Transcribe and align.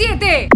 57. 0.00 0.48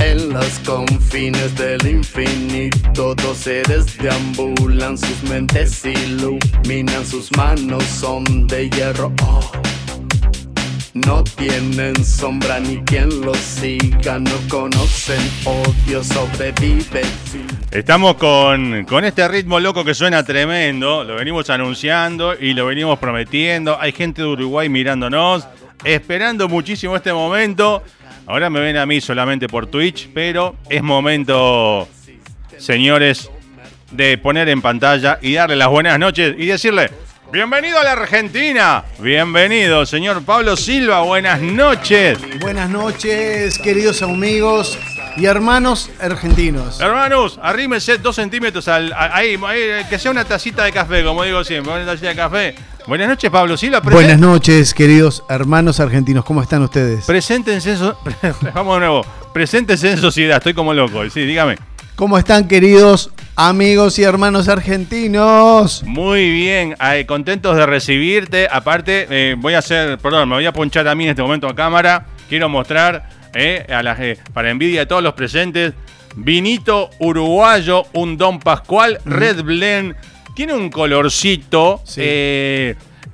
En 0.00 0.32
los 0.32 0.58
confines 0.66 1.54
del 1.56 1.86
infinito, 1.86 3.14
dos 3.14 3.36
seres 3.38 3.96
deambulan, 3.98 4.98
sus 4.98 5.22
mentes 5.30 5.84
iluminan, 5.84 7.06
sus 7.06 7.30
manos 7.36 7.84
son 7.84 8.48
de 8.48 8.68
hierro. 8.70 9.12
Oh. 9.22 9.52
No 10.92 11.22
tienen 11.22 12.04
sombra 12.04 12.58
ni 12.58 12.78
quien 12.78 13.20
los 13.20 13.36
siga, 13.36 14.18
no 14.18 14.32
conocen 14.48 15.20
odio, 15.44 16.02
sobreviven. 16.02 17.06
Estamos 17.70 18.14
con, 18.14 18.84
con 18.86 19.04
este 19.04 19.28
ritmo 19.28 19.60
loco 19.60 19.84
que 19.84 19.94
suena 19.94 20.24
tremendo, 20.24 21.04
lo 21.04 21.14
venimos 21.14 21.48
anunciando 21.48 22.34
y 22.34 22.54
lo 22.54 22.66
venimos 22.66 22.98
prometiendo. 22.98 23.80
Hay 23.80 23.92
gente 23.92 24.22
de 24.22 24.28
Uruguay 24.28 24.68
mirándonos, 24.68 25.46
esperando 25.84 26.48
muchísimo 26.48 26.96
este 26.96 27.12
momento. 27.12 27.84
Ahora 28.26 28.50
me 28.50 28.58
ven 28.58 28.76
a 28.76 28.84
mí 28.84 29.00
solamente 29.00 29.46
por 29.46 29.68
Twitch, 29.68 30.08
pero 30.12 30.56
es 30.68 30.82
momento, 30.82 31.86
señores, 32.58 33.30
de 33.92 34.18
poner 34.18 34.48
en 34.48 34.60
pantalla 34.60 35.20
y 35.22 35.34
darle 35.34 35.54
las 35.54 35.68
buenas 35.68 36.00
noches 36.00 36.34
y 36.36 36.46
decirle, 36.46 36.90
bienvenido 37.32 37.78
a 37.78 37.84
la 37.84 37.92
Argentina, 37.92 38.84
bienvenido, 38.98 39.86
señor 39.86 40.22
Pablo 40.22 40.56
Silva, 40.56 41.00
buenas 41.02 41.40
noches. 41.40 42.18
Buenas 42.40 42.68
noches, 42.70 43.58
queridos 43.58 44.02
amigos 44.02 44.78
y 45.16 45.26
hermanos 45.26 45.90
argentinos. 46.00 46.80
Hermanos, 46.80 47.38
arrímese 47.42 47.98
dos 47.98 48.16
centímetros 48.16 48.68
al, 48.68 48.92
a- 48.92 49.14
ahí, 49.16 49.38
ahí, 49.46 49.84
que 49.88 49.98
sea 49.98 50.10
una 50.10 50.24
tacita 50.24 50.64
de 50.64 50.72
café, 50.72 51.04
como 51.04 51.22
digo 51.24 51.42
siempre, 51.44 51.72
una 51.72 51.84
tacita 51.86 52.08
de 52.08 52.16
café. 52.16 52.54
Buenas 52.86 53.08
noches, 53.08 53.30
Pablo 53.30 53.56
Silva. 53.56 53.80
presen- 53.82 53.92
Buenas 53.92 54.18
noches, 54.18 54.74
queridos 54.74 55.22
hermanos 55.28 55.78
argentinos. 55.80 56.24
¿Cómo 56.24 56.42
están 56.42 56.62
ustedes? 56.62 57.04
Preséntense 57.04 57.72
en 57.72 57.78
so- 57.78 57.98
Vamos 58.54 58.74
de 58.76 58.80
nuevo. 58.80 59.06
Preséntense 59.32 59.92
en 59.92 59.98
sociedad, 59.98 60.38
estoy 60.38 60.54
como 60.54 60.74
loco. 60.74 61.08
Sí, 61.10 61.20
dígame. 61.24 61.56
¿Cómo 61.96 62.16
están, 62.16 62.48
queridos 62.48 63.10
amigos 63.36 63.98
y 63.98 64.04
hermanos 64.04 64.48
argentinos? 64.48 65.82
Muy 65.84 66.30
bien, 66.30 66.74
ay, 66.78 67.04
contentos 67.04 67.56
de 67.56 67.66
recibirte. 67.66 68.48
Aparte, 68.50 69.06
eh, 69.10 69.34
voy 69.36 69.54
a 69.54 69.58
hacer, 69.58 69.98
perdón, 69.98 70.28
me 70.28 70.36
voy 70.36 70.46
a 70.46 70.52
ponchar 70.52 70.88
a 70.88 70.94
mí 70.94 71.04
en 71.04 71.10
este 71.10 71.22
momento 71.22 71.46
a 71.46 71.54
cámara. 71.54 72.06
Quiero 72.28 72.48
mostrar, 72.48 73.08
eh, 73.34 73.66
a 73.68 73.82
la, 73.82 73.96
eh, 73.98 74.16
para 74.32 74.50
envidia 74.50 74.80
de 74.80 74.86
todos 74.86 75.02
los 75.02 75.12
presentes, 75.12 75.74
vinito 76.16 76.90
uruguayo, 76.98 77.84
un 77.92 78.16
Don 78.16 78.38
Pascual, 78.38 78.98
Red 79.04 79.42
Blend. 79.42 79.94
Tiene 80.34 80.54
un 80.54 80.70
colorcito. 80.70 81.82
Sí. 81.84 82.00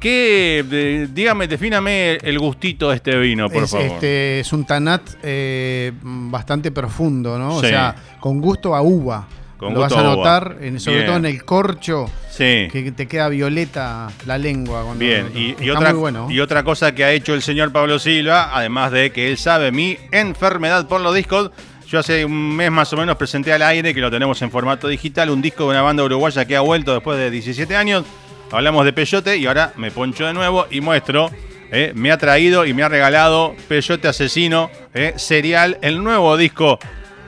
Eh, 0.03 1.09
dígame, 1.13 1.49
defíname 1.49 2.17
el 2.17 2.39
gustito 2.39 2.91
de 2.91 2.97
este 2.97 3.17
vino, 3.19 3.49
por 3.49 3.65
es, 3.65 3.71
favor. 3.71 3.87
Este, 3.87 4.41
es 4.41 4.53
un 4.53 4.65
tanat 4.65 5.03
eh, 5.23 5.93
bastante 6.03 6.71
profundo, 6.71 7.39
¿no? 7.39 7.61
Sí. 7.61 7.67
O 7.67 7.69
sea, 7.69 7.95
con 8.21 8.41
gusto 8.41 8.75
a 8.75 8.83
uva. 8.83 9.27
Con 9.57 9.73
Lo 9.73 9.81
vas 9.81 9.91
gusto 9.91 10.07
a 10.07 10.15
notar, 10.17 10.59
en- 10.61 10.79
sobre 10.79 10.97
Bien. 10.99 11.07
todo 11.07 11.17
en 11.17 11.25
el 11.25 11.43
corcho, 11.43 12.11
Sí. 12.31 12.69
que 12.71 12.93
te 12.95 13.07
queda 13.09 13.31
violeta 13.31 14.09
la 14.27 14.37
lengua. 14.37 14.83
cuando- 14.85 14.99
Bien, 15.03 15.31
y, 15.35 15.71
otra, 15.71 15.95
bueno. 15.95 16.27
y 16.31 16.41
otra 16.41 16.63
cosa 16.63 16.95
que 16.95 17.05
ha 17.05 17.13
hecho 17.13 17.33
el 17.33 17.41
señor 17.41 17.73
Pablo 17.73 17.99
Silva, 17.99 18.51
además 18.53 18.93
de 18.93 19.13
que 19.13 19.31
él 19.31 19.39
sabe 19.39 19.73
mi 19.73 19.97
enfermedad 20.13 20.87
por 20.87 21.01
los 21.01 21.15
discos, 21.15 21.53
yo 21.89 22.01
hace 22.01 22.27
un 22.27 22.55
mes 22.55 22.71
más 22.71 22.93
o 22.93 22.99
menos 22.99 23.17
presenté 23.17 23.51
al 23.55 23.63
aire, 23.63 23.95
que 23.95 24.01
lo 24.03 24.11
tenemos 24.11 24.43
en 24.43 24.51
formato 24.51 24.89
digital, 24.89 25.31
un 25.31 25.41
disco 25.41 25.63
de 25.65 25.71
una 25.71 25.81
banda 25.83 26.05
uruguaya 26.05 26.45
que 26.45 26.55
ha 26.55 26.61
vuelto 26.61 26.93
después 26.93 27.17
de 27.19 27.31
17 27.31 27.77
años. 27.77 28.05
Hablamos 28.53 28.85
de 28.85 28.93
Peyote 28.93 29.37
y 29.37 29.47
ahora 29.47 29.73
me 29.77 29.91
poncho 29.91 30.27
de 30.27 30.33
nuevo 30.33 30.67
y 30.71 30.81
muestro. 30.81 31.31
eh, 31.73 31.93
me 31.97 32.13
ha 32.13 32.19
traído 32.19 32.65
y 32.65 32.73
me 32.73 32.85
ha 32.85 32.89
regalado 32.89 33.57
Peyote 33.69 34.07
Asesino, 34.07 34.71
eh, 34.95 35.15
serial, 35.17 35.79
el 35.83 36.03
nuevo 36.03 36.37
disco 36.37 36.79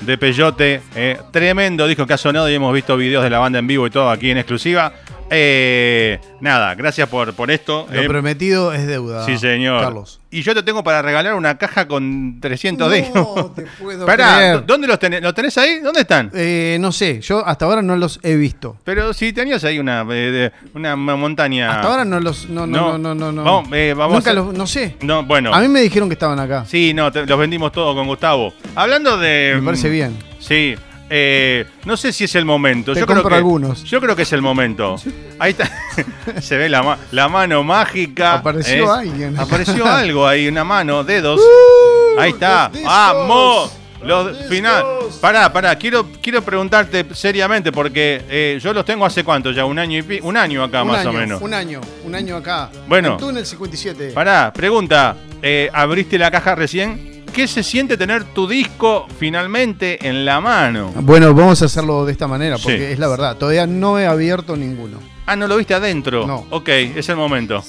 de 0.00 0.16
Peyote. 0.16 0.80
eh, 0.94 1.18
tremendo 1.32 1.88
disco 1.88 2.06
que 2.06 2.12
ha 2.12 2.18
sonado 2.18 2.48
y 2.48 2.54
hemos 2.54 2.72
visto 2.72 2.96
videos 2.96 3.24
de 3.24 3.30
la 3.30 3.40
banda 3.40 3.58
en 3.58 3.66
vivo 3.66 3.86
y 3.86 3.90
todo 3.90 4.10
aquí 4.10 4.30
en 4.30 4.38
exclusiva. 4.38 4.92
Eh, 5.30 6.18
nada, 6.40 6.74
gracias 6.74 7.08
por, 7.08 7.34
por 7.34 7.50
esto. 7.50 7.86
Lo 7.90 8.00
eh, 8.02 8.08
prometido 8.08 8.72
es 8.72 8.86
deuda. 8.86 9.24
Sí, 9.26 9.38
señor. 9.38 9.82
Carlos. 9.82 10.20
Y 10.30 10.42
yo 10.42 10.54
te 10.54 10.62
tengo 10.62 10.84
para 10.84 11.00
regalar 11.00 11.34
una 11.34 11.56
caja 11.56 11.88
con 11.88 12.38
300 12.40 12.88
No 12.88 12.94
discos. 12.94 13.54
te 13.54 13.62
puedo 13.80 14.04
Pará, 14.06 14.36
creer. 14.36 14.66
¿dónde 14.66 14.86
los 14.86 14.98
tenés? 14.98 15.22
¿Los 15.22 15.34
tenés 15.34 15.56
ahí? 15.58 15.80
¿Dónde 15.80 16.00
están? 16.00 16.30
Eh, 16.34 16.76
no 16.80 16.92
sé, 16.92 17.20
yo 17.20 17.46
hasta 17.46 17.64
ahora 17.64 17.80
no 17.82 17.96
los 17.96 18.20
he 18.22 18.36
visto. 18.36 18.76
Pero 18.84 19.12
si 19.12 19.32
tenías 19.32 19.64
ahí 19.64 19.78
una, 19.78 20.04
eh, 20.10 20.50
una, 20.74 20.96
montaña. 20.96 21.72
Hasta 21.74 21.88
ahora 21.88 22.04
no 22.04 22.20
los. 22.20 22.48
No, 22.48 22.66
no, 22.66 22.98
no, 22.98 23.14
no. 23.14 23.14
no, 23.14 23.32
no. 23.32 23.44
Vamos, 23.44 23.68
eh, 23.72 23.94
vamos 23.96 24.16
Nunca 24.16 24.30
a- 24.30 24.34
los. 24.34 24.52
No 24.54 24.66
sé. 24.66 24.96
No, 25.00 25.22
bueno. 25.24 25.54
A 25.54 25.60
mí 25.60 25.68
me 25.68 25.80
dijeron 25.80 26.08
que 26.08 26.14
estaban 26.14 26.38
acá. 26.38 26.64
Sí, 26.66 26.92
no, 26.94 27.10
te- 27.10 27.24
los 27.26 27.38
vendimos 27.38 27.72
todos 27.72 27.94
con 27.94 28.06
Gustavo. 28.06 28.52
Hablando 28.74 29.16
de. 29.16 29.54
Me 29.56 29.62
parece 29.62 29.88
bien. 29.88 30.16
Sí. 30.40 30.74
Eh, 31.10 31.64
no 31.84 31.96
sé 31.96 32.12
si 32.12 32.24
es 32.24 32.34
el 32.34 32.44
momento. 32.44 32.92
Te 32.94 33.00
yo 33.00 33.06
creo 33.06 33.26
que, 33.26 33.34
algunos. 33.34 33.84
Yo 33.84 34.00
creo 34.00 34.14
que 34.16 34.22
es 34.22 34.32
el 34.32 34.42
momento. 34.42 34.96
Ahí 35.38 35.50
está. 35.52 35.70
Se 36.40 36.56
ve 36.56 36.68
la, 36.68 36.82
ma- 36.82 36.98
la 37.12 37.28
mano 37.28 37.62
mágica. 37.62 38.34
Apareció 38.34 38.94
¿eh? 38.94 38.98
alguien. 39.00 39.38
Apareció 39.38 39.86
algo 39.90 40.26
ahí, 40.26 40.48
una 40.48 40.64
mano, 40.64 41.04
dedos. 41.04 41.40
Uh, 41.40 42.20
ahí 42.20 42.30
está. 42.30 42.70
los 42.72 42.82
¡Vamos! 42.82 43.72
Los 44.02 44.26
los 44.38 44.46
final. 44.46 44.84
Pará, 45.20 45.52
pará, 45.52 45.74
quiero, 45.76 46.06
quiero 46.22 46.40
preguntarte 46.42 47.04
seriamente, 47.14 47.72
porque 47.72 48.22
eh, 48.28 48.58
yo 48.62 48.72
los 48.72 48.84
tengo 48.84 49.04
hace 49.04 49.24
cuánto 49.24 49.50
ya, 49.50 49.64
un 49.64 49.76
año 49.76 49.98
y 49.98 50.02
pi- 50.02 50.20
un 50.22 50.36
año 50.36 50.62
acá 50.62 50.82
Un 50.82 50.88
más 50.88 51.00
año, 51.00 51.10
o 51.10 51.12
menos. 51.14 51.42
Un 51.42 51.52
año, 51.52 51.80
un 52.04 52.14
año 52.14 52.36
acá. 52.36 52.70
Bueno. 52.86 53.12
En 53.14 53.16
Túnel 53.18 53.44
57. 53.44 54.12
Pará, 54.12 54.52
pregunta. 54.52 55.16
eh, 55.42 55.68
abriste 55.72 56.16
la 56.16 56.30
caja 56.30 56.54
recién. 56.54 57.17
¿Qué 57.38 57.46
se 57.46 57.62
siente 57.62 57.96
tener 57.96 58.24
tu 58.24 58.48
disco 58.48 59.06
finalmente 59.16 60.08
en 60.08 60.24
la 60.24 60.40
mano? 60.40 60.90
Bueno, 60.96 61.32
vamos 61.32 61.62
a 61.62 61.66
hacerlo 61.66 62.04
de 62.04 62.10
esta 62.10 62.26
manera, 62.26 62.56
porque 62.58 62.78
Sí. 62.78 62.84
es 62.94 62.98
la 62.98 63.06
verdad. 63.06 63.36
Todavía 63.36 63.64
no 63.64 63.96
he 63.96 64.08
abierto 64.08 64.56
ninguno. 64.56 64.98
Ah, 65.24 65.36
¿no 65.36 65.46
lo 65.46 65.56
viste 65.56 65.72
adentro? 65.72 66.26
No. 66.26 66.48
Ok, 66.50 66.68
es 66.68 67.08
el 67.08 67.14
momento. 67.14 67.62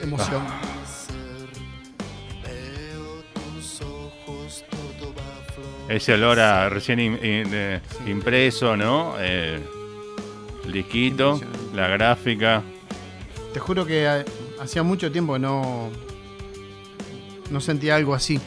Emoción. 0.00 0.42
Ese 5.88 6.14
olor 6.14 6.38
a 6.38 6.68
recién 6.68 7.00
in- 7.00 7.18
eh, 7.22 7.80
impreso, 8.06 8.76
¿no? 8.76 9.14
Eh, 9.18 9.60
el 10.64 10.72
disquito, 10.72 11.40
la 11.74 11.88
gráfica. 11.88 12.62
Te 13.52 13.58
juro 13.58 13.86
que 13.86 14.24
hacía 14.60 14.82
mucho 14.84 15.10
tiempo 15.10 15.32
que 15.32 15.38
no. 15.40 15.90
No 17.50 17.60
sentía 17.60 17.96
algo 17.96 18.14
así. 18.14 18.40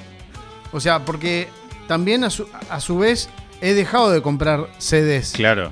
O 0.72 0.80
sea, 0.80 1.06
porque 1.06 1.48
también 1.88 2.24
a 2.24 2.30
su, 2.30 2.48
a 2.70 2.80
su 2.80 2.98
vez 3.00 3.30
he 3.62 3.74
dejado 3.74 4.12
de 4.12 4.22
comprar 4.22 4.68
CDs. 4.78 5.32
Claro. 5.34 5.72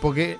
Porque 0.00 0.38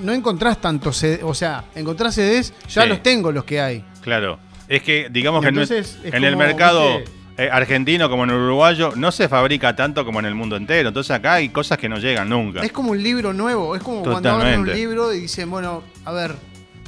no 0.00 0.12
encontrás 0.12 0.60
tantos 0.60 0.96
CDs. 0.96 1.20
O 1.22 1.34
sea, 1.34 1.64
encontrás 1.74 2.14
CDs, 2.14 2.52
ya 2.68 2.82
Sí. 2.84 2.88
los 2.88 3.02
tengo 3.02 3.32
los 3.32 3.44
que 3.44 3.60
hay. 3.60 3.84
Claro. 4.00 4.38
Es 4.68 4.82
que, 4.82 5.08
digamos 5.10 5.44
que 5.44 5.62
es 5.78 5.98
en 6.04 6.24
el 6.24 6.36
mercado, 6.36 7.00
eh, 7.36 7.50
argentino 7.52 8.08
como 8.08 8.24
en 8.24 8.30
el 8.30 8.36
uruguayo 8.36 8.92
no 8.96 9.12
se 9.12 9.28
fabrica 9.28 9.76
tanto 9.76 10.04
como 10.06 10.20
en 10.20 10.24
el 10.26 10.34
mundo 10.34 10.56
entero. 10.56 10.88
Entonces 10.88 11.10
acá 11.10 11.34
hay 11.34 11.50
cosas 11.50 11.76
que 11.76 11.88
no 11.88 11.98
llegan 11.98 12.28
nunca. 12.30 12.60
Es 12.62 12.72
como 12.72 12.92
un 12.92 13.02
libro 13.02 13.34
nuevo, 13.34 13.76
es 13.76 13.82
como 13.82 14.02
cuando 14.02 14.30
abren 14.30 14.60
un 14.60 14.66
Totalmente. 14.66 14.74
libro 14.74 15.12
y 15.12 15.20
dicen, 15.20 15.50
bueno, 15.50 15.82
a 16.06 16.12
ver, 16.12 16.34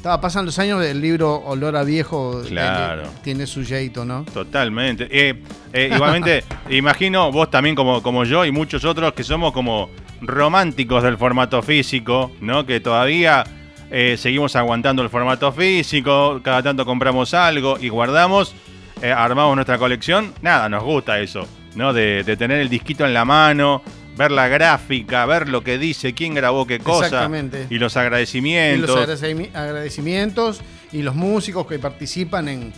estaba, 0.07 0.21
pasan 0.21 0.47
los 0.47 0.57
años, 0.61 0.85
el 0.85 1.01
libro 1.01 1.35
Olor 1.35 1.75
a 1.77 1.83
Viejo 1.83 2.41
eh, 2.45 2.47
Claro. 2.47 3.09
tiene 3.25 3.45
su 3.45 3.65
jeito, 3.65 4.05
¿no? 4.05 4.25
Totalmente. 4.33 5.09
Eh, 5.11 5.43
eh, 5.73 5.91
igualmente, 5.93 6.45
imagino 6.71 7.33
vos 7.33 7.51
también 7.51 7.75
como, 7.75 8.01
como 8.05 8.23
yo 8.23 8.45
y 8.45 8.53
muchos 8.53 8.85
otros 8.85 9.15
que 9.15 9.25
somos 9.25 9.53
como 9.53 9.91
románticos 10.21 11.03
del 11.03 11.19
formato 11.19 11.61
físico, 11.61 12.31
¿no? 12.41 12.65
Que 12.65 12.79
todavía 12.79 13.43
eh, 13.91 14.15
seguimos 14.17 14.55
aguantando 14.55 15.03
el 15.03 15.11
formato 15.11 15.51
físico, 15.51 16.41
cada 16.41 16.63
tanto 16.63 16.87
compramos 16.87 17.35
algo 17.35 17.77
y 17.81 17.89
guardamos, 17.89 18.55
armamos 19.03 19.57
nuestra 19.57 19.77
colección. 19.77 20.33
Nada, 20.41 20.69
nos 20.69 20.85
gusta 20.85 21.19
eso, 21.19 21.49
¿no? 21.75 21.93
De, 21.93 22.23
de 22.23 22.37
tener 22.37 22.61
el 22.61 22.69
disquito 22.69 23.05
en 23.05 23.13
la 23.13 23.25
mano, 23.25 23.83
ver 24.17 24.31
la 24.31 24.49
gráfica, 24.49 25.27
ver 25.27 25.49
lo 25.49 25.63
que 25.63 25.79
dice, 25.79 26.15
quién 26.15 26.35
grabó 26.35 26.67
qué 26.67 26.79
cosa. 26.79 27.07
Exactamente. 27.07 27.67
Y 27.71 27.79
los 27.79 27.95
Y 27.95 27.99
agradecimientos. 27.99 28.89
los 28.91 29.09
agradecimi- 29.09 29.51
agradecimientos 29.55 30.61
y 30.93 31.03
los 31.03 31.15
músicos 31.15 31.67
que 31.67 31.79
participan 31.79 32.49
en, 32.49 32.73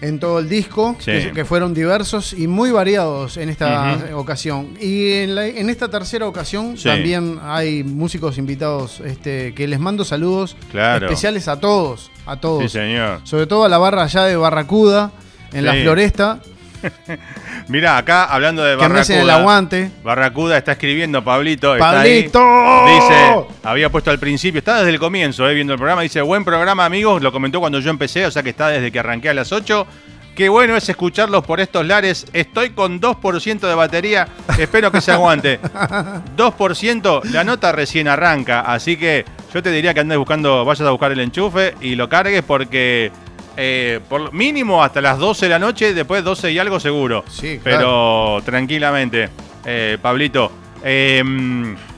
en 0.00 0.18
todo 0.18 0.38
el 0.40 0.48
disco, 0.48 0.96
Sí. 0.98 1.12
que, 1.12 1.32
que 1.32 1.44
fueron 1.44 1.74
diversos 1.74 2.32
y 2.32 2.46
muy 2.48 2.70
variados 2.72 3.36
en 3.36 3.48
esta 3.50 3.98
ocasión. 4.14 4.76
Y 4.80 5.12
en, 5.12 5.34
la- 5.34 5.46
en 5.46 5.70
esta 5.70 5.88
tercera 5.88 6.26
ocasión 6.26 6.76
Sí. 6.76 6.84
también 6.88 7.38
hay 7.42 7.84
músicos 7.84 8.38
invitados 8.38 9.00
este, 9.04 9.54
que 9.54 9.68
les 9.68 9.78
mando 9.78 10.04
saludos 10.04 10.56
Claro. 10.72 11.06
especiales 11.06 11.46
a 11.48 11.60
todos, 11.60 12.10
a 12.26 12.36
todos. 12.40 12.62
Sí, 12.64 12.68
señor. 12.78 13.20
Sobre 13.24 13.46
todo 13.46 13.64
a 13.64 13.68
la 13.68 13.78
barra 13.78 14.02
allá 14.04 14.24
de 14.24 14.36
Barracuda, 14.36 15.12
en 15.52 15.66
la. 15.66 15.74
Floresta, 15.74 16.40
Mira, 17.68 17.96
acá 17.96 18.24
hablando 18.24 18.62
de 18.64 18.76
que 18.76 18.88
me 18.88 19.00
hacen 19.00 19.20
el 19.20 19.26
Barracuda. 19.26 19.40
aguante. 19.42 19.90
Barracuda 20.02 20.58
está 20.58 20.72
escribiendo, 20.72 21.22
Pablito. 21.22 21.74
está. 21.74 21.92
¡Pablito! 21.92 22.86
Dice, 22.86 23.34
había 23.62 23.90
puesto 23.90 24.10
al 24.10 24.18
principio, 24.18 24.58
está 24.58 24.78
desde 24.78 24.90
el 24.90 24.98
comienzo, 24.98 25.48
eh, 25.48 25.54
viendo 25.54 25.72
el 25.72 25.78
programa. 25.78 26.02
Dice, 26.02 26.20
buen 26.22 26.44
programa, 26.44 26.84
amigos. 26.84 27.22
Lo 27.22 27.32
comentó 27.32 27.60
cuando 27.60 27.78
yo 27.80 27.90
empecé, 27.90 28.26
o 28.26 28.30
sea 28.30 28.42
que 28.42 28.50
está 28.50 28.68
desde 28.68 28.90
que 28.90 28.98
arranqué 28.98 29.28
a 29.28 29.34
las 29.34 29.52
8. 29.52 29.86
Qué 30.34 30.48
bueno 30.48 30.74
es 30.76 30.88
escucharlos 30.88 31.44
por 31.44 31.60
estos 31.60 31.86
lares. 31.86 32.26
Estoy 32.32 32.70
con 32.70 33.00
2% 33.02 33.60
de 33.60 33.74
batería. 33.74 34.28
Espero 34.58 34.90
que 34.90 35.02
se 35.02 35.12
aguante. 35.12 35.60
2%, 36.36 37.24
la 37.24 37.44
nota 37.44 37.70
recién 37.72 38.08
arranca. 38.08 38.60
Así 38.60 38.96
que 38.96 39.26
yo 39.52 39.62
te 39.62 39.70
diría 39.70 39.92
que 39.92 40.00
andes 40.00 40.16
buscando, 40.16 40.64
vayas 40.64 40.86
a 40.88 40.90
buscar 40.90 41.12
el 41.12 41.20
enchufe 41.20 41.74
y 41.82 41.96
lo 41.96 42.08
cargues 42.08 42.42
porque 42.42 43.12
eh, 43.56 44.00
por 44.08 44.32
mínimo 44.32 44.82
hasta 44.82 45.00
las 45.00 45.18
12 45.18 45.46
de 45.46 45.50
la 45.50 45.58
noche, 45.58 45.94
después 45.94 46.22
12 46.24 46.52
y 46.52 46.58
algo 46.58 46.80
seguro. 46.80 47.24
Sí, 47.28 47.60
Pero 47.62 48.40
tranquilamente, 48.44 49.28
eh, 49.64 49.98
Pablito. 50.00 50.50
eh, 50.84 51.22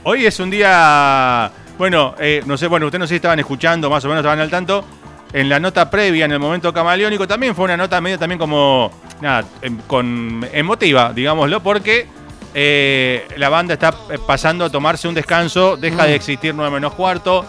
hoy 0.03 0.25
es 0.25 0.39
un 0.39 0.49
día. 0.49 1.51
Bueno, 1.77 2.15
eh, 2.19 2.41
no 2.45 2.57
sé, 2.57 2.67
bueno, 2.67 2.85
ustedes 2.85 2.99
no 2.99 3.05
sé 3.07 3.13
si 3.13 3.15
estaban 3.17 3.39
escuchando, 3.39 3.89
más 3.89 4.03
o 4.05 4.07
menos 4.07 4.21
estaban 4.21 4.39
al 4.39 4.49
tanto. 4.49 4.85
En 5.33 5.49
la 5.49 5.59
nota 5.59 5.89
previa, 5.89 6.25
en 6.25 6.31
el 6.31 6.39
momento 6.39 6.73
camaleónico, 6.73 7.27
también 7.27 7.53
fue 7.55 7.65
una 7.65 7.75
nota 7.75 7.99
medio 7.99 8.17
también 8.17 8.39
como. 8.39 8.91
Nada, 9.21 9.43
em, 9.61 9.77
con 9.87 10.45
emotiva, 10.53 11.11
digámoslo, 11.13 11.61
porque 11.61 12.07
eh, 12.53 13.27
la 13.35 13.49
banda 13.49 13.73
está 13.73 13.93
eh, 14.11 14.17
pasando 14.25 14.63
a 14.65 14.69
tomarse 14.69 15.07
un 15.09 15.13
descanso, 15.13 15.75
deja 15.75 16.05
de 16.05 16.15
existir 16.15 16.53
9 16.55 16.71
menos 16.71 16.93
cuarto, 16.93 17.45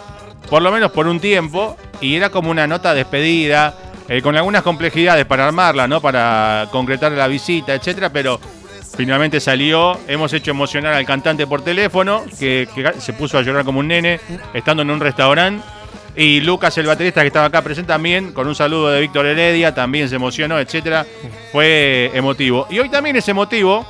por 0.49 0.61
lo 0.61 0.71
menos 0.71 0.91
por 0.91 1.07
un 1.07 1.19
tiempo, 1.21 1.77
y 2.01 2.15
era 2.15 2.29
como 2.29 2.51
una 2.51 2.67
nota 2.67 2.93
despedida, 2.93 3.73
eh, 4.09 4.21
con 4.21 4.35
algunas 4.35 4.63
complejidades 4.63 5.25
para 5.25 5.47
armarla, 5.47 5.87
¿no? 5.87 6.01
Para 6.01 6.67
concretar 6.71 7.11
la 7.11 7.27
visita, 7.27 7.73
etcétera, 7.73 8.09
pero 8.09 8.39
finalmente 8.95 9.39
salió. 9.39 9.99
Hemos 10.07 10.33
hecho 10.33 10.51
emocionar 10.51 10.93
al 10.93 11.05
cantante 11.05 11.45
por 11.45 11.61
teléfono, 11.61 12.23
que, 12.39 12.67
que 12.73 12.93
se 12.99 13.13
puso 13.13 13.37
a 13.37 13.41
llorar 13.41 13.65
como 13.65 13.79
un 13.79 13.87
nene, 13.87 14.19
estando 14.53 14.83
en 14.83 14.91
un 14.91 14.99
restaurante. 14.99 15.63
Y 16.15 16.41
Lucas, 16.41 16.75
el 16.79 16.87
baterista 16.87 17.21
que 17.21 17.27
estaba 17.27 17.45
acá 17.45 17.61
presente 17.61 17.89
también, 17.89 18.33
con 18.33 18.47
un 18.47 18.55
saludo 18.55 18.89
de 18.89 19.01
Víctor 19.01 19.27
Heredia, 19.27 19.75
también 19.75 20.09
se 20.09 20.15
emocionó, 20.15 20.59
etcétera. 20.59 21.05
Fue 21.51 22.09
emotivo. 22.13 22.65
Y 22.71 22.79
hoy 22.79 22.89
también 22.89 23.15
es 23.17 23.29
emotivo, 23.29 23.85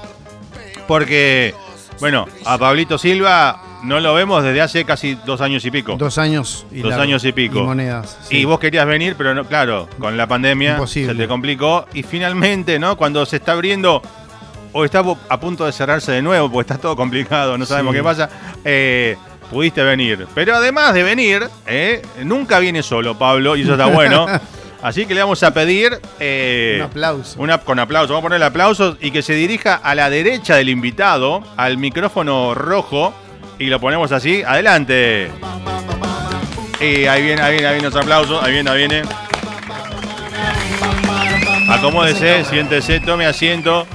porque, 0.88 1.56
bueno, 2.02 2.26
a 2.44 2.58
Pablito 2.58 2.98
Silva 2.98 3.62
no 3.84 4.00
lo 4.00 4.14
vemos 4.14 4.44
desde 4.44 4.62
hace 4.62 4.86
casi 4.86 5.16
dos 5.26 5.42
años 5.42 5.64
y 5.66 5.72
pico. 5.72 5.96
Dos 5.98 6.18
años 6.18 6.66
y 6.72 6.80
Dos 6.82 6.90
largo. 6.90 7.04
años 7.04 7.24
y 7.26 7.32
pico. 7.32 7.64
monedas. 7.64 8.18
sí. 8.24 8.38
Y 8.38 8.46
vos 8.46 8.60
querías 8.60 8.86
venir, 8.86 9.16
pero 9.18 9.34
no, 9.36 9.46
claro, 9.46 9.88
con 10.00 10.18
la 10.18 10.28
pandemia 10.28 10.72
Imposible. 10.72 11.14
se 11.14 11.18
te 11.20 11.28
complicó. 11.28 11.86
Y 11.94 12.04
finalmente, 12.04 12.80
¿no? 12.80 12.98
Cuando 12.98 13.26
se 13.26 13.38
está 13.38 13.52
abriendo 13.54 14.02
o 14.74 14.84
está 14.86 15.04
a 15.30 15.40
punto 15.40 15.66
de 15.66 15.72
cerrarse 15.72 16.12
de 16.12 16.22
nuevo, 16.22 16.52
porque 16.52 16.72
está 16.72 16.82
todo 16.82 16.96
complicado, 16.96 17.58
no 17.58 17.66
sabemos 17.66 17.94
Sí. 17.94 17.98
qué 18.00 18.04
pasa, 18.04 18.30
eh, 18.66 19.18
pudiste 19.50 19.82
venir. 19.84 20.28
Pero 20.36 20.56
además 20.56 20.94
de 20.94 21.04
venir, 21.04 21.48
eh, 21.66 22.02
nunca 22.24 22.60
viene 22.60 22.84
solo, 22.84 23.18
Pablo, 23.18 23.56
y 23.56 23.62
eso 23.62 23.72
está 23.74 23.86
bueno. 23.86 24.26
Así 24.82 25.08
que 25.08 25.16
le 25.16 25.22
vamos 25.22 25.42
a 25.42 25.52
pedir 25.52 26.00
eh, 26.20 26.76
Un 26.78 26.86
aplauso. 26.86 27.42
una- 27.42 27.58
con 27.58 27.80
aplauso, 27.80 28.10
vamos 28.14 28.22
a 28.22 28.28
ponerle 28.28 28.46
aplausos 28.46 28.98
y 29.02 29.10
que 29.10 29.24
se 29.24 29.34
dirija 29.34 29.74
a 29.76 29.96
la 29.96 30.10
derecha 30.12 30.56
del 30.56 30.70
invitado, 30.70 31.44
al 31.58 31.78
micrófono 31.78 32.54
rojo, 32.54 33.12
y 33.60 33.66
lo 33.68 33.80
ponemos 33.80 34.12
así. 34.12 34.44
Adelante. 34.44 35.30
Y 36.80 37.06
ahí 37.06 37.24
viene, 37.24 37.42
ahí 37.42 37.54
viene, 37.54 37.68
ahí 37.68 37.74
viene 37.76 37.90
los 37.90 37.96
aplausos, 37.96 38.44
ahí 38.44 38.54
viene, 38.54 38.70
ahí 38.70 38.78
viene. 38.78 39.02
Acomódese, 41.70 42.44
siéntese, 42.46 43.00
tome 43.00 43.26
asiento. 43.26 43.86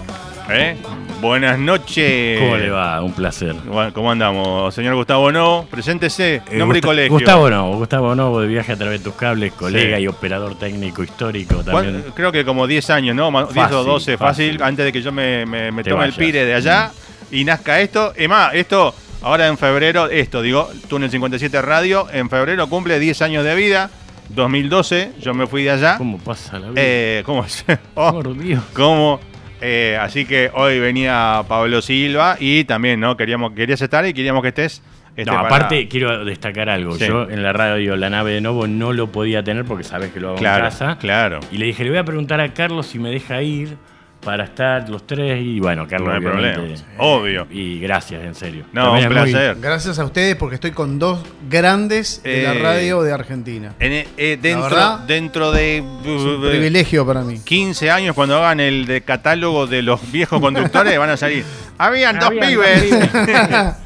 ¿Eh? 0.51 0.77
Buenas 1.21 1.57
noches. 1.59 2.41
¿Cómo 2.41 2.57
le 2.57 2.69
va? 2.71 3.01
Un 3.01 3.13
placer. 3.13 3.55
¿Cómo 3.95 4.11
andamos? 4.11 4.75
Señor 4.75 4.97
Gustavo 4.97 5.31
No, 5.31 5.65
preséntese, 5.71 6.43
Eh, 6.51 6.57
nombre 6.59 6.81
y 6.81 6.83
colegio. 6.83 7.13
Gustavo 7.13 7.49
no, 7.49 7.73
Gustavo 7.77 8.15
no, 8.17 8.41
de 8.41 8.49
viaje 8.49 8.73
a 8.73 8.77
través 8.77 8.99
de 8.99 9.05
tus 9.05 9.15
cables, 9.15 9.53
colega 9.53 9.99
Sí. 9.99 10.03
y 10.03 10.09
operador 10.09 10.57
técnico 10.59 11.05
histórico 11.05 11.63
¿Cuán- 11.63 11.85
también. 11.85 12.05
Creo 12.17 12.33
que 12.33 12.45
como 12.45 12.67
10 12.67 12.91
años, 12.91 13.15
¿no? 13.15 13.31
Ma- 13.31 13.45
10 13.45 13.51
o 13.57 13.61
Fácil, 13.61 13.77
12, 13.87 14.17
fácil, 14.19 14.51
fácil. 14.57 14.63
antes 14.65 14.85
de 14.85 14.93
que 14.93 15.01
yo 15.01 15.13
me, 15.13 15.47
me- 15.47 15.71
me 15.71 15.85
Te 15.85 15.91
tome 15.91 16.05
el 16.07 16.13
pire 16.13 16.45
de 16.45 16.55
allá 16.55 16.91
y 17.31 17.45
nazca 17.45 17.81
esto. 17.81 18.13
Es 18.17 18.29
más, 18.29 18.53
esto, 18.55 18.93
ahora 19.23 19.49
en 19.49 19.59
febrero, 19.59 20.09
esto, 20.09 20.43
digo, 20.43 20.71
Túnel 20.89 21.11
57 21.11 21.61
Radio, 21.63 22.07
en 22.13 22.29
febrero 22.31 22.69
cumple 22.69 22.99
10 22.99 23.23
años 23.23 23.45
de 23.45 23.55
vida, 23.55 23.91
2012, 24.31 25.13
yo 25.21 25.35
me 25.35 25.47
fui 25.47 25.63
de 25.65 25.71
allá. 25.71 25.99
¿Cómo 25.99 26.19
pasa 26.19 26.59
la 26.59 26.69
vida? 26.71 26.81
Eh, 26.83 27.23
¿Cómo 27.25 27.45
es? 27.45 27.65
Oh, 27.95 28.13
Por 28.13 28.37
Dios. 28.39 28.63
¿Cómo? 28.73 29.21
Eh, 29.61 29.97
así 30.01 30.25
que 30.25 30.51
hoy 30.55 30.81
venía 30.81 31.43
Pablo 31.47 31.81
Silva 31.83 32.37
y 32.41 32.65
también, 32.65 32.99
¿no? 32.99 33.17
Queríamos, 33.17 33.53
querías 33.53 33.81
estar 33.81 34.05
y 34.07 34.13
queríamos 34.13 34.43
que 34.43 34.49
estés. 34.49 34.83
este, 35.15 35.25
No, 35.31 35.37
para- 35.37 35.47
aparte 35.47 35.87
quiero 35.87 36.25
destacar 36.25 36.69
algo. 36.69 36.97
Sí. 36.97 37.07
Yo 37.07 37.29
en 37.31 37.43
la 37.45 37.53
radio 37.53 37.95
La 37.97 38.11
Nave 38.11 38.33
de 38.33 38.41
Novo 38.41 38.67
no 38.67 38.93
lo 38.93 39.13
podía 39.13 39.45
tener 39.45 39.65
porque 39.65 39.85
sabes 39.85 40.11
que 40.13 40.19
lo 40.19 40.29
hago 40.31 40.39
Claro, 40.39 40.65
en 40.65 40.71
casa. 40.71 40.99
claro. 40.99 41.39
Y 41.53 41.59
le 41.59 41.67
dije, 41.67 41.85
le 41.85 41.91
voy 41.91 41.99
a 42.01 42.05
preguntar 42.05 42.41
a 42.41 42.53
Carlos 42.55 42.87
si 42.87 42.99
me 42.99 43.11
deja 43.11 43.41
ir 43.43 43.77
para 44.25 44.45
estar 44.45 44.89
los 44.89 45.07
tres. 45.07 45.43
Y 45.43 45.59
bueno, 45.61 45.87
Carlos, 45.89 46.09
No 46.11 46.15
hay 46.15 46.21
problema. 46.21 46.63
eh, 46.65 46.77
Obvio. 46.99 47.47
Y 47.51 47.81
gracias, 47.81 48.23
en 48.25 48.35
serio. 48.35 48.65
No, 48.73 48.85
También 48.93 49.09
un 49.09 49.19
muy- 49.19 49.31
placer. 49.33 49.57
Gracias 49.61 49.99
a 49.99 50.05
ustedes 50.05 50.37
porque 50.37 50.55
estoy 50.55 50.71
con 50.71 50.99
dos 50.99 51.21
grandes 51.51 52.23
de 52.23 52.43
la 52.43 52.55
Eh, 52.55 52.59
radio 52.63 53.03
de 53.03 53.13
Argentina. 53.13 53.75
En- 53.81 54.07
eh, 54.17 54.39
dentro, 54.41 54.63
verdad, 54.71 54.99
dentro 55.01 55.51
de 55.53 55.79
Es 55.79 55.85
un 56.05 56.41
privilegio 56.49 57.05
para 57.07 57.23
mí. 57.23 57.41
15 57.45 57.91
años, 57.91 58.15
cuando 58.15 58.37
hagan 58.37 58.61
el 58.61 58.87
de 58.87 59.01
catálogo 59.03 59.67
de 59.67 59.83
los 59.83 60.11
viejos 60.13 60.41
conductores, 60.41 60.99
van 60.99 61.11
a 61.11 61.17
salir. 61.17 61.45
Habían 61.79 62.19
dos 62.19 62.29
Habían 62.29 62.49
pibes 62.49 62.91
dos 62.91 63.11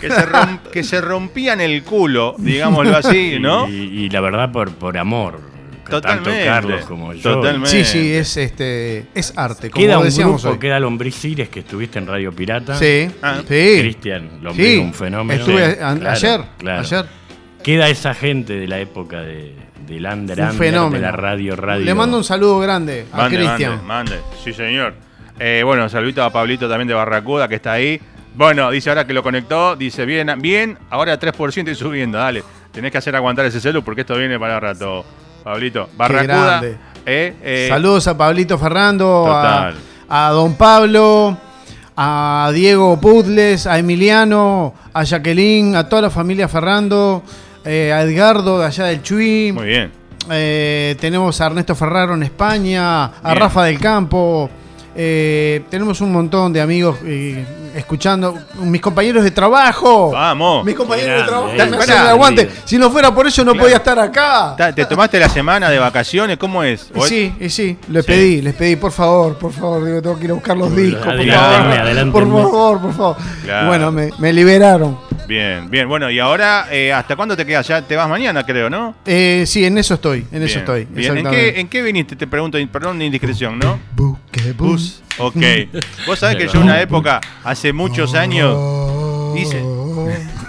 que, 0.00 0.10
se 0.10 0.26
rom- 0.26 0.58
que 0.72 0.82
se 0.84 1.00
rompían 1.00 1.60
el 1.60 1.82
culo, 1.82 2.34
digámoslo 2.38 2.96
así, 2.96 3.38
¿no? 3.40 3.68
Y, 3.68 3.72
y 4.04 4.10
la 4.10 4.20
verdad 4.20 4.52
por, 4.52 4.70
por 4.72 4.96
amor. 4.98 5.49
Totalmente. 5.88 6.30
Tanto 6.30 6.44
Carlos 6.46 6.84
como 6.86 7.12
yo. 7.14 7.22
Totalmente. 7.34 7.70
Sí, 7.70 7.84
sí, 7.84 8.12
es 8.14 8.36
este 8.36 9.06
es 9.14 9.32
arte, 9.36 9.70
como 9.70 9.82
Queda 9.84 9.98
un 9.98 10.04
decíamos 10.04 10.42
grupo, 10.42 10.54
hoy. 10.54 10.58
queda 10.60 10.80
Lombriz 10.80 11.14
Cires, 11.16 11.48
que 11.48 11.60
estuviste 11.60 11.98
en 11.98 12.06
Radio 12.06 12.32
Pirata. 12.32 12.76
Sí, 12.76 13.08
Ah. 13.22 13.36
sí. 13.46 13.76
Cristian 13.80 14.28
Lombriz, 14.42 14.66
Sí, 14.66 14.76
un 14.78 14.94
fenómeno. 14.94 15.40
Estuve 15.40 15.66
Sí, 15.66 15.72
a- 15.82 15.94
claro, 15.96 16.10
ayer, 16.10 16.40
claro. 16.58 16.80
ayer. 16.80 17.04
Queda 17.62 17.88
esa 17.88 18.14
gente 18.14 18.54
de 18.54 18.66
la 18.68 18.78
época 18.78 19.20
de, 19.20 19.54
del 19.86 20.06
under, 20.06 20.38
Un 20.38 20.44
under, 20.46 20.58
fenómeno. 20.58 20.94
de 20.96 21.00
la 21.00 21.12
radio, 21.12 21.56
radio. 21.56 21.84
Le 21.84 21.94
mando 21.94 22.16
un 22.16 22.24
saludo 22.24 22.58
grande 22.60 23.06
a 23.12 23.28
Cristian. 23.28 23.84
mande, 23.86 24.16
mande. 24.16 24.16
Sí, 24.44 24.52
señor. 24.52 24.94
Eh, 25.38 25.62
bueno, 25.64 25.88
saludito 25.88 26.22
a 26.22 26.30
Pablito 26.30 26.68
también 26.68 26.88
de 26.88 26.94
Barracuda, 26.94 27.48
que 27.48 27.54
está 27.56 27.72
ahí. 27.72 28.00
Bueno, 28.34 28.70
dice 28.70 28.88
ahora 28.90 29.06
que 29.06 29.12
lo 29.12 29.22
conectó, 29.22 29.74
dice 29.74 30.04
bien, 30.06 30.30
bien, 30.38 30.78
ahora 30.88 31.18
3% 31.18 31.70
y 31.70 31.74
subiendo, 31.74 32.16
dale. 32.18 32.44
Tenés 32.72 32.92
que 32.92 32.98
hacer 32.98 33.16
aguantar 33.16 33.44
ese 33.46 33.58
celu 33.60 33.82
porque 33.82 34.02
esto 34.02 34.16
viene 34.16 34.38
para 34.38 34.60
rato, 34.60 35.04
Pablito. 35.42 35.88
Barracuda. 35.96 36.62
eh, 37.06 37.34
eh, 37.42 37.66
Saludos 37.68 38.06
a 38.06 38.16
Pablito 38.16 38.58
Ferrando, 38.58 39.26
a, 39.28 40.30
Don 40.30 40.54
Pablo, 40.54 41.36
a 41.96 42.50
Diego 42.54 43.00
Pudles, 43.00 43.66
a 43.66 43.78
Emiliano, 43.78 44.74
a 44.92 45.04
Jacqueline, 45.04 45.76
a 45.76 45.88
toda 45.88 46.02
la 46.02 46.10
familia 46.10 46.48
Ferrando, 46.48 47.22
eh, 47.64 47.92
a 47.92 48.02
Edgardo 48.02 48.58
de 48.58 48.66
allá 48.66 48.84
del 48.86 49.02
Chuy. 49.02 49.52
Muy 49.52 49.66
bien. 49.66 49.92
Tenemos 50.28 51.40
a 51.40 51.46
Ernesto 51.46 51.74
Ferraro 51.74 52.14
en 52.14 52.22
España, 52.22 53.04
a 53.06 53.10
Bien. 53.24 53.36
Rafa 53.38 53.64
del 53.64 53.80
Campo, 53.80 54.48
Eh, 54.94 55.62
tenemos 55.70 56.00
un 56.00 56.12
montón 56.12 56.52
de 56.52 56.60
amigos 56.60 56.98
eh, 57.04 57.44
escuchando. 57.76 58.36
Mis 58.60 58.80
compañeros 58.80 59.22
de 59.24 59.30
trabajo. 59.30 60.10
Vamos. 60.10 60.64
Mis 60.64 60.74
compañeros 60.74 61.20
de 61.20 61.26
trabajo 61.26 61.50
eh. 61.50 62.08
aguante. 62.08 62.50
Si 62.64 62.76
no 62.78 62.90
fuera 62.90 63.14
por 63.14 63.26
eso, 63.26 63.44
no 63.44 63.52
Claro. 63.52 63.64
podía 63.64 63.76
estar 63.76 63.98
acá. 63.98 64.72
¿Te 64.74 64.84
tomaste 64.86 65.18
la 65.18 65.28
semana 65.28 65.70
de 65.70 65.78
vacaciones? 65.78 66.36
¿Cómo 66.38 66.62
es? 66.64 66.90
Y 66.94 66.98
¿O- 66.98 67.06
sí, 67.06 67.32
y 67.40 67.48
sí, 67.48 67.76
les 67.88 68.04
Sí. 68.04 68.10
pedí, 68.12 68.42
les 68.42 68.54
pedí, 68.54 68.76
por 68.76 68.92
favor, 68.92 69.36
por 69.38 69.52
favor, 69.52 69.84
digo, 69.84 70.02
tengo 70.02 70.18
que 70.18 70.24
ir 70.24 70.30
a 70.30 70.34
buscar 70.34 70.56
los 70.56 70.74
discos, 70.74 71.04
por 71.04 71.12
adelántenme. 71.14 72.12
por 72.12 72.28
favor, 72.28 72.80
por 72.80 72.92
favor. 72.94 73.16
Claro. 73.44 73.66
Bueno, 73.68 73.92
me, 73.92 74.10
me 74.18 74.32
liberaron. 74.32 74.98
Bien, 75.28 75.70
bien. 75.70 75.88
Bueno, 75.88 76.10
y 76.10 76.18
ahora, 76.18 76.66
eh, 76.72 76.92
¿hasta 76.92 77.14
cuándo 77.14 77.36
te 77.36 77.46
quedas? 77.46 77.68
Ya 77.68 77.82
te 77.82 77.94
vas 77.94 78.08
mañana, 78.08 78.44
creo, 78.44 78.68
¿no? 78.68 78.96
Eh, 79.06 79.44
sí, 79.46 79.64
en 79.64 79.78
eso 79.78 79.94
estoy, 79.94 80.26
en 80.32 80.42
eso 80.42 80.58
estoy. 80.58 80.86
Bien. 80.90 81.18
¿En 81.18 81.30
qué, 81.30 81.60
¿En 81.60 81.68
qué 81.68 81.82
viniste? 81.82 82.16
Te 82.16 82.26
pregunto, 82.26 82.58
perdón 82.72 82.98
de 82.98 83.04
indiscreción, 83.04 83.56
¿no? 83.58 83.78
Buquebus. 84.80 85.02
Ok. 85.20 85.36
Vos 86.06 86.18
sabés 86.18 86.36
que 86.36 86.48
yo 86.48 86.60
una 86.60 86.80
época, 86.80 87.20
hace 87.44 87.72
muchos 87.72 88.14
años, 88.14 88.56
hice... 89.36 89.62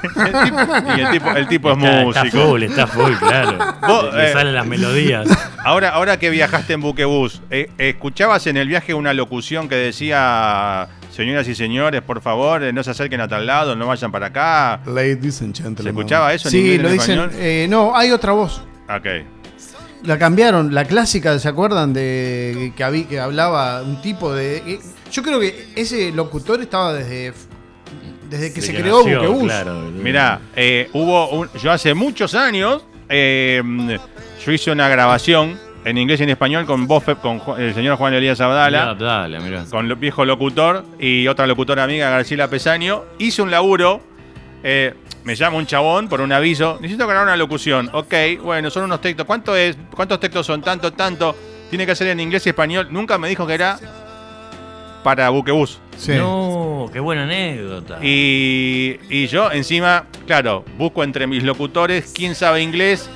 El 0.02 0.32
tipo, 0.44 0.74
y 0.98 1.02
el 1.02 1.10
tipo, 1.12 1.30
el 1.32 1.48
tipo 1.48 1.72
es 1.72 1.78
Está, 1.78 2.02
está 2.02 2.24
músico. 2.24 2.44
full, 2.48 2.64
está 2.64 2.88
full, 2.88 3.14
claro. 3.20 3.58
Vos, 3.88 4.14
Le 4.16 4.30
eh, 4.30 4.34
salen 4.34 4.56
las 4.56 4.66
melodías. 4.66 5.28
Ahora, 5.64 5.90
ahora 5.90 6.18
que 6.18 6.30
viajaste 6.32 6.74
en 6.74 6.82
buquebús, 6.82 7.42
eh, 7.52 7.70
¿escuchabas 7.78 8.48
en 8.48 8.58
el 8.58 8.68
viaje 8.68 8.94
una 8.96 9.14
locución 9.14 9.70
que 9.70 9.76
decía, 9.76 10.88
señoras 11.12 11.48
y 11.48 11.54
señores, 11.54 12.02
por 12.02 12.22
favor, 12.22 12.64
eh, 12.64 12.74
no 12.74 12.82
se 12.84 12.90
acerquen 12.92 13.22
a 13.22 13.28
tal 13.28 13.46
lado, 13.46 13.76
no 13.76 13.86
vayan 13.88 14.12
para 14.12 14.28
acá? 14.28 14.80
Ladies 14.88 15.42
and 15.44 15.54
gentlemen. 15.56 15.84
¿Se 15.84 15.90
escuchaba 15.90 16.34
eso 16.34 16.48
en 16.48 16.52
Sí, 16.52 16.58
inglés 16.60 16.72
y 16.72 16.76
en 16.78 16.82
lo 16.84 16.90
dicen. 16.90 17.20
español? 17.20 17.32
eh, 17.40 17.68
no, 17.70 17.96
hay 17.96 18.12
otra 18.12 18.32
voz. 18.32 18.64
Ok. 18.90 19.06
La 20.04 20.18
cambiaron, 20.18 20.74
la 20.74 20.86
clásica, 20.86 21.38
¿se 21.38 21.48
acuerdan? 21.48 21.94
De 21.94 22.74
que, 22.76 22.84
habí- 22.84 23.06
que 23.06 23.20
hablaba 23.20 23.82
un 23.84 24.02
tipo 24.02 24.34
de. 24.34 24.58
eh, 24.58 24.80
yo 25.12 25.22
creo 25.22 25.40
que 25.40 25.68
ese 25.76 26.12
locutor 26.12 26.60
estaba 26.62 26.94
desde. 26.94 27.34
Desde 28.30 28.54
que 28.54 28.62
se 28.62 28.72
que 28.74 28.82
creó 28.82 29.00
nació, 29.00 29.20
Buquebus. 29.20 29.44
claro. 29.44 29.82
Mirá, 30.02 30.40
eh, 30.56 30.90
hubo 30.94 31.30
un- 31.32 31.50
yo 31.62 31.70
hace 31.72 31.94
muchos 31.94 32.34
años, 32.34 32.84
eh, 33.10 33.62
yo 34.46 34.52
hice 34.54 34.72
una 34.72 34.88
grabación 34.88 35.60
en 35.84 35.98
inglés 35.98 36.20
y 36.22 36.24
en 36.24 36.30
español 36.30 36.66
con 36.66 36.88
fe- 37.02 37.16
con 37.18 37.42
el 37.60 37.74
señor 37.74 37.98
Juan 37.98 38.14
Elías 38.14 38.40
Abdala. 38.40 38.96
Ya, 38.98 39.06
dale, 39.06 39.40
mirá. 39.42 39.66
con 39.70 39.86
el 39.86 39.96
viejo 39.96 40.24
locutor 40.24 40.86
y 40.98 41.28
otra 41.28 41.46
locutora 41.46 41.84
amiga, 41.84 42.10
Garcila 42.10 42.48
Pesaño. 42.48 43.04
Hice 43.20 43.42
un 43.42 43.52
laburo. 43.52 44.02
eh, 44.64 44.94
me 45.24 45.36
llama 45.36 45.58
un 45.58 45.66
chabón 45.66 46.08
por 46.08 46.22
un 46.22 46.32
aviso. 46.32 46.78
Necesito 46.82 47.08
grabar 47.08 47.28
una 47.28 47.38
locución. 47.38 47.90
Ok, 47.94 48.14
bueno, 48.44 48.70
son 48.70 48.84
unos 48.84 49.02
textos. 49.02 49.26
¿Cuánto 49.26 49.56
es? 49.56 49.78
¿Cuántos 49.96 50.20
textos 50.20 50.46
son? 50.46 50.62
Tanto, 50.62 50.92
tanto. 50.94 51.36
Tiene 51.70 51.86
que 51.86 51.96
ser 51.96 52.08
en 52.08 52.20
inglés 52.20 52.46
y 52.46 52.50
español. 52.50 52.88
Nunca 52.92 53.18
me 53.18 53.30
dijo 53.30 53.46
que 53.48 53.54
era 53.54 53.80
para 55.04 55.30
Buquebus. 55.30 55.80
Sí. 55.98 56.14
No, 56.14 56.90
qué 56.92 57.00
buena 57.00 57.24
anécdota. 57.24 58.00
Y, 58.02 58.98
y 59.10 59.28
yo 59.28 59.52
encima, 59.52 60.06
claro, 60.26 60.66
busco 60.78 61.04
entre 61.04 61.28
mis 61.28 61.44
locutores 61.44 62.12
quién 62.16 62.36
sabe 62.36 62.62
inglés. 62.62 63.10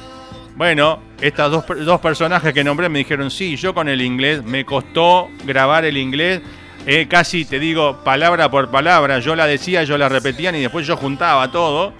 Bueno, 0.55 0.99
estas 1.19 1.51
dos, 1.51 1.65
dos 1.67 1.99
personajes 1.99 2.53
que 2.53 2.63
nombré 2.63 2.87
me 2.87 2.99
dijeron, 2.99 3.29
sí, 3.29 3.57
yo 3.57 3.73
con 3.73 3.89
el 3.89 4.01
inglés, 4.01 4.43
me 4.43 4.63
costó 4.63 5.29
grabar 5.43 5.83
el 5.83 5.97
inglés, 5.97 6.41
eh, 6.85 7.07
casi 7.07 7.45
te 7.45 7.59
digo 7.59 7.97
palabra 8.03 8.49
por 8.51 8.69
palabra, 8.69 9.19
yo 9.19 9.35
la 9.35 9.47
decía, 9.47 9.83
yo 9.83 9.97
la 9.97 10.07
repetían 10.07 10.55
y 10.55 10.61
después 10.61 10.85
yo 10.85 10.95
juntaba 10.95 11.51
todo. 11.51 11.93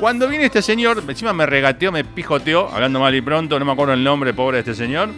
Cuando 0.00 0.26
viene 0.26 0.46
este 0.46 0.62
señor, 0.62 1.02
encima 1.06 1.32
me 1.32 1.46
regateó, 1.46 1.92
me 1.92 2.02
pijoteó, 2.02 2.68
hablando 2.72 2.98
mal 2.98 3.14
y 3.14 3.20
pronto, 3.20 3.58
no 3.58 3.64
me 3.64 3.72
acuerdo 3.72 3.94
el 3.94 4.02
nombre, 4.02 4.34
pobre 4.34 4.56
de 4.56 4.60
este 4.60 4.74
señor. 4.74 5.10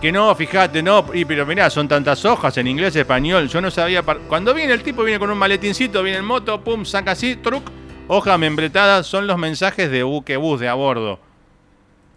Que 0.00 0.10
no, 0.10 0.34
fíjate, 0.34 0.82
no, 0.82 1.06
y, 1.14 1.24
pero 1.24 1.46
mirá, 1.46 1.70
son 1.70 1.86
tantas 1.86 2.24
hojas 2.24 2.58
en 2.58 2.66
inglés, 2.66 2.96
español, 2.96 3.48
yo 3.48 3.60
no 3.60 3.70
sabía. 3.70 4.02
Cuando 4.02 4.52
viene 4.52 4.72
el 4.72 4.82
tipo, 4.82 5.04
viene 5.04 5.20
con 5.20 5.30
un 5.30 5.38
maletincito, 5.38 6.02
viene 6.02 6.18
en 6.18 6.24
moto, 6.24 6.60
pum, 6.62 6.84
saca 6.84 7.12
así, 7.12 7.36
truc, 7.36 7.70
hoja 8.08 8.36
membretada, 8.36 9.04
son 9.04 9.28
los 9.28 9.38
mensajes 9.38 9.90
de 9.90 10.02
buquebus 10.02 10.58
de 10.58 10.68
a 10.68 10.74
bordo. 10.74 11.20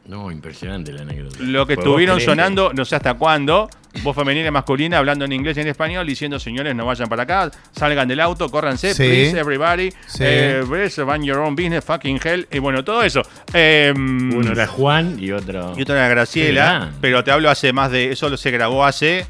No, 0.05 0.31
impresionante 0.31 0.91
la 0.91 1.03
anécdota. 1.03 1.38
Lo 1.41 1.67
que 1.67 1.74
estuvieron 1.74 2.19
sonando, 2.19 2.72
no 2.74 2.86
sé 2.86 2.96
hasta 2.96 3.13
cuándo, 3.13 3.69
voz 4.04 4.16
femenina 4.16 4.48
y 4.48 4.51
masculina 4.51 4.98
hablando 4.98 5.25
en 5.25 5.32
inglés 5.34 5.58
y 5.58 5.62
en 5.62 5.68
español, 5.68 6.06
diciendo 6.08 6.39
señores, 6.39 6.75
no 6.75 6.86
vayan 6.86 7.08
para 7.10 7.24
acá, 7.24 7.51
salgan 7.72 8.08
del 8.08 8.20
auto, 8.20 8.50
córranse, 8.50 8.94
Sí. 8.94 9.04
please, 9.04 9.39
everybody, 9.39 9.92
Sí. 10.08 10.20
eh, 10.22 10.63
please, 10.68 11.01
run 11.04 11.24
your 11.24 11.39
own 11.39 11.56
business, 11.56 11.84
fucking 11.84 12.20
hell, 12.24 12.48
y 12.51 12.60
bueno, 12.60 12.84
todo 12.84 13.04
eso. 13.04 13.22
Que 13.51 13.94
Uno 13.96 14.51
era 14.51 14.68
Juan 14.68 15.18
y 15.20 15.32
otro. 15.32 15.74
y 15.77 15.82
otra 15.82 15.96
era 15.98 16.08
Graciela, 16.10 16.92
pero 17.01 17.24
te 17.24 17.32
hablo 17.32 17.50
hace 17.50 17.74
más 17.74 17.92
de. 17.92 18.12
Eso 18.12 18.36
se 18.38 18.51
grabó 18.51 18.86
hace 18.86 19.25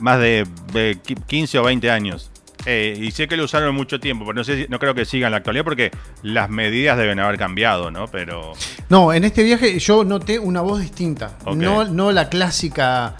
más 0.00 0.18
de, 0.20 0.46
de 0.72 0.98
qui- 1.02 1.22
15 1.26 1.58
o 1.58 1.62
20 1.64 1.90
años. 1.90 2.30
Eh, 2.66 2.98
y 3.00 3.10
sé 3.12 3.28
que 3.28 3.36
lo 3.36 3.44
usaron 3.44 3.74
mucho 3.74 4.00
tiempo, 4.00 4.24
pero 4.26 4.34
no 4.34 4.42
sé 4.44 4.66
no 4.68 4.78
creo 4.80 4.92
que 4.94 5.04
siga 5.04 5.28
en 5.28 5.30
la 5.30 5.36
actualidad 5.38 5.64
porque 5.64 5.92
las 6.22 6.50
medidas 6.50 6.98
deben 6.98 7.20
haber 7.20 7.38
cambiado, 7.38 7.90
¿no? 7.92 8.06
Pero. 8.08 8.52
No, 8.88 9.12
en 9.12 9.22
este 9.24 9.42
viaje 9.44 9.78
yo 9.78 10.02
noté 10.04 10.38
una 10.38 10.60
voz 10.62 10.80
distinta. 10.80 11.38
No, 11.54 11.84
no 11.84 12.10
la 12.12 12.28
clásica. 12.28 13.14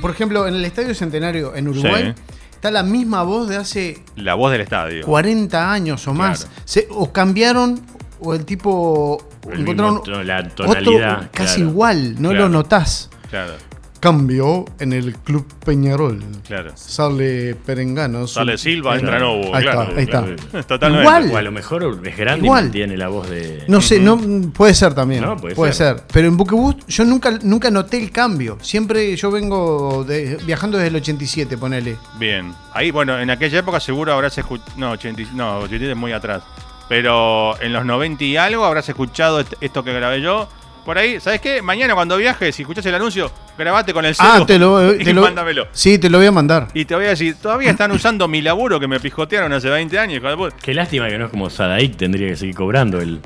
Por 0.00 0.12
ejemplo, 0.12 0.46
en 0.46 0.54
el 0.54 0.64
Estadio 0.64 0.94
Centenario 0.94 1.54
en 1.56 1.66
Uruguay 1.68 2.14
Sí. 2.16 2.22
está 2.52 2.70
la 2.70 2.82
misma 2.84 3.24
voz 3.24 3.48
de 3.48 3.56
hace 3.56 4.04
La 4.16 4.34
voz 4.34 4.52
del 4.52 4.60
estadio. 4.60 5.04
40 5.04 5.72
años 5.72 6.06
o 6.06 6.14
más. 6.14 6.44
Claro. 6.44 6.62
Se- 6.64 6.86
o 6.90 7.12
cambiaron 7.12 7.80
o 8.20 8.34
el 8.34 8.44
tipo 8.44 9.18
El 9.50 9.62
encontraron 9.62 9.96
mismo 9.96 10.22
la 10.22 10.38
otro 10.38 10.66
tonalidad, 10.66 11.30
casi 11.32 11.56
claro. 11.56 11.70
igual, 11.70 12.22
no 12.22 12.28
Claro. 12.30 12.44
lo 12.44 12.48
notás. 12.50 13.10
Claro, 13.30 13.54
Cambió 14.02 14.64
en 14.80 14.92
el 14.92 15.14
Club 15.14 15.46
Peñarol. 15.64 16.20
claro. 16.44 16.72
Sale 16.74 17.54
Perengano. 17.54 18.26
Sale 18.26 18.58
Silva, 18.58 18.94
Ahí 18.94 18.98
entra 18.98 19.20
Novo. 19.20 19.54
Ahí 19.54 19.62
claro, 19.62 19.82
está, 19.84 20.00
ahí 20.00 20.06
claro. 20.08 20.34
está. 20.34 20.62
Totalmente. 20.64 21.02
Igual. 21.06 21.30
O 21.30 21.36
a 21.36 21.42
lo 21.42 21.52
mejor 21.52 22.00
es 22.04 22.16
grande 22.16 22.44
Igual. 22.44 22.66
y 22.66 22.70
tiene 22.70 22.96
la 22.96 23.06
voz 23.06 23.30
de. 23.30 23.62
No 23.68 23.80
sé, 23.80 24.00
no 24.00 24.18
puede 24.52 24.74
ser 24.74 24.92
también. 24.94 25.22
No, 25.22 25.36
puede 25.36 25.54
puede, 25.54 25.72
ser. 25.72 25.98
ser. 25.98 26.06
Pero 26.12 26.26
en 26.26 26.36
Buquebus 26.36 26.84
yo 26.88 27.04
nunca, 27.04 27.30
nunca 27.44 27.70
noté 27.70 27.96
el 28.02 28.10
cambio. 28.10 28.58
Siempre 28.60 29.14
yo 29.14 29.30
vengo 29.30 30.02
de- 30.02 30.36
viajando 30.44 30.78
desde 30.78 30.88
el 30.88 30.96
87, 30.96 31.56
ponele. 31.56 31.96
Bien. 32.18 32.52
Ahí, 32.72 32.90
bueno, 32.90 33.16
en 33.20 33.30
aquella 33.30 33.60
época 33.60 33.78
seguro 33.78 34.12
habrás 34.14 34.36
escuchado. 34.36 34.72
No, 34.78 34.90
80, 34.90 35.22
no, 35.36 35.58
87 35.60 35.92
es 35.92 35.96
muy 35.96 36.10
atrás. 36.10 36.42
Pero 36.88 37.56
en 37.62 37.72
los 37.72 37.84
90 37.86 38.24
y 38.24 38.36
algo 38.36 38.64
habrás 38.64 38.88
escuchado 38.88 39.38
est- 39.38 39.54
esto 39.60 39.84
que 39.84 39.92
grabé 39.92 40.20
yo. 40.20 40.48
Por 40.84 40.98
ahí, 40.98 41.20
¿sabes 41.20 41.40
qué? 41.40 41.62
Mañana 41.62 41.94
cuando 41.94 42.16
viajes, 42.16 42.54
si 42.56 42.62
escuchas 42.62 42.84
el 42.86 42.94
anuncio, 42.94 43.30
grabate 43.56 43.92
con 43.94 44.04
el 44.04 44.14
celu 44.16 44.28
Ah, 44.30 44.44
te 44.46 44.58
lo, 44.58 44.94
y 45.00 45.04
te 45.04 45.12
lo- 45.14 45.22
mándamelo. 45.22 45.68
Sí, 45.72 45.98
te 45.98 46.10
lo 46.10 46.18
voy 46.18 46.26
a 46.26 46.32
mandar. 46.32 46.68
Y 46.74 46.84
te 46.84 46.94
voy 46.96 47.04
a 47.06 47.10
decir, 47.10 47.36
todavía 47.40 47.70
están 47.70 47.90
usando 47.92 48.26
mi 48.26 48.42
laburo 48.42 48.80
que 48.80 48.88
me 48.88 48.98
pijotearon 48.98 49.52
hace 49.52 49.70
20 49.70 49.98
años. 49.98 50.22
Qué 50.60 50.74
lástima 50.74 51.08
que 51.08 51.18
no 51.18 51.26
es 51.26 51.30
como 51.30 51.48
Sadaik, 51.50 51.96
tendría 51.96 52.28
que 52.28 52.36
seguir 52.36 52.56
cobrando 52.56 53.00
el, 53.00 53.20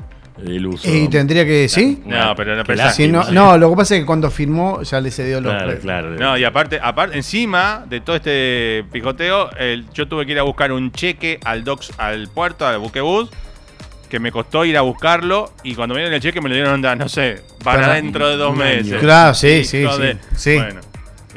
el 0.45 0.67
uso. 0.67 0.87
Y 0.87 1.07
tendría 1.07 1.45
que, 1.45 1.67
¿sí? 1.67 2.03
No, 2.05 2.35
pero 2.35 2.55
no 2.55 2.63
pensás- 2.63 2.93
Sí, 2.95 3.07
no, 3.07 3.23
no, 3.31 3.57
lo 3.57 3.71
que 3.71 3.75
pasa 3.75 3.95
es 3.95 4.01
que 4.01 4.05
cuando 4.05 4.29
firmó 4.29 4.83
ya 4.83 5.01
le 5.01 5.09
cedió 5.09 5.41
los 5.41 5.51
Claro, 5.51 5.79
claro. 5.79 6.09
No, 6.11 6.37
y 6.37 6.43
aparte, 6.43 6.79
aparte, 6.79 7.17
encima 7.17 7.83
de 7.89 8.01
todo 8.01 8.17
este 8.17 8.85
pijoteo, 8.91 9.49
el- 9.57 9.89
yo 9.93 10.07
tuve 10.07 10.27
que 10.27 10.33
ir 10.33 10.39
a 10.39 10.43
buscar 10.43 10.71
un 10.71 10.91
cheque 10.91 11.39
al 11.43 11.63
docs, 11.63 11.91
al 11.97 12.27
puerto, 12.27 12.67
al 12.67 12.77
buquebus, 12.77 13.31
que 14.09 14.19
me 14.19 14.31
costó 14.31 14.63
ir 14.65 14.77
a 14.77 14.81
buscarlo, 14.81 15.51
y 15.63 15.75
cuando 15.75 15.93
me 15.95 16.01
dieron 16.01 16.13
el 16.15 16.21
cheque 16.21 16.39
me 16.41 16.49
lo 16.49 16.55
dieron, 16.55 16.73
onda, 16.75 16.95
no 16.95 17.09
sé, 17.09 17.41
para 17.63 17.81
Para 17.81 17.93
dentro 17.95 18.27
de 18.29 18.37
dos 18.37 18.55
meses. 18.55 18.99
Claro, 18.99 19.33
sí, 19.33 19.63
sí, 19.65 19.85
sí, 19.89 20.01
de- 20.01 20.17
sí. 20.35 20.55
Bueno, 20.55 20.81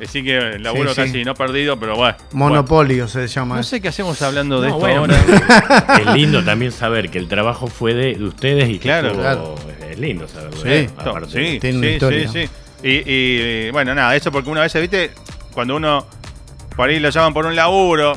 así 0.03 0.23
que 0.23 0.37
el 0.39 0.63
laburo 0.63 0.95
Sí, 0.95 1.03
sí. 1.03 1.07
casi 1.09 1.25
no 1.25 1.35
perdido, 1.35 1.79
pero 1.79 1.97
bueno. 1.97 2.17
Monopolio 2.33 3.07
se 3.09 3.27
llama. 3.27 3.57
No 3.57 3.63
sé 3.63 3.81
qué 3.81 3.89
hacemos 3.89 4.21
hablando 4.23 4.61
de 4.61 4.69
No, 4.69 4.75
esto 4.77 4.81
bueno, 4.87 5.01
ahora. 5.01 5.97
Es 6.01 6.15
lindo 6.15 6.43
también 6.45 6.73
saber 6.73 7.11
que 7.11 7.19
el 7.19 7.29
trabajo 7.29 7.67
fue 7.67 7.95
de, 7.95 8.15
de 8.15 8.25
ustedes 8.25 8.69
y 8.69 8.75
que 8.75 8.85
Claro. 8.89 9.09
estuvo- 9.09 9.23
Claro. 9.23 9.55
es 9.91 9.99
lindo 9.99 10.27
saberlo. 10.29 10.57
Sí. 10.61 10.69
¿eh? 10.69 10.89
Sí, 11.29 11.59
Tiene 11.61 11.79
una 11.79 11.87
sí, 11.89 11.93
historia. 11.95 12.29
sí, 12.29 12.47
sí. 12.47 12.51
Y, 12.83 13.03
y, 13.67 13.71
bueno, 13.73 13.95
nada, 13.95 14.17
eso 14.17 14.33
porque 14.33 14.49
una 14.49 14.63
vez, 14.63 14.73
¿viste? 14.81 15.11
Cuando 15.53 15.77
uno 15.77 16.07
por 16.77 16.89
ahí 16.89 16.99
lo 16.99 17.11
llaman 17.11 17.35
por 17.35 17.45
un 17.45 17.55
laburo 17.55 18.15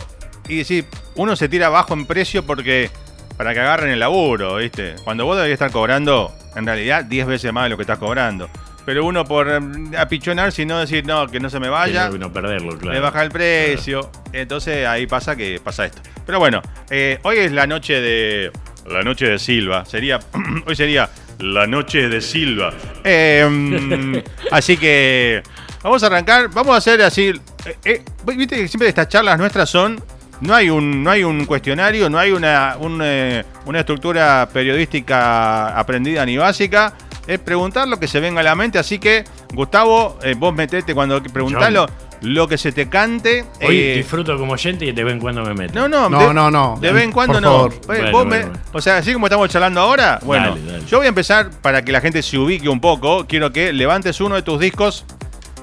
y 0.48 0.57
decís, 0.60 0.86
uno 1.15 1.36
se 1.36 1.50
tira 1.50 1.67
bajo 1.69 1.93
en 1.93 2.05
precio 2.05 2.43
porque 2.45 2.89
para 3.37 3.53
que 3.53 3.59
agarren 3.59 3.89
el 3.91 3.99
laburo, 3.99 4.55
¿viste? 4.57 4.95
Cuando 5.03 5.25
vos 5.25 5.35
deberías 5.35 5.55
estar 5.55 5.71
cobrando, 5.71 6.31
en 6.55 6.65
realidad, 6.65 7.03
10 7.05 7.25
veces 7.27 7.51
más 7.53 7.63
de 7.65 7.69
lo 7.69 7.77
que 7.77 7.83
estás 7.83 7.97
cobrando. 7.97 8.49
Pero 8.85 9.05
uno 9.05 9.23
por 9.23 9.47
eh, 9.49 9.59
apichonar, 9.97 10.51
si 10.51 10.65
no 10.65 10.77
decir, 10.79 11.05
no, 11.05 11.27
que 11.27 11.39
no 11.39 11.49
se 11.49 11.57
me 11.59 11.69
vaya, 11.69 12.09
Que 12.09 12.19
no, 12.19 12.33
perderlo, 12.33 12.77
claro. 12.77 12.93
le 12.93 12.99
baja 12.99 13.23
el 13.23 13.31
precio. 13.31 14.11
Entonces 14.33 14.85
ahí 14.85 15.07
pasa 15.07 15.35
que 15.37 15.61
pasa 15.63 15.85
esto. 15.85 16.01
Pero 16.25 16.39
bueno, 16.39 16.61
eh, 16.89 17.17
hoy 17.23 17.37
es 17.37 17.51
la 17.53 17.65
noche 17.65 18.01
de. 18.01 18.51
La 18.85 19.01
noche 19.01 19.25
de 19.27 19.39
Silva. 19.39 19.85
Sería. 19.85 20.19
hoy 20.67 20.75
sería 20.75 21.09
la 21.39 21.65
noche 21.65 22.09
de 22.09 22.19
Silva. 22.19 22.73
Eh, 23.05 24.21
así 24.51 24.75
que. 24.75 25.41
Vamos 25.81 26.03
a 26.03 26.07
arrancar. 26.07 26.49
Vamos 26.49 26.75
a 26.75 26.77
hacer 26.79 27.01
así. 27.03 27.31
eh, 27.65 27.75
eh, 27.85 28.01
Viste 28.35 28.57
que 28.57 28.67
siempre 28.67 28.89
estas 28.89 29.07
charlas 29.07 29.37
nuestras 29.39 29.69
son. 29.69 30.03
No 30.43 30.53
hay 30.55 30.69
un, 30.69 31.03
no 31.03 31.09
hay 31.12 31.23
un 31.23 31.45
cuestionario, 31.45 32.09
no 32.09 32.19
hay 32.19 32.31
una, 32.31 32.75
un, 32.79 33.00
eh, 33.03 33.43
una 33.65 33.79
estructura 33.79 34.47
periodística 34.51 35.77
aprendida 35.79 36.25
ni 36.25 36.38
básica. 36.38 36.93
Es 37.25 37.39
preguntar 37.39 37.88
lo 37.88 37.97
que 37.97 38.07
se 38.07 38.19
venga 38.19 38.41
a 38.41 38.43
la 38.43 38.53
mente. 38.53 38.77
Así 38.77 39.00
que, 39.00 39.23
Gustavo, 39.53 40.19
eh, 40.21 40.35
vos 40.38 40.53
metete 40.53 40.93
cuando 40.93 41.23
preguntalo. 41.23 41.88
lo 42.21 42.47
que 42.50 42.57
se 42.57 42.73
te 42.73 42.89
cante. 42.89 43.45
Hoy 43.65 43.79
eh, 43.79 43.95
disfruto 43.97 44.38
como 44.38 44.51
oyente 44.53 44.83
y 44.85 44.91
de 44.91 45.03
vez 45.05 45.13
en 45.13 45.19
cuando 45.21 45.41
me 45.43 45.53
meto. 45.53 45.73
no, 45.75 45.88
no, 45.88 46.09
No, 46.09 46.27
de, 46.27 46.33
no, 46.33 46.51
no. 46.51 46.77
De 46.81 46.91
vez 46.91 47.03
en 47.05 47.13
cuando 47.13 47.35
Por 47.35 47.41
no. 47.41 47.50
favor. 47.51 47.73
Eh, 47.73 47.79
Bueno, 47.88 48.03
vos 48.12 48.12
bueno, 48.25 48.29
me- 48.29 48.45
bueno. 48.51 48.59
O 48.73 48.81
sea, 48.81 48.97
así 48.97 49.13
como 49.13 49.27
estamos 49.27 49.50
charlando 49.50 49.79
ahora, 49.79 50.19
bueno, 50.23 50.50
Dale, 50.55 50.71
dale. 50.73 50.85
yo 50.85 50.97
voy 50.97 51.05
a 51.05 51.09
empezar 51.09 51.50
para 51.62 51.81
que 51.83 51.93
la 51.93 52.01
gente 52.01 52.21
se 52.21 52.38
ubique 52.38 52.67
un 52.67 52.81
poco. 52.81 53.25
Quiero 53.27 53.53
que 53.53 53.71
levantes 53.71 54.19
uno 54.19 54.35
de 54.35 54.41
tus 54.41 54.59
discos, 54.59 55.05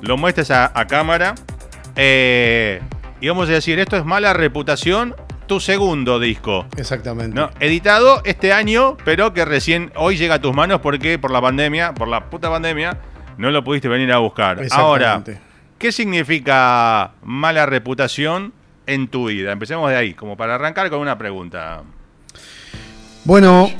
lo 0.00 0.16
muestres 0.16 0.50
a, 0.50 0.70
a 0.74 0.86
cámara. 0.86 1.34
eh, 1.96 2.80
y 3.20 3.28
vamos 3.28 3.48
a 3.48 3.52
decir, 3.52 3.78
esto 3.78 3.96
es 3.96 4.04
mala 4.04 4.32
reputación, 4.32 5.14
tu 5.46 5.60
segundo 5.60 6.18
disco. 6.20 6.66
Exactamente. 6.76 7.34
¿no? 7.34 7.50
Editado 7.60 8.22
este 8.24 8.52
año, 8.52 8.96
pero 9.04 9.32
que 9.34 9.44
recién 9.44 9.92
hoy 9.96 10.16
llega 10.16 10.36
a 10.36 10.40
tus 10.40 10.54
manos 10.54 10.80
porque 10.80 11.18
por 11.18 11.30
la 11.30 11.40
pandemia, 11.40 11.92
por 11.94 12.08
la 12.08 12.30
puta 12.30 12.48
pandemia, 12.50 12.98
no 13.36 13.50
lo 13.50 13.64
pudiste 13.64 13.88
venir 13.88 14.12
a 14.12 14.18
buscar. 14.18 14.60
Ahora. 14.70 15.22
¿qué 15.78 15.92
significa 15.92 17.12
mala 17.22 17.66
reputación 17.66 18.52
en 18.86 19.08
tu 19.08 19.28
vida? 19.28 19.50
Empecemos 19.52 19.88
de 19.90 19.96
ahí, 19.96 20.14
como 20.14 20.36
para 20.36 20.54
arrancar 20.56 20.88
con 20.90 21.00
una 21.00 21.16
pregunta. 21.18 21.82
Bueno, 23.24 23.70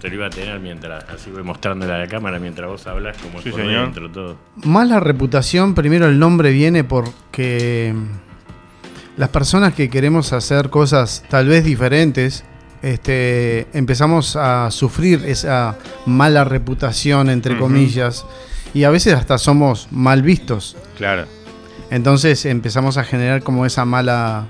Te 0.00 0.08
lo 0.08 0.14
iba 0.14 0.26
a 0.26 0.30
tener 0.30 0.60
mientras, 0.60 1.04
así 1.08 1.30
voy 1.30 1.42
mostrándole 1.42 1.92
a 1.92 1.98
la 1.98 2.06
cámara 2.06 2.38
mientras 2.38 2.68
vos 2.68 2.86
hablas 2.86 3.16
como 3.18 3.40
Sí, 3.42 3.50
por 3.50 3.60
señor. 3.60 3.84
dentro 3.86 4.10
todo. 4.10 4.36
mala 4.64 5.00
reputación, 5.00 5.74
primero 5.74 6.06
el 6.06 6.18
nombre 6.18 6.52
viene 6.52 6.84
porque 6.84 7.94
las 9.18 9.30
personas 9.30 9.74
que 9.74 9.90
queremos 9.90 10.32
hacer 10.32 10.70
cosas 10.70 11.24
tal 11.28 11.48
vez 11.48 11.64
diferentes, 11.64 12.44
este, 12.82 13.66
empezamos 13.72 14.36
a 14.36 14.70
sufrir 14.70 15.24
esa 15.26 15.76
mala 16.06 16.44
reputación, 16.44 17.28
entre 17.28 17.58
comillas, 17.58 18.24
y 18.72 18.84
a 18.84 18.90
veces 18.90 19.14
hasta 19.14 19.36
somos 19.36 19.88
mal 19.90 20.22
vistos. 20.22 20.76
Claro. 20.96 21.26
Entonces 21.90 22.46
empezamos 22.46 22.96
a 22.96 23.02
generar 23.02 23.42
como 23.42 23.66
esa 23.66 23.84
mala, 23.84 24.46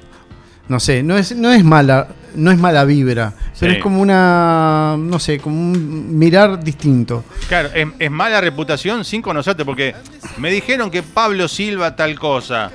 no 0.68 0.80
sé, 0.80 1.02
no 1.02 1.16
es, 1.16 1.34
no 1.34 1.50
es 1.50 1.64
mala, 1.64 2.08
no 2.34 2.50
es 2.50 2.58
mala 2.58 2.84
vibra, 2.84 3.32
pero 3.58 3.72
es 3.72 3.78
como 3.78 4.02
una, 4.02 4.96
no 4.98 5.18
sé, 5.18 5.38
como 5.38 5.56
un 5.56 6.18
mirar 6.18 6.62
distinto. 6.62 7.24
Claro, 7.48 7.70
es, 7.74 7.88
es 7.98 8.10
mala 8.10 8.42
reputación 8.42 9.06
sin 9.06 9.22
conocerte, 9.22 9.64
porque 9.64 9.94
me 10.36 10.50
dijeron 10.50 10.90
que 10.90 11.02
Pablo 11.02 11.48
Silva 11.48 11.96
tal 11.96 12.18
cosa. 12.18 12.70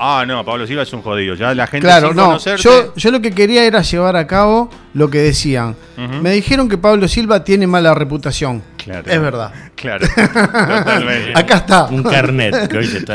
Ah, 0.00 0.24
no, 0.26 0.44
Pablo 0.44 0.64
Silva 0.66 0.82
es 0.84 0.92
un 0.92 1.02
jodido. 1.02 1.34
Ya 1.34 1.52
la 1.54 1.66
gente 1.66 1.84
Claro, 1.86 2.08
sin 2.08 2.16
no, 2.16 2.26
conocerte. 2.26 2.62
yo, 2.62 2.94
yo 2.94 3.10
lo 3.10 3.20
que 3.20 3.32
quería 3.32 3.64
era 3.64 3.82
llevar 3.82 4.16
a 4.16 4.26
cabo 4.28 4.70
lo 4.94 5.10
que 5.10 5.18
decían. 5.18 5.74
Me 5.96 6.30
dijeron 6.30 6.68
que 6.68 6.78
Pablo 6.78 7.08
Silva 7.08 7.42
tiene 7.42 7.66
mala 7.66 7.92
reputación. 7.94 8.62
Claro. 8.76 9.10
Es 9.10 9.20
verdad. 9.20 9.52
Claro. 9.78 10.08
Totalmente. 10.08 11.32
Acá 11.38 11.56
está. 11.58 11.84
Un 11.84 12.02
carnet 12.02 12.68
que 12.68 12.78
hoy 12.78 12.86
se 12.86 12.98
está. 12.98 13.14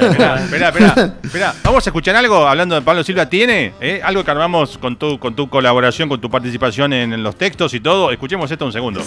Vamos 1.61 1.85
a 1.85 1.89
escuchar 1.89 2.15
algo 2.15 2.47
hablando 2.47 2.75
de 2.75 2.81
Pablo 2.81 3.03
Silva. 3.03 3.27
¿Tiene 3.27 3.73
eh? 3.81 3.99
algo 4.01 4.23
que 4.23 4.31
armamos 4.31 4.77
con 4.77 4.95
tu, 4.97 5.19
con 5.19 5.35
tu 5.35 5.49
colaboración, 5.49 6.07
con 6.07 6.21
tu 6.21 6.29
participación 6.29 6.93
en, 6.93 7.11
en 7.11 7.21
los 7.23 7.35
textos 7.35 7.73
y 7.73 7.81
todo? 7.81 8.11
Escuchemos 8.11 8.49
esto 8.49 8.65
un 8.65 8.71
segundo. 8.71 9.01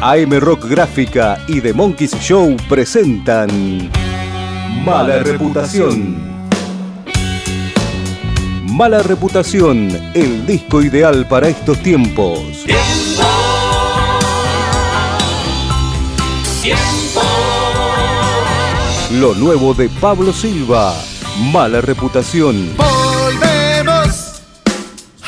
AM 0.00 0.38
Rock 0.40 0.66
Gráfica 0.70 1.38
y 1.48 1.60
The 1.60 1.72
Monkeys 1.74 2.18
Show 2.20 2.56
presentan 2.68 3.90
Mala 4.88 5.18
Reputación. 5.18 6.16
Mala 8.72 9.02
Reputación, 9.02 9.90
el 10.14 10.46
disco 10.46 10.80
ideal 10.80 11.28
para 11.28 11.48
estos 11.48 11.78
tiempos. 11.82 12.64
Lo 19.12 19.34
nuevo 19.34 19.74
de 19.74 19.90
Pablo 19.90 20.32
Silva, 20.32 20.94
Mala 21.52 21.82
Reputación. 21.82 22.74
Volvemos 22.78 24.40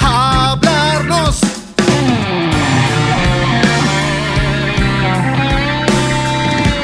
a 0.01 0.53
hablarnos. 0.53 1.39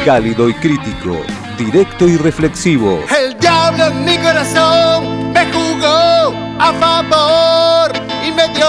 Cálido 0.04 0.50
y 0.50 0.54
crítico, 0.54 1.22
directo 1.56 2.06
y 2.08 2.16
reflexivo. 2.16 3.00
El 3.18 3.38
diablo 3.38 3.86
en 3.86 4.04
mi 4.04 4.16
corazón 4.18 5.32
me 5.32 5.46
jugó 5.52 6.34
a 6.58 6.72
favor 6.78 7.92
y 8.26 8.30
me 8.32 8.48
dio 8.54 8.66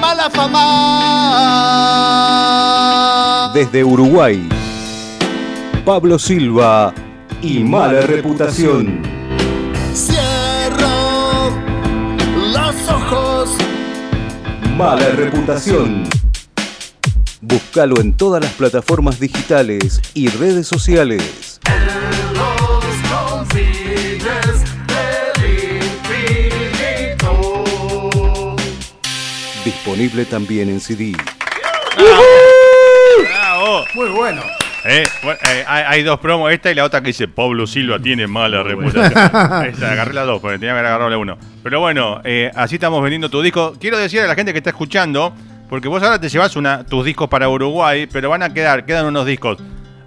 mala 0.00 0.28
fama. 0.30 0.70
Desde 3.54 3.84
Uruguay, 3.84 4.48
Pablo 5.84 6.18
Silva 6.18 6.92
y 7.42 7.60
Mala 7.60 8.00
Reputación. 8.02 9.02
Cierro 9.94 11.50
los 12.52 12.88
ojos. 12.88 13.50
Mala 14.76 15.08
Reputación. 15.10 16.08
Búscalo 17.40 18.00
en 18.00 18.12
todas 18.12 18.42
las 18.42 18.52
plataformas 18.52 19.18
digitales 19.18 20.00
y 20.14 20.28
redes 20.28 20.66
sociales. 20.66 21.49
Disponible 30.00 30.24
también 30.24 30.70
en 30.70 30.80
CD. 30.80 31.12
¡Bravo! 33.18 33.84
Muy 33.92 34.08
bueno. 34.08 34.40
Eh, 34.86 35.04
bueno, 35.22 35.38
eh, 35.46 35.62
hay, 35.68 35.84
hay 35.86 36.02
dos 36.02 36.18
promos, 36.20 36.50
esta 36.50 36.70
y 36.70 36.74
la 36.74 36.84
otra 36.84 37.02
que 37.02 37.08
dice 37.08 37.28
Pablo 37.28 37.66
Silva 37.66 37.98
tiene 37.98 38.26
mala 38.26 38.62
reputación. 38.62 39.12
Esta, 39.66 39.92
agarré 39.92 40.14
las 40.14 40.24
dos, 40.24 40.40
porque 40.40 40.58
tenía 40.58 40.72
que 40.72 40.78
haber 40.78 40.86
agarrado 40.86 41.20
uno. 41.20 41.36
Pero 41.62 41.80
bueno, 41.80 42.22
eh, 42.24 42.50
así 42.54 42.76
estamos 42.76 43.02
vendiendo 43.02 43.28
tu 43.28 43.42
disco. 43.42 43.74
Quiero 43.78 43.98
decir 43.98 44.20
a 44.20 44.26
la 44.26 44.34
gente 44.34 44.52
que 44.52 44.58
está 44.58 44.70
escuchando, 44.70 45.34
porque 45.68 45.88
vos 45.88 46.02
ahora 46.02 46.18
te 46.18 46.30
llevas 46.30 46.56
una, 46.56 46.82
tus 46.82 47.04
discos 47.04 47.28
para 47.28 47.50
Uruguay, 47.50 48.08
pero 48.10 48.30
van 48.30 48.42
a 48.42 48.54
quedar, 48.54 48.86
quedan 48.86 49.04
unos 49.04 49.26
discos 49.26 49.58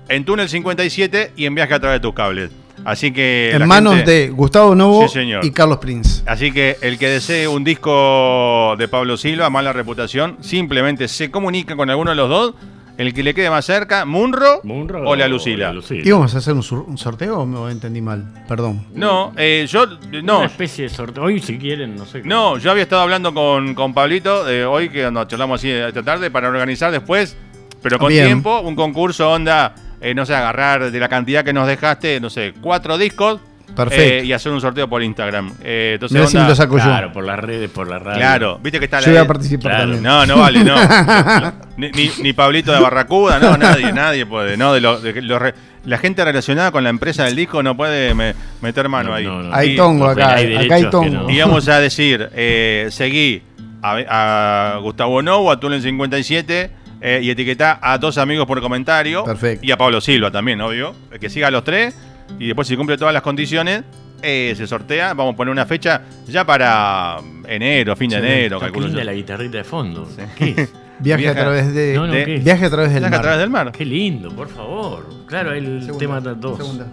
en 0.09 0.25
Túnel 0.25 0.49
57 0.49 1.33
y 1.35 1.45
en 1.45 1.53
Viaje 1.53 1.75
a 1.75 1.79
través 1.79 1.97
de 1.97 2.01
tus 2.01 2.15
cables. 2.15 2.49
Así 2.85 3.11
que. 3.13 3.51
en 3.53 3.67
manos 3.67 3.95
gente- 3.95 4.11
de 4.11 4.29
Gustavo 4.29 4.75
Novo 4.75 5.07
Sí, 5.07 5.13
señor. 5.19 5.45
y 5.45 5.51
Carlos 5.51 5.77
Prince. 5.77 6.23
Así 6.25 6.51
que 6.51 6.77
el 6.81 6.97
que 6.97 7.07
desee 7.09 7.47
un 7.47 7.63
disco 7.63 8.75
de 8.77 8.87
Pablo 8.87 9.17
Silva, 9.17 9.49
mala 9.49 9.73
reputación, 9.73 10.37
simplemente 10.41 11.07
se 11.07 11.31
comunica 11.31 11.75
con 11.75 11.89
alguno 11.89 12.09
de 12.11 12.15
los 12.15 12.29
dos. 12.29 12.53
El 12.95 13.11
que 13.15 13.23
le 13.23 13.33
quede 13.33 13.49
más 13.49 13.65
cerca, 13.65 14.05
Munro, 14.05 14.61
Munro 14.63 15.01
o 15.09 15.15
la 15.15 15.27
Lucila. 15.27 15.69
la 15.69 15.73
Lucila. 15.73 16.07
¿Íbamos 16.07 16.35
a 16.35 16.37
hacer 16.37 16.53
un, 16.53 16.61
sur- 16.61 16.85
un 16.87 16.95
sorteo 16.99 17.39
o 17.39 17.45
me 17.47 17.71
entendí 17.71 18.01
mal? 18.01 18.45
Perdón. 18.47 18.85
No, 18.93 19.33
eh, 19.35 19.65
yo 19.67 19.87
no, 20.21 20.37
Una 20.37 20.45
especie 20.45 20.83
de 20.83 20.89
sorteo. 20.89 21.23
Hoy, 21.23 21.39
si 21.39 21.57
quieren, 21.57 21.95
no 21.95 22.05
sé. 22.05 22.19
cómo. 22.21 22.29
no, 22.29 22.57
yo 22.59 22.69
había 22.69 22.83
estado 22.83 23.01
hablando 23.01 23.33
con, 23.33 23.73
con 23.73 23.95
Pablito 23.95 24.43
de 24.45 24.63
hoy, 24.65 24.89
que 24.89 25.09
nos 25.09 25.27
charlamos 25.27 25.59
así 25.59 25.71
esta 25.71 26.03
tarde, 26.03 26.29
para 26.29 26.47
organizar 26.49 26.91
después, 26.91 27.35
pero 27.81 27.97
con 27.97 28.09
Bien. 28.09 28.27
tiempo, 28.27 28.59
un 28.59 28.75
concurso 28.75 29.27
onda, 29.31 29.73
eh, 30.03 30.13
no 30.13 30.25
sé, 30.25 30.35
agarrar 30.35 30.91
de 30.91 30.99
la 30.99 31.09
cantidad 31.09 31.43
que 31.43 31.53
nos 31.53 31.67
dejaste, 31.67 32.19
no 32.19 32.29
sé, 32.29 32.53
cuatro 32.61 32.97
discos. 32.97 33.39
Perfecto. 33.75 34.03
eh, 34.03 34.25
y 34.25 34.33
hacer 34.33 34.51
un 34.51 34.61
sorteo 34.61 34.87
por 34.87 35.01
Instagram. 35.01 35.51
Eh, 35.63 35.91
entonces, 35.95 36.15
Mirá 36.15 36.27
si 36.27 36.35
me 36.35 36.41
onda- 36.41 36.49
lo 36.49 36.55
saco 36.55 36.75
Claro, 36.75 37.07
yo. 37.07 37.13
por 37.13 37.23
las 37.23 37.39
redes, 37.39 37.71
por 37.71 37.87
la 37.87 37.97
radio. 37.97 38.19
Claro, 38.19 38.59
viste 38.61 38.77
que 38.77 38.85
está 38.85 38.99
Yo 38.99 39.07
voy 39.07 39.15
la 39.15 39.21
a 39.21 39.25
participar 39.25 39.71
claro, 39.71 39.79
también. 39.85 40.03
No, 40.03 40.25
no 40.27 40.37
vale, 40.37 40.63
no. 40.63 40.75
ni, 41.77 41.89
ni- 41.89 42.11
ni 42.21 42.33
Pablito 42.33 42.71
de 42.71 42.79
Barracuda, 42.79 43.39
no, 43.39 43.57
nadie, 43.57 43.91
nadie 43.91 44.27
puede. 44.27 44.57
No, 44.57 44.73
de 44.75 44.81
lo- 44.81 44.99
de 44.99 45.19
los 45.23 45.41
re- 45.41 45.55
la 45.85 45.97
gente 45.97 46.23
relacionada 46.23 46.71
con 46.71 46.83
la 46.83 46.91
empresa 46.91 47.23
del 47.23 47.35
disco 47.35 47.63
no 47.63 47.75
puede 47.75 48.13
me- 48.13 48.35
meter 48.61 48.89
mano 48.89 49.09
No, 49.09 49.15
ahí. 49.15 49.25
no, 49.25 49.41
no. 49.41 49.55
Hay 49.55 49.75
tongo 49.75 50.07
acá, 50.07 50.35
hay 50.35 50.55
acá 50.55 50.75
hay 50.75 50.89
tongo. 50.91 51.23
no. 51.23 51.29
Y 51.31 51.39
vamos 51.39 51.67
a 51.67 51.79
decir, 51.79 52.29
eh, 52.35 52.89
seguí 52.91 53.41
a, 53.81 54.73
a 54.75 54.77
Gustavo 54.81 55.23
Novo, 55.23 55.49
a 55.51 55.59
Túnel 55.59 55.81
57 55.81 56.69
eh, 57.03 57.19
y 57.21 57.29
etiquetá 57.29 57.77
a 57.81 57.97
dos 57.97 58.17
amigos 58.17 58.47
por 58.47 58.59
comentario. 58.61 59.23
Perfecto. 59.25 59.65
Y 59.65 59.71
a 59.71 59.77
Pablo 59.77 59.99
Silva 60.01 60.31
también, 60.31 60.59
obvio. 60.61 60.95
Que 61.19 61.29
siga 61.29 61.47
a 61.47 61.51
los 61.51 61.63
tres. 61.63 61.95
Y 62.39 62.47
después, 62.47 62.67
si 62.67 62.75
cumple 62.77 62.97
todas 62.97 63.13
las 63.13 63.21
condiciones, 63.21 63.83
eh, 64.21 64.53
se 64.57 64.65
sortea. 64.65 65.13
Vamos 65.13 65.33
a 65.33 65.37
poner 65.37 65.51
una 65.51 65.65
fecha 65.65 66.01
ya 66.27 66.45
para 66.45 67.17
enero, 67.47 67.95
fin 67.97 68.09
de 68.09 68.17
enero, 68.17 68.59
calculo 68.59 68.87
linda 68.87 69.01
yo. 69.01 69.05
la 69.05 69.13
guitarrita 69.13 69.57
de 69.57 69.63
fondo. 69.65 70.07
¿Qué 70.37 70.53
es? 70.57 70.73
Viaje 70.99 71.27
a 71.27 71.33
través 71.35 71.73
de. 71.73 71.93
No, 71.95 72.07
no, 72.07 72.13
de- 72.13 72.23
¿qué 72.23 72.35
es? 72.35 72.43
Viaje 72.45 72.65
a 72.65 72.69
través 72.69 72.93
del 72.93 72.99
Viaje 73.01 73.11
mar. 73.11 73.19
a 73.19 73.21
través 73.21 73.39
del 73.39 73.49
mar. 73.49 73.71
Qué 73.73 73.83
lindo, 73.85 74.29
por 74.33 74.47
favor. 74.47 75.09
Claro, 75.27 75.51
el 75.51 75.81
Segunda, 75.81 75.97
tema 75.99 76.21
de 76.21 76.35
dos. 76.35 76.57
segunda. 76.57 76.87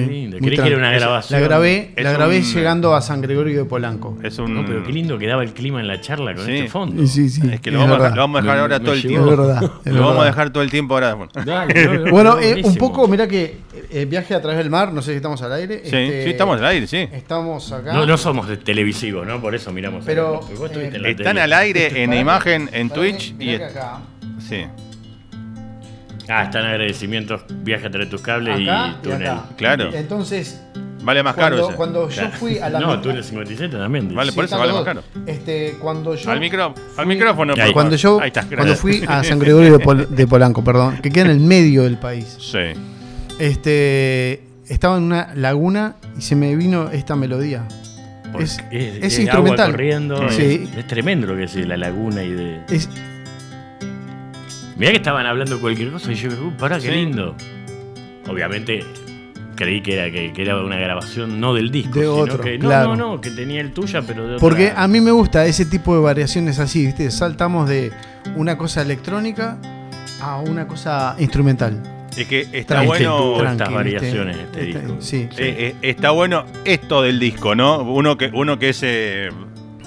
Qué 0.00 0.06
lindo. 0.06 0.38
muy 0.38 0.46
Creí 0.48 0.58
que 0.60 0.66
era 0.68 0.76
una 0.78 0.92
grabación. 0.92 1.40
La 1.40 1.46
grabé, 1.46 1.92
Es 1.96 2.04
la 2.04 2.12
grabé 2.12 2.38
un- 2.38 2.44
llegando 2.44 2.94
a 2.94 3.00
San 3.00 3.20
Gregorio 3.20 3.58
de 3.58 3.64
Polanco. 3.64 4.18
Es 4.22 4.38
un. 4.38 4.54
No, 4.54 4.64
pero 4.64 4.82
qué 4.84 4.92
lindo 4.92 5.18
que 5.18 5.26
daba 5.26 5.42
el 5.42 5.52
clima 5.52 5.80
en 5.80 5.86
la 5.88 6.00
charla 6.00 6.34
con 6.34 6.44
Sí. 6.46 6.52
este 6.52 6.68
fondo. 6.68 7.02
Y 7.02 7.06
sí, 7.06 7.28
sí. 7.28 7.40
Es 7.52 7.60
que 7.60 7.70
lo, 7.70 7.78
es 7.80 7.84
vamos, 7.84 7.98
a, 7.98 8.02
verdad. 8.02 8.16
lo 8.16 8.22
vamos 8.22 8.38
a 8.38 8.42
dejar 8.42 8.56
Me- 8.56 8.60
ahora 8.62 8.78
me 8.78 8.84
todo 8.84 8.94
el 8.94 9.02
tiempo. 9.02 9.30
Es 9.30 9.36
verdad. 9.38 9.70
es 9.84 9.92
Lo 9.92 10.00
vamos 10.06 10.22
a 10.22 10.26
dejar 10.26 10.50
todo 10.50 10.62
el 10.62 10.70
tiempo 10.70 10.94
ahora. 10.94 11.14
Bueno. 11.14 11.32
Dale, 11.44 11.74
no, 11.86 11.94
no, 11.94 12.10
Bueno, 12.10 12.34
no, 12.36 12.40
eh, 12.40 12.60
un 12.64 12.74
poco, 12.76 13.06
mira 13.08 13.26
que 13.28 13.56
eh, 13.90 14.04
viaje 14.06 14.34
a 14.34 14.40
través 14.40 14.58
del 14.58 14.70
mar, 14.70 14.92
no 14.92 15.02
sé 15.02 15.12
si 15.12 15.16
estamos 15.16 15.40
al 15.42 15.52
aire. 15.52 15.80
Sí, 15.84 15.96
este, 15.96 16.24
sí, 16.24 16.30
estamos 16.30 16.58
al 16.58 16.66
aire, 16.66 16.86
sí. 16.86 17.08
Estamos 17.12 17.70
acá. 17.72 17.92
No, 17.92 18.06
no 18.06 18.16
somos 18.16 18.48
de 18.48 18.56
televisivos, 18.56 19.26
¿no? 19.26 19.40
Por 19.40 19.54
eso 19.54 19.72
miramos. 19.72 20.04
Pero, 20.04 20.40
eh, 20.50 20.90
en 20.94 21.04
Están 21.06 21.26
tele. 21.26 21.40
al 21.42 21.52
aire 21.52 22.02
en 22.02 22.10
Pará, 22.10 22.20
imagen 22.20 22.70
en 22.72 22.90
Twitch 22.90 23.30
y. 23.30 23.34
mirá 23.34 23.58
que 23.58 23.64
acá, 23.78 23.98
Sí. 24.40 24.64
Ah, 26.28 26.44
están 26.44 26.64
agradecimientos, 26.64 27.42
viaje 27.62 27.86
entre 27.86 28.06
tus 28.06 28.22
cables 28.22 28.54
Acá 28.54 28.88
y 28.88 28.90
y 28.90 29.02
túnel. 29.02 29.28
acá. 29.28 29.44
Claro. 29.56 29.90
Entonces, 29.94 30.60
Vale 31.02 31.22
más 31.22 31.34
caro 31.34 31.56
cuando, 31.76 32.08
ese. 32.08 32.16
cuando 32.16 32.30
yo 32.32 32.38
fui 32.38 32.58
a 32.58 32.70
la 32.70 32.80
No, 32.80 32.98
túnel 33.02 33.22
57 33.22 33.76
también. 33.76 34.04
dice. 34.06 34.16
Vale, 34.16 34.32
por 34.32 34.44
eso 34.46 34.58
vale 34.58 34.72
más 34.72 34.84
caro. 34.84 35.02
Este, 35.26 35.76
cuando 35.78 36.14
yo 36.14 36.30
Al, 36.30 36.40
micro, 36.40 36.64
al 36.64 36.74
fui- 36.94 37.06
micrófono. 37.06 37.52
por 37.52 37.62
Ahí. 37.62 37.72
Cuando 37.74 37.96
yo 37.96 38.18
Ahí 38.22 38.28
está, 38.28 38.46
cuando 38.46 38.74
fui 38.74 39.04
a 39.06 39.22
San 39.24 39.38
Gregorio 39.38 39.76
de, 39.76 39.84
Pol- 39.84 40.08
de 40.08 40.26
Polanco, 40.26 40.64
perdón, 40.64 40.96
que 41.02 41.10
queda 41.10 41.26
en 41.26 41.30
el 41.32 41.40
medio 41.40 41.82
del 41.82 41.98
país. 41.98 42.38
Sí. 42.40 42.58
Este, 43.38 44.44
estaba 44.68 44.96
en 44.96 45.02
una 45.02 45.34
laguna 45.34 45.96
y 46.16 46.22
se 46.22 46.36
me 46.36 46.56
vino 46.56 46.88
esta 46.90 47.16
melodía. 47.16 47.68
Porque 48.32 48.44
es- 48.44 48.58
es, 48.70 48.96
es 48.96 49.04
es 49.04 49.18
instrumental. 49.20 49.60
agua 49.66 49.72
corriendo. 49.72 50.28
Sí. 50.30 50.68
Es, 50.72 50.78
es 50.78 50.86
tremendo 50.86 51.26
lo 51.26 51.36
que 51.36 51.44
es 51.44 51.54
la 51.54 51.76
laguna 51.76 52.22
y 52.22 52.30
de. 52.30 52.60
Mirá 54.76 54.90
que 54.90 54.96
estaban 54.96 55.26
hablando 55.26 55.60
cualquier 55.60 55.90
cosa 55.92 56.10
y 56.12 56.16
yo, 56.16 56.28
uh, 56.30 56.50
pará, 56.58 56.76
qué 56.76 56.88
Sí. 56.88 56.90
lindo. 56.90 57.34
Obviamente 58.28 58.84
creí 59.56 59.80
que 59.82 59.94
era, 59.94 60.10
que, 60.10 60.32
que 60.32 60.42
era 60.42 60.60
una 60.60 60.76
grabación 60.76 61.38
no 61.40 61.54
del 61.54 61.70
disco, 61.70 61.98
De 62.00 62.06
sino 62.06 62.14
otro, 62.16 62.40
que 62.40 62.58
no, 62.58 62.66
claro. 62.66 62.96
no, 62.96 63.12
no, 63.14 63.20
que 63.20 63.30
tenía 63.30 63.60
el 63.60 63.72
tuya, 63.72 64.02
pero 64.02 64.26
de 64.26 64.38
porque 64.38 64.70
otra- 64.70 64.82
a 64.82 64.88
mí 64.88 65.00
me 65.00 65.12
gusta 65.12 65.46
ese 65.46 65.64
tipo 65.64 65.94
de 65.94 66.00
variaciones 66.02 66.58
así, 66.58 66.86
¿viste? 66.86 67.08
Saltamos 67.12 67.68
de 67.68 67.92
una 68.34 68.58
cosa 68.58 68.82
electrónica 68.82 69.58
a 70.20 70.38
una 70.38 70.66
cosa 70.66 71.14
instrumental. 71.20 71.80
Es 72.16 72.26
que 72.26 72.40
está 72.52 72.74
Tranqui, 72.82 72.86
bueno. 72.88 73.34
tranqui, 73.38 73.52
estas 73.62 73.72
variaciones 73.72 74.36
este 74.38 74.68
Este, 74.70 74.80
disco. 74.80 74.96
Sí. 75.00 75.16
Eh, 75.16 75.28
eh, 75.38 75.74
está 75.82 76.10
bueno 76.10 76.46
esto 76.64 77.02
del 77.02 77.20
disco, 77.20 77.54
¿no? 77.54 77.82
Uno 77.82 78.16
que, 78.16 78.30
uno 78.32 78.58
que 78.58 78.70
es, 78.70 78.80
eh, 78.82 79.30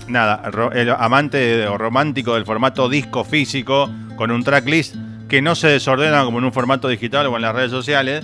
nada, 0.08 0.50
ro- 0.52 0.72
el 0.72 0.90
amante 0.92 1.68
o 1.68 1.78
romántico 1.78 2.36
del 2.36 2.46
formato 2.46 2.90
disco 2.90 3.24
físico, 3.24 3.90
con 4.16 4.32
un 4.32 4.44
tracklist 4.44 4.96
que 5.28 5.42
no 5.42 5.56
se 5.56 5.68
desordena 5.68 6.24
como 6.24 6.40
en 6.40 6.46
un 6.46 6.54
formato 6.54 6.88
digital 6.88 7.28
o 7.28 7.36
en 7.36 7.42
las 7.42 7.54
redes 7.54 7.72
sociales, 7.72 8.24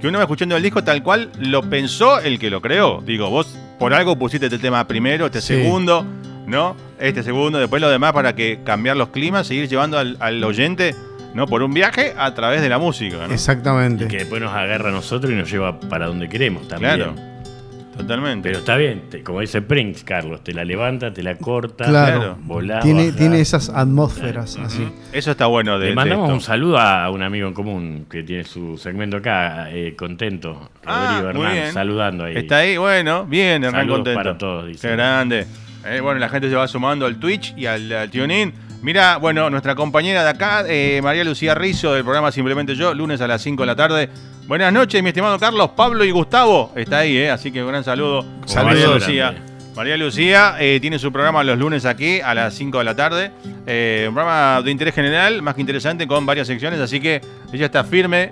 que 0.00 0.08
uno 0.08 0.18
va 0.18 0.24
escuchando 0.24 0.56
el 0.56 0.62
disco 0.62 0.82
tal 0.84 1.02
cual 1.02 1.30
lo 1.38 1.62
pensó 1.62 2.18
el 2.20 2.38
que 2.38 2.50
lo 2.50 2.60
creó. 2.60 3.02
Digo, 3.06 3.30
vos 3.30 3.56
por 3.78 3.94
algo 3.94 4.16
pusiste 4.18 4.46
este 4.46 4.58
tema 4.58 4.86
primero, 4.86 5.26
este 5.26 5.40
Sí. 5.40 5.54
segundo, 5.54 6.04
¿no? 6.46 6.76
Este 6.98 7.22
segundo, 7.22 7.58
después 7.58 7.80
lo 7.80 7.88
demás 7.88 8.12
para 8.12 8.34
que 8.34 8.60
cambiar 8.64 8.96
los 8.96 9.08
climas, 9.08 9.46
seguir 9.46 9.68
llevando 9.68 9.98
al, 9.98 10.16
al 10.20 10.42
oyente, 10.44 10.94
¿no? 11.34 11.46
Por 11.46 11.62
un 11.62 11.72
viaje 11.72 12.14
a 12.18 12.34
través 12.34 12.60
de 12.62 12.68
la 12.68 12.78
música, 12.78 13.26
¿no? 13.26 13.32
Exactamente. 13.34 14.04
Y 14.04 14.08
que 14.08 14.18
después 14.18 14.42
nos 14.42 14.52
agarra 14.52 14.90
a 14.90 14.92
nosotros 14.92 15.32
y 15.32 15.36
nos 15.36 15.50
lleva 15.50 15.80
para 15.80 16.06
donde 16.06 16.28
queremos 16.28 16.68
también. 16.68 16.96
Claro, 16.96 17.14
totalmente. 17.96 18.48
Pero 18.48 18.58
está 18.60 18.76
bien, 18.76 19.02
te- 19.10 19.22
como 19.22 19.40
dice 19.40 19.62
Prince, 19.62 20.04
Carlos, 20.04 20.42
te 20.42 20.52
la 20.52 20.64
levanta, 20.64 21.12
te 21.12 21.22
la 21.22 21.36
corta, 21.36 21.84
Claro. 21.84 22.36
volá, 22.42 22.80
tiene, 22.80 23.12
tiene 23.12 23.40
esas 23.40 23.68
atmósferas 23.68 24.56
así. 24.58 24.88
Eso 25.12 25.30
está 25.32 25.46
bueno 25.46 25.78
de 25.78 25.84
Le 25.86 25.90
de 25.90 25.94
mandamos 25.96 26.24
esto. 26.26 26.34
un 26.34 26.40
saludo 26.40 26.78
a 26.78 27.10
un 27.10 27.22
amigo 27.22 27.48
en 27.48 27.54
común 27.54 28.06
que 28.10 28.22
tiene 28.22 28.44
su 28.44 28.76
segmento 28.78 29.18
acá, 29.18 29.70
eh, 29.70 29.94
contento, 29.96 30.70
Ah, 30.84 31.18
Rodrigo 31.22 31.32
muy 31.38 31.46
Hernán, 31.46 31.52
bien. 31.62 31.72
saludando 31.72 32.24
ahí. 32.24 32.36
Está 32.36 32.58
ahí, 32.58 32.76
bueno, 32.76 33.24
bien, 33.26 33.62
Hernán 33.64 33.72
Saludos 33.82 33.96
contento. 33.98 34.18
para 34.18 34.38
todos, 34.38 34.66
dice. 34.66 34.88
Qué 34.88 34.92
grande. 34.94 35.46
Eh, 35.86 36.00
bueno, 36.00 36.18
la 36.20 36.28
gente 36.28 36.48
se 36.48 36.54
va 36.56 36.66
sumando 36.68 37.06
al 37.06 37.16
Twitch 37.18 37.54
y 37.56 37.66
al, 37.66 37.90
al 37.92 38.10
TuneIn. 38.10 38.52
Mira, 38.82 39.18
bueno, 39.18 39.48
nuestra 39.48 39.76
compañera 39.76 40.24
de 40.24 40.30
acá, 40.30 40.64
eh, 40.66 41.00
María 41.04 41.22
Lucía 41.22 41.54
Rizzo, 41.54 41.94
del 41.94 42.02
programa 42.02 42.32
Simplemente 42.32 42.74
Yo, 42.74 42.92
lunes 42.92 43.20
a 43.20 43.28
las 43.28 43.40
5 43.40 43.62
de 43.62 43.66
la 43.68 43.76
tarde. 43.76 44.08
Buenas 44.48 44.72
noches, 44.72 45.00
mi 45.04 45.10
estimado 45.10 45.38
Carlos, 45.38 45.70
Pablo 45.76 46.04
y 46.04 46.10
Gustavo. 46.10 46.72
Está 46.74 46.98
ahí, 46.98 47.16
eh, 47.16 47.30
así 47.30 47.52
que 47.52 47.62
un 47.62 47.68
gran 47.68 47.84
saludo. 47.84 48.24
Saludos. 48.44 48.64
María 48.64 48.88
Grande. 48.88 49.06
Lucía. 49.06 49.34
María 49.76 49.96
Lucía 49.96 50.56
eh, 50.58 50.78
tiene 50.80 50.98
su 50.98 51.12
programa 51.12 51.44
los 51.44 51.56
lunes 51.56 51.86
aquí 51.86 52.20
a 52.20 52.34
las 52.34 52.54
5 52.54 52.78
de 52.78 52.84
la 52.84 52.96
tarde. 52.96 53.30
Eh, 53.68 54.06
un 54.08 54.14
programa 54.14 54.60
de 54.62 54.70
interés 54.72 54.96
general, 54.96 55.42
más 55.42 55.54
que 55.54 55.60
interesante, 55.60 56.08
con 56.08 56.26
varias 56.26 56.48
secciones. 56.48 56.80
Así 56.80 56.98
que 56.98 57.20
ella 57.52 57.66
está 57.66 57.84
firme, 57.84 58.30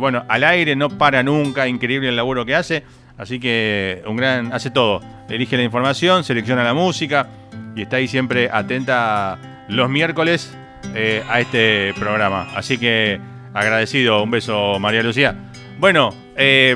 bueno, 0.00 0.24
al 0.26 0.42
aire, 0.44 0.74
no 0.74 0.88
para 0.88 1.22
nunca. 1.22 1.68
Increíble 1.68 2.08
el 2.08 2.16
laburo 2.16 2.46
que 2.46 2.54
hace. 2.54 2.82
Así 3.18 3.38
que 3.38 4.02
un 4.06 4.16
gran. 4.16 4.54
hace 4.54 4.70
todo. 4.70 5.00
Elige 5.28 5.58
la 5.58 5.64
información, 5.64 6.24
selecciona 6.24 6.64
la 6.64 6.72
música 6.72 7.28
y 7.76 7.82
está 7.82 7.96
ahí 7.96 8.08
siempre 8.08 8.48
atenta 8.50 9.38
los 9.68 9.88
miércoles 9.88 10.56
eh, 10.94 11.22
a 11.28 11.40
este 11.40 11.92
programa. 11.98 12.48
Así 12.54 12.78
que 12.78 13.20
agradecido. 13.54 14.22
Un 14.22 14.30
beso, 14.30 14.78
María 14.78 15.02
Lucía. 15.02 15.34
Bueno, 15.78 16.14
eh, 16.36 16.74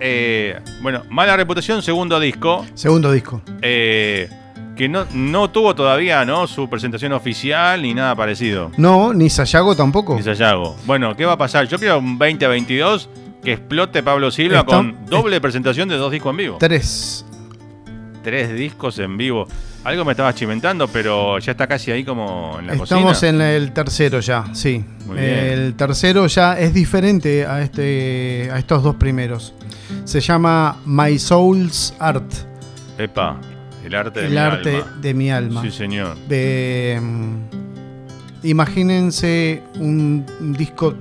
eh, 0.00 0.58
bueno, 0.82 1.02
mala 1.10 1.36
reputación, 1.36 1.82
segundo 1.82 2.20
disco. 2.20 2.64
Segundo 2.74 3.10
disco. 3.12 3.42
eh, 3.62 4.28
que 4.76 4.90
no, 4.90 5.06
no 5.14 5.48
tuvo 5.50 5.74
todavía 5.74 6.26
¿no? 6.26 6.46
su 6.46 6.68
presentación 6.68 7.12
oficial 7.14 7.80
ni 7.80 7.94
nada 7.94 8.14
parecido. 8.14 8.70
No, 8.76 9.14
ni 9.14 9.30
Sayago 9.30 9.74
tampoco. 9.74 10.16
Ni 10.16 10.22
Sayago. 10.22 10.76
Bueno, 10.84 11.16
¿qué 11.16 11.24
va 11.24 11.32
a 11.32 11.38
pasar? 11.38 11.66
Yo 11.66 11.78
creo 11.78 11.98
un 11.98 12.18
2022 12.18 13.08
que 13.42 13.54
explote 13.54 14.02
Pablo 14.02 14.30
Silva 14.30 14.60
Está- 14.60 14.76
con 14.76 15.06
doble 15.06 15.40
presentación 15.40 15.88
de 15.88 15.96
dos 15.96 16.12
discos 16.12 16.30
en 16.32 16.36
vivo. 16.36 16.56
Tres. 16.60 17.24
Tres 18.22 18.52
discos 18.54 18.98
en 18.98 19.16
vivo. 19.16 19.48
Algo 19.86 20.04
me 20.04 20.10
estaba 20.14 20.34
chimentando, 20.34 20.88
pero 20.88 21.38
ya 21.38 21.52
está 21.52 21.68
casi 21.68 21.92
ahí 21.92 22.02
como 22.02 22.56
en 22.58 22.66
la 22.66 22.72
Estamos 22.74 23.12
cocina. 23.20 23.28
en 23.54 23.62
el 23.62 23.72
tercero 23.72 24.18
ya, 24.18 24.52
sí. 24.52 24.84
Muy 25.06 25.16
bien. 25.16 25.30
El 25.30 25.74
tercero 25.76 26.26
ya 26.26 26.58
es 26.58 26.74
diferente 26.74 27.46
a 27.46 27.62
este 27.62 28.50
a 28.52 28.58
estos 28.58 28.82
dos 28.82 28.96
primeros. 28.96 29.54
Se 30.04 30.18
llama 30.20 30.78
My 30.86 31.16
Soul's 31.20 31.94
Art, 32.00 32.28
Epa, 32.98 33.40
el 33.84 33.94
arte 33.94 34.20
de 34.22 34.26
el 34.26 34.32
mi 34.32 34.38
arte 34.38 34.76
alma. 34.78 34.96
de 35.00 35.14
mi 35.14 35.30
alma. 35.30 35.62
Sí, 35.62 35.70
señor. 35.70 36.16
De, 36.26 36.98
mm, 37.00 37.36
imagínense 38.42 39.62
un, 39.78 40.26
un 40.40 40.52
disco 40.52 40.94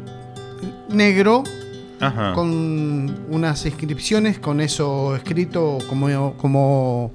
negro 0.89 1.41
Ajá. 2.00 2.34
con 2.34 3.15
unas 3.30 3.65
inscripciones, 3.65 4.38
con 4.38 4.62
eso 4.62 5.15
escrito 5.15 5.80
como 5.89 6.36
como 6.38 7.12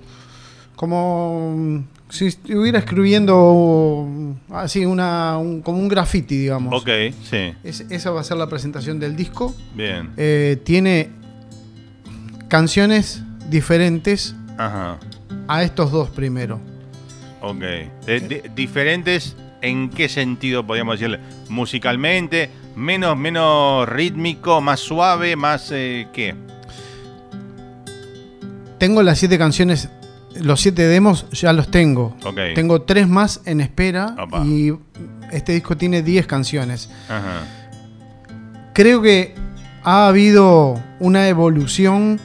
como 0.80 1.52
mm, 1.58 1.78
si 2.08 2.28
estuviera 2.28 2.78
escribiendo 2.78 4.06
mm, 4.08 4.54
así 4.54 4.86
una 4.86 5.36
un- 5.36 5.60
como 5.60 5.78
un 5.78 5.88
graffiti, 5.88 6.38
digamos. 6.38 6.72
Ok, 6.80 6.88
sí, 7.22 7.52
Es- 7.62 7.84
esa 7.90 8.10
va 8.12 8.22
a 8.22 8.24
ser 8.24 8.38
la 8.38 8.48
presentación 8.48 8.98
del 8.98 9.14
disco. 9.14 9.54
bien. 9.74 10.08
Eh, 10.16 10.58
tiene 10.64 11.10
canciones 12.48 13.22
diferentes 13.50 14.34
Ajá. 14.56 14.98
a 15.48 15.62
estos 15.62 15.92
dos 15.92 16.08
primero. 16.08 16.58
Ok. 17.42 17.60
De- 18.06 18.50
diferentes 18.56 19.36
en 19.60 19.90
qué 19.90 20.08
sentido 20.08 20.66
podríamos 20.66 20.98
decirle? 20.98 21.20
Musicalmente, 21.50 22.48
menos, 22.74 23.18
menos 23.18 23.86
rítmico, 23.86 24.62
más 24.62 24.80
suave, 24.80 25.36
más 25.36 25.70
eh, 25.72 26.08
qué? 26.14 26.34
Tengo 28.78 29.02
las 29.02 29.18
siete 29.18 29.36
canciones, 29.36 29.90
los 30.40 30.60
siete 30.60 30.86
demos 30.86 31.28
ya 31.30 31.52
los 31.52 31.70
tengo. 31.70 32.16
Ok. 32.24 32.38
Tengo 32.54 32.82
tres 32.82 33.08
más 33.08 33.40
en 33.44 33.60
espera 33.60 34.14
Opa. 34.18 34.44
y 34.44 34.72
este 35.32 35.52
disco 35.52 35.76
tiene 35.76 36.02
10 36.02 36.26
canciones. 36.26 36.90
Ajá. 37.08 37.42
Creo 38.74 39.02
que 39.02 39.34
ha 39.82 40.06
habido 40.08 40.82
una 40.98 41.28
evolución 41.28 42.20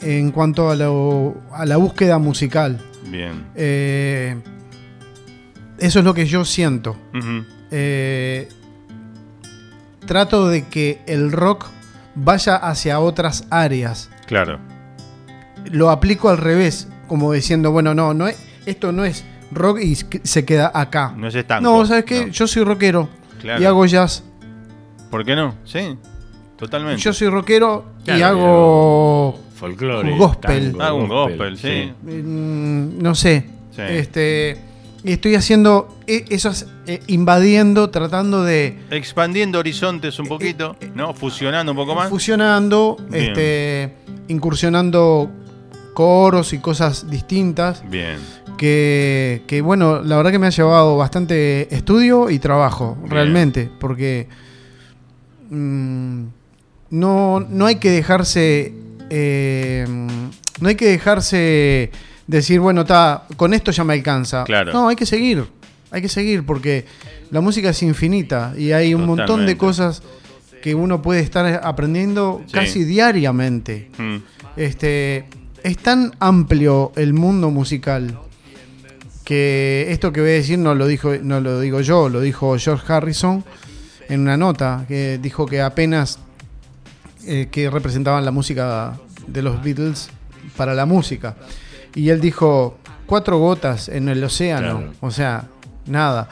en 0.00 0.30
cuanto 0.30 0.70
a, 0.70 0.76
lo- 0.76 1.36
a 1.52 1.66
la 1.66 1.76
búsqueda 1.76 2.18
musical. 2.18 2.80
Bien. 3.10 3.46
Eh, 3.54 4.36
eso 5.78 5.98
es 6.00 6.04
lo 6.04 6.14
que 6.14 6.26
yo 6.26 6.44
siento. 6.44 6.96
Eh, 7.70 8.48
trato 10.06 10.48
de 10.48 10.66
que 10.66 11.00
el 11.06 11.32
rock 11.32 11.66
vaya 12.14 12.56
hacia 12.56 13.00
otras 13.00 13.46
áreas. 13.50 14.10
Claro. 14.26 14.58
Lo 15.70 15.90
aplico 15.90 16.28
al 16.30 16.38
revés, 16.38 16.88
como 17.08 17.32
diciendo, 17.32 17.72
bueno, 17.72 17.94
no, 17.94 18.14
no 18.14 18.28
es, 18.28 18.38
esto 18.66 18.92
no 18.92 19.04
es 19.04 19.24
rock 19.50 19.80
y 19.80 19.94
se 19.96 20.44
queda 20.44 20.70
acá. 20.74 21.14
No 21.16 21.26
es 21.26 21.34
estanco. 21.34 21.62
No, 21.68 21.84
¿sabes 21.86 22.04
qué? 22.04 22.26
No. 22.26 22.32
Yo 22.32 22.46
soy 22.46 22.62
rockero 22.64 23.08
Claro. 23.40 23.62
y 23.62 23.64
hago 23.64 23.86
jazz. 23.86 24.22
¿Por 25.10 25.24
qué 25.24 25.34
no? 25.34 25.54
Sí, 25.64 25.96
totalmente. 26.56 27.00
Yo 27.00 27.12
soy 27.12 27.28
rockero 27.28 27.84
y 28.06 28.20
hago, 28.20 29.38
Folclore, 29.56 30.16
Gospel. 30.16 30.72
tango, 30.76 30.82
Ah, 30.82 30.92
un 30.92 31.08
gospel, 31.08 31.56
sí. 31.58 31.92
mm, 32.02 33.02
no 33.02 33.14
sé, 33.14 33.44
Sí. 33.74 33.82
este, 33.88 34.58
y 35.04 35.12
estoy 35.12 35.34
haciendo 35.36 35.96
e- 36.06 36.24
esos, 36.28 36.66
eh, 36.86 37.00
invadiendo, 37.06 37.88
tratando 37.90 38.42
de 38.44 38.78
Expandiendo 38.90 39.58
horizontes 39.60 40.18
un 40.18 40.26
poquito, 40.26 40.76
¿no? 40.94 41.14
Fusionando 41.14 41.72
un 41.72 41.76
poco 41.76 41.94
más. 41.94 42.10
fusionando, 42.10 42.96
Bien. 43.08 43.24
este, 43.28 43.94
incursionando 44.28 45.30
coros 45.98 46.52
y 46.52 46.58
cosas 46.58 47.10
distintas. 47.10 47.82
Bien. 47.90 48.18
Que, 48.56 49.42
que, 49.48 49.60
bueno, 49.62 50.00
la 50.00 50.16
verdad 50.16 50.30
que 50.30 50.38
me 50.38 50.46
ha 50.46 50.50
llevado 50.50 50.96
bastante 50.96 51.74
estudio 51.74 52.30
y 52.30 52.38
trabajo, 52.38 52.96
Bien. 53.00 53.10
realmente, 53.10 53.68
porque 53.80 54.28
mm, 55.50 56.22
no, 56.90 57.40
no 57.40 57.66
hay 57.66 57.76
que 57.80 57.90
dejarse, 57.90 58.72
eh, 59.10 59.84
no 60.60 60.68
hay 60.68 60.76
que 60.76 60.86
dejarse 60.86 61.90
decir, 62.28 62.60
bueno, 62.60 62.84
ta, 62.84 63.24
con 63.36 63.52
esto 63.52 63.72
ya 63.72 63.82
me 63.82 63.94
alcanza. 63.94 64.44
Claro. 64.44 64.72
No, 64.72 64.88
hay 64.88 64.94
que 64.94 65.04
seguir. 65.06 65.46
hay 65.90 66.00
que 66.00 66.08
seguir 66.08 66.46
porque 66.46 66.84
la 67.32 67.40
música 67.40 67.70
es 67.70 67.82
infinita 67.82 68.54
y 68.56 68.70
hay 68.70 68.94
un 68.94 69.04
montón 69.04 69.46
de 69.46 69.56
cosas 69.56 70.04
que 70.62 70.76
uno 70.76 71.02
puede 71.02 71.22
estar 71.22 71.60
aprendiendo 71.64 72.42
Sí. 72.46 72.52
casi 72.52 72.84
diariamente. 72.84 73.90
Mm. 73.98 74.16
Este, 74.56 75.24
es 75.68 75.78
tan 75.78 76.14
amplio 76.18 76.92
el 76.96 77.12
mundo 77.12 77.50
musical 77.50 78.18
que 79.24 79.86
esto 79.90 80.12
que 80.12 80.20
voy 80.20 80.30
a 80.30 80.34
decir 80.34 80.58
no 80.58 80.74
lo 80.74 80.86
dijo 80.86 81.14
no 81.22 81.40
lo 81.40 81.60
digo 81.60 81.80
yo, 81.82 82.08
lo 82.08 82.20
dijo 82.20 82.56
George 82.58 82.90
Harrison 82.90 83.44
en 84.08 84.20
una 84.20 84.36
nota 84.36 84.86
que 84.88 85.18
dijo 85.20 85.44
que 85.46 85.60
apenas 85.60 86.18
eh, 87.26 87.48
que 87.50 87.68
representaban 87.68 88.24
la 88.24 88.30
música 88.30 88.98
de 89.26 89.42
los 89.42 89.62
Beatles 89.62 90.08
para 90.56 90.74
la 90.74 90.86
música. 90.86 91.36
Y 91.94 92.08
él 92.08 92.20
dijo 92.22 92.78
cuatro 93.04 93.38
gotas 93.38 93.90
en 93.90 94.08
el 94.08 94.24
océano, 94.24 94.78
Claro. 94.78 94.92
o 95.00 95.10
sea, 95.10 95.44
nada. 95.86 96.28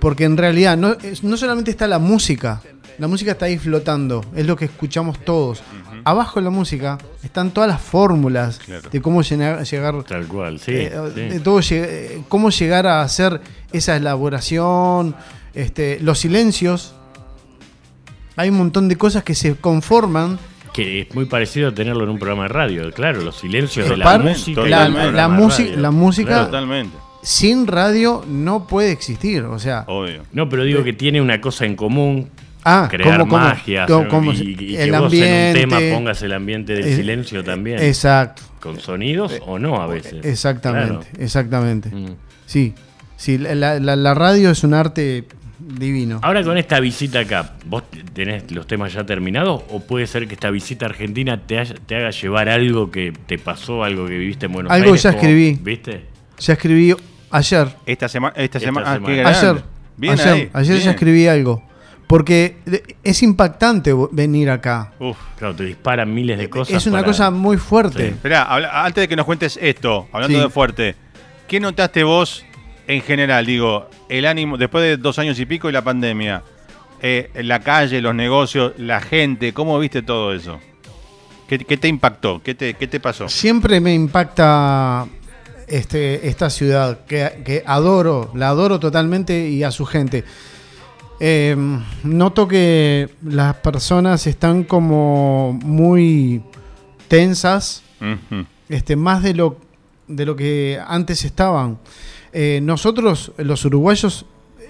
Porque 0.00 0.24
en 0.24 0.36
realidad 0.36 0.76
no, 0.76 0.96
no 1.22 1.36
solamente 1.36 1.70
está 1.70 1.86
la 1.86 2.00
música, 2.00 2.60
la 2.98 3.06
música 3.06 3.32
está 3.32 3.46
ahí 3.46 3.58
flotando, 3.58 4.24
es 4.34 4.44
lo 4.44 4.56
que 4.56 4.64
escuchamos 4.64 5.20
todos. 5.24 5.62
Abajo 6.04 6.38
de 6.40 6.44
la 6.44 6.50
música 6.50 6.98
están 7.22 7.50
todas 7.50 7.68
las 7.68 7.80
fórmulas 7.80 8.58
Claro. 8.58 8.90
de 8.90 9.00
cómo 9.00 9.22
llegar, 9.22 9.64
Tal 10.04 10.26
cual, 10.26 10.58
sí. 10.60 10.72
eh, 10.72 10.92
sí. 11.14 11.20
de 11.20 11.40
todo 11.40 11.60
eh, 11.70 12.20
cómo 12.28 12.50
llegar 12.50 12.86
a 12.86 13.00
hacer 13.02 13.40
esa 13.72 13.96
elaboración, 13.96 15.14
este, 15.54 15.98
los 16.00 16.18
silencios. 16.18 16.94
Hay 18.36 18.50
un 18.50 18.58
montón 18.58 18.88
de 18.88 18.96
cosas 18.96 19.22
que 19.24 19.34
se 19.34 19.54
conforman. 19.56 20.38
Que 20.72 21.02
es 21.02 21.14
muy 21.14 21.26
parecido 21.26 21.68
a 21.68 21.72
tenerlo 21.72 22.02
en 22.04 22.10
un 22.10 22.18
programa 22.18 22.42
de 22.44 22.48
radio. 22.48 22.92
Claro, 22.92 23.22
los 23.22 23.36
silencios 23.38 23.88
de 23.88 23.96
la 23.96 24.18
música. 24.18 24.62
la- 24.66 24.88
música, 25.28 25.62
radio. 25.68 25.80
la 25.80 25.90
música 25.92 26.28
Claro. 26.28 26.44
Totalmente. 26.46 26.96
sin 27.22 27.66
radio 27.68 28.24
no 28.28 28.66
puede 28.66 28.90
existir. 28.90 29.44
O 29.44 29.58
sea, 29.60 29.84
Obvio. 29.86 30.24
No, 30.32 30.48
pero 30.48 30.64
digo 30.64 30.82
que 30.82 30.92
tiene 30.92 31.20
una 31.22 31.40
cosa 31.40 31.64
en 31.64 31.76
común. 31.76 32.28
Ah, 32.64 32.88
crear 32.90 33.18
¿cómo- 33.20 33.30
cómo? 33.30 33.44
magia. 33.44 33.86
¿Cómo- 33.86 33.98
hacer- 34.00 34.10
cómo 34.10 34.32
y, 34.32 34.36
y 34.36 34.56
que 34.56 34.82
el 34.84 34.90
vos 34.92 35.12
en 35.12 35.18
un 35.22 35.24
ambiente. 35.24 35.60
tema 35.60 35.78
pongas 35.92 36.22
el 36.22 36.32
ambiente 36.32 36.74
del 36.74 36.84
Eh, 36.84 36.96
silencio 36.96 37.44
también. 37.44 37.78
Exacto, 37.82 38.42
Con 38.60 38.80
sonidos 38.80 39.32
o 39.46 39.58
no 39.58 39.80
a 39.80 39.86
veces. 39.86 40.24
exactamente, 40.24 40.88
Claro. 41.10 41.24
exactamente. 41.24 41.88
Mm. 41.90 42.16
Sí, 42.46 42.74
sí, 43.16 43.38
la, 43.38 43.54
la- 43.78 43.96
la 43.96 44.14
radio 44.14 44.50
es 44.50 44.64
un 44.64 44.74
arte 44.74 45.24
divino. 45.58 46.18
Ahora 46.22 46.42
con 46.42 46.58
esta 46.58 46.78
visita 46.80 47.20
acá, 47.20 47.52
¿vos 47.66 47.84
tenés 48.12 48.50
los 48.50 48.66
temas 48.66 48.92
ya 48.92 49.04
terminados 49.06 49.62
o 49.70 49.80
puede 49.80 50.06
ser 50.06 50.26
que 50.28 50.34
esta 50.34 50.50
visita 50.50 50.84
a 50.86 50.88
Argentina 50.90 51.40
te, 51.46 51.58
haya- 51.58 51.74
te 51.86 51.96
haga 51.96 52.10
llevar 52.10 52.48
algo 52.48 52.90
que 52.90 53.12
te 53.26 53.38
pasó, 53.38 53.82
algo 53.84 54.06
que 54.06 54.18
viviste 54.18 54.46
en 54.46 54.52
Buenos 54.52 54.72
Algo 54.72 54.86
Aires? 54.88 55.02
ya 55.02 55.10
como- 55.12 55.22
escribí. 55.22 55.58
¿Viste? 55.62 56.04
Ya 56.38 56.52
escribí 56.54 56.94
ayer. 57.30 57.68
Esta 57.86 58.08
semana. 58.08 58.32
Esta 58.36 58.58
Esta 58.58 58.60
semana. 58.60 58.86
ah, 58.90 58.94
semana. 58.94 59.14
qué 59.14 59.20
grande. 59.20 59.38
Ayer, 59.38 59.62
Bien 59.96 60.12
ayer, 60.14 60.28
ahí, 60.28 60.50
ayer 60.52 60.74
ya 60.76 60.80
bien. 60.82 60.90
escribí 60.90 61.26
algo. 61.28 61.62
Porque 62.06 62.58
es 63.02 63.22
impactante 63.22 63.92
venir 64.12 64.50
acá. 64.50 64.92
Uf. 64.98 65.16
Claro, 65.38 65.54
te 65.56 65.64
disparan 65.64 66.12
miles 66.12 66.38
de 66.38 66.50
cosas. 66.50 66.76
Es 66.76 66.86
una 66.86 66.98
para- 66.98 67.06
cosa 67.06 67.30
muy 67.30 67.56
fuerte. 67.56 67.98
Sí. 67.98 68.04
Esperá, 68.14 68.42
habla- 68.42 68.84
antes 68.84 69.02
de 69.02 69.08
que 69.08 69.16
nos 69.16 69.24
cuentes 69.26 69.58
esto, 69.60 70.06
hablando 70.12 70.36
Sí. 70.38 70.44
de 70.44 70.50
fuerte, 70.50 70.96
¿qué 71.48 71.60
notaste 71.60 72.04
vos 72.04 72.44
en 72.86 73.00
general? 73.00 73.46
Digo, 73.46 73.88
el 74.08 74.26
ánimo, 74.26 74.58
después 74.58 74.84
de 74.84 74.96
dos 74.98 75.18
años 75.18 75.38
y 75.40 75.46
pico 75.46 75.68
y 75.68 75.72
la 75.72 75.82
pandemia, 75.82 76.42
eh, 77.00 77.30
la 77.42 77.60
calle, 77.60 78.00
los 78.02 78.14
negocios, 78.14 78.72
la 78.76 79.00
gente, 79.00 79.52
¿cómo 79.54 79.78
viste 79.78 80.02
todo 80.02 80.32
eso? 80.34 80.60
¿Qué, 81.48 81.58
qué 81.58 81.76
te 81.76 81.88
impactó? 81.88 82.42
¿Qué 82.42 82.54
te, 82.54 82.74
qué 82.74 82.86
te 82.86 83.00
pasó? 83.00 83.28
Siempre 83.28 83.80
me 83.80 83.92
impacta 83.94 85.06
este, 85.66 86.28
esta 86.28 86.48
ciudad 86.50 87.00
que, 87.06 87.42
que 87.44 87.62
adoro, 87.66 88.30
la 88.34 88.48
adoro 88.50 88.78
totalmente 88.78 89.48
y 89.48 89.62
a 89.62 89.70
su 89.70 89.84
gente. 89.86 90.24
Eh, 91.20 91.56
noto 92.02 92.48
que 92.48 93.08
las 93.22 93.54
personas 93.56 94.26
están 94.26 94.64
como 94.64 95.58
muy 95.62 96.42
tensas, 97.08 97.82
este, 98.68 98.96
más 98.96 99.22
de 99.22 99.34
lo, 99.34 99.56
de 100.08 100.26
lo 100.26 100.36
que 100.36 100.78
antes 100.86 101.24
estaban. 101.24 101.78
Eh, 102.32 102.60
nosotros, 102.62 103.32
los 103.38 103.64
uruguayos, 103.64 104.26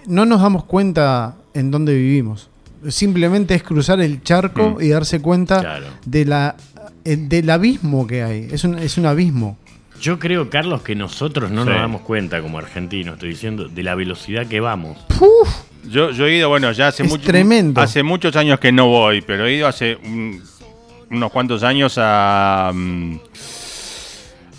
no 0.07 0.27
nos 0.27 0.43
damos 0.43 0.65
cuenta 0.65 1.37
en 1.55 1.71
dónde 1.71 1.95
vivimos. 1.95 2.51
Simplemente 2.89 3.55
es 3.55 3.63
cruzar 3.63 4.01
el 4.01 4.23
charco 4.23 4.77
Mm. 4.79 4.83
y 4.83 4.89
darse 4.89 5.21
cuenta 5.23 5.61
Claro. 5.61 5.87
de 6.05 6.25
la, 6.27 6.57
eh, 7.07 7.17
del 7.17 7.49
abismo 7.49 8.07
que 8.07 8.23
hay. 8.23 8.49
Es 8.53 8.65
un, 8.65 8.79
es 8.79 8.99
un 8.99 9.07
abismo. 9.07 9.57
Yo 10.01 10.19
creo, 10.19 10.51
Carlos, 10.51 10.83
que 10.83 10.95
nosotros 10.95 11.51
no 11.51 11.63
Sí. 11.65 11.71
nos 11.71 11.79
damos 11.79 12.03
cuenta 12.03 12.43
como 12.43 12.59
argentinos, 12.59 13.15
estoy 13.15 13.31
diciendo, 13.31 13.69
de 13.69 13.83
la 13.83 13.95
velocidad 13.95 14.47
que 14.47 14.61
vamos. 14.61 14.99
Yo, 15.89 16.11
yo 16.11 16.27
he 16.27 16.37
ido, 16.37 16.49
bueno, 16.49 16.73
ya 16.73 16.89
hace 16.89 17.03
Es 17.05 17.09
mucho- 17.09 17.25
tremendo. 17.27 17.81
Hace 17.81 18.03
muchos 18.03 18.35
años 18.37 18.59
que 18.61 18.73
no 18.73 18.87
voy, 18.89 19.21
pero 19.21 19.47
he 19.47 19.55
ido 19.55 19.67
hace 19.69 19.97
un- 19.97 20.43
unos 21.11 21.31
cuantos 21.31 21.63
años 21.63 21.95
a 21.99 22.71
mm, 22.75 23.17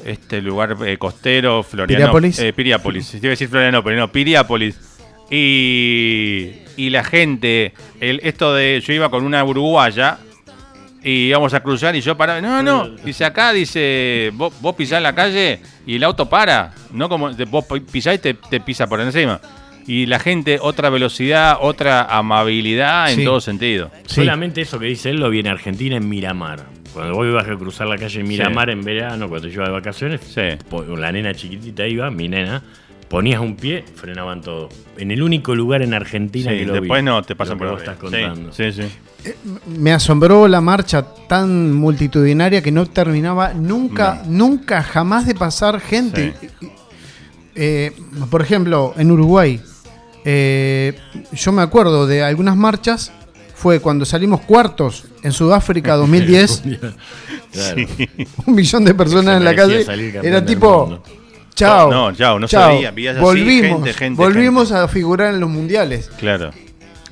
este 0.06 0.42
lugar 0.42 0.78
eh, 0.86 0.98
costero, 0.98 1.64
Floriano. 1.64 2.00
Piriápolis. 2.00 2.40
Eh, 2.40 2.54
Piriápolis. 2.54 3.14
Iba 3.16 3.28
a 3.28 3.30
decir 3.32 3.50
Florianópolis, 3.50 4.00
no, 4.00 4.12
Piriápolis. 4.12 4.80
Y, 5.32 6.52
y 6.78 6.90
la 6.92 7.04
gente, 7.04 7.74
el, 8.00 8.20
esto 8.24 8.54
de. 8.54 8.82
Yo 8.86 8.94
iba 8.94 9.10
con 9.10 9.24
una 9.26 9.44
uruguaya 9.44 10.20
y 11.04 11.28
íbamos 11.30 11.54
a 11.56 11.62
cruzar 11.62 11.96
y 11.96 12.02
yo 12.02 12.16
paraba. 12.16 12.40
No, 12.42 12.62
no, 12.62 12.90
dice 13.04 13.26
acá, 13.26 13.52
dice, 13.52 14.30
vos, 14.36 14.54
vos 14.62 14.76
pisás 14.76 15.02
la 15.02 15.16
calle 15.16 15.60
y 15.88 15.96
el 15.96 16.04
auto 16.04 16.30
para. 16.30 16.74
No 16.92 17.10
como 17.10 17.32
vos 17.50 17.66
pisás 17.92 18.16
y 18.16 18.20
te, 18.20 18.34
te 18.36 18.60
pisa 18.60 18.86
por 18.88 19.02
encima. 19.02 19.42
Y 19.88 20.08
la 20.08 20.18
gente, 20.20 20.58
otra 20.62 20.90
velocidad, 20.90 21.58
otra 21.62 22.04
amabilidad 22.04 23.12
en 23.12 23.18
Sí. 23.18 23.24
todo 23.26 23.40
sentido. 23.40 23.92
Sí. 24.08 24.16
Solamente 24.22 24.62
eso 24.62 24.80
que 24.80 24.88
dice 24.88 25.12
él 25.12 25.18
lo 25.18 25.30
vi 25.30 25.40
en 25.40 25.48
Argentina 25.48 25.96
en 25.98 26.10
Miramar. 26.10 26.66
Cuando 26.94 27.14
vos 27.14 27.28
ibas 27.28 27.48
a 27.48 27.56
cruzar 27.56 27.88
la 27.88 27.98
calle 27.98 28.22
en 28.22 28.28
Miramar 28.28 28.70
en 28.70 28.82
verano, 28.84 29.28
cuando 29.30 29.48
yo 29.48 29.56
iba 29.56 29.66
de 29.66 29.72
vacaciones, 29.72 30.22
la 30.98 31.12
nena 31.12 31.34
chiquitita 31.34 31.86
iba, 31.88 32.10
mi 32.10 32.28
nena, 32.30 32.64
ponías 33.10 33.40
un 33.42 33.56
pie, 33.58 33.84
frenaban 33.96 34.42
todo. 34.42 34.70
En 34.98 35.12
el 35.12 35.22
único 35.22 35.54
lugar 35.54 35.82
en 35.84 35.94
Argentina 35.94 36.52
Sí, 36.52 36.58
que 36.60 36.66
lo 36.66 36.74
vi. 36.74 36.80
después 36.80 37.04
no 37.04 37.22
te 37.22 37.36
pasan 37.36 37.56
Lo 37.56 37.58
por 37.60 37.68
que 37.68 37.72
vos 37.74 37.82
estás 37.82 37.98
contando. 37.98 38.52
Sí, 38.54 38.72
sí, 38.72 38.84
sí. 38.84 39.34
Me 39.78 39.92
asombró 39.92 40.48
la 40.48 40.62
marcha 40.62 41.06
tan 41.28 41.74
multitudinaria 41.74 42.62
que 42.64 42.72
no 42.72 42.86
terminaba 42.86 43.54
nunca, 43.54 44.24
nunca, 44.26 44.82
jamás 44.82 45.28
de 45.28 45.36
pasar 45.36 45.80
gente. 45.82 46.34
Eh, 47.56 47.92
por 48.30 48.42
ejemplo, 48.42 48.94
en 48.98 49.12
Uruguay, 49.12 49.60
eh, 50.26 50.98
yo 51.32 51.52
me 51.52 51.62
acuerdo 51.62 52.08
de 52.08 52.24
algunas 52.24 52.58
marchas, 52.58 53.12
fue 53.54 53.80
cuando 53.80 54.06
salimos 54.06 54.42
cuartos 54.42 55.06
en 55.24 55.32
Sudáfrica 55.32 55.96
2010, 55.96 56.64
Claro. 57.52 57.82
un 58.48 58.56
millón 58.56 58.84
de 58.84 58.94
personas 58.94 59.38
en 59.38 59.46
la 59.46 59.56
calle, 59.56 59.86
era 60.22 60.44
tipo, 60.44 61.02
chao, 61.54 61.90
No, 61.90 62.12
chao, 62.14 62.38
no 62.40 62.48
se 62.48 62.58
veía, 62.58 62.92
veías 62.92 63.16
así, 63.16 63.24
volvimos, 63.24 63.84
gente, 63.84 63.94
gente, 63.94 64.22
volvimos 64.22 64.72
a 64.74 64.88
figurar 64.88 65.34
en 65.34 65.40
los 65.40 65.50
mundiales. 65.50 66.10
Claro. 66.18 66.52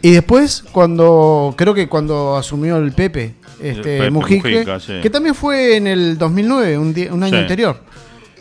Y 0.02 0.12
después, 0.12 0.66
cuando 0.74 1.54
creo 1.58 1.74
que 1.74 1.88
cuando 1.88 2.36
asumió 2.36 2.76
el 2.76 2.92
Pepe, 2.92 3.36
este, 3.62 4.00
Pepe 4.00 4.12
Mujica, 4.12 4.50
Mujica, 4.50 4.80
sí. 4.82 5.00
que 5.02 5.10
también 5.10 5.34
fue 5.34 5.78
en 5.78 5.88
el 5.88 6.18
2009, 6.18 6.78
un, 6.78 7.24
año 7.24 7.38
Sí. 7.38 7.42
anterior. 7.42 7.80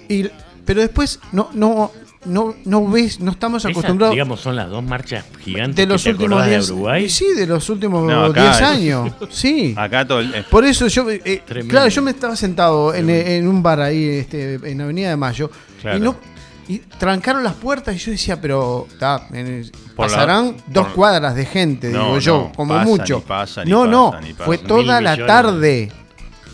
Y, 0.08 0.28
pero 0.64 0.80
después 0.80 1.20
no, 1.30 1.50
no, 1.54 1.92
no, 2.24 2.54
no 2.64 2.88
ves, 2.88 3.20
no 3.20 3.32
estamos 3.32 3.62
Esas, 3.64 3.72
acostumbrados 3.72 4.12
digamos, 4.12 4.40
son 4.40 4.54
las 4.56 4.68
dos 4.70 4.82
marchas 4.84 5.24
gigantes 5.40 5.76
de 5.76 5.86
los 5.86 6.02
que 6.02 6.10
te 6.10 6.14
últimos 6.14 6.32
acordás 6.42 6.48
10 6.50 6.66
de 6.68 6.72
Uruguay. 6.72 7.08
Sí, 7.08 7.26
de 7.36 7.46
los 7.46 7.68
últimos 7.68 8.02
No, 8.10 8.32
10 8.32 8.46
acá 8.46 8.50
es- 8.56 8.62
años. 8.62 9.12
Sí. 9.30 9.74
Acá 9.76 10.06
todo 10.06 10.20
el. 10.20 10.34
eh, 10.34 10.44
Por 10.48 10.64
eso 10.64 10.86
yo, 10.86 11.08
eh, 11.10 11.42
Tremendo. 11.46 11.70
claro, 11.70 11.88
yo 11.88 12.02
me 12.02 12.10
estaba 12.12 12.36
sentado 12.36 12.94
en, 12.94 13.10
en 13.10 13.48
un 13.48 13.62
bar 13.62 13.80
ahí, 13.80 14.04
este, 14.04 14.54
en 14.54 14.80
Avenida 14.80 15.10
de 15.10 15.16
Mayo, 15.16 15.50
Claro. 15.80 15.96
y 15.98 16.00
no 16.00 16.16
y 16.68 16.78
trancaron 16.78 17.42
las 17.42 17.54
puertas 17.54 17.96
y 17.96 17.98
yo 17.98 18.12
decía, 18.12 18.40
pero 18.40 18.86
ta, 19.00 19.26
en- 19.32 19.68
Por 19.96 20.06
la- 20.06 20.12
pasarán 20.16 20.56
dos 20.68 20.86
por- 20.86 20.94
cuadras 20.94 21.34
de 21.34 21.44
gente, 21.44 21.90
No, 21.90 22.04
digo 22.04 22.18
yo, 22.20 22.36
no, 22.48 22.52
como 22.54 22.74
pasa, 22.74 22.84
mucho. 22.86 23.16
ni 23.16 23.20
pasa, 23.22 23.64
ni 23.64 23.70
no, 23.72 23.78
pasa, 23.80 23.90
no, 23.90 24.20
ni 24.20 24.32
pasa. 24.32 24.44
fue 24.44 24.58
Mil 24.58 24.66
toda 24.68 25.00
la 25.00 25.10
millones. 25.12 25.26
tarde, 25.26 25.92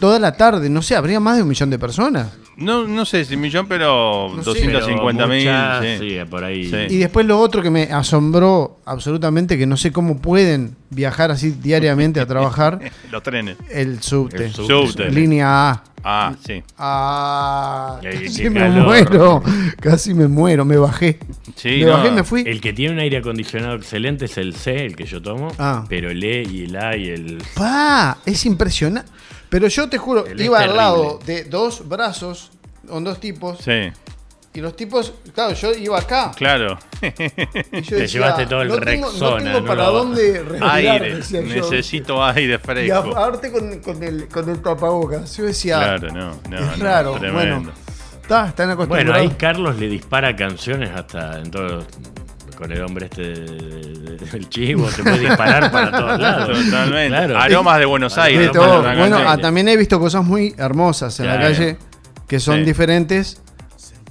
toda 0.00 0.18
la 0.18 0.32
tarde, 0.32 0.70
no 0.70 0.80
sé, 0.80 0.96
habría 0.96 1.20
más 1.20 1.36
de 1.36 1.42
un 1.42 1.48
millón 1.50 1.68
de 1.68 1.78
personas. 1.78 2.28
No, 2.58 2.88
no 2.88 3.04
sé 3.04 3.24
si 3.24 3.36
millón, 3.36 3.66
pero 3.68 4.32
No 4.34 4.42
sé, 4.42 4.50
250 4.66 5.26
mil. 5.28 5.38
Muchas, 5.38 5.84
sí. 5.84 5.96
sí, 6.00 6.18
por 6.28 6.42
ahí. 6.42 6.68
Sí. 6.68 6.94
Y 6.94 6.98
después 6.98 7.24
lo 7.24 7.38
otro 7.38 7.62
que 7.62 7.70
me 7.70 7.84
asombró 7.84 8.80
absolutamente, 8.84 9.56
que 9.56 9.64
no 9.66 9.76
sé 9.76 9.92
cómo 9.92 10.20
pueden 10.20 10.74
viajar 10.90 11.30
así 11.30 11.52
diariamente 11.52 12.18
a 12.18 12.26
trabajar, 12.26 12.80
Los 13.12 13.22
trenes. 13.22 13.56
el 13.70 14.02
subte. 14.02 14.46
El 14.46 14.52
subte. 14.52 14.86
Subte. 14.88 15.10
Línea 15.10 15.70
A. 15.70 15.84
Ah, 16.02 16.34
sí. 16.46 16.62
Ah, 16.78 18.00
casi 18.02 18.48
me 18.50 18.60
calor. 18.60 18.84
muero, 18.86 19.42
casi 19.80 20.14
me 20.14 20.26
muero, 20.28 20.64
me 20.64 20.76
bajé. 20.76 21.18
Sí, 21.56 21.80
me 21.80 21.86
no. 21.86 21.92
bajé, 21.92 22.10
me 22.10 22.24
fui. 22.24 22.42
El 22.46 22.60
que 22.60 22.72
tiene 22.72 22.94
un 22.94 23.00
aire 23.00 23.18
acondicionado 23.18 23.74
excelente 23.76 24.24
es 24.26 24.38
el 24.38 24.54
C, 24.54 24.84
el 24.86 24.96
que 24.96 25.04
yo 25.06 25.20
tomo. 25.22 25.48
Ah. 25.58 25.84
Pero 25.88 26.10
el 26.10 26.22
E 26.22 26.42
y 26.42 26.64
el 26.64 26.76
A 26.76 26.96
y 26.96 27.08
el. 27.08 27.38
Pa, 27.54 28.18
es 28.26 28.46
impresionante. 28.46 29.10
Pero 29.50 29.68
yo 29.68 29.88
te 29.88 29.98
juro, 29.98 30.26
El 30.26 30.40
iba 30.40 30.60
al 30.60 30.76
lado 30.76 31.18
de 31.24 31.44
dos 31.44 31.88
brazos 31.88 32.50
con 32.88 33.04
dos 33.04 33.18
tipos 33.20 33.58
Sí. 33.58 33.90
Y 34.54 34.60
los 34.60 34.74
tipos, 34.74 35.12
claro, 35.34 35.52
yo 35.54 35.72
iba 35.72 35.98
acá. 35.98 36.32
Claro. 36.34 36.78
Y 37.02 37.82
yo 37.82 37.96
Te 37.98 38.06
llevaste 38.08 38.46
todo 38.46 38.62
el 38.62 38.68
no 38.68 38.78
tengo, 38.80 39.06
no 39.06 39.12
Rexona, 39.12 39.44
tengo 39.44 39.60
no 39.60 39.66
para 39.66 39.84
lo- 39.84 39.92
dónde 39.92 40.42
respirar, 40.42 40.74
aire. 40.74 41.14
decía 41.16 41.40
yo. 41.42 41.46
Necesito 41.70 42.24
aire 42.24 42.54
Y 42.54 42.58
fresco. 42.58 42.96
aparte 43.16 43.52
con, 43.52 43.78
con 43.80 44.02
el, 44.02 44.26
con 44.28 44.48
el 44.48 44.60
tapabocas. 44.60 45.36
Yo 45.36 45.44
decía, 45.44 45.76
Claro, 45.98 46.08
no, 46.12 46.40
no. 46.48 46.58
es 46.72 46.78
no, 46.78 46.84
raro. 46.84 47.12
tremendo. 47.12 47.34
Bueno, 47.56 47.72
está, 48.22 48.48
están 48.48 48.66
Bueno, 48.68 48.72
acostumbrados. 48.84 49.16
ahí 49.22 49.28
Carlos 49.38 49.78
le 49.78 49.86
dispara 49.88 50.34
canciones 50.34 50.90
hasta 50.90 51.38
en 51.38 51.50
todos 51.50 51.84
con 52.58 52.72
el 52.72 52.82
hombre 52.82 53.06
este 53.06 53.22
de- 53.22 54.16
de- 54.16 54.26
del 54.32 54.48
chivo, 54.48 54.88
te 54.88 55.02
puede 55.04 55.20
disparar 55.20 55.70
para 55.70 55.90
todos 55.92 56.18
lados. 56.18 56.64
Totalmente. 56.64 57.08
Claro. 57.08 57.38
Aromas 57.38 57.78
de 57.78 57.84
Buenos 57.84 58.14
De 58.16 58.20
Aires. 58.22 58.50
todo. 58.52 58.82
para 58.82 58.94
una 58.94 58.98
Bueno, 58.98 59.18
ah, 59.24 59.38
también 59.38 59.68
he 59.68 59.76
visto 59.76 60.00
cosas 60.00 60.24
muy 60.24 60.54
hermosas 60.58 61.18
en 61.20 61.26
la 61.28 61.38
calle 61.40 61.78
que 62.26 62.40
son 62.40 62.56
Sí. 62.58 62.64
diferentes 62.64 63.40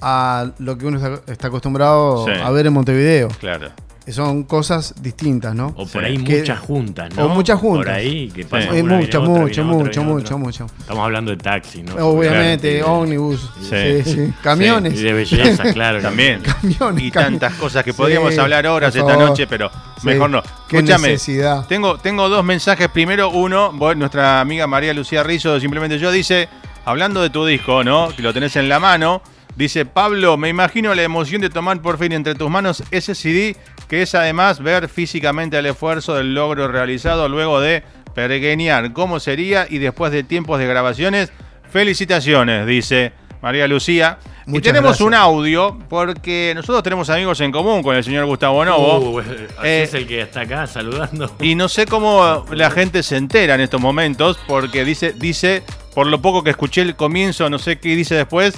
a 0.00 0.50
lo 0.58 0.78
que 0.78 0.86
uno 0.86 0.96
está, 0.96 1.30
está 1.32 1.48
acostumbrado 1.48 2.24
Sí. 2.24 2.32
a 2.42 2.50
ver 2.50 2.66
en 2.66 2.72
Montevideo. 2.72 3.28
Claro. 3.38 3.68
Son 4.10 4.44
cosas 4.44 4.94
distintas, 5.02 5.54
¿no? 5.54 5.74
O 5.76 5.86
Sí. 5.86 5.92
por 5.92 6.04
ahí 6.04 6.18
Que- 6.24 6.38
muchas 6.38 6.58
juntas, 6.60 7.14
¿no? 7.14 7.24
o 7.24 7.28
muchas 7.28 7.58
juntas. 7.58 7.86
Por 7.86 7.94
ahí, 7.94 8.28
que 8.30 8.44
pasa 8.44 8.64
una, 8.64 8.72
viene 8.72 8.96
mucho, 8.96 9.18
otra, 9.20 9.20
mucho, 9.20 9.44
viene 9.44 9.60
otra, 9.60 9.62
mucho, 9.62 10.02
mucho, 10.02 10.02
otra. 10.02 10.36
mucho, 10.36 10.64
mucho. 10.66 10.74
Estamos 10.80 11.04
hablando 11.04 11.30
de 11.30 11.36
taxi, 11.36 11.82
¿no? 11.82 11.94
Obviamente, 11.96 12.78
Claro, 12.78 12.92
ómnibus, 12.94 13.50
Sí. 13.60 14.02
sí, 14.04 14.10
sí, 14.14 14.32
camiones. 14.42 14.94
Y 14.94 15.02
de 15.02 15.12
belleza, 15.12 15.62
claro. 15.74 16.00
También. 16.00 16.40
Camiones, 16.42 17.04
Y 17.04 17.10
tantas 17.10 17.54
cosas 17.54 17.84
que 17.84 17.92
Sí, 17.92 17.96
podríamos 17.98 18.36
hablar 18.38 18.66
horas 18.66 18.94
esta 18.96 19.16
noche, 19.16 19.46
pero 19.46 19.70
Sí. 20.00 20.06
mejor 20.06 20.30
no. 20.30 20.42
Qué 20.68 20.76
Escúchame. 20.78 21.08
necesidad. 21.08 21.66
Tengo, 21.66 21.98
tengo 21.98 22.28
dos 22.28 22.44
mensajes. 22.44 22.88
Primero, 22.88 23.30
uno, 23.30 23.72
vos, 23.72 23.96
nuestra 23.96 24.40
amiga 24.40 24.66
María 24.66 24.94
Lucía 24.94 25.22
Rizzo, 25.22 25.58
simplemente 25.60 25.98
yo, 25.98 26.10
dice, 26.10 26.48
hablando 26.84 27.20
de 27.22 27.30
tu 27.30 27.44
disco, 27.44 27.84
¿no? 27.84 28.08
Que 28.14 28.22
lo 28.22 28.32
tenés 28.32 28.56
en 28.56 28.68
la 28.68 28.78
mano. 28.80 29.22
Dice, 29.56 29.84
Pablo, 29.86 30.36
me 30.36 30.48
imagino 30.48 30.94
la 30.94 31.02
emoción 31.02 31.40
de 31.40 31.50
tomar 31.50 31.82
por 31.82 31.98
fin 31.98 32.12
entre 32.12 32.36
tus 32.36 32.48
manos 32.48 32.84
ese 32.92 33.14
CD, 33.16 33.56
que 33.88 34.02
es 34.02 34.14
además 34.14 34.60
ver 34.62 34.88
físicamente 34.88 35.58
el 35.58 35.66
esfuerzo 35.66 36.14
del 36.14 36.34
logro 36.34 36.68
realizado 36.68 37.28
luego 37.28 37.60
de 37.60 37.82
peregrinar. 38.14 38.92
¿Cómo 38.92 39.18
sería? 39.20 39.66
Y 39.68 39.78
después 39.78 40.12
de 40.12 40.22
tiempos 40.24 40.58
de 40.58 40.66
grabaciones, 40.66 41.32
felicitaciones, 41.70 42.66
dice 42.66 43.12
María 43.40 43.68
Lucía. 43.68 44.18
y 44.46 44.60
tenemos 44.60 44.90
gracias. 44.90 45.06
un 45.06 45.14
audio, 45.14 45.78
porque 45.88 46.52
nosotros 46.56 46.82
tenemos 46.82 47.08
amigos 47.10 47.40
en 47.40 47.52
común 47.52 47.82
con 47.82 47.94
el 47.94 48.02
señor 48.02 48.26
Gustavo 48.26 48.64
Novo. 48.64 48.98
Uh, 49.16 49.18
así 49.20 49.30
Eh, 49.62 49.82
es 49.84 49.94
el 49.94 50.06
que 50.06 50.22
está 50.22 50.40
acá 50.40 50.66
saludando. 50.66 51.30
y 51.40 51.54
no 51.54 51.68
sé 51.68 51.86
cómo 51.86 52.44
la 52.50 52.70
gente 52.70 53.02
se 53.02 53.16
entera 53.16 53.54
en 53.54 53.60
estos 53.60 53.80
momentos, 53.80 54.38
porque 54.48 54.84
dice, 54.84 55.12
dice, 55.16 55.62
por 55.94 56.06
lo 56.08 56.20
poco 56.20 56.42
que 56.42 56.50
escuché 56.50 56.82
el 56.82 56.96
comienzo, 56.96 57.48
no 57.48 57.58
sé 57.58 57.78
qué 57.78 57.90
dice 57.94 58.14
después. 58.16 58.54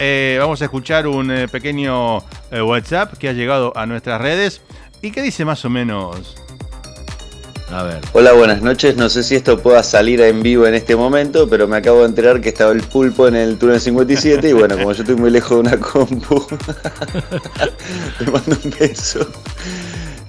Eh, 0.00 0.38
vamos 0.40 0.62
a 0.62 0.64
escuchar 0.64 1.06
un 1.06 1.30
eh, 1.30 1.46
pequeño 1.46 2.18
eh, 2.50 2.62
WhatsApp 2.62 3.18
que 3.18 3.28
ha 3.28 3.32
llegado 3.32 3.76
a 3.76 3.84
nuestras 3.84 4.20
redes. 4.20 4.62
¿Y 5.02 5.10
qué 5.10 5.20
dice 5.20 5.44
más 5.44 5.62
o 5.66 5.70
menos? 5.70 6.36
A 7.70 7.82
ver. 7.82 8.00
Hola, 8.14 8.32
buenas 8.32 8.62
noches. 8.62 8.96
No 8.96 9.10
sé 9.10 9.22
si 9.22 9.36
esto 9.36 9.60
pueda 9.60 9.82
salir 9.82 10.22
en 10.22 10.42
vivo 10.42 10.66
en 10.66 10.74
este 10.74 10.96
momento, 10.96 11.48
pero 11.48 11.68
me 11.68 11.76
acabo 11.76 12.00
de 12.00 12.06
enterar 12.06 12.40
que 12.40 12.48
estaba 12.48 12.72
el 12.72 12.82
pulpo 12.82 13.28
en 13.28 13.36
el 13.36 13.58
túnel 13.58 13.78
57 13.78 14.48
y 14.48 14.52
bueno, 14.54 14.76
como 14.76 14.92
yo 14.92 15.02
estoy 15.02 15.16
muy 15.16 15.30
lejos 15.30 15.50
de 15.50 15.56
una 15.56 15.78
compu, 15.78 16.46
le 18.20 18.26
mando 18.26 18.56
un 18.64 18.74
beso. 18.80 19.30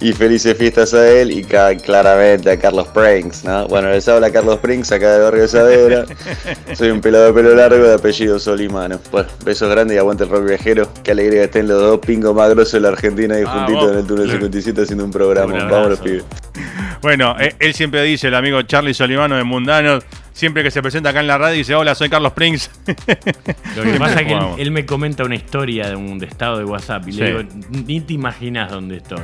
Y 0.02 0.14
felices 0.14 0.58
fiestas 0.58 0.96
a 0.96 1.08
él 1.08 1.32
y 1.32 1.44
ca- 1.44 1.76
claramente 1.78 2.50
a 2.50 2.58
Carlos 2.58 2.88
Pranks, 2.88 3.44
¿no? 3.44 3.68
Bueno, 3.68 3.90
les 3.90 4.08
habla 4.08 4.32
Carlos 4.32 4.58
Pranks 4.58 4.92
acá 4.92 5.14
de 5.14 5.20
Barrio 5.24 5.48
Saavedra. 5.48 6.06
Soy 6.74 6.90
un 6.90 7.02
pelado 7.02 7.28
de 7.28 7.34
pelo 7.34 7.54
largo 7.56 7.84
de 7.84 7.94
apellido 7.94 8.40
Solimano. 8.40 9.00
Bueno, 9.12 9.30
besos 9.46 9.70
grandes 9.70 9.96
y 9.96 10.00
aguante 10.00 10.24
el 10.24 10.30
rock 10.32 10.48
viajero. 10.48 10.90
Qué 11.04 11.12
alegría 11.12 11.42
que 11.42 11.46
estén 11.46 11.68
los 11.68 11.80
dos 11.80 12.00
pingos 12.00 12.34
más 12.34 12.50
grosos 12.50 12.74
de 12.74 12.80
la 12.80 12.88
Argentina 12.90 13.38
y 13.40 13.44
Vamos. 13.44 13.64
juntitos 13.66 13.92
en 13.92 13.98
el 14.00 14.08
túnel 14.08 14.32
57 14.32 14.82
haciendo 14.82 15.06
un 15.06 15.12
programa. 15.12 15.54
Un 15.54 15.60
Vamos 15.60 15.72
los 15.72 16.00
abrazo. 16.00 16.04
pibes. 16.04 16.24
Bueno, 17.04 17.36
eh, 17.40 17.54
él 17.60 17.74
siempre 17.76 18.02
dice, 18.04 18.28
el 18.30 18.36
amigo 18.36 18.60
Charlie 18.64 18.96
Solimano 18.96 19.36
de 19.36 19.44
Mundanos, 19.44 20.04
siempre 20.34 20.64
que 20.64 20.72
se 20.72 20.82
presenta 20.82 21.10
acá 21.10 21.20
en 21.20 21.28
la 21.28 21.38
radio 21.38 21.58
dice, 21.58 21.76
hola, 21.76 21.94
soy 21.94 22.10
Carlos 22.10 22.34
Prince. 22.34 22.70
Lo 23.76 23.84
que 23.84 23.94
pasa 24.00 24.22
es 24.22 24.28
que 24.28 24.38
él, 24.62 24.72
me 24.72 24.84
comenta 24.86 25.24
una 25.24 25.36
historia 25.36 25.90
de 25.90 25.96
un 25.96 26.18
de 26.18 26.26
estado 26.26 26.58
de 26.58 26.64
WhatsApp 26.66 27.08
y 27.08 27.12
Sí. 27.14 27.20
le 27.22 27.28
digo, 27.28 27.44
ni 27.86 28.02
te 28.02 28.14
imaginas 28.14 28.72
dónde 28.72 28.98
estoy. 28.98 29.20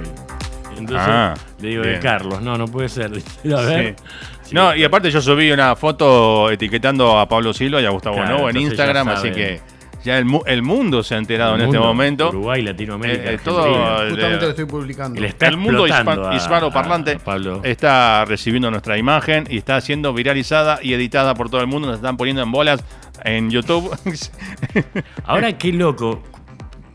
Entonces 0.78 1.08
Ah, 1.08 1.34
le 1.62 1.68
digo, 1.70 1.82
bien. 1.84 1.96
de 1.96 2.00
Carlos, 2.02 2.42
no, 2.42 2.58
no 2.58 2.66
puede 2.68 2.90
ser. 2.90 3.12
A 3.56 3.62
ver. 3.62 3.96
Sí. 4.44 4.54
No, 4.56 4.76
y 4.76 4.84
aparte 4.84 5.12
yo 5.12 5.22
subí 5.22 5.52
una 5.52 5.76
foto 5.76 6.50
etiquetando 6.52 7.20
a 7.20 7.28
Pablo 7.28 7.54
Silva 7.54 7.82
y 7.82 7.86
a 7.86 7.90
Gustavo 7.90 8.16
Claro, 8.16 8.38
Novo 8.38 8.50
en 8.50 8.58
Instagram, 8.58 9.10
así 9.10 9.32
que 9.32 9.60
ya 10.06 10.18
el, 10.18 10.24
mu- 10.26 10.44
el 10.46 10.62
mundo 10.62 11.04
se 11.04 11.16
ha 11.16 11.18
enterado 11.18 11.56
El 11.56 11.62
en 11.62 11.68
este 11.68 11.80
momento. 11.80 12.30
Uruguay, 12.30 12.62
Latinoamérica, 12.62 13.32
Eh, 13.32 13.34
eh, 13.34 13.40
todo 13.44 14.04
el- 14.04 14.12
Justamente 14.12 14.46
lo 14.46 14.50
estoy 14.52 14.66
publicando. 14.66 15.22
Está 15.26 15.48
el 15.48 15.58
mundo 15.58 15.86
hispan- 15.86 16.34
hispanoparlante 16.36 17.18
está 17.64 18.24
recibiendo 18.24 18.72
nuestra 18.72 18.98
imagen 18.98 19.46
y 19.50 19.58
está 19.58 19.82
siendo 19.82 20.14
viralizada 20.14 20.80
y 20.82 20.94
editada 20.94 21.34
por 21.34 21.50
todo 21.50 21.60
el 21.60 21.68
mundo. 21.68 21.88
Nos 21.90 21.98
están 21.98 22.16
poniendo 22.16 22.42
en 22.42 22.52
bolas 22.52 22.82
en 23.26 23.50
YouTube. 23.50 23.92
Ahora, 25.26 25.58
qué 25.58 25.74
loco. 25.74 26.24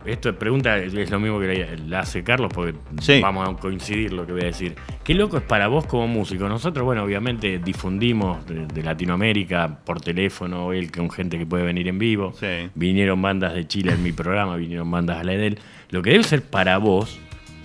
Esto 0.05 0.37
pregunta 0.37 0.79
es 0.79 1.11
lo 1.11 1.21
mismo 1.21 1.39
que 1.39 1.47
le, 1.47 1.77
le 1.77 1.97
hace 1.97 2.23
Carlos, 2.25 2.51
porque 2.53 2.75
Sí. 3.01 3.21
vamos 3.21 3.49
a 3.49 3.53
coincidir 3.55 4.13
lo 4.13 4.27
que 4.27 4.33
voy 4.33 4.43
a 4.43 4.47
decir. 4.47 4.75
Qué 5.05 5.15
loco 5.15 5.37
es 5.37 5.43
para 5.43 5.69
vos 5.69 5.87
como 5.87 6.07
músico. 6.09 6.49
Nosotros, 6.49 6.85
bueno, 6.85 7.05
obviamente 7.05 7.59
difundimos 7.59 8.45
de, 8.47 8.67
de 8.67 8.83
Latinoamérica 8.83 9.79
por 9.85 10.01
teléfono, 10.01 10.73
él 10.73 10.91
con 10.91 11.11
gente 11.11 11.39
que 11.39 11.47
puede 11.47 11.65
venir 11.65 11.87
en 11.89 11.99
vivo. 11.99 12.33
Sí. 12.39 12.69
Vinieron 12.75 13.21
bandas 13.23 13.55
de 13.55 13.67
Chile 13.67 13.93
en 13.93 14.03
mi 14.03 14.13
programa, 14.13 14.57
vinieron 14.57 14.91
bandas 14.91 15.19
a 15.19 15.25
la 15.25 15.33
de 15.33 15.47
él. 15.49 15.59
Lo 15.91 16.03
que 16.03 16.11
debe 16.11 16.25
ser 16.25 16.43
para 16.43 16.79
vos, 16.79 17.19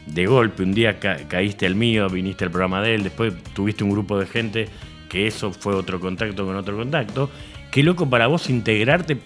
de 0.05 0.25
golpe, 0.25 0.63
un 0.63 0.73
día 0.73 0.99
ca- 0.99 1.17
caíste 1.27 1.65
al 1.65 1.75
mío, 1.75 2.07
viniste 2.09 2.45
al 2.45 2.51
programa 2.51 2.81
de 2.81 2.95
él, 2.95 3.03
después 3.03 3.33
tuviste 3.53 3.83
un 3.83 3.89
grupo 3.91 4.17
de 4.19 4.25
gente 4.25 4.67
que 5.09 5.27
eso 5.27 5.51
fue 5.51 5.73
otro 5.73 5.99
contacto 5.99 6.45
con 6.45 6.55
otro 6.55 6.77
contacto. 6.77 7.29
Qué 7.71 7.83
loco 7.83 8.09
para 8.09 8.27
vos 8.27 8.49
integrarte, 8.49 9.17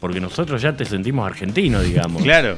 porque 0.00 0.20
nosotros 0.20 0.60
ya 0.62 0.76
te 0.76 0.84
sentimos 0.84 1.26
argentino, 1.26 1.80
digamos. 1.80 2.22
claro. 2.22 2.56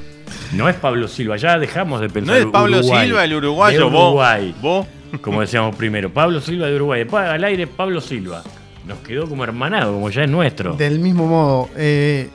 No 0.52 0.68
es 0.68 0.76
Pablo 0.76 1.08
Silva, 1.08 1.36
ya 1.36 1.58
dejamos 1.58 2.00
de 2.00 2.06
No 2.08 2.12
pensar. 2.14 2.36
es 2.38 2.46
Pablo 2.46 2.78
Uruguay, 2.78 3.06
Silva 3.06 3.24
el 3.24 3.30
de 3.30 3.36
uruguayo, 3.36 3.90
vos. 3.90 4.02
Uruguay, 4.10 4.54
Vos. 4.62 4.86
como 5.22 5.40
decíamos 5.40 5.74
primero. 5.76 6.12
Pablo 6.12 6.40
Silva 6.40 6.66
de 6.68 6.76
Uruguay. 6.76 7.00
Después 7.02 7.24
al 7.28 7.42
aire, 7.44 7.66
Pablo 7.66 8.00
Silva. 8.00 8.42
Nos 8.86 8.98
quedó 9.00 9.28
como 9.28 9.42
hermanado, 9.44 9.92
como 9.92 10.08
ya 10.10 10.22
es 10.24 10.30
nuestro. 10.30 10.74
Del 10.76 10.98
mismo 11.00 11.26
modo. 11.26 11.68
eh, 11.76 12.28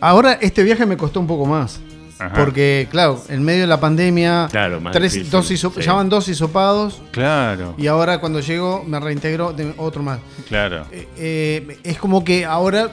ahora 0.00 0.38
este 0.40 0.62
viaje 0.62 0.84
me 0.86 0.96
costó 0.96 1.20
un 1.20 1.26
poco 1.26 1.46
más. 1.46 1.80
Ajá. 2.20 2.34
Porque, 2.34 2.88
claro, 2.90 3.22
en 3.28 3.44
medio 3.44 3.60
de 3.60 3.66
la 3.68 3.78
pandemia, 3.78 4.48
Claro, 4.50 4.80
más 4.80 4.92
tres, 4.92 5.12
difícil, 5.12 5.30
dos 5.30 5.48
hiso- 5.52 5.72
sí. 5.72 5.82
ya 5.82 5.92
van 5.92 6.08
dos 6.08 6.26
hisopados 6.28 7.00
Claro, 7.12 7.74
y 7.78 7.86
ahora 7.86 8.18
cuando 8.18 8.40
llego 8.40 8.82
me 8.84 8.98
reintegro 8.98 9.52
de 9.52 9.72
otro 9.76 10.02
más. 10.02 10.18
claro. 10.48 10.84
Eh, 10.90 11.06
eh, 11.16 11.78
es 11.84 11.96
como 11.98 12.24
que 12.24 12.44
ahora, 12.44 12.90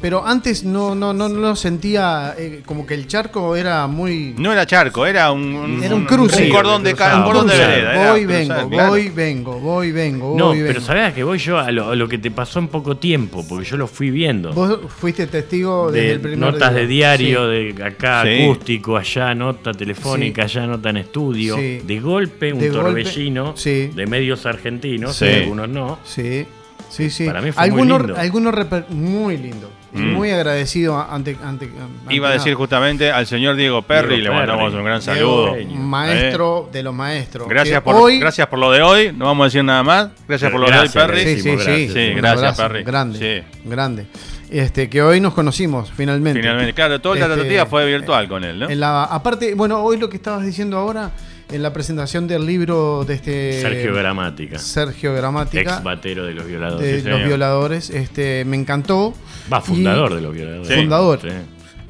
pero 0.00 0.26
antes 0.26 0.64
no, 0.64 0.94
no, 0.94 1.12
no, 1.12 1.28
no 1.28 1.40
lo 1.40 1.56
sentía, 1.56 2.34
eh, 2.36 2.62
como 2.66 2.86
que 2.86 2.94
el 2.94 3.06
charco 3.06 3.56
era 3.56 3.86
muy... 3.86 4.34
No 4.38 4.52
era 4.52 4.66
charco, 4.66 5.06
era 5.06 5.30
un, 5.32 5.80
Era 5.82 5.94
un 5.94 6.04
cruce. 6.04 6.44
Un 6.44 6.50
cordón 6.50 6.82
de, 6.82 6.90
un 6.90 6.96
Cruzado, 6.96 7.24
cordón 7.24 7.46
de 7.46 7.52
cruzado. 7.54 7.70
vereda. 7.72 8.10
voy, 8.12 8.24
vengo, 8.26 8.68
claro. 8.70 8.88
voy, 8.90 9.08
vengo, 9.10 9.60
voy, 9.60 9.92
vengo, 9.92 10.34
No, 10.36 10.46
voy, 10.48 10.58
pero 10.60 10.74
vengo. 10.74 10.86
sabés 10.86 11.12
que 11.14 11.22
voy 11.24 11.38
yo 11.38 11.58
a 11.58 11.70
lo, 11.70 11.90
a 11.90 11.94
lo 11.96 12.08
que 12.08 12.18
te 12.18 12.30
pasó 12.30 12.58
en 12.58 12.68
poco 12.68 12.96
tiempo, 12.96 13.44
porque 13.48 13.64
yo 13.68 13.76
lo 13.76 13.86
fui 13.86 14.10
viendo. 14.10 14.52
Vos 14.52 14.78
fuiste 14.88 15.26
testigo 15.26 15.90
desde 15.90 16.06
de 16.06 16.12
el 16.14 16.20
primer 16.20 16.38
notas 16.38 16.70
día. 16.72 16.80
de 16.80 16.86
diario, 16.86 17.50
Sí. 17.50 17.72
de 17.72 17.84
acá 17.84 18.22
Sí. 18.24 18.42
acústico, 18.42 18.96
allá 18.96 19.34
nota 19.34 19.72
telefónica, 19.72 20.48
Sí. 20.48 20.58
allá 20.58 20.66
nota 20.66 20.90
en 20.90 20.96
estudio. 20.98 21.56
Sí. 21.56 21.80
De 21.84 22.00
golpe, 22.00 22.52
un 22.52 22.58
De 22.60 22.70
golpe, 22.70 22.82
torbellino 23.04 23.56
sí. 23.56 23.90
de 23.94 24.06
medios 24.06 24.44
argentinos, 24.46 25.20
algunos 25.22 25.68
no. 25.68 25.98
Sí, 26.04 26.46
sí, 26.90 27.10
sí. 27.10 27.26
Para 27.26 27.40
mí 27.40 27.52
fue 27.52 27.62
muy 27.62 27.70
algunos, 27.80 28.00
lindo. 28.06 28.16
algunos 28.20 28.54
reper- 28.54 28.88
muy 28.88 29.36
lindo. 29.36 29.70
Y 29.94 29.98
Mm. 29.98 30.12
muy 30.12 30.30
agradecido 30.32 30.98
ante, 31.00 31.36
ante, 31.44 31.66
ante 31.66 32.12
Iba 32.14 32.28
a 32.28 32.32
decir 32.32 32.48
nada. 32.52 32.56
justamente 32.58 33.12
al 33.12 33.26
señor 33.28 33.54
Diego 33.54 33.82
Perry, 33.82 34.16
Diego 34.16 34.32
le 34.34 34.38
mandamos 34.40 34.64
Perry. 34.70 34.78
un 34.78 34.84
gran 34.84 35.02
saludo. 35.02 35.54
Diego, 35.54 35.74
Maestro 35.76 36.68
de 36.72 36.82
los 36.82 36.92
maestros. 36.94 37.48
Gracias 37.48 37.80
por, 37.82 37.94
hoy, 37.94 38.18
gracias 38.18 38.46
por 38.48 38.58
lo 38.58 38.72
de 38.72 38.82
hoy, 38.82 39.12
no 39.16 39.26
vamos 39.26 39.44
a 39.44 39.46
decir 39.46 39.62
nada 39.64 39.82
más. 39.84 40.08
Gracias 40.26 40.50
por 40.50 40.60
lo 40.60 40.66
Gracias, 40.66 40.92
de 40.94 41.00
hoy, 41.00 41.06
Perry. 41.06 41.22
Sí, 41.24 41.34
sí, 41.36 41.40
sí. 41.42 41.48
gracias. 41.56 41.92
Sí, 41.92 42.08
Un 42.10 42.16
gracias, 42.16 42.38
abrazo 42.42 42.62
Perry. 42.62 42.82
Grande. 42.82 43.18
Sí. 43.62 43.68
Grande. 43.68 44.06
Este, 44.50 44.88
que 44.90 45.02
hoy 45.02 45.20
nos 45.20 45.32
conocimos, 45.34 45.90
finalmente. 45.96 46.40
Finalmente, 46.40 46.72
claro, 46.74 47.00
toda 47.00 47.14
la 47.16 47.22
Este, 47.22 47.34
tratativa 47.36 47.66
fue 47.66 47.86
virtual 47.86 48.28
con 48.28 48.44
él, 48.44 48.58
¿no? 48.58 48.68
En 48.70 48.78
la, 48.80 49.04
aparte, 49.04 49.54
bueno, 49.54 49.80
hoy 49.82 49.96
lo 49.98 50.08
que 50.08 50.16
estabas 50.16 50.44
diciendo 50.44 50.76
ahora, 50.78 51.10
en 51.50 51.62
la 51.62 51.72
presentación 51.72 52.26
del 52.26 52.46
libro 52.46 53.04
de 53.06 53.14
este 53.14 53.60
Sergio 53.60 53.94
Gramática, 53.94 54.58
Sergio 54.58 55.14
Gramática, 55.14 55.74
ex 55.76 55.82
batero 55.82 56.24
de 56.24 56.34
los 56.34 56.46
violadores. 56.46 56.86
de 56.86 57.00
sí, 57.00 57.04
los 57.08 57.14
señor. 57.16 57.28
violadores, 57.28 57.90
este, 57.90 58.44
me 58.44 58.56
encantó. 58.56 59.14
Va, 59.52 59.58
Y- 59.58 59.62
fundador 59.68 60.14
de 60.14 60.20
los 60.20 60.32
violadores. 60.34 60.68
Sí. 60.68 60.74
Fundador. 60.74 61.20
Sí. 61.22 61.28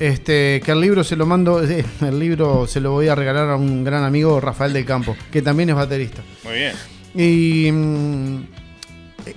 Este, 0.01 0.61
que 0.65 0.73
el 0.73 0.81
libro 0.81 1.05
se 1.05 1.15
lo 1.17 1.25
mando, 1.25 1.61
el 2.01 2.19
libro 2.19 2.67
se 2.67 2.81
lo 2.81 2.91
voy 2.91 3.07
a 3.09 3.15
regalar 3.15 3.49
a 3.51 3.57
un 3.57 3.85
gran 3.85 4.03
amigo, 4.05 4.41
Rafael 4.41 4.73
del 4.73 4.85
Campo, 4.85 5.17
que 5.31 5.41
también 5.41 5.69
es 5.71 5.77
baterista. 5.77 6.23
Muy 6.43 6.55
bien. 6.55 6.73
Y 7.15 7.71
mm, 7.71 8.47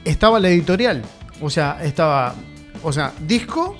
estaba 0.03 0.39
la 0.39 0.49
editorial, 0.49 1.03
o 1.41 1.49
sea, 1.51 1.77
estaba, 1.83 2.33
o 2.81 2.91
sea, 2.91 3.13
disco, 3.19 3.77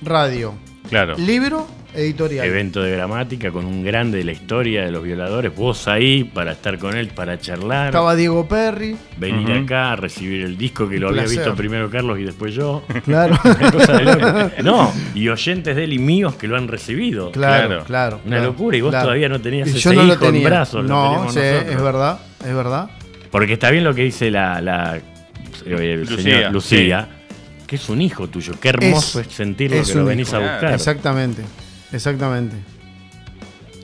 radio, 0.00 0.54
Claro. 0.88 1.16
libro 1.18 1.66
editorial. 1.94 2.46
Evento 2.46 2.82
de 2.82 2.92
gramática 2.92 3.50
con 3.50 3.64
un 3.64 3.84
grande 3.84 4.18
de 4.18 4.24
la 4.24 4.32
historia 4.32 4.84
de 4.84 4.90
los 4.92 5.02
violadores. 5.02 5.54
Vos 5.54 5.88
ahí 5.88 6.24
para 6.24 6.52
estar 6.52 6.78
con 6.78 6.96
él, 6.96 7.08
para 7.08 7.38
charlar. 7.38 7.86
Estaba 7.86 8.14
Diego 8.14 8.46
Perry. 8.48 8.96
venir 9.16 9.50
acá 9.52 9.92
a 9.92 9.96
recibir 9.96 10.42
el 10.42 10.56
disco 10.56 10.88
que 10.88 10.96
Un 10.96 11.00
lo 11.02 11.08
había 11.08 11.22
placer. 11.22 11.38
visto 11.38 11.54
primero 11.54 11.90
Carlos 11.90 12.18
y 12.18 12.24
después 12.24 12.54
yo. 12.54 12.82
Claro. 13.04 13.38
Una 13.44 13.70
cosa 13.72 13.92
de. 13.98 14.62
No, 14.62 14.92
y 15.14 15.28
oyentes 15.28 15.76
de 15.76 15.84
él 15.84 15.92
y 15.92 15.98
míos 15.98 16.34
que 16.36 16.48
lo 16.48 16.56
han 16.56 16.68
recibido. 16.68 17.30
Claro, 17.32 17.68
Claro. 17.68 17.84
claro. 17.84 18.20
Una 18.24 18.36
claro, 18.36 18.44
locura, 18.52 18.76
y 18.76 18.80
vos 18.80 18.90
claro. 18.90 19.04
todavía 19.06 19.28
no 19.28 19.40
tenías 19.40 19.68
Y 19.68 19.70
ese 19.72 19.80
yo 19.80 19.92
no 19.92 20.02
lo 20.04 20.14
hijo 20.14 20.24
en 20.26 20.32
tenía. 20.32 20.48
brazos, 20.48 20.82
lo 20.84 20.88
No, 20.88 21.30
sí, 21.32 21.38
es 21.40 21.82
verdad, 21.82 22.18
es 22.44 22.54
verdad. 22.54 22.90
Porque 23.30 23.54
está 23.54 23.70
bien 23.70 23.84
lo 23.84 23.94
que 23.94 24.02
dice 24.02 24.30
la, 24.30 24.60
la 24.60 24.96
eh, 25.66 25.96
Lucía, 25.96 26.16
señora 26.22 26.50
Lucía, 26.50 27.08
que 27.66 27.76
es 27.76 27.88
un 27.88 28.02
hijo 28.02 28.28
tuyo. 28.28 28.52
Qué 28.60 28.68
hermoso 28.70 29.20
es, 29.20 29.28
sentirlo 29.28 29.76
es 29.78 29.90
que 29.90 29.98
lo 29.98 30.04
venís 30.04 30.28
hijo. 30.28 30.36
a 30.36 30.40
buscar. 30.40 30.74
Exactamente, 30.74 31.42
exactamente. 31.92 32.56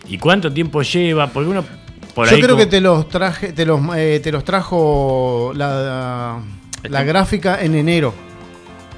¿Y 0.09 0.19
cuánto 0.19 0.53
tiempo 0.53 0.83
lleva? 0.83 1.27
Porque 1.29 1.49
uno 1.51 1.65
por 2.15 2.27
Yo 2.29 2.35
ahí 2.37 2.41
creo 2.43 2.55
como- 2.57 2.65
que 2.65 2.71
te 2.71 2.81
los 2.81 3.09
traje, 3.09 3.53
te 3.53 3.65
los, 3.67 3.81
eh, 3.97 4.21
te 4.23 4.33
los 4.33 4.43
trajo 4.45 5.53
la, 5.55 6.41
la 6.85 7.03
gráfica 7.05 7.63
en 7.63 7.75
enero. 7.75 8.15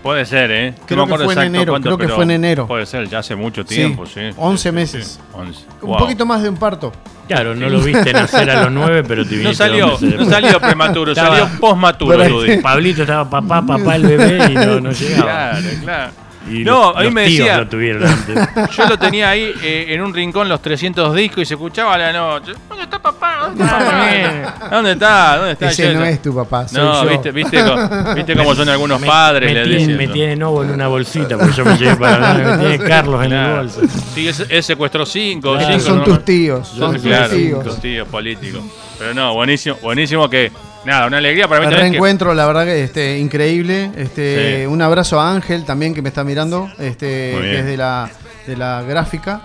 Puede 0.02 0.24
ser, 0.24 0.50
¿eh? 0.50 0.70
No 0.78 0.86
Creo 0.86 1.06
me 1.06 1.18
que 1.18 1.24
fue 1.24 1.34
en 1.34 1.40
enero, 1.42 1.72
cuánto, 1.72 1.88
creo 1.88 1.98
que 1.98 2.08
fue 2.14 2.24
en 2.24 2.30
enero. 2.30 2.66
Puede 2.66 2.86
ser, 2.86 3.06
ya 3.08 3.18
hace 3.18 3.36
mucho 3.36 3.66
tiempo, 3.66 4.06
sí. 4.06 4.20
11 4.38 4.62
Sí, 4.62 4.68
sí, 4.70 4.74
meses. 4.74 5.06
sí, 5.06 5.20
11. 5.34 5.64
Un 5.82 5.88
Wow. 5.90 5.98
poquito 5.98 6.24
más 6.24 6.42
de 6.42 6.48
un 6.48 6.56
parto. 6.56 6.90
Claro, 7.28 7.54
no 7.54 7.68
lo 7.68 7.80
viste 7.82 8.10
nacer 8.14 8.48
a 8.50 8.62
los 8.62 8.72
nueve, 8.72 9.04
pero 9.06 9.24
te 9.24 9.32
No 9.32 9.36
viniste 9.40 9.56
salió, 9.56 9.88
dos 9.88 10.00
meses 10.00 10.20
no 10.20 10.24
salió 10.30 10.58
prematuro, 10.58 11.12
Estaba- 11.12 11.38
salió 11.40 11.60
postmaturo. 11.60 12.18
Pablito 12.62 13.02
estaba 13.02 13.28
papá, 13.28 13.60
papá, 13.66 13.96
el 13.96 14.02
bebé 14.06 14.52
y 14.52 14.54
no, 14.54 14.80
no 14.80 14.90
llegaba. 14.92 15.50
Claro, 15.50 15.66
claro. 15.82 16.12
Y 16.50 16.64
No, 16.64 16.88
los- 16.88 16.96
a 16.96 16.98
mí 16.98 17.04
los 17.04 17.12
me 17.14 17.26
tíos 17.26 17.38
decía- 17.46 17.58
lo 17.58 17.68
tuvieron 17.68 18.06
antes. 18.06 18.48
Yo 18.76 18.86
lo 18.86 18.98
tenía 18.98 19.30
ahí 19.30 19.52
eh, 19.62 19.86
en 19.90 20.00
un 20.02 20.12
rincón 20.12 20.48
los 20.48 20.60
300 20.60 21.14
discos 21.14 21.42
y 21.42 21.46
se 21.46 21.54
escuchaba 21.54 21.94
a 21.94 21.98
la 21.98 22.12
noche. 22.12 22.52
¿Dónde 22.68 22.84
está 22.84 22.98
papá? 23.00 23.38
¿Dónde 23.46 23.64
está 23.64 23.78
papá? 23.78 24.68
¿Dónde 24.70 24.92
está? 24.92 25.36
¿Dónde 25.36 25.52
está? 25.52 25.68
Ese 25.70 25.92
Yo- 25.92 25.98
no 25.98 26.04
es 26.04 26.20
tu 26.22 26.34
papá, 26.34 26.66
soy 26.68 26.80
No, 26.82 27.04
yo. 27.04 27.10
viste, 27.10 27.30
viste, 27.32 27.64
co- 27.64 28.14
viste 28.14 28.34
cómo 28.36 28.54
son 28.54 28.68
algunos 28.68 29.00
padres, 29.02 29.48
me, 29.48 29.54
le 29.54 29.62
tiene, 29.64 29.78
dicen. 29.78 29.96
me 29.96 30.08
tiene 30.08 30.36
Novo 30.36 30.64
en 30.64 30.70
una 30.70 30.88
bolsita, 30.88 31.36
porque 31.38 31.52
yo 31.54 31.64
me 31.64 31.76
llevé 31.76 31.96
para. 31.96 32.34
Me 32.34 32.58
tiene 32.58 32.78
Carlos 32.78 33.24
en 33.24 33.32
el 33.32 33.38
Claro. 33.38 33.56
bolso. 33.56 33.80
Sí, 34.14 34.28
él, 34.28 34.34
él 34.48 34.62
secuestró 34.62 35.06
cinco, 35.06 35.52
Claro. 35.56 35.66
cinco. 35.74 35.80
Son 35.84 35.98
no- 35.98 36.04
tus 36.04 36.24
tíos. 36.24 36.68
Son, 36.68 36.78
Son 36.78 36.92
tus 36.94 37.02
claro, 37.02 37.34
tíos. 37.34 37.64
tus 37.64 37.80
tíos 37.80 38.08
políticos. 38.08 38.62
Pero 38.98 39.14
no, 39.14 39.34
buenísimo, 39.34 39.76
buenísimo 39.82 40.28
que. 40.28 40.50
Nada, 40.84 41.06
una 41.06 41.18
alegría 41.18 41.46
para 41.46 41.60
mí 41.60 41.66
El 41.66 41.72
también. 41.72 41.92
que- 41.92 41.98
reencuentro, 41.98 42.32
la 42.34 42.46
verdad 42.46 42.64
que 42.64 42.82
este, 42.82 43.18
increíble. 43.18 43.90
Este, 43.96 44.60
Sí. 44.62 44.66
Un 44.66 44.80
abrazo 44.80 45.20
a 45.20 45.30
Ángel 45.34 45.64
también 45.64 45.94
que 45.94 46.00
me 46.02 46.08
está 46.08 46.24
mirando, 46.24 46.70
este, 46.78 47.32
Muy 47.34 47.42
bien. 47.42 47.54
que 47.54 47.58
es 47.60 47.66
de 47.66 47.76
la, 47.76 48.10
de 48.46 48.56
la 48.56 48.82
gráfica. 48.82 49.40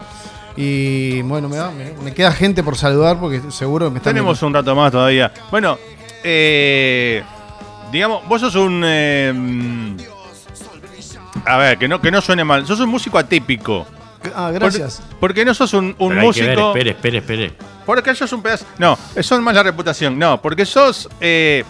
Y 0.58 1.22
bueno, 1.24 1.50
me, 1.50 1.58
da- 1.58 1.72
me, 1.72 1.92
me 2.04 2.14
queda 2.14 2.32
gente 2.32 2.64
por 2.64 2.78
saludar 2.78 3.20
porque 3.20 3.42
seguro 3.52 3.92
me 3.92 3.98
están 3.98 4.14
Tenemos 4.14 4.42
un 4.44 4.54
rato 4.54 4.74
más 4.76 4.90
todavía. 4.94 5.34
Bueno, 5.52 5.78
eh, 6.24 7.22
digamos, 7.92 8.26
vos 8.28 8.40
sos 8.40 8.56
un. 8.56 8.82
eh, 8.86 9.34
a 11.46 11.58
ver, 11.58 11.78
que 11.78 11.88
no, 11.90 12.00
que 12.02 12.12
no 12.12 12.22
suene 12.22 12.44
mal. 12.46 12.66
Sos 12.66 12.80
un 12.80 12.90
músico 12.90 13.18
atípico. 13.18 13.86
Ah, 14.34 14.50
gracias. 14.54 15.02
Por- 15.02 15.20
porque 15.20 15.46
no 15.46 15.54
sos 15.54 15.74
un, 15.74 15.96
un 16.00 16.10
Pero 16.10 16.22
hay 16.22 16.32
que 16.32 16.42
ver, 16.42 16.50
músico. 16.58 16.68
espere, 16.70 16.90
espere, 16.92 17.18
espere. 17.18 17.54
Porque 17.86 18.16
sos 18.16 18.32
un 18.34 18.42
pedazo. 18.42 18.66
No, 18.78 18.98
son 19.22 19.44
más 19.44 19.56
la 19.56 19.64
reputación. 19.64 20.18
No, 20.18 20.42
porque 20.42 20.66
sos. 20.66 21.08
eh, 21.22 21.64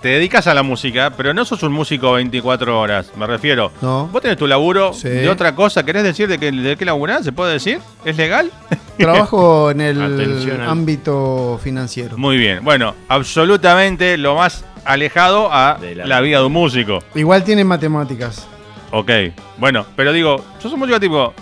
te 0.00 0.08
dedicas 0.08 0.48
a 0.48 0.54
la 0.54 0.64
música, 0.64 1.10
pero 1.16 1.32
no 1.32 1.44
sos 1.44 1.62
un 1.62 1.70
músico 1.72 2.10
24 2.14 2.80
horas, 2.80 3.12
me 3.16 3.24
refiero. 3.24 3.70
No. 3.80 4.08
Vos 4.08 4.20
tenés 4.20 4.36
tu 4.36 4.48
laburo 4.48 4.92
Sí. 4.92 5.08
de 5.08 5.28
otra 5.28 5.54
cosa. 5.54 5.84
¿Querés 5.84 6.02
decir 6.02 6.26
de, 6.26 6.38
de 6.38 6.76
qué 6.76 6.84
laburás? 6.84 7.24
¿Se 7.24 7.30
puede 7.30 7.52
decir? 7.52 7.78
¿Es 8.04 8.16
legal? 8.16 8.50
Trabajo 8.98 9.70
en 9.70 9.80
el 9.80 10.02
Atención 10.02 10.60
ámbito 10.62 11.60
financiero. 11.62 12.18
Muy 12.18 12.36
bien. 12.36 12.64
Bueno, 12.64 12.96
absolutamente 13.08 14.16
lo 14.18 14.34
más 14.34 14.64
alejado 14.84 15.52
a 15.52 15.78
De 15.80 15.94
la, 15.94 16.06
la- 16.06 16.20
vida 16.20 16.38
de 16.40 16.46
un 16.46 16.52
músico. 16.52 16.98
Igual 17.14 17.44
tiene 17.44 17.62
matemáticas. 17.64 18.48
Ok. 18.90 19.10
Bueno, 19.58 19.86
pero 19.94 20.12
digo, 20.12 20.44
sos 20.58 20.72
un 20.72 20.80
músico 20.80 20.98
tipo. 20.98 21.32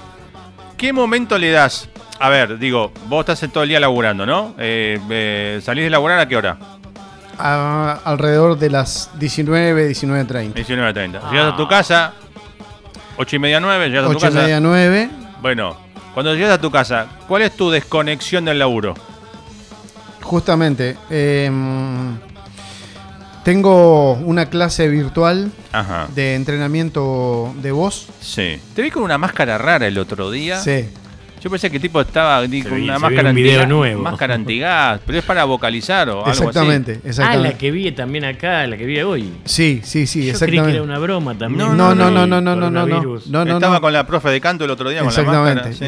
¿Qué 0.77 0.93
momento 0.93 1.37
le 1.39 1.51
das? 1.51 1.89
A 2.23 2.29
ver, 2.29 2.59
digo, 2.59 2.93
vos 3.09 3.21
estás 3.29 3.51
todo 3.51 3.63
el 3.63 3.71
día 3.71 3.81
laburando, 3.81 4.27
¿no? 4.27 4.55
Eh, 4.59 5.01
eh, 5.09 5.61
¿Salís 5.65 5.85
de 5.85 5.91
laburar 5.91 6.19
a 6.21 6.29
qué 6.29 6.37
hora? 6.37 6.59
A- 7.39 7.99
alrededor 8.05 8.59
de 8.59 8.69
las 8.69 9.11
19, 9.19 9.89
19.30. 9.91 10.53
19.30. 10.53 11.31
Llegas 11.31 11.55
a 11.55 11.57
tu 11.57 11.67
casa, 11.67 12.13
8 13.17 13.37
y 13.37 13.39
media, 13.39 13.59
9, 13.61 13.89
llegas 13.89 14.05
a 14.05 14.09
tu 14.09 14.17
8 14.19 14.27
y 14.27 14.29
casa. 14.29 14.43
media, 14.43 14.61
9. 14.61 15.11
Bueno, 15.41 15.77
cuando 16.13 16.35
llegas 16.35 16.53
a 16.59 16.61
tu 16.61 16.71
casa, 16.71 17.07
¿cuál 17.27 17.41
es 17.43 17.57
tu 17.57 17.71
desconexión 17.71 18.45
del 18.45 18.59
laburo? 18.59 18.95
Justamente. 20.21 20.97
em, 21.09 22.19
tengo 23.45 24.13
una 24.13 24.47
clase 24.51 24.89
virtual 24.89 25.51
Ajá. 25.73 26.07
de 26.15 26.35
entrenamiento 26.35 27.55
de 27.63 27.73
voz. 27.73 28.09
Sí. 28.21 28.61
Te 28.75 28.83
vi 28.83 28.91
con 28.91 29.03
una 29.03 29.17
máscara 29.17 29.57
rara 29.57 29.87
el 29.87 29.97
otro 29.97 30.31
día. 30.31 30.61
Sí. 30.61 30.91
Yo 31.43 31.49
pensé 31.51 31.71
que 31.71 31.77
el 31.77 31.83
tipo 31.83 32.01
estaba 32.01 32.43
di, 32.43 32.63
con 32.63 32.75
vi- 32.77 32.85
una 32.85 32.95
se 32.95 33.01
máscara 33.01 33.31
un 33.31 33.35
video 33.37 33.67
nuevo. 33.67 34.03
Máscara 34.03 34.35
antigas, 34.35 35.01
pero 35.07 35.19
es 35.19 35.25
para 35.25 35.45
vocalizar 35.45 36.09
o 36.11 36.19
algo 36.19 36.31
Exactamente, 36.31 37.01
Ah, 37.05 37.09
exactamente. 37.09 37.49
la 37.53 37.59
que 37.59 37.71
vi 37.71 37.91
también 37.93 38.25
acá, 38.27 38.67
la 38.67 38.77
que 38.77 38.85
vi 38.85 39.01
hoy. 39.01 39.33
Sí, 39.45 39.81
sí, 39.83 40.07
sí, 40.07 40.19
Yo 40.21 40.25
creí 40.25 40.25
que 40.25 40.31
exactamente. 40.31 40.73
era 40.75 40.83
una 40.83 40.99
broma 40.99 41.35
también. 41.35 41.67
No, 41.67 41.75
No, 41.75 41.95
no, 41.95 42.11
no, 42.11 42.27
no, 42.27 42.41
no, 42.41 42.55
no, 42.57 42.71
no, 42.71 42.87
no. 42.87 43.03
No, 43.03 43.17
así. 43.17 43.31
no, 43.31 43.43
Estaba 43.43 43.81
con 43.81 43.93
la 43.93 44.07
profe 44.07 44.29
de 44.31 44.41
canto 44.41 44.65
el 44.65 44.71
otro 44.71 44.91
día 44.91 44.99
con 45.01 45.07
la 45.07 45.11
Exactamente, 45.11 45.55
máscara. 45.69 45.75
sí. 45.75 45.85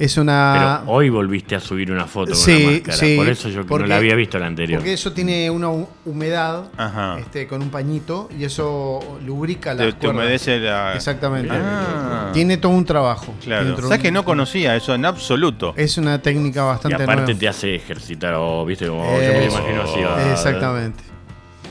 Es 0.00 0.16
una. 0.16 0.80
Pero 0.82 0.92
hoy 0.92 1.10
volviste 1.10 1.54
a 1.54 1.60
subir 1.60 1.92
una 1.92 2.06
foto 2.06 2.32
con 2.32 2.40
la 2.64 2.70
máscara. 2.70 2.96
sí, 2.96 3.16
Por 3.16 3.28
eso 3.28 3.48
yo 3.50 3.60
que 3.62 3.68
porque- 3.68 3.82
no 3.82 3.88
la 3.88 3.96
había 3.96 4.14
visto 4.14 4.38
la 4.38 4.46
anterior. 4.46 4.78
Porque 4.80 4.94
eso 4.94 5.12
tiene 5.12 5.50
una 5.50 5.68
hu- 5.68 5.86
humedad 6.06 6.64
Ajá. 6.78 7.18
este, 7.18 7.46
con 7.46 7.60
un 7.62 7.68
pañito 7.68 8.30
y 8.38 8.44
eso 8.44 9.18
lubrica 9.26 9.74
la 9.74 9.84
Te, 9.84 9.92
te 9.92 10.08
humedece 10.08 10.58
la. 10.58 10.94
Exactamente. 10.94 11.50
Ah. 11.52 12.30
Tiene 12.32 12.56
todo 12.56 12.72
un 12.72 12.86
trabajo. 12.86 13.34
Claro. 13.44 13.76
¿Sabes 13.76 13.98
un- 13.98 14.02
que 14.02 14.10
no 14.10 14.24
conocía 14.24 14.74
eso 14.74 14.94
en 14.94 15.04
absoluto? 15.04 15.74
Es 15.76 15.98
una 15.98 16.22
técnica 16.22 16.60
Y 16.62 16.64
bastante 16.64 17.02
aparte 17.02 17.22
nueva. 17.22 17.38
te 17.38 17.48
hace 17.48 17.74
ejercitar, 17.74 18.34
o 18.38 18.64
viste, 18.64 18.86
como 18.88 19.04
yo 19.04 19.18
me 19.34 19.44
imagino 19.46 19.82
así. 19.82 20.00
ah, 20.02 20.32
Exactamente. 20.32 21.04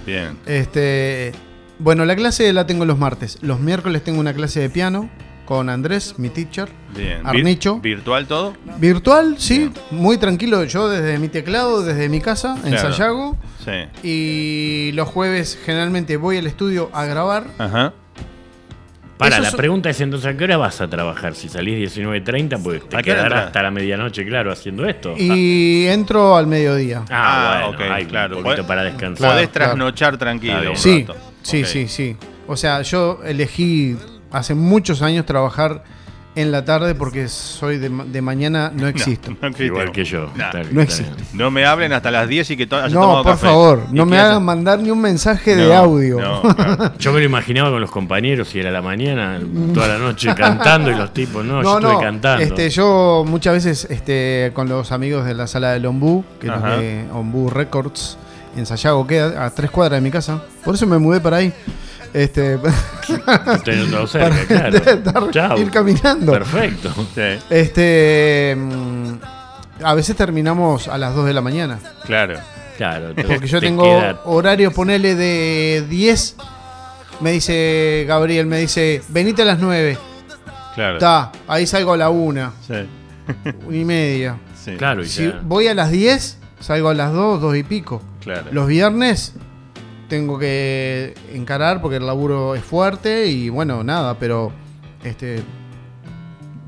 Bien. 0.06 0.38
Este, 0.46 1.32
bueno, 1.80 2.06
la 2.06 2.16
clase 2.16 2.54
la 2.54 2.68
tengo 2.68 2.86
los 2.86 3.00
martes. 3.00 3.40
Los 3.42 3.60
miércoles 3.60 4.04
tengo 4.04 4.20
una 4.20 4.34
clase 4.34 4.60
de 4.60 4.70
piano 4.70 5.10
con 5.50 5.68
Andrés, 5.68 6.14
mi 6.20 6.30
teacher. 6.30 6.70
Bien. 6.96 7.24
Vir- 7.24 7.28
Arnicho. 7.40 7.80
¿Virtual 7.80 8.28
todo? 8.28 8.54
Virtual, 8.78 9.34
sí, 9.40 9.72
muy 9.90 10.20
tranquilo. 10.20 10.64
Yo 10.64 10.88
desde 10.88 11.18
mi 11.18 11.28
teclado, 11.28 11.82
desde 11.82 12.08
mi 12.08 12.22
casa, 12.22 12.56
en 12.64 12.70
Claro. 12.74 12.94
Sayago. 12.94 13.38
Sí. 13.66 14.08
Y 14.08 14.92
los 14.94 15.08
jueves 15.08 15.58
generalmente 15.66 16.18
voy 16.18 16.38
al 16.38 16.46
estudio 16.46 16.92
a 16.94 17.06
grabar. 17.06 17.46
Ajá. 17.58 17.94
Para, 19.18 19.38
Eso 19.40 19.44
la 19.44 19.52
pregunta 19.58 19.90
es 19.90 20.00
entonces, 20.02 20.34
¿a 20.34 20.38
qué 20.38 20.44
hora 20.44 20.58
vas 20.58 20.80
a 20.82 20.88
trabajar? 20.88 21.34
Si 21.34 21.50
salís 21.50 21.78
19.30, 21.98 22.62
pues 22.64 22.88
te 22.88 22.96
¿A 22.96 23.02
qué 23.02 23.12
hora 23.12 23.22
quedarás 23.24 23.46
hasta 23.48 23.64
la 23.64 23.72
medianoche, 23.72 24.24
claro, 24.26 24.52
haciendo 24.52 24.86
esto. 24.88 25.16
Y 25.18 25.88
entro 25.88 26.38
al 26.38 26.46
mediodía. 26.46 27.02
Ah, 27.10 27.64
Ah, 27.64 27.68
bueno, 27.70 27.86
ok, 27.86 27.92
hay 27.92 28.06
claro. 28.06 28.38
un 28.38 28.44
poquito 28.44 28.68
para 28.68 28.84
descansar. 28.84 29.32
Podés 29.32 29.50
claro. 29.50 29.72
trasnochar 29.72 30.18
tranquilo. 30.20 30.70
Un 30.72 30.78
Sí, 30.78 31.02
rato. 31.08 31.20
sí, 31.42 31.66
sí, 31.66 31.88
sí. 31.88 32.16
O 32.48 32.56
sea, 32.56 32.82
yo 32.84 33.20
elegí 33.26 33.98
hace 34.32 34.54
muchos 34.56 35.02
años 35.02 35.26
trabajar 35.26 35.84
en 36.36 36.52
la 36.52 36.64
tarde 36.64 36.94
porque 36.96 37.28
soy 37.28 37.80
de, 37.80 37.90
ma- 37.90 38.06
de 38.06 38.22
mañana, 38.22 38.72
no 38.74 38.88
existo. 38.94 39.32
No 39.42 39.48
existe. 39.48 39.66
Igual 39.66 39.92
que 39.92 40.06
yo. 40.06 40.30
Nah. 40.36 40.52
No 40.72 40.82
existe. 40.82 41.24
No 41.34 41.50
me 41.52 41.66
hablen 41.66 41.92
hasta 41.92 42.12
las 42.12 42.30
10 42.30 42.52
y 42.52 42.56
que 42.58 42.64
haya 42.64 42.88
No, 42.90 43.02
tomado 43.02 43.24
por 43.24 43.32
café. 43.34 43.48
favor, 43.48 43.84
¿Y 43.92 43.96
no 43.96 44.06
me 44.06 44.20
hagan 44.20 44.46
mandar 44.46 44.80
ni 44.80 44.92
un 44.92 45.02
mensaje 45.02 45.56
de 45.56 45.74
audio. 45.76 46.20
no. 46.22 46.44
Yo 47.00 47.12
me 47.12 47.20
lo 47.20 47.26
imaginaba 47.26 47.72
con 47.72 47.82
los 47.82 47.90
compañeros 47.92 48.54
y 48.56 48.60
era 48.60 48.70
la 48.72 48.82
mañana, 48.82 49.40
toda 49.74 49.88
la 49.88 49.98
noche 49.98 50.34
cantando 50.36 50.92
y 50.92 50.96
los 50.96 51.14
tipos, 51.14 51.44
no, 51.44 51.62
yo 51.62 51.64
No, 51.64 51.78
estuve 51.80 51.94
no, 51.94 52.00
cantando. 52.00 52.44
Este, 52.44 52.70
yo 52.70 53.26
muchas 53.28 53.54
veces 53.56 53.88
este, 53.90 54.52
con 54.54 54.70
los 54.70 54.92
amigos 54.92 55.26
de 55.26 55.34
la 55.34 55.48
sala 55.48 55.72
del 55.72 55.86
Ombú, 55.88 56.24
que 56.40 56.48
es 56.48 56.54
que 56.54 57.06
Ombú 57.12 57.50
Records 57.50 58.18
en 58.56 58.66
Sayago 58.68 59.06
queda 59.08 59.46
a 59.46 59.50
tres 59.50 59.72
cuadras 59.72 59.98
de 60.00 60.02
mi 60.04 60.12
casa. 60.12 60.42
Por 60.64 60.76
eso 60.76 60.86
me 60.86 61.00
mudé 61.00 61.20
para 61.20 61.38
ahí. 61.38 61.52
Este, 62.14 62.58
todo 63.92 64.08
cerca, 64.08 64.70
para 64.70 64.72
claro. 65.04 65.32
Chau. 65.32 65.58
ir 65.60 65.70
caminando. 65.72 66.32
Perfecto. 66.32 66.92
Sí, 67.16 67.22
Este, 67.50 68.56
mm, 68.58 69.14
a 69.84 69.94
veces 69.94 70.16
terminamos 70.16 70.88
a 70.88 70.98
las 70.98 71.14
2 71.16 71.26
de 71.28 71.34
la 71.34 71.42
mañana. 71.42 71.80
claro. 72.06 72.36
Claro, 72.78 73.14
te- 73.14 73.26
Porque 73.26 73.46
yo 73.46 73.60
te 73.60 73.66
tengo 73.68 73.84
queda- 73.84 74.22
horario, 74.24 74.72
ponele 74.72 75.14
de 75.14 75.86
10. 75.90 76.38
Me 77.20 77.34
dice 77.34 78.06
Gabriel, 78.08 78.46
me 78.46 78.58
dice, 78.58 79.02
venite 79.10 79.42
a 79.42 79.46
las 79.46 79.60
9. 79.60 79.98
Claro. 80.76 80.94
Está, 80.94 81.30
ahí 81.50 81.68
salgo 81.68 81.92
a 81.92 81.98
la 81.98 82.10
1, 82.10 82.54
Sí. 82.66 82.74
una 83.68 83.76
y 83.78 83.84
media. 83.84 84.38
Sí. 84.64 84.76
Claro, 84.78 85.04
y 85.04 85.10
Si 85.10 85.26
ya- 85.28 85.42
voy 85.44 85.68
a 85.68 85.74
las 85.74 85.92
10, 85.92 86.38
salgo 86.62 86.88
a 86.88 86.94
las 86.94 87.12
2, 87.12 87.42
2 87.42 87.58
y 87.58 87.64
pico. 87.64 88.02
Claro. 88.22 88.46
Los 88.54 88.68
viernes 88.68 89.34
tengo 90.10 90.38
que 90.38 91.14
encarar 91.34 91.82
porque 91.82 91.98
el 91.98 92.06
laburo 92.06 92.56
es 92.56 92.64
fuerte 92.64 93.28
y 93.28 93.48
bueno, 93.50 93.84
nada, 93.84 94.18
pero 94.20 94.52
este 95.04 95.42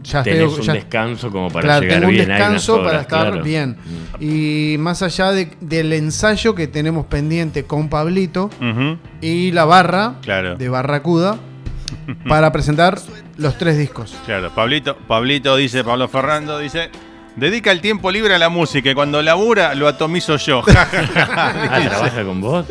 ya 0.03 0.23
Tenés 0.23 0.39
estoy- 0.43 0.59
un 0.61 0.65
ya- 0.65 0.73
descanso 0.73 1.29
como 1.31 1.49
para 1.49 1.63
claro, 1.63 1.81
llegar 1.81 1.97
tengo 1.99 2.07
un 2.09 2.13
bien. 2.15 2.25
unas 2.25 2.37
descanso 2.39 2.83
para 2.83 3.01
estar 3.01 3.27
claro. 3.29 3.43
bien. 3.43 3.77
Y 4.19 4.75
más 4.79 5.03
allá 5.03 5.31
de- 5.31 5.51
del 5.61 5.93
ensayo 5.93 6.55
que 6.55 6.67
tenemos 6.67 7.05
pendiente 7.05 7.65
con 7.65 7.87
Pablito 7.89 8.49
y 9.21 9.51
la 9.51 9.65
barra 9.65 10.15
Claro. 10.23 10.55
de 10.55 10.69
Barracuda 10.69 11.37
para 12.27 12.51
presentar 12.51 12.99
los 13.37 13.57
tres 13.59 13.77
discos. 13.77 14.15
Claro, 14.25 14.49
Pablito, 14.55 14.97
Pablito 15.07 15.55
dice, 15.55 15.83
Pablo 15.83 16.07
Ferrando 16.07 16.57
dice, 16.57 16.89
dedica 17.35 17.71
el 17.71 17.81
tiempo 17.81 18.11
libre 18.11 18.35
a 18.35 18.37
la 18.37 18.49
música 18.49 18.89
y 18.89 18.93
cuando 18.93 19.21
labura 19.21 19.73
lo 19.75 19.87
atomizo 19.87 20.37
yo. 20.37 20.61
Ah, 21.73 21.79
¿trabaja 21.87 22.23
con 22.23 22.41
vos? 22.41 22.65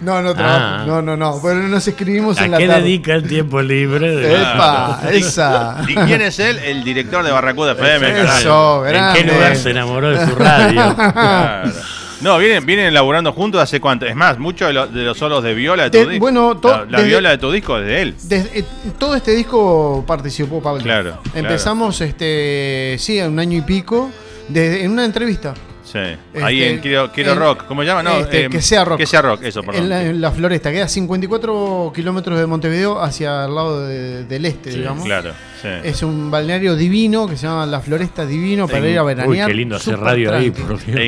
No, 0.00 0.20
no 0.22 0.30
Ah. 0.30 0.34
trabajo. 0.34 0.86
No, 0.86 1.02
no, 1.02 1.16
no. 1.16 1.40
Pero 1.42 1.54
nos 1.62 1.86
escribimos 1.88 2.38
¿A 2.38 2.44
en 2.44 2.50
la 2.52 2.58
qué 2.58 2.66
tarde. 2.68 2.82
dedica 2.82 3.14
el 3.14 3.26
tiempo 3.26 3.60
libre? 3.62 4.10
de- 4.14 4.34
Epa, 4.34 5.00
esa. 5.12 5.78
¿Y 5.88 5.94
quién 5.94 6.22
es 6.22 6.38
él? 6.38 6.58
El 6.58 6.84
director 6.84 7.24
de 7.24 7.32
Barracuda 7.32 7.72
FM. 7.72 8.22
Eso. 8.22 8.86
¿En 8.86 9.12
qué 9.14 9.24
lugar 9.32 9.56
se 9.56 9.70
enamoró 9.70 10.10
de 10.10 10.26
su 10.26 10.34
radio? 10.36 10.94
Claro. 10.96 11.72
No, 12.20 12.38
vienen, 12.38 12.64
vienen 12.64 12.94
laburando 12.94 13.32
juntos 13.32 13.60
hace 13.60 13.80
cuánto. 13.80 14.06
Es 14.06 14.14
más, 14.16 14.38
muchos 14.38 14.68
de, 14.68 14.74
lo- 14.74 14.86
de 14.86 15.02
los 15.04 15.18
solos 15.18 15.42
de 15.42 15.54
viola 15.54 15.84
de 15.84 15.90
tu 15.90 15.98
De- 15.98 16.06
disco. 16.12 16.20
bueno, 16.24 16.56
to- 16.56 16.68
la, 16.68 16.78
la 16.86 16.98
desde- 16.98 17.08
viola 17.08 17.30
de 17.30 17.38
tu 17.38 17.50
disco 17.52 17.78
es 17.78 17.86
de 17.86 18.02
él. 18.02 18.14
Desde- 18.22 18.58
eh, 18.60 18.64
todo 18.98 19.14
este 19.16 19.32
disco 19.32 20.04
participó 20.06 20.62
Pablo. 20.62 20.82
Claro, 20.82 21.18
Empezamos, 21.34 22.00
este, 22.00 22.96
sí, 22.98 23.20
un 23.20 23.38
año 23.38 23.58
y 23.58 23.62
pico, 23.62 24.10
de- 24.48 24.84
en 24.84 24.92
una 24.92 25.04
entrevista. 25.04 25.54
Sí. 25.94 26.00
Ahí 26.42 26.60
Este, 26.60 26.74
en 26.74 26.80
Quiero, 26.80 27.12
Quiero 27.12 27.32
en- 27.34 27.38
Rock. 27.38 27.64
¿Cómo 27.68 27.82
se 27.82 27.86
llama? 27.86 28.02
No, 28.02 28.18
este, 28.18 28.44
em, 28.46 28.50
que 28.52 28.60
sea 28.60 28.84
rock. 28.84 28.98
Que 28.98 29.06
sea 29.06 29.22
rock, 29.22 29.44
eso, 29.44 29.62
perdón. 29.62 29.84
En 29.84 29.88
la, 29.88 30.02
en 30.02 30.20
la 30.20 30.32
floresta, 30.32 30.72
queda 30.72 30.88
54 30.88 31.92
kilómetros 31.94 32.36
de 32.38 32.46
Montevideo 32.46 33.00
hacia 33.00 33.44
el 33.44 33.54
lado 33.54 33.86
de- 33.86 34.24
del 34.24 34.44
este, 34.44 34.72
Sí, 34.72 34.78
digamos. 34.78 35.04
Claro, 35.04 35.30
sí. 35.62 35.68
Es 35.84 36.02
un 36.02 36.32
balneario 36.32 36.74
divino 36.74 37.28
que 37.28 37.36
se 37.36 37.46
llama 37.46 37.64
La 37.66 37.78
Floresta 37.80 38.26
Divino 38.26 38.66
para 38.66 38.78
En- 38.80 38.90
ir 38.90 38.98
a 38.98 39.04
Uy, 39.04 39.14
veranear. 39.14 39.46
qué 39.48 39.54
lindo 39.54 39.76
hacer 39.76 39.98
radio 40.00 40.34
ahí, 40.34 40.50
por 40.50 40.84
Dios. 40.84 40.98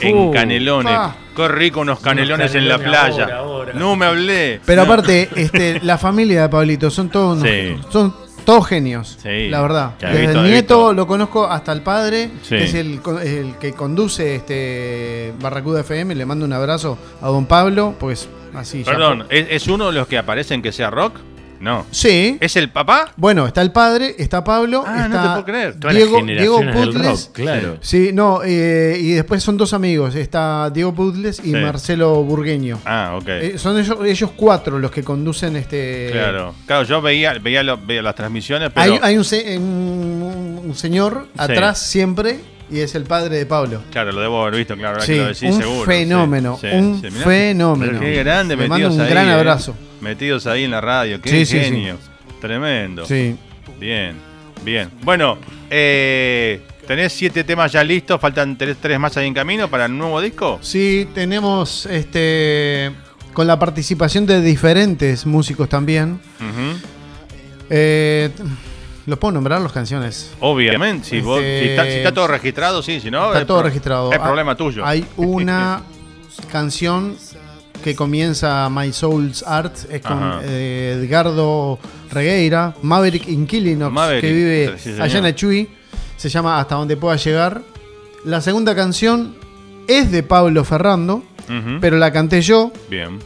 En, 0.00 0.16
uh, 0.18 0.32
Canelones. 0.32 0.92
pa. 0.92 1.16
Qué 1.36 1.48
rico 1.48 1.80
unos 1.80 2.00
canelones 2.00 2.54
en 2.54 2.68
la 2.68 2.78
playa. 2.78 3.22
ahora, 3.24 3.36
ahora. 3.38 3.72
No 3.74 3.96
me 3.96 4.04
hablé. 4.06 4.60
Pero 4.66 4.84
No. 4.84 4.92
aparte, 4.92 5.28
este, 5.36 5.80
la 5.82 5.96
familia 5.96 6.42
de 6.42 6.48
Pablito 6.48 6.90
son 6.90 7.08
todos 7.08 7.38
unos- 7.38 7.48
Sí. 7.48 7.76
son 7.90 8.14
todos 8.44 8.66
genios. 8.66 9.18
Sí. 9.22 9.48
La 9.48 9.60
verdad. 9.62 9.92
Desde 10.00 10.20
visto, 10.26 10.40
el 10.40 10.50
nieto 10.50 10.92
lo 10.92 11.06
conozco 11.06 11.46
hasta 11.46 11.72
el 11.72 11.82
padre, 11.82 12.30
Sí. 12.42 12.56
que 12.56 12.64
es 12.64 12.74
el, 12.74 13.00
el 13.24 13.54
que 13.58 13.72
conduce 13.72 14.36
este 14.36 15.32
Barracuda 15.40 15.80
FM. 15.80 16.14
Le 16.14 16.26
mando 16.26 16.44
un 16.44 16.52
abrazo 16.52 16.98
a 17.20 17.28
don 17.28 17.46
Pablo, 17.46 17.94
pues 17.98 18.28
así. 18.54 18.84
ya 18.84 18.92
Perdón, 18.92 19.26
¿es, 19.30 19.46
es 19.50 19.68
uno 19.68 19.86
de 19.88 19.92
los 19.92 20.06
que 20.06 20.18
aparecen 20.18 20.62
que 20.62 20.72
sea 20.72 20.90
rock? 20.90 21.14
No. 21.62 21.86
Sí. 21.92 22.36
¿Es 22.40 22.56
el 22.56 22.70
papá? 22.70 23.12
Bueno, 23.16 23.46
está 23.46 23.62
el 23.62 23.70
padre, 23.70 24.16
está 24.18 24.42
Pablo, 24.42 24.82
Ah, 24.86 25.06
no 25.08 25.14
está 25.14 25.22
te 25.22 25.28
puedo 25.28 25.44
creer. 25.44 25.78
Todas 25.78 25.94
Diego, 25.96 26.16
las 26.18 26.26
Diego 26.26 26.58
del 26.58 26.70
Putles. 26.72 27.06
rock, 27.26 27.32
claro. 27.34 27.76
Sí, 27.80 28.10
no, 28.12 28.40
eh, 28.44 28.96
y 29.00 29.12
después 29.12 29.42
son 29.42 29.56
dos 29.56 29.72
amigos, 29.72 30.14
está 30.16 30.70
Diego 30.70 30.92
Putles 30.92 31.38
y 31.38 31.42
Sí. 31.44 31.52
Marcelo 31.52 32.22
Burgueño. 32.24 32.80
Ah, 32.84 33.14
ok. 33.16 33.28
Eh, 33.28 33.54
son 33.58 33.78
ellos, 33.78 33.96
ellos 34.04 34.30
cuatro 34.36 34.78
los 34.80 34.90
que 34.90 35.04
conducen 35.04 35.54
este. 35.56 36.08
claro. 36.10 36.54
Claro, 36.66 36.82
yo 36.82 37.00
veía, 37.00 37.34
veía, 37.34 37.62
lo- 37.62 37.78
veía 37.78 38.02
las 38.02 38.14
transmisiones, 38.16 38.70
pero. 38.74 38.94
Hay, 38.94 38.98
hay 39.00 39.16
un, 39.16 39.24
se- 39.24 39.56
un- 39.56 40.60
un 40.66 40.74
señor 40.74 41.28
atrás 41.36 41.78
siempre 41.78 42.40
y 42.72 42.80
es 42.80 42.94
el 42.94 43.04
padre 43.04 43.36
de 43.36 43.46
Pablo. 43.46 43.82
Claro, 43.90 44.12
lo 44.12 44.20
debo 44.20 44.42
haber 44.42 44.56
visto, 44.56 44.74
claro, 44.76 44.94
ahora 44.94 45.02
Sí, 45.06 45.12
que 45.12 45.18
lo 45.18 45.26
decís, 45.26 45.42
un 45.54 45.60
seguro. 45.60 45.84
fenómeno, 45.84 46.58
Sí, 46.60 46.68
sí, 46.70 46.76
un 46.76 47.00
mirá. 47.02 47.24
fenómeno. 47.24 47.92
Pero 47.98 48.00
qué 48.04 48.14
grande, 48.22 48.56
Le 48.56 48.68
metidos 48.68 48.80
mando 48.90 48.94
un 48.94 49.00
ahí, 49.02 49.10
gran 49.10 49.28
eh. 49.28 49.32
abrazo. 49.32 49.76
Metidos 50.00 50.46
ahí 50.46 50.64
en 50.64 50.70
la 50.70 50.80
radio, 50.80 51.20
qué 51.20 51.44
genio. 51.46 51.98
Tremendo. 52.40 53.04
Sí. 53.06 53.36
Bien, 53.78 54.16
bien. 54.64 54.88
Bueno, 55.02 55.38
eh, 55.70 56.60
tenés 56.86 57.12
siete 57.12 57.44
temas 57.44 57.70
ya 57.72 57.84
listos, 57.84 58.20
faltan 58.20 58.56
tres, 58.58 58.76
tres 58.80 58.98
más 58.98 59.16
ahí 59.16 59.26
en 59.28 59.34
camino 59.34 59.68
para 59.68 59.84
el 59.86 59.96
nuevo 59.96 60.20
disco. 60.20 60.58
Sí, 60.62 61.08
tenemos 61.14 61.86
este 61.86 62.90
con 63.32 63.46
la 63.46 63.58
participación 63.58 64.26
de 64.26 64.40
diferentes 64.42 65.24
músicos 65.24 65.68
también. 65.68 66.20
Ujú. 66.38 66.78
Eh, 67.70 68.28
¿Los 69.06 69.18
puedo 69.18 69.32
nombrar 69.32 69.60
las 69.60 69.72
canciones? 69.72 70.30
Obviamente, 70.40 71.08
si, 71.08 71.20
vos- 71.20 71.40
Este, 71.40 71.60
si 71.64 71.68
está, 71.70 71.84
si 71.84 71.90
está 71.90 72.12
todo 72.14 72.28
registrado, 72.28 72.82
sí, 72.82 73.00
si 73.00 73.10
no. 73.10 73.26
Está 73.28 73.40
es 73.40 73.46
todo 73.46 73.62
registrado. 73.62 74.12
Es 74.12 74.18
Ah, 74.18 74.22
problema 74.24 74.56
tuyo. 74.56 74.84
Hay 74.86 75.04
una 75.16 75.82
canción 76.50 77.16
que 77.82 77.96
comienza 77.96 78.68
My 78.70 78.92
Soul's 78.92 79.42
Art, 79.42 79.74
es 79.90 80.00
con 80.02 80.40
eh, 80.44 81.00
Edgardo 81.02 81.78
Regueira, 82.12 82.74
Maverick 82.82 83.26
Inquilinox, 83.28 83.92
Maverick, 83.92 84.20
que 84.20 84.32
vive 84.32 84.78
sí, 84.78 84.94
allá 85.00 85.18
en 85.18 85.24
Achuy. 85.26 85.68
Se 86.16 86.28
llama 86.28 86.60
Hasta 86.60 86.76
donde 86.76 86.96
pueda 86.96 87.16
llegar. 87.16 87.60
La 88.24 88.40
segunda 88.40 88.76
canción 88.76 89.34
es 89.88 90.12
de 90.12 90.22
Pablo 90.22 90.62
Ferrando, 90.64 91.24
pero 91.80 91.96
la 91.96 92.12
canté 92.12 92.40
yo. 92.40 92.70
Bien. 92.88 93.18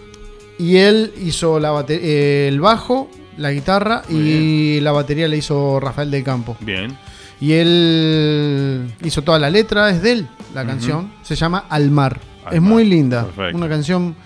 Y 0.59 0.79
él 0.79 1.13
hizo 1.23 1.61
la 1.61 1.85
eh, 1.89 2.47
el 2.49 2.59
bajo, 2.61 3.11
la 3.37 3.53
guitarra 3.53 4.03
y 4.09 4.81
la 4.81 4.93
batería 4.93 5.29
la 5.29 5.37
hizo 5.37 5.79
Rafael 5.81 6.11
del 6.11 6.23
Campo. 6.25 6.57
Bien. 6.61 6.97
Y 7.41 7.53
él 7.53 8.91
hizo 9.05 9.23
toda 9.23 9.39
la 9.39 9.51
letra, 9.51 9.91
es 9.91 10.03
de 10.03 10.13
él 10.13 10.29
la 10.55 10.65
canción. 10.65 11.13
Se 11.23 11.37
llama 11.37 11.65
Al 11.69 11.91
Mar. 11.91 12.19
Al 12.45 12.55
es 12.55 12.63
Mar, 12.63 12.71
muy 12.73 12.85
linda. 12.85 13.25
perfecto. 13.25 13.57
Una 13.59 13.69
canción 13.69 14.17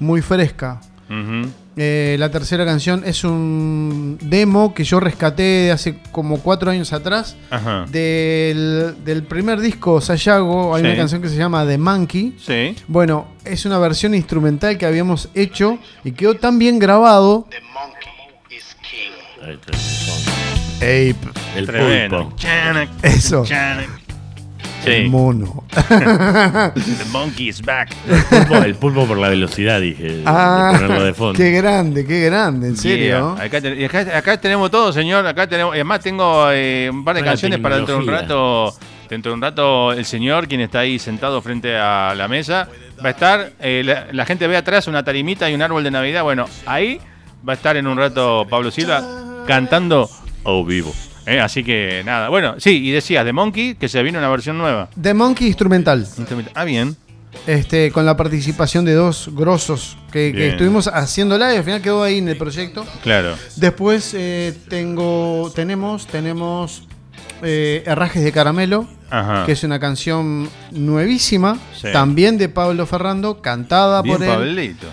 muy 0.00 0.22
fresca. 0.22 0.80
Eh, 1.76 2.16
la 2.20 2.30
tercera 2.30 2.64
canción 2.64 3.02
es 3.04 3.24
un 3.24 4.16
demo 4.22 4.72
que 4.74 4.84
yo 4.84 5.00
rescaté 5.00 5.42
de 5.42 5.70
hace 5.72 5.98
como 6.12 6.38
cuatro 6.38 6.70
años 6.70 6.92
atrás. 6.92 7.36
Ajá. 7.50 7.84
Del, 7.90 8.94
del 9.04 9.24
primer 9.24 9.60
disco 9.60 10.00
Sayago 10.00 10.74
hay 10.74 10.82
Sí. 10.82 10.88
una 10.88 10.96
canción 10.96 11.20
que 11.22 11.28
se 11.28 11.36
llama 11.36 11.66
The 11.66 11.76
Monkey. 11.78 12.36
Sí. 12.38 12.76
Bueno, 12.88 13.26
es 13.44 13.64
una 13.66 13.78
versión 13.78 14.14
instrumental 14.14 14.78
que 14.78 14.86
habíamos 14.86 15.28
hecho 15.34 15.78
y 16.04 16.12
quedó 16.12 16.34
tan 16.34 16.58
bien 16.58 16.78
grabado. 16.78 17.46
El 17.50 17.58
son. 17.62 17.93
Ape. 20.76 21.16
El 21.56 21.66
Tremendo. 21.66 22.22
pulpo. 22.24 22.36
Chanak, 22.36 22.88
Eso. 23.02 23.44
chanak. 23.44 23.88
El 24.84 25.04
Sí. 25.04 25.08
mono. 25.08 25.64
The 25.70 27.04
monkey 27.10 27.48
is 27.48 27.62
back. 27.62 27.90
El 28.06 28.22
pulpo, 28.24 28.54
el 28.64 28.74
pulpo 28.74 29.06
por 29.06 29.16
la 29.18 29.30
velocidad, 29.30 29.80
dije. 29.80 30.02
de 30.18 30.22
ponerlo 30.24 31.04
de 31.04 31.14
fondo. 31.14 31.32
Ah, 31.32 31.36
qué 31.38 31.50
grande, 31.52 32.04
qué 32.06 32.20
grande, 32.26 32.68
en 32.68 32.76
serio. 32.76 33.34
Yeah. 33.36 33.44
Acá, 33.46 33.60
ten- 33.62 33.80
y 33.80 33.84
acá, 33.84 34.00
acá 34.18 34.36
tenemos 34.38 34.70
todo, 34.70 34.92
señor. 34.92 35.26
Acá 35.26 35.46
tenemos. 35.46 35.72
Además, 35.72 36.00
tengo 36.00 36.48
eh, 36.50 36.90
un 36.92 37.02
par 37.02 37.14
de 37.14 37.22
Buena 37.22 37.32
canciones 37.32 37.60
para 37.60 37.76
dentro 37.76 37.94
de 37.94 38.00
un 38.00 38.04
tecnología. 38.06 38.28
rato. 38.28 38.78
Dentro 39.08 39.30
de 39.32 39.34
un 39.36 39.42
rato, 39.42 39.92
el 39.92 40.04
señor, 40.04 40.48
quien 40.48 40.60
está 40.60 40.80
ahí 40.80 40.98
sentado 40.98 41.40
frente 41.40 41.76
a 41.76 42.14
la 42.14 42.28
mesa, 42.28 42.68
va 43.02 43.08
a 43.08 43.12
estar. 43.12 43.52
eh, 43.60 43.82
la, 43.84 44.06
la 44.12 44.26
gente 44.26 44.46
ve 44.46 44.56
atrás 44.56 44.86
una 44.86 45.02
tarimita 45.02 45.48
y 45.48 45.54
un 45.54 45.62
árbol 45.62 45.82
de 45.84 45.90
Navidad. 45.90 46.22
Bueno, 46.24 46.46
ahí 46.66 47.00
va 47.46 47.54
a 47.54 47.56
estar 47.56 47.76
en 47.78 47.86
un 47.86 47.96
rato 47.96 48.46
Pablo 48.50 48.70
Silva 48.70 49.02
cantando 49.46 50.08
o 50.42 50.64
vivo. 50.64 50.92
Eh, 51.26 51.40
así 51.40 51.64
que 51.64 52.02
nada. 52.04 52.28
Bueno, 52.28 52.54
sí, 52.58 52.86
y 52.86 52.90
decías 52.90 53.24
de 53.24 53.32
Monkey 53.32 53.74
que 53.76 53.88
se 53.88 54.02
vino 54.02 54.18
una 54.18 54.28
versión 54.28 54.58
nueva. 54.58 54.88
The 55.00 55.14
Monkey 55.14 55.46
instrumental. 55.46 56.06
Ah, 56.54 56.64
bien. 56.64 56.96
Este, 57.46 57.90
con 57.90 58.06
la 58.06 58.16
participación 58.16 58.84
de 58.84 58.94
dos 58.94 59.28
grosos 59.32 59.96
que, 60.12 60.32
que 60.32 60.50
estuvimos 60.50 60.86
haciéndola 60.86 61.52
y 61.52 61.56
al 61.56 61.64
final 61.64 61.82
quedó 61.82 62.02
ahí 62.02 62.18
en 62.18 62.28
el 62.28 62.36
proyecto. 62.36 62.86
Claro. 63.02 63.34
Después 63.56 64.14
eh, 64.16 64.54
tengo, 64.68 65.50
tenemos, 65.54 66.06
tenemos 66.06 66.84
eh, 67.42 67.82
Herrajes 67.86 68.22
de 68.22 68.30
Caramelo, 68.30 68.86
Ajá. 69.10 69.44
que 69.46 69.52
es 69.52 69.64
una 69.64 69.80
canción 69.80 70.48
nuevísima, 70.70 71.58
Sí. 71.80 71.88
también 71.92 72.38
de 72.38 72.48
Pablo 72.48 72.86
Ferrando, 72.86 73.40
cantada 73.42 74.00
Bien, 74.02 74.16
por 74.16 74.24
él. 74.26 74.30
Pablito. 74.30 74.86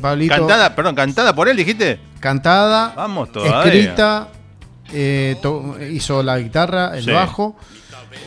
Pablito, 0.00 0.34
Cantada, 0.36 0.74
perdón, 0.74 0.94
cantada 0.96 1.34
por 1.34 1.48
él, 1.48 1.56
dijiste. 1.56 1.98
Cantada, 2.20 2.92
Vamos 2.96 3.30
todavía. 3.32 3.62
escrita, 3.64 4.28
eh, 4.92 5.36
to- 5.42 5.76
hizo 5.90 6.22
la 6.22 6.38
guitarra, 6.38 6.96
el 6.96 7.04
Sí. 7.04 7.10
bajo. 7.10 7.56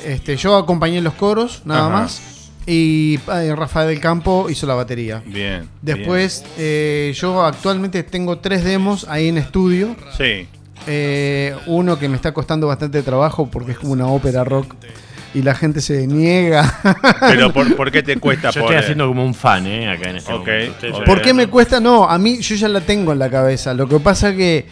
Este, 0.06 0.36
yo 0.38 0.56
acompañé 0.56 1.02
los 1.02 1.14
coros, 1.16 1.62
nada 1.66 1.82
Ajá. 1.88 1.90
más. 1.90 2.22
Y 2.68 3.20
eh, 3.34 3.56
Rafael 3.56 3.88
del 3.90 4.00
Campo 4.00 4.48
hizo 4.50 4.68
la 4.68 4.76
batería. 4.76 5.24
Bien. 5.26 5.68
Después, 5.82 6.46
eh, 6.58 7.12
yo 7.16 7.44
actualmente 7.44 8.04
tengo 8.04 8.38
tres 8.38 8.64
demos 8.64 9.08
ahí 9.10 9.30
en 9.30 9.38
estudio. 9.40 9.96
Sí. 10.18 10.48
Eh, 10.88 11.56
uno 11.66 11.98
que 11.98 12.08
me 12.08 12.16
está 12.16 12.32
costando 12.34 12.68
bastante 12.68 13.02
trabajo 13.04 13.48
porque 13.50 13.72
es 13.74 13.80
como 13.80 13.94
una 13.94 14.08
ópera 14.08 14.44
rock 14.44 14.76
y 15.34 15.42
la 15.44 15.54
gente 15.56 15.80
se 15.82 16.08
niega. 16.08 16.80
Pero 17.22 17.52
¿por, 17.54 17.76
por 17.78 17.92
qué 17.92 18.02
te 18.04 18.18
cuesta 18.18 18.50
Yo 18.52 18.62
por, 18.62 18.72
estoy 18.72 18.84
haciendo 18.84 19.08
como 19.08 19.24
un 19.26 19.34
fan, 19.34 19.68
¿eh? 19.68 19.90
Acá 19.90 20.10
en 20.10 20.16
este 20.18 20.34
Ok, 20.34 20.48
momento. 20.48 21.04
¿Por 21.06 21.22
qué 21.22 21.34
me 21.34 21.48
cuesta? 21.48 21.80
No, 21.80 22.10
a 22.10 22.18
mí 22.18 22.40
yo 22.40 22.56
ya 22.56 22.68
la 22.68 22.82
tengo 22.82 23.14
en 23.14 23.20
la 23.20 23.30
cabeza. 23.30 23.74
Lo 23.74 23.88
que 23.88 24.00
pasa 24.00 24.36
que 24.36 24.66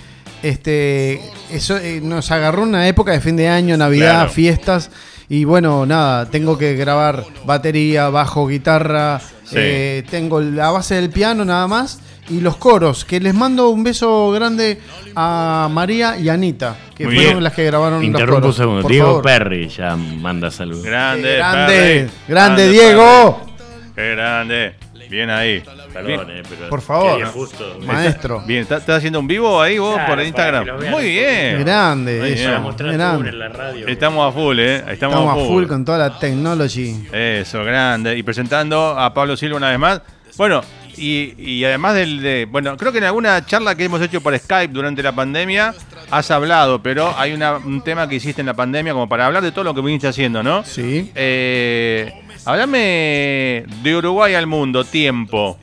este 0.44 1.20
eso 1.52 1.78
eh, 1.78 2.00
nos 2.04 2.32
agarró 2.32 2.64
una 2.64 2.88
época 2.88 3.12
de 3.12 3.22
fin 3.22 3.36
de 3.36 3.48
año, 3.48 3.78
Navidad, 3.78 4.14
Claro. 4.16 4.30
fiestas 4.32 4.92
y 5.30 5.44
bueno, 5.44 5.86
nada, 5.86 6.30
tengo 6.30 6.58
que 6.58 6.76
grabar 6.76 7.24
batería, 7.46 8.10
bajo, 8.10 8.48
guitarra, 8.48 9.20
Sí. 9.44 9.56
eh, 9.58 10.04
tengo 10.10 10.40
la 10.42 10.72
base 10.72 10.96
del 10.96 11.10
piano 11.10 11.44
nada 11.46 11.68
más 11.68 12.00
y 12.30 12.42
los 12.42 12.58
coros, 12.58 13.06
que 13.06 13.20
les 13.20 13.34
mando 13.34 13.70
un 13.70 13.84
beso 13.84 14.32
grande 14.32 14.80
a 15.16 15.70
María 15.72 16.18
y 16.18 16.30
Anita, 16.30 16.76
que 16.96 17.06
Muy 17.06 17.16
fueron 17.16 17.34
bien. 17.36 17.44
las 17.44 17.54
que 17.54 17.64
grabaron 17.66 18.04
Interrumpo 18.04 18.36
un 18.38 18.42
los 18.42 18.42
coros. 18.42 18.56
segundo. 18.58 18.82
Por 18.82 18.92
Diego 18.92 19.08
favor. 19.08 19.24
Perry 19.24 19.68
ya 19.70 19.96
manda 19.96 20.52
saludos. 20.52 20.84
Grande, 20.84 21.36
Grande, 21.38 21.74
Perry. 21.74 22.10
grande, 22.28 22.70
Diego. 22.70 23.42
Perry. 23.42 23.94
Qué 23.96 24.12
grande. 24.16 24.76
Bien 25.10 25.30
ahí. 25.30 25.64
Perdón, 25.94 26.06
Bien. 26.06 26.20
eh, 26.40 26.44
pero 26.50 26.70
Por 26.70 26.82
favor. 26.82 27.24
justo. 27.28 27.78
Maestro. 27.86 28.44
Bien, 28.46 28.64
¿estás 28.64 28.90
haciendo 28.90 29.22
un 29.22 29.28
vivo 29.28 29.62
ahí 29.62 29.78
vos 29.78 29.94
Claro, 29.94 30.06
por 30.06 30.16
para 30.18 30.28
Instagram? 30.28 30.66
vean 30.66 30.92
Muy 30.92 31.04
un 31.06 31.10
bien. 31.14 31.60
Grande, 31.64 32.20
Muy 32.20 32.30
eso. 32.34 32.50
bien. 32.84 32.98
Grande. 32.98 33.30
en 33.30 33.40
la 33.40 33.48
radio. 33.48 33.88
Estamos 33.88 34.28
a 34.30 34.38
full, 34.38 34.60
¿eh? 34.60 34.76
Estamos, 34.92 35.16
Estamos 35.16 35.30
a 35.44 35.48
full 35.48 35.66
con 35.66 35.86
toda 35.86 35.98
la 35.98 36.20
technology. 36.20 37.08
Eso, 37.14 37.64
grande. 37.64 38.18
Y 38.18 38.24
presentando 38.24 39.00
a 39.00 39.14
Pablo 39.14 39.38
Silva 39.38 39.56
una 39.56 39.70
vez 39.70 39.80
más. 39.80 40.02
Bueno, 40.36 40.62
y, 40.98 41.34
y 41.38 41.64
además 41.64 41.96
del 41.96 42.22
de. 42.22 42.46
Bueno, 42.50 42.76
creo 42.78 42.92
que 42.92 42.98
en 42.98 43.04
alguna 43.06 43.46
charla 43.46 43.76
que 43.76 43.86
hemos 43.86 44.02
hecho 44.02 44.22
por 44.22 44.38
Skype 44.38 44.74
durante 44.74 45.02
la 45.04 45.14
pandemia 45.14 45.74
has 46.12 46.32
hablado, 46.32 46.82
pero 46.82 47.14
hay 47.18 47.34
una- 47.34 47.58
un 47.58 47.82
tema 47.82 48.08
que 48.10 48.16
hiciste 48.16 48.42
en 48.42 48.48
la 48.48 48.54
pandemia 48.54 48.94
como 48.94 49.08
para 49.10 49.26
hablar 49.26 49.44
de 49.44 49.52
todo 49.52 49.64
lo 49.64 49.74
que 49.74 49.82
viniste 49.82 50.08
haciendo, 50.08 50.42
¿no? 50.44 50.64
Sí. 50.64 51.12
Eh, 51.16 52.12
háblame 52.46 53.66
de 53.84 53.96
Uruguay 53.96 54.34
al 54.36 54.48
mundo, 54.48 54.84
tiempo. 54.84 55.58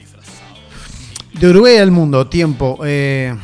De 1.32 1.48
Uruguay 1.48 1.76
al 1.78 1.90
mundo, 1.90 2.26
tiempo. 2.28 2.78
eh, 2.84 3.34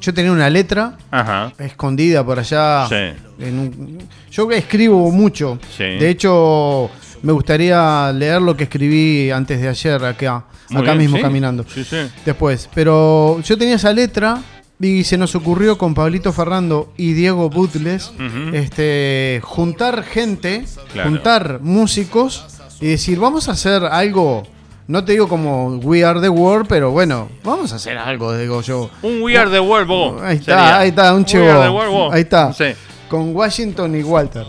yo 0.00 0.14
tenía 0.14 0.32
una 0.32 0.48
letra 0.48 0.96
Ajá. 1.10 1.52
escondida 1.58 2.24
por 2.24 2.38
allá. 2.38 2.86
Sí. 2.88 2.94
en 3.40 3.58
un- 3.58 3.98
yo 4.30 4.50
escribo 4.50 5.10
mucho. 5.12 5.58
Sí. 5.76 5.84
De 5.84 6.08
hecho, 6.10 6.90
me 7.22 7.32
gustaría 7.32 8.12
leer 8.12 8.40
lo 8.42 8.56
que 8.56 8.64
escribí 8.64 9.30
antes 9.30 9.60
de 9.60 9.68
ayer 9.68 10.04
acá, 10.04 10.44
Muy 10.70 10.82
acá 10.82 10.92
bien, 10.92 10.98
mismo 10.98 11.16
sí. 11.16 11.22
caminando. 11.22 11.64
Sí, 11.72 11.84
sí. 11.84 11.96
Después, 12.24 12.68
pero 12.74 13.40
yo 13.40 13.56
tenía 13.58 13.76
esa 13.76 13.92
letra 13.92 14.40
y 14.80 15.02
se 15.04 15.16
nos 15.18 15.34
ocurrió 15.34 15.76
con 15.76 15.94
Pablito 15.94 16.32
Ferrando 16.32 16.92
y 16.96 17.12
Diego 17.12 17.50
Butles 17.50 18.12
este, 18.52 19.40
juntar 19.44 20.02
gente, 20.04 20.64
Claro. 20.92 21.10
juntar 21.10 21.58
músicos 21.62 22.46
y 22.80 22.86
decir, 22.86 23.18
vamos 23.18 23.48
a 23.48 23.52
hacer 23.52 23.84
algo, 23.84 24.44
no 24.86 25.04
te 25.04 25.12
digo 25.12 25.28
como 25.28 25.76
We 25.78 26.04
Are 26.04 26.20
the 26.20 26.28
World, 26.28 26.66
pero 26.68 26.90
bueno, 26.92 27.28
vamos 27.44 27.72
a 27.72 27.76
hacer 27.76 27.98
algo, 27.98 28.36
digo 28.36 28.62
yo. 28.62 28.88
Un 29.02 29.20
We 29.22 29.36
Are 29.36 29.50
the 29.50 29.60
World, 29.60 29.88
vos. 29.88 30.22
Ahí 30.22 30.36
está, 30.36 30.52
sería. 30.56 30.78
ahí 30.78 30.88
está, 30.90 31.12
un 31.12 31.18
We 31.20 31.24
chivo. 31.26 31.50
Are 31.50 31.62
the 31.64 31.68
World, 31.70 31.90
vos. 31.92 32.14
Ahí 32.14 32.20
está. 32.22 32.52
Sí. 32.52 32.64
Con 33.08 33.34
Washington 33.34 33.94
y 33.96 34.02
Walter, 34.02 34.44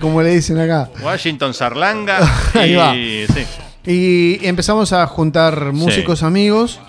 como 0.00 0.22
le 0.22 0.30
dicen 0.34 0.58
acá. 0.58 0.90
Washington 1.02 1.54
Sarlanga. 1.54 2.18
Ahí 2.54 2.72
y, 2.72 2.74
va. 2.76 2.92
Sí. 2.94 3.44
Y 3.86 4.46
empezamos 4.46 4.92
a 4.92 5.06
juntar 5.06 5.72
músicos 5.72 6.22
amigos. 6.22 6.80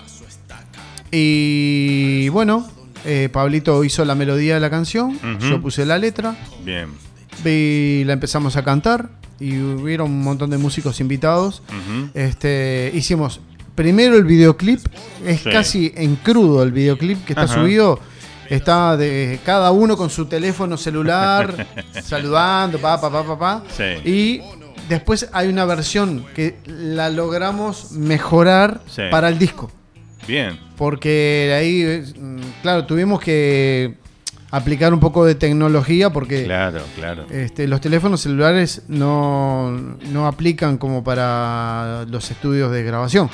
Y 1.10 2.28
bueno, 2.30 2.66
eh, 3.04 3.28
Pablito 3.32 3.84
hizo 3.84 4.04
la 4.04 4.14
melodía 4.14 4.54
de 4.54 4.60
la 4.60 4.70
canción, 4.70 5.18
yo 5.40 5.60
puse 5.62 5.86
la 5.86 5.98
letra 5.98 6.36
Bien. 6.64 6.88
y 7.44 8.02
la 8.04 8.12
empezamos 8.14 8.56
a 8.56 8.64
cantar. 8.64 9.10
Y 9.38 9.58
hubieron 9.58 10.10
un 10.10 10.22
montón 10.22 10.48
de 10.50 10.56
músicos 10.58 11.00
invitados. 11.00 11.62
Este, 12.14 12.90
hicimos 12.94 13.40
primero 13.74 14.16
el 14.16 14.24
videoclip, 14.24 14.80
es 15.26 15.40
Sí. 15.42 15.50
casi 15.50 15.92
en 15.94 16.16
crudo 16.16 16.62
el 16.62 16.72
videoclip 16.72 17.22
que 17.24 17.34
está 17.34 17.42
Ajá. 17.42 17.54
subido. 17.54 18.00
Está 18.50 18.96
de 18.96 19.38
cada 19.44 19.70
uno 19.72 19.96
con 19.96 20.10
su 20.10 20.26
teléfono 20.26 20.76
celular, 20.76 21.66
saludando, 22.02 22.78
pa, 22.78 23.00
pa, 23.00 23.10
pa, 23.10 23.24
pa, 23.24 23.38
pa. 23.38 23.62
Sí. 23.68 24.08
Y 24.08 24.40
después 24.88 25.28
hay 25.32 25.48
una 25.48 25.64
versión 25.64 26.24
que 26.34 26.56
la 26.66 27.10
logramos 27.10 27.92
mejorar 27.92 28.80
Sí. 28.88 29.02
para 29.10 29.28
el 29.28 29.38
disco. 29.38 29.70
Bien. 30.26 30.58
Porque 30.76 31.54
ahí, 31.56 32.12
mm, 32.18 32.40
claro, 32.62 32.84
tuvimos 32.86 33.20
que 33.20 33.94
aplicar 34.50 34.94
un 34.94 35.00
poco 35.00 35.24
de 35.24 35.34
tecnología 35.34 36.10
porque 36.10 36.44
Claro, 36.44 36.80
claro. 36.96 37.26
este, 37.30 37.66
los 37.66 37.80
teléfonos 37.80 38.20
celulares 38.22 38.82
no, 38.88 39.72
no 40.10 40.26
aplican 40.26 40.78
como 40.78 41.02
para 41.04 42.04
los 42.08 42.30
estudios 42.30 42.70
de 42.72 42.82
grabación. 42.84 43.28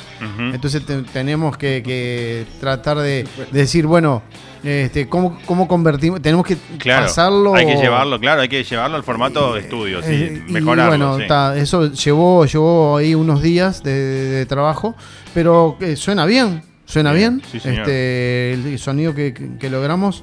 Entonces 0.53 0.85
te- 0.85 1.03
tenemos 1.03 1.57
que, 1.59 1.83
que 1.85 2.47
tratar 2.61 2.99
de, 2.99 3.27
de 3.53 3.59
decir, 3.61 3.87
bueno, 3.87 4.23
este, 4.65 5.09
¿cómo, 5.09 5.39
¿cómo 5.47 5.67
convertimos? 5.67 6.21
Tenemos 6.23 6.47
que 6.47 6.57
Claro. 6.79 7.07
pasarlo. 7.07 7.55
Hay 7.55 7.67
que 7.67 7.77
llevarlo, 7.77 8.19
claro, 8.21 8.43
hay 8.43 8.49
que 8.49 8.63
llevarlo 8.65 8.97
al 8.97 9.03
formato 9.03 9.55
de 9.55 9.61
estudio, 9.61 10.03
sí. 10.03 10.13
Eh, 10.13 10.45
y 10.49 10.53
mejorarlo. 10.53 10.91
bueno, 10.91 11.19
sí. 11.19 11.25
ta, 11.27 11.57
eso 11.57 11.91
llevó, 11.93 12.45
llevó 12.47 12.97
ahí 12.97 13.15
unos 13.15 13.43
días 13.43 13.83
de, 13.83 13.93
de 13.93 14.47
trabajo, 14.47 14.95
pero 15.35 15.77
eh, 15.81 15.97
suena 15.97 16.27
bien, 16.27 16.63
suena 16.87 17.13
Bien, 17.13 17.43
este, 17.53 18.53
el 18.53 18.79
sonido 18.79 19.15
que, 19.15 19.33
que- 19.35 19.57
que 19.59 19.71
logramos 19.71 20.23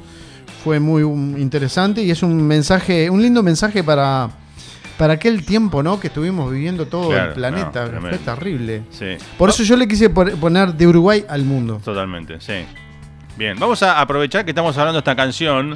fue 0.64 0.80
muy 0.80 1.04
um, 1.04 1.38
interesante 1.38 2.02
y 2.04 2.12
es 2.12 2.22
un 2.24 2.46
mensaje, 2.46 3.10
un 3.10 3.22
lindo 3.22 3.42
mensaje 3.44 3.84
para, 3.84 4.30
para 4.98 5.14
aquel 5.14 5.46
tiempo, 5.46 5.82
¿no? 5.82 6.00
Que 6.00 6.08
estuvimos 6.08 6.52
viviendo 6.52 6.86
todo 6.86 7.10
Claro, 7.10 7.30
el 7.30 7.34
planeta, 7.34 7.88
no, 7.88 8.02
fue 8.02 8.18
terrible. 8.18 8.82
Por 9.38 9.50
eso 9.50 9.64
yo 9.64 9.78
le 9.78 9.88
quise 9.88 10.10
poner 10.10 10.74
de 10.74 10.86
Uruguay 10.88 11.26
al 11.30 11.44
mundo. 11.46 11.80
Totalmente, 11.84 12.40
sí. 12.42 12.66
Bien, 13.40 13.58
vamos 13.58 13.82
a 13.84 14.02
aprovechar 14.02 14.44
que 14.44 14.52
estamos 14.52 14.78
hablando 14.78 14.98
de 14.98 15.00
esta 15.00 15.16
canción. 15.16 15.74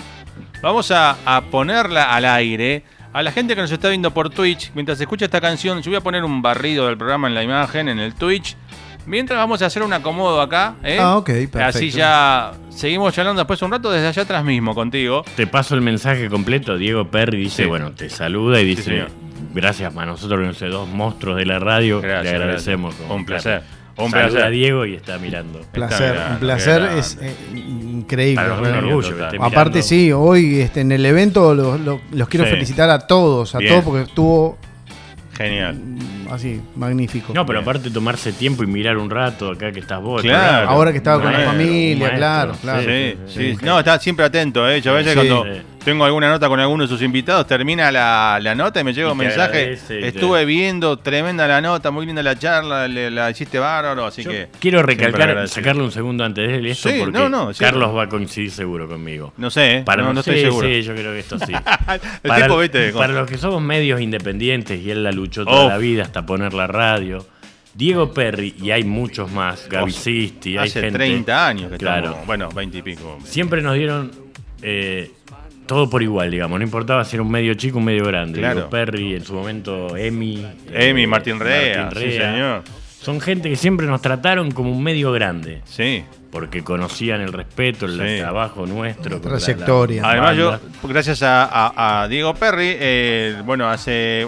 Vamos 0.61 0.91
a, 0.91 1.15
a 1.25 1.39
ponerla 1.45 2.13
al 2.13 2.25
aire. 2.25 2.83
A 3.13 3.23
la 3.23 3.31
gente 3.31 3.55
que 3.55 3.61
nos 3.61 3.71
está 3.71 3.87
viendo 3.87 4.11
por 4.11 4.29
Twitch, 4.29 4.71
mientras 4.75 4.99
escucha 4.99 5.23
esta 5.23 5.39
canción, 5.39 5.81
yo 5.81 5.89
voy 5.89 5.95
a 5.95 6.01
poner 6.01 6.25
un 6.25 6.41
barrido 6.41 6.87
del 6.87 6.97
programa 6.97 7.29
en 7.29 7.35
la 7.35 7.41
imagen, 7.41 7.87
en 7.87 7.99
el 7.99 8.15
Twitch. 8.15 8.57
Mientras 9.05 9.39
vamos 9.39 9.61
a 9.61 9.67
hacer 9.67 9.81
un 9.81 9.93
acomodo 9.93 10.41
acá, 10.41 10.75
¿eh? 10.83 10.97
Ah, 10.99 11.15
ok, 11.15 11.25
perfecto. 11.27 11.59
Así 11.61 11.89
ya 11.89 12.51
seguimos 12.69 13.13
charlando 13.13 13.39
después 13.39 13.61
un 13.61 13.71
rato 13.71 13.91
desde 13.91 14.07
allá 14.09 14.23
atrás 14.23 14.43
mismo 14.43 14.75
contigo. 14.75 15.23
Te 15.37 15.47
paso 15.47 15.73
el 15.75 15.81
mensaje 15.81 16.27
completo. 16.29 16.75
Diego 16.77 17.07
Perry 17.09 17.37
dice, 17.43 17.63
Sí. 17.63 17.69
bueno, 17.69 17.91
te 17.93 18.09
saluda 18.09 18.59
y 18.59 18.65
dice, 18.65 19.05
gracias 19.53 19.95
a 19.95 20.05
nosotros, 20.05 20.45
no 20.45 20.53
sé, 20.53 20.65
dos 20.67 20.89
monstruos 20.89 21.37
de 21.37 21.45
la 21.45 21.59
radio. 21.59 22.01
Gracias, 22.01 22.23
le 22.23 22.37
agradecemos. 22.43 22.93
gracias. 22.95 23.11
Un 23.17 23.25
placer. 23.25 23.63
Un 23.95 24.09
Saluda 24.09 24.27
placer. 24.29 24.43
a 24.45 24.49
Diego 24.49 24.85
y 24.85 24.95
está 24.95 25.17
mirando. 25.19 25.61
Placer, 25.71 26.13
mirando, 26.13 26.33
un 26.33 26.39
placer 26.39 26.81
es 26.97 27.17
eh, 27.21 27.35
increíble. 27.53 28.43
Un 28.51 28.65
orgullo 28.65 29.15
Aparte, 29.39 29.83
sí, 29.83 30.11
hoy 30.11 30.61
este, 30.61 30.81
en 30.81 30.91
el 30.91 31.05
evento 31.05 31.53
los, 31.53 31.79
los- 31.79 31.99
los 32.11 32.27
quiero 32.27 32.45
Sí. 32.45 32.51
felicitar 32.51 32.89
a 32.89 33.05
todos, 33.05 33.53
a 33.53 33.59
Bien. 33.59 33.71
todos, 33.71 33.83
porque 33.85 34.01
estuvo 34.03 34.57
Genial. 35.37 35.75
Así, 36.33 36.61
magnífico. 36.75 37.33
No, 37.33 37.45
pero 37.45 37.59
aparte 37.59 37.89
tomarse 37.89 38.33
tiempo 38.33 38.63
y 38.63 38.67
mirar 38.67 38.97
un 38.97 39.09
rato 39.09 39.51
acá 39.51 39.71
que 39.71 39.79
estás 39.79 40.01
vos. 40.01 40.21
Claro. 40.21 40.39
programa. 40.41 40.71
Ahora 40.71 40.91
que 40.91 40.97
estaba 40.97 41.21
con 41.23 41.31
la 41.33 41.39
familia, 41.39 41.97
maestro, 41.97 42.17
claro, 42.17 42.53
claro. 42.61 42.81
Sí, 42.83 43.15
sí, 43.27 43.57
No, 43.61 43.79
está 43.79 43.99
siempre 43.99 44.25
atento, 44.25 44.69
¿eh? 44.69 44.81
Yo 44.81 44.91
a 44.91 44.95
veces 44.95 45.13
Sí. 45.13 45.19
cuando 45.27 45.43
Sí. 45.53 45.61
tengo 45.83 46.05
alguna 46.05 46.29
nota 46.29 46.47
con 46.47 46.59
alguno 46.61 46.83
de 46.83 46.87
sus 46.89 47.01
invitados, 47.01 47.45
termina 47.45 47.91
la, 47.91 48.39
la 48.41 48.55
nota 48.55 48.79
y 48.79 48.83
me 48.85 48.93
llega 48.93 49.11
un 49.11 49.17
mensaje. 49.17 49.59
agradece 49.59 50.07
Estuve 50.07 50.45
viendo, 50.45 50.97
tremenda 50.99 51.45
la 51.47 51.59
nota, 51.61 51.91
muy 51.91 52.05
linda 52.05 52.23
la 52.23 52.37
charla, 52.39 52.87
le- 52.87 53.11
la 53.11 53.29
hiciste 53.29 53.59
bárbaro, 53.59 54.05
así 54.05 54.23
Yo 54.23 54.31
que. 54.31 54.47
quiero 54.59 54.81
recalcar, 54.81 55.47
sacarle 55.49 55.83
un 55.83 55.91
segundo 55.91 56.23
antes 56.23 56.47
de 56.47 56.69
esto 56.71 56.89
Sí, 56.89 56.95
porque 56.99 57.17
no, 57.19 57.27
no, 57.29 57.53
sí. 57.53 57.59
Carlos 57.59 57.93
va 57.95 58.03
a 58.03 58.09
coincidir 58.09 58.49
seguro 58.51 58.87
conmigo. 58.87 59.33
No 59.37 59.49
sé, 59.49 59.77
¿eh? 59.77 59.81
Para 59.83 60.03
no, 60.03 60.13
no 60.13 60.21
estoy 60.21 60.35
sí, 60.37 60.41
seguro. 60.43 60.67
Sí, 60.67 60.81
yo 60.83 60.93
creo 60.95 61.11
que 61.11 61.19
esto 61.19 61.37
sí. 61.39 61.51
El 62.23 62.29
para, 62.29 62.45
tipo, 62.45 62.57
viste, 62.59 62.93
para 62.93 63.11
los 63.13 63.29
que 63.29 63.37
somos 63.37 63.61
medios 63.61 63.99
independientes 63.99 64.79
y 64.81 64.89
él 64.89 65.03
la 65.03 65.11
luchó 65.11 65.43
toda 65.45 65.67
la 65.67 65.77
vida 65.77 66.03
hasta 66.03 66.22
poner 66.25 66.53
la 66.53 66.67
radio. 66.67 67.25
Diego 67.75 68.13
Perry, 68.13 68.53
y 68.61 68.69
hay 68.71 68.83
muchos 68.83 69.31
más, 69.31 69.67
Sisti, 69.89 70.57
hay 70.57 70.67
Hace 70.67 70.81
gente. 70.81 70.97
30 70.99 71.47
años 71.47 71.71
que 71.71 71.77
Claro. 71.77 72.05
estamos. 72.07 72.27
Bueno, 72.27 72.49
20 72.49 72.77
y 72.77 72.81
pico. 72.83 73.17
Siempre 73.23 73.61
nos 73.63 73.73
dieron 73.75 74.11
eh, 74.61 75.11
todo 75.65 75.89
por 75.89 76.03
igual, 76.03 76.29
digamos. 76.29 76.59
No 76.59 76.63
importaba 76.63 77.03
si 77.03 77.15
era 77.15 77.23
un 77.23 77.31
medio 77.31 77.55
chico 77.55 77.77
o 77.77 77.79
un 77.79 77.85
medio 77.85 78.05
grande. 78.05 78.37
Claro. 78.39 78.55
Diego 78.55 78.69
Perry, 78.69 79.15
en 79.15 79.25
su 79.25 79.33
momento, 79.33 79.97
Emi. 79.97 80.45
eh, 80.71 80.89
Emi, 80.89 81.07
Martín 81.07 81.39
Rea, 81.39 81.85
Martín 81.85 82.01
sí, 82.11 82.17
Rea. 82.17 82.31
señor. 82.31 82.63
Son 83.03 83.19
gente 83.19 83.49
que 83.49 83.55
siempre 83.57 83.85
nos 83.85 84.01
trataron 84.01 84.51
como 84.51 84.71
un 84.71 84.81
medio 84.81 85.11
grande. 85.11 85.61
Sí. 85.65 86.03
Porque 86.31 86.63
conocían 86.63 87.19
el 87.21 87.33
respeto, 87.33 87.85
el 87.85 87.99
Sí. 87.99 88.19
trabajo 88.21 88.65
nuestro. 88.65 89.17
la- 89.17 89.21
Trayectoria. 89.21 90.01
la 90.01 90.09
Además, 90.09 90.37
yo, 90.37 90.59
gracias 90.89 91.21
a, 91.21 91.43
a- 91.43 92.03
a 92.03 92.07
Diego 92.07 92.33
Perry, 92.33 92.75
eh, 92.79 93.35
bueno, 93.45 93.69
hace 93.69 94.25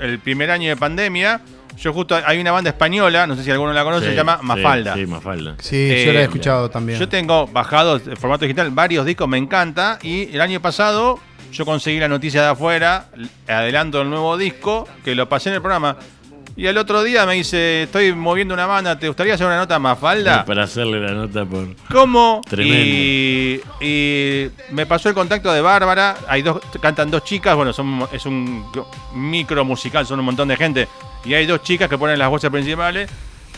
el 0.00 0.18
primer 0.20 0.50
año 0.50 0.68
de 0.68 0.76
pandemia, 0.76 1.40
yo 1.76 1.92
justo 1.92 2.16
hay 2.24 2.38
una 2.38 2.52
banda 2.52 2.70
española, 2.70 3.26
no 3.26 3.34
sé 3.36 3.42
si 3.44 3.50
alguno 3.50 3.72
la 3.72 3.82
conoce, 3.82 4.04
Sí, 4.06 4.10
se 4.12 4.16
llama 4.16 4.38
Mafalda. 4.40 4.94
Sí, 4.94 5.04
Mafalda. 5.06 5.56
Sí, 5.58 5.88
yo 5.88 6.10
Eh, 6.10 6.14
la 6.14 6.20
he 6.20 6.24
escuchado 6.24 6.70
también. 6.70 6.98
Yo 7.00 7.08
tengo 7.08 7.46
bajados 7.48 8.06
en 8.06 8.16
formato 8.16 8.44
digital 8.44 8.70
varios 8.70 9.04
discos, 9.04 9.26
me 9.28 9.36
encanta. 9.38 9.98
Y 10.02 10.32
el 10.34 10.40
año 10.40 10.60
pasado 10.62 11.18
yo 11.52 11.64
conseguí 11.66 11.98
la 11.98 12.08
noticia 12.08 12.40
de 12.40 12.48
afuera, 12.48 13.06
adelanto 13.48 14.00
el 14.00 14.08
nuevo 14.08 14.36
disco, 14.38 14.88
que 15.04 15.14
lo 15.14 15.28
pasé 15.28 15.48
en 15.50 15.56
el 15.56 15.60
programa. 15.60 15.96
Y 16.54 16.66
el 16.66 16.76
otro 16.76 17.02
día 17.02 17.24
me 17.24 17.34
dice, 17.34 17.84
estoy 17.84 18.12
moviendo 18.12 18.52
una 18.52 18.66
banda, 18.66 18.98
¿te 18.98 19.06
gustaría 19.08 19.34
hacer 19.34 19.46
una 19.46 19.56
nota 19.56 19.78
más 19.78 19.98
falda? 19.98 20.44
Para 20.44 20.64
hacerle 20.64 21.00
la 21.00 21.12
nota 21.12 21.44
por. 21.46 21.66
¿Cómo? 21.90 22.42
Tremendo. 22.48 22.76
Y, 22.78 23.60
y 23.80 24.50
me 24.70 24.84
pasó 24.84 25.08
el 25.08 25.14
contacto 25.14 25.50
de 25.50 25.62
Bárbara. 25.62 26.16
Hay 26.28 26.42
dos, 26.42 26.60
cantan 26.80 27.10
dos 27.10 27.24
chicas. 27.24 27.56
Bueno, 27.56 27.72
son, 27.72 28.06
es 28.12 28.26
un 28.26 28.64
micro 29.14 29.64
musical, 29.64 30.06
son 30.06 30.18
un 30.20 30.26
montón 30.26 30.48
de 30.48 30.56
gente. 30.56 30.88
Y 31.24 31.32
hay 31.34 31.46
dos 31.46 31.62
chicas 31.62 31.88
que 31.88 31.96
ponen 31.96 32.18
las 32.18 32.28
voces 32.28 32.50
principales. 32.50 33.08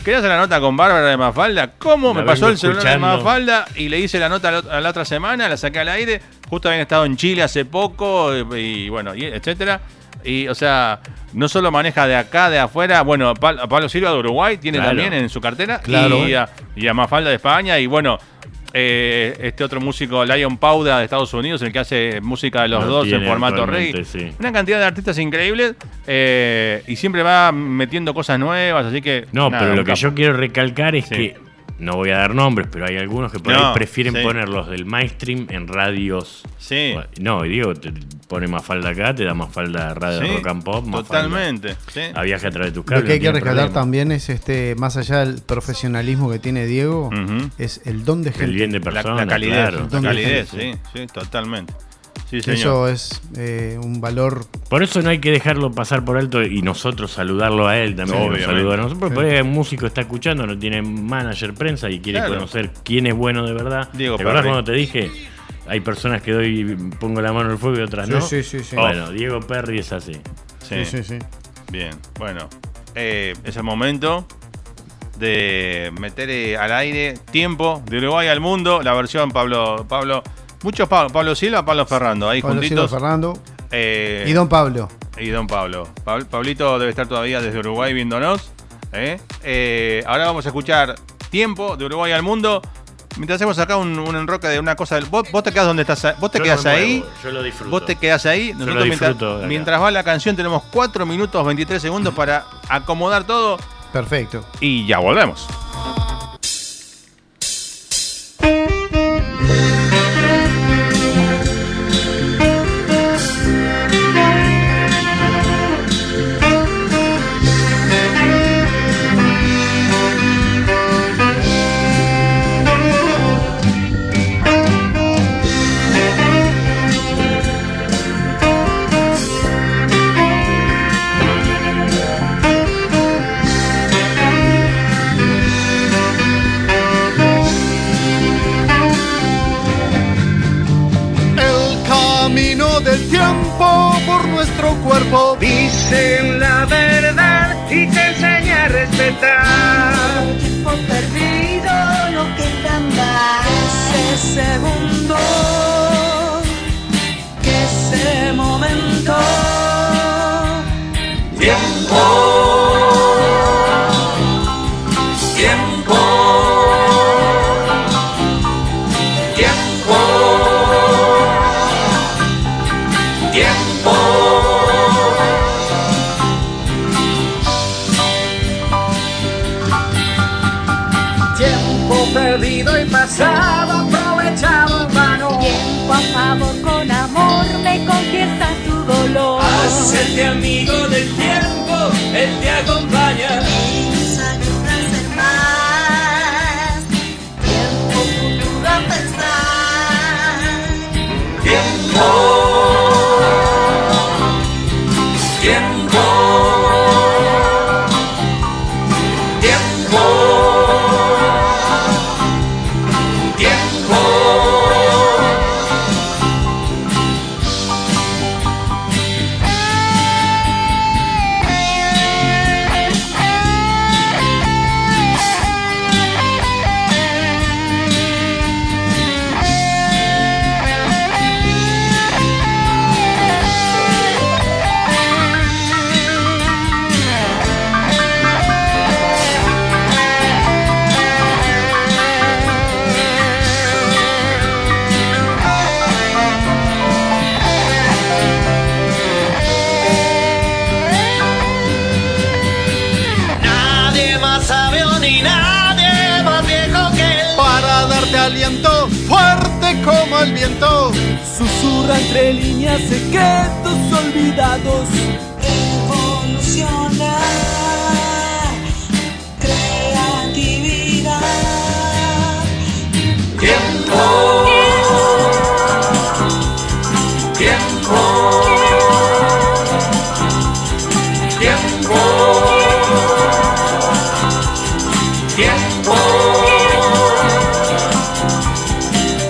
¿Querías 0.03 0.19
hacer 0.19 0.29
la 0.29 0.37
nota 0.37 0.61
con 0.61 0.77
Bárbara 0.77 1.07
de 1.07 1.17
Mafalda? 1.17 1.71
¿Cómo? 1.77 2.13
La 2.13 2.21
Me 2.21 2.25
pasó 2.27 2.47
el 2.47 2.57
celular 2.57 2.83
de. 2.93 2.97
Mafalda 2.99 3.65
y 3.75 3.89
le 3.89 3.99
hice 3.99 4.19
la 4.19 4.29
nota 4.29 4.51
la, 4.51 4.59
ot- 4.61 4.69
a 4.71 4.79
la 4.79 4.89
otra 4.91 5.03
semana, 5.03 5.49
la 5.49 5.57
saqué 5.57 5.79
al 5.79 5.89
aire. 5.89 6.21
Justo 6.47 6.69
habían 6.69 6.81
estado 6.83 7.05
en 7.05 7.17
Chile 7.17 7.41
hace 7.43 7.65
poco 7.65 8.31
y, 8.55 8.85
y 8.85 8.89
bueno, 8.89 9.15
y 9.15 9.25
etcétera. 9.25 9.81
Y, 10.25 10.47
o 10.47 10.55
sea, 10.55 10.99
no 11.33 11.47
solo 11.47 11.71
maneja 11.71 12.07
de 12.07 12.15
acá, 12.15 12.49
de 12.49 12.59
afuera. 12.59 13.01
Bueno, 13.03 13.29
a 13.29 13.35
Pablo 13.35 13.87
Silva 13.89 14.11
de 14.11 14.17
Uruguay 14.19 14.57
tiene 14.57 14.77
Claro. 14.79 14.89
también 14.91 15.13
en 15.13 15.29
su 15.29 15.39
cartera. 15.39 15.79
Claro. 15.79 16.27
Y, 16.27 16.33
a, 16.33 16.49
y 16.75 16.87
a 16.87 16.93
Mafalda 16.93 17.29
de 17.29 17.35
España. 17.35 17.77
Y 17.79 17.85
bueno, 17.87 18.17
eh, 18.73 19.37
este 19.39 19.63
otro 19.63 19.79
músico, 19.79 20.25
Lion 20.25 20.57
Pauda 20.57 20.97
de 20.99 21.05
Estados 21.05 21.33
Unidos, 21.33 21.61
el 21.61 21.71
que 21.71 21.79
hace 21.79 22.19
música 22.21 22.63
de 22.63 22.67
los 22.69 22.83
Lo 22.83 22.89
dos 22.91 23.07
en 23.11 23.23
formato 23.25 23.65
rey. 23.65 23.89
actualmente, 23.89 24.31
sí. 24.31 24.35
Una 24.39 24.51
cantidad 24.51 24.79
de 24.79 24.85
artistas 24.85 25.17
increíbles. 25.19 25.75
eh, 26.07 26.83
y 26.87 26.95
siempre 26.97 27.23
va 27.23 27.51
metiendo 27.53 28.13
cosas 28.13 28.37
nuevas. 28.39 28.85
Así 28.87 29.01
que. 29.01 29.27
No, 29.31 29.49
nada, 29.49 29.63
pero 29.63 29.75
lo 29.77 29.83
que 29.85 29.95
yo 29.95 30.13
quiero 30.13 30.33
recalcar 30.33 30.95
es 30.95 31.05
Sí. 31.05 31.15
que 31.15 31.37
no 31.79 31.95
voy 31.95 32.09
a 32.11 32.17
dar 32.17 32.33
nombres, 32.35 32.67
pero 32.71 32.85
hay 32.85 32.97
algunos 32.97 33.31
que 33.31 33.39
por 33.39 33.51
No, 33.53 33.67
ahí 33.69 33.73
prefieren 33.73 34.13
sí. 34.15 34.21
poner 34.23 34.47
los 34.49 34.69
del 34.69 34.85
mainstream 34.85 35.47
en 35.49 35.67
radios. 35.67 36.43
Sí. 36.57 36.93
No, 37.19 37.45
y 37.45 37.49
digo, 37.49 37.73
te 37.73 37.91
pone 38.27 38.47
más 38.47 38.63
falda 38.65 38.89
acá, 38.89 39.13
te 39.13 39.23
da 39.25 39.33
más 39.33 39.51
falda 39.53 39.93
radio 39.93 40.21
Sí, 40.21 40.27
rock 40.37 40.47
and 40.47 40.63
pop. 40.63 40.85
Más 40.85 41.03
Totalmente. 41.03 41.75
sí. 41.93 42.01
A 42.13 42.21
viaje 42.23 42.47
a 42.47 42.51
través 42.51 42.71
de 42.71 42.75
tus 42.81 42.85
Lo 42.85 42.95
cables. 42.95 43.05
que 43.05 43.13
hay 43.13 43.19
no 43.19 43.23
que 43.25 43.31
rescatar 43.31 43.55
problema. 43.55 43.73
también 43.73 44.11
es 44.11 44.29
este, 44.29 44.75
más 44.75 44.97
allá 44.97 45.25
del 45.25 45.41
profesionalismo 45.41 46.29
que 46.31 46.39
tiene 46.39 46.65
Diego, 46.65 47.09
es 47.57 47.81
el 47.85 48.05
don 48.05 48.23
de 48.23 48.31
gente. 48.31 48.45
El 48.45 48.53
bien 48.55 48.71
de 48.71 48.79
La, 48.79 48.83
persona. 48.91 49.15
la 49.15 49.27
calidez, 49.27 49.53
claro. 49.57 49.79
la 49.81 49.87
¿Dónde 49.87 50.07
calidez, 50.07 50.49
sí, 50.49 50.71
sí, 50.93 51.07
totalmente. 51.07 51.73
Sí, 52.29 52.41
señor. 52.41 52.57
Eso 52.57 52.87
es 52.87 53.21
eh, 53.37 53.77
un 53.81 54.01
valor. 54.01 54.45
Por 54.69 54.81
eso 54.81 55.01
no 55.01 55.09
hay 55.09 55.19
que 55.19 55.29
dejarlo 55.31 55.71
pasar 55.71 56.03
por 56.03 56.17
alto 56.17 56.41
y 56.43 56.61
nosotros 56.63 57.11
saludarlo 57.11 57.67
a 57.67 57.77
él 57.77 57.95
también. 57.95 58.41
Saludo 58.41 58.73
a 58.73 58.77
nosotros, 58.77 59.11
porque 59.13 59.41
un 59.43 59.51
músico 59.51 59.85
está 59.85 60.01
escuchando, 60.01 60.45
no 60.47 60.57
tiene 60.57 60.81
manager 60.81 61.53
prensa 61.53 61.89
y 61.89 61.99
quiere 61.99 62.19
Claro. 62.19 62.33
conocer 62.35 62.71
quién 62.83 63.05
es 63.07 63.13
bueno 63.15 63.45
de 63.45 63.53
verdad. 63.53 63.89
Diego 63.93 64.17
¿Te 64.17 64.23
acordás 64.23 64.41
Perry. 64.41 64.49
cuando 64.53 64.71
te 64.71 64.77
dije? 64.77 65.11
Hay 65.67 65.79
personas 65.81 66.21
que 66.21 66.31
doy, 66.31 66.77
pongo 66.99 67.21
la 67.21 67.31
mano 67.31 67.45
en 67.47 67.51
el 67.53 67.57
fuego 67.57 67.77
y 67.79 67.81
otras 67.81 68.07
Sí, 68.07 68.13
no. 68.13 68.21
sí, 68.21 68.43
sí, 68.43 68.59
sí. 68.63 68.75
Bueno, 68.75 69.09
Diego 69.11 69.39
Perry 69.41 69.79
es 69.79 69.91
así. 69.93 70.13
Sí, 70.13 70.83
Sí, 70.83 70.85
sí, 70.85 71.03
sí. 71.03 71.19
Bien, 71.71 71.91
bueno. 72.19 72.47
eh, 72.95 73.33
es 73.43 73.55
el 73.57 73.63
momento 73.63 74.27
de 75.19 75.91
meter 75.99 76.29
eh, 76.29 76.57
al 76.57 76.71
aire 76.73 77.13
tiempo 77.31 77.81
de 77.89 77.97
Uruguay 77.99 78.27
al 78.27 78.39
mundo, 78.41 78.81
la 78.83 78.93
versión 78.93 79.31
Pablo. 79.31 79.85
Pablo 79.87 80.23
muchos 80.65 80.89
Pablo, 80.89 81.09
Pablo 81.11 81.35
Silva, 81.35 81.63
Pablo 81.63 81.85
Ferrando, 81.85 82.29
ahí 82.29 82.41
Pablo 82.41 82.61
Silva 82.61 82.81
juntitos. 82.81 82.91
Fernando 82.91 83.39
eh, 83.71 84.25
y 84.27 84.33
Don 84.33 84.49
Pablo. 84.49 84.89
y 85.17 85.29
don 85.29 85.47
Pablo. 85.47 85.87
Pab- 86.03 86.25
Pablito 86.25 86.77
debe 86.79 86.89
estar 86.89 87.07
todavía 87.07 87.39
desde 87.41 87.59
Uruguay 87.59 87.93
viéndonos. 87.93 88.49
¿eh? 88.93 89.19
Eh, 89.43 90.03
ahora 90.07 90.25
vamos 90.25 90.45
a 90.45 90.49
escuchar 90.49 90.95
Tiempo 91.29 91.77
de 91.77 91.85
Uruguay 91.85 92.11
al 92.11 92.23
mundo. 92.23 92.61
Mientras 93.17 93.37
hacemos 93.37 93.57
acá 93.59 93.77
un, 93.77 93.97
un 93.97 94.15
enroque 94.15 94.47
de 94.47 94.59
una 94.59 94.75
cosa. 94.75 94.95
del- 94.95 95.05
Vos, 95.05 95.29
vos 95.31 95.41
te 95.43 95.51
quedás 95.51 95.67
donde 95.67 95.83
estás. 95.83 96.19
Vos 96.19 96.31
te 96.31 96.39
Yo 96.39 96.55
no 96.55 96.63
me 96.63 96.69
ahí. 96.69 96.97
muevo, 96.99 97.11
Yo 97.23 97.31
lo 97.31 97.43
disfruto. 97.43 97.71
Vos 97.71 97.85
te 97.85 97.95
quedás 97.95 98.25
ahí. 98.25 98.51
lo 98.53 98.59
Nosotros 98.65 98.85
mientras, 98.87 99.43
mientras 99.47 99.81
va 99.81 99.91
la 99.91 100.03
canción 100.03 100.35
tenemos 100.35 100.63
4 100.71 101.05
minutos 101.05 101.45
23 101.45 101.81
segundos 101.81 102.13
para 102.13 102.45
acomodar 102.69 103.23
todo 103.23 103.57
Perfecto. 103.93 104.43
y 104.59 104.85
ya 104.85 104.99
volvemos. 104.99 105.47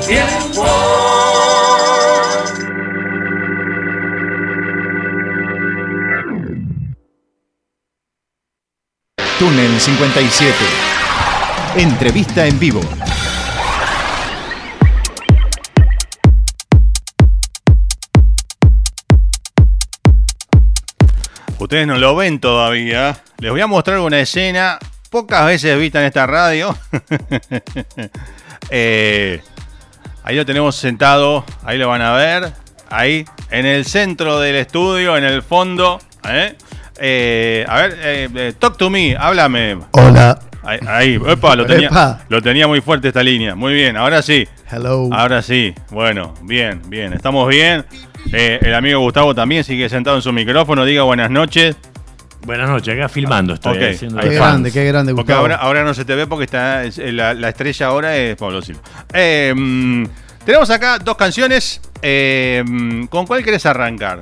Tiempo. 0.08 0.66
Túnel 9.39 9.80
57. 9.80 10.56
Entrevista 11.78 12.45
en 12.45 12.60
vivo. 12.60 12.82
Ustedes 21.58 21.88
no 21.88 21.97
lo 21.97 22.16
ven 22.16 22.39
todavía. 22.39 23.18
Les 23.39 23.49
voy 23.49 23.62
a 23.62 23.68
mostrar 23.68 23.99
una 23.99 24.20
escena 24.20 24.78
pocas 25.10 25.45
veces 25.45 25.80
vista 25.80 25.99
en 25.99 26.06
esta 26.06 26.28
radio. 26.28 26.78
Eh, 28.72 29.43
ahí 30.26 30.36
lo 30.36 30.45
tenemos 30.45 30.76
sentado, 30.76 31.45
ahí 31.63 31.78
lo 31.78 31.88
van 31.88 32.01
a 32.01 32.13
ver. 32.13 32.51
Ahí, 32.89 33.26
en 33.51 33.65
el 33.65 33.86
centro 33.86 34.39
del 34.39 34.55
estudio, 34.55 35.15
en 35.17 35.23
el 35.23 35.41
fondo. 35.41 35.99
¿eh? 36.28 36.55
Eh, 36.97 37.65
a 37.67 37.82
ver, 37.82 37.99
eh, 38.01 38.53
talk 38.57 38.78
to 38.78 38.89
me, 38.89 39.15
háblame. 39.15 39.78
Hola. 39.91 40.39
Ahí, 40.63 40.80
ahí, 40.88 41.21
epa, 41.28 41.55
lo 41.55 41.65
tenía, 41.67 41.88
Epa. 41.89 42.21
lo 42.28 42.41
tenía 42.41 42.67
muy 42.67 42.82
fuerte 42.82 43.09
esta 43.09 43.21
línea. 43.21 43.53
Muy 43.53 43.73
bien, 43.73 43.95
ahora 43.97 44.23
sí. 44.23 44.47
Hello. 44.71 45.09
Ahora 45.11 45.43
sí. 45.43 45.76
Bueno, 45.91 46.34
bien, 46.41 46.82
bien. 46.88 47.13
Estamos 47.13 47.47
bien. 47.47 47.86
El 48.32 48.73
amigo 48.73 48.99
Gustavo 49.01 49.36
también 49.36 49.63
sigue 49.63 49.88
sentado 49.89 50.15
en 50.15 50.23
su 50.23 50.34
micrófono. 50.34 50.84
Diga 50.84 51.03
buenas 51.03 51.30
noches. 51.30 51.76
Buenas 52.45 52.69
noches, 52.69 52.93
acá 52.95 53.09
filmando 53.09 53.55
estoy. 53.55 53.77
Ok, 53.77 53.83
haciendo 53.95 54.19
Qué 54.21 54.29
grande, 54.29 54.71
qué 54.71 54.85
grande, 54.85 55.13
Porque 55.13 55.33
Gustavo. 55.33 55.41
ahora, 55.41 55.55
ahora 55.55 55.83
no 55.83 55.93
se 55.93 56.05
te 56.05 56.13
ve 56.15 56.27
porque 56.27 56.45
está 56.45 56.83
es- 56.83 56.97
la, 56.97 57.33
la 57.33 57.49
estrella 57.49 57.87
ahora 57.87 58.15
es 58.17 58.35
Pablo 58.35 58.61
Silva. 58.61 58.81
Eh, 59.13 59.53
mm, 59.55 60.05
tenemos 60.45 60.69
acá 60.69 60.99
dos 60.99 61.17
canciones. 61.17 61.81
Eh, 62.01 62.63
mm, 62.65 63.05
¿Con 63.05 63.25
cuál 63.25 63.43
querés 63.43 63.65
arrancar? 63.65 64.19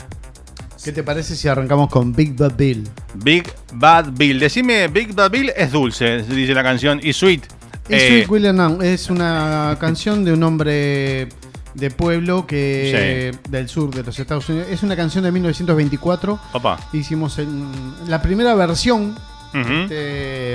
¿Qué 0.84 0.92
te 0.92 1.04
parece 1.04 1.36
si 1.36 1.48
arrancamos 1.48 1.90
con 1.90 2.14
Big 2.14 2.36
Bad 2.36 2.56
Bill? 2.58 2.88
Big 3.16 3.50
Bad 3.74 4.12
Bill. 4.14 4.40
Decime, 4.40 4.88
Big 4.90 5.14
Bad 5.14 5.32
Bill 5.32 5.52
es 5.56 5.72
dulce, 5.72 6.24
dice 6.24 6.54
la 6.54 6.64
canción, 6.64 7.00
y 7.04 7.14
sweet. 7.14 7.42
Y 7.90 7.94
Eh, 7.96 8.08
Sweet 8.10 8.30
William 8.30 8.56
Now 8.56 8.82
es 8.82 9.10
una 9.10 9.76
canción 9.80 10.24
de 10.24 10.32
un 10.34 10.44
hombre 10.44 11.28
de 11.74 11.90
pueblo 11.92 12.46
que 12.48 13.32
del 13.50 13.68
sur 13.70 13.94
de 13.94 14.04
los 14.04 14.18
Estados 14.20 14.48
Unidos. 14.50 14.68
Es 14.70 14.84
una 14.84 14.96
canción 14.96 15.24
de 15.24 15.32
1924. 15.32 16.40
Opa. 16.54 16.80
Hicimos 16.94 17.40
en- 17.40 17.72
la 18.08 18.22
primera 18.22 18.54
versión 18.56 19.16
este, 19.54 20.54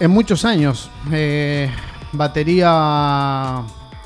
en 0.00 0.10
muchos 0.10 0.44
años. 0.44 0.90
Eh, 1.12 1.70
batería 2.12 3.62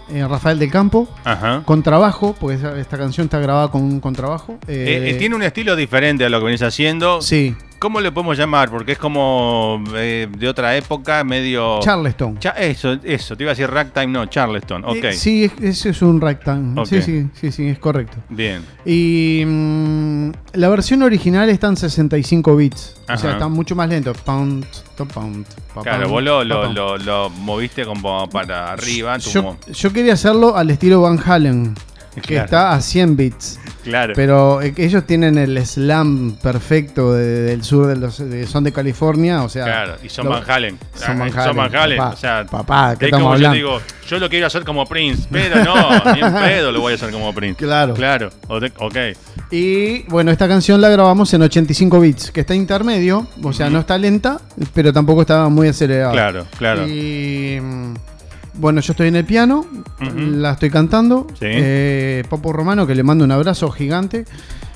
eh, 0.09 0.27
Rafael 0.29 0.59
del 0.59 0.71
Campo. 0.71 1.09
Ajá. 1.25 1.63
Contrabajo, 1.65 2.35
porque 2.39 2.57
esa- 2.57 2.79
esta 2.79 2.97
canción 2.97 3.25
está 3.27 3.39
grabada 3.39 3.69
con 3.69 3.83
un 3.83 4.01
contrabajo. 4.01 4.59
Eh, 4.69 5.17
tiene 5.19 5.35
un 5.35 5.43
estilo 5.43 5.75
diferente 5.77 6.25
a 6.25 6.29
lo 6.29 6.39
que 6.39 6.45
venís 6.47 6.63
haciendo. 6.63 7.21
Sí, 7.23 7.57
¿Cómo 7.79 8.01
le 8.01 8.11
podemos 8.11 8.39
llamar? 8.39 8.71
Porque 8.71 8.93
es 8.93 8.99
como 8.99 9.83
eh, 9.95 10.29
de 10.37 10.49
otra 10.49 10.75
época, 10.77 11.23
medio. 11.25 11.81
Charleston. 11.81 12.39
Cha- 12.39 12.51
eso, 12.53 12.97
eso, 13.03 13.37
te 13.37 13.43
iba 13.45 13.53
a 13.53 13.55
decir 13.55 13.71
ragtime, 13.71 14.07
no, 14.07 14.27
Charleston. 14.27 14.85
Ok. 14.85 14.97
Eh, 15.05 15.13
sí, 15.13 15.45
es- 15.45 15.53
ese 15.63 15.91
es 15.91 16.03
un 16.03 16.21
ragtime. 16.21 16.87
Sí, 16.87 17.03
sí, 17.03 17.27
sí, 17.35 17.53
sí, 17.53 17.69
es 17.69 17.79
correcto. 17.79 18.17
Bien. 18.31 18.63
Y 18.87 19.43
mm, 19.47 20.31
la 20.55 20.69
versión 20.71 21.03
original 21.03 21.49
está 21.51 21.67
en 21.69 21.77
65 21.77 22.57
bits. 22.57 22.95
O 23.13 23.17
sea, 23.19 23.33
está 23.33 23.49
mucho 23.49 23.77
más 23.77 23.89
lento. 23.89 24.13
Pound, 24.15 24.65
to 24.97 25.07
pound, 25.07 25.47
pa, 25.75 25.83
Claro, 25.83 26.09
pound, 26.09 26.11
vos 26.13 26.23
lo, 26.23 26.39
pa, 26.39 26.45
lo, 26.45 26.63
pound. 26.63 26.77
lo, 26.77 26.99
lo 26.99 27.31
moviste 27.31 27.85
como 27.85 28.29
para 28.31 28.73
arriba. 28.73 29.19
Yo, 29.19 29.57
yo 29.71 29.93
quería 29.93 30.15
hacerlo 30.15 30.57
al 30.57 30.71
estilo 30.71 31.03
Van 31.03 31.21
Halen, 31.25 31.75
que 32.23 32.35
Claro. 32.35 32.45
está 32.45 32.73
a 32.75 32.81
100 32.81 33.17
bits. 33.17 33.59
Claro. 33.85 34.13
Pero 34.17 34.61
eh, 34.63 34.75
ellos 34.77 35.05
tienen 35.07 35.39
el 35.39 35.65
slam 35.65 36.37
perfecto 36.43 37.13
de- 37.13 37.43
del 37.43 37.63
sur 37.63 37.87
de 37.87 37.97
los 37.97 38.19
de- 38.19 38.47
son 38.47 38.65
de 38.65 38.73
California, 38.73 39.43
o 39.45 39.49
sea, 39.49 39.65
Claro, 39.65 39.95
y 40.03 40.09
son 40.09 40.25
lo- 40.27 40.33
Van 40.33 40.51
Halen. 40.51 40.79
Son 40.95 41.19
Van 41.19 41.31
Son 41.31 41.39
Halen, 41.41 41.57
Van 41.57 41.77
Halen. 41.77 41.99
papá, 41.99 42.11
o 42.13 42.17
sea, 42.17 42.47
papá, 42.51 42.97
¿qué 42.99 43.05
es 43.05 43.09
estamos 43.09 43.23
como 43.25 43.35
hablando? 43.35 43.57
yo 43.59 43.65
digo, 43.79 43.81
yo 44.09 44.19
lo 44.19 44.29
quiero 44.29 44.47
hacer 44.49 44.65
como 44.65 44.85
Prince, 44.87 45.29
pero 45.31 45.63
no, 45.65 45.75
ni 46.15 46.21
en 46.21 46.35
pedo 46.35 46.73
lo 46.73 46.81
voy 46.81 46.93
a 46.93 46.97
hacer 46.97 47.11
como 47.13 47.33
Prince. 47.33 47.57
Claro. 47.57 47.95
Claro, 47.95 48.31
ok. 48.49 48.97
Y 49.53 50.03
bueno, 50.09 50.33
esta 50.33 50.49
canción 50.49 50.81
la 50.81 50.89
grabamos 50.89 51.33
en 51.35 51.43
85 51.43 52.01
bits, 52.01 52.31
que 52.33 52.41
está 52.41 52.55
intermedio, 52.55 53.27
o 53.43 53.53
sea, 53.53 53.71
no 53.71 53.79
está 53.79 53.97
lenta, 53.99 54.41
pero 54.75 54.93
tampoco 54.93 55.21
está 55.21 55.49
muy 55.49 55.69
acelerada. 55.69 56.11
Claro, 56.13 56.47
claro. 56.59 56.89
Y 56.89 57.61
mm, 57.61 57.95
bueno, 58.59 58.81
yo 58.81 58.93
estoy 58.93 59.09
en 59.09 59.17
el 59.17 59.25
piano, 59.25 59.67
la 60.01 60.53
estoy 60.53 60.71
cantando. 60.71 61.27
Sí. 61.35 61.47
Eh, 61.49 62.25
Popo 62.29 62.53
Romano, 62.53 62.87
que 62.87 62.95
le 62.95 63.03
mando 63.03 63.25
un 63.25 63.33
abrazo 63.33 63.71
gigante, 63.71 64.25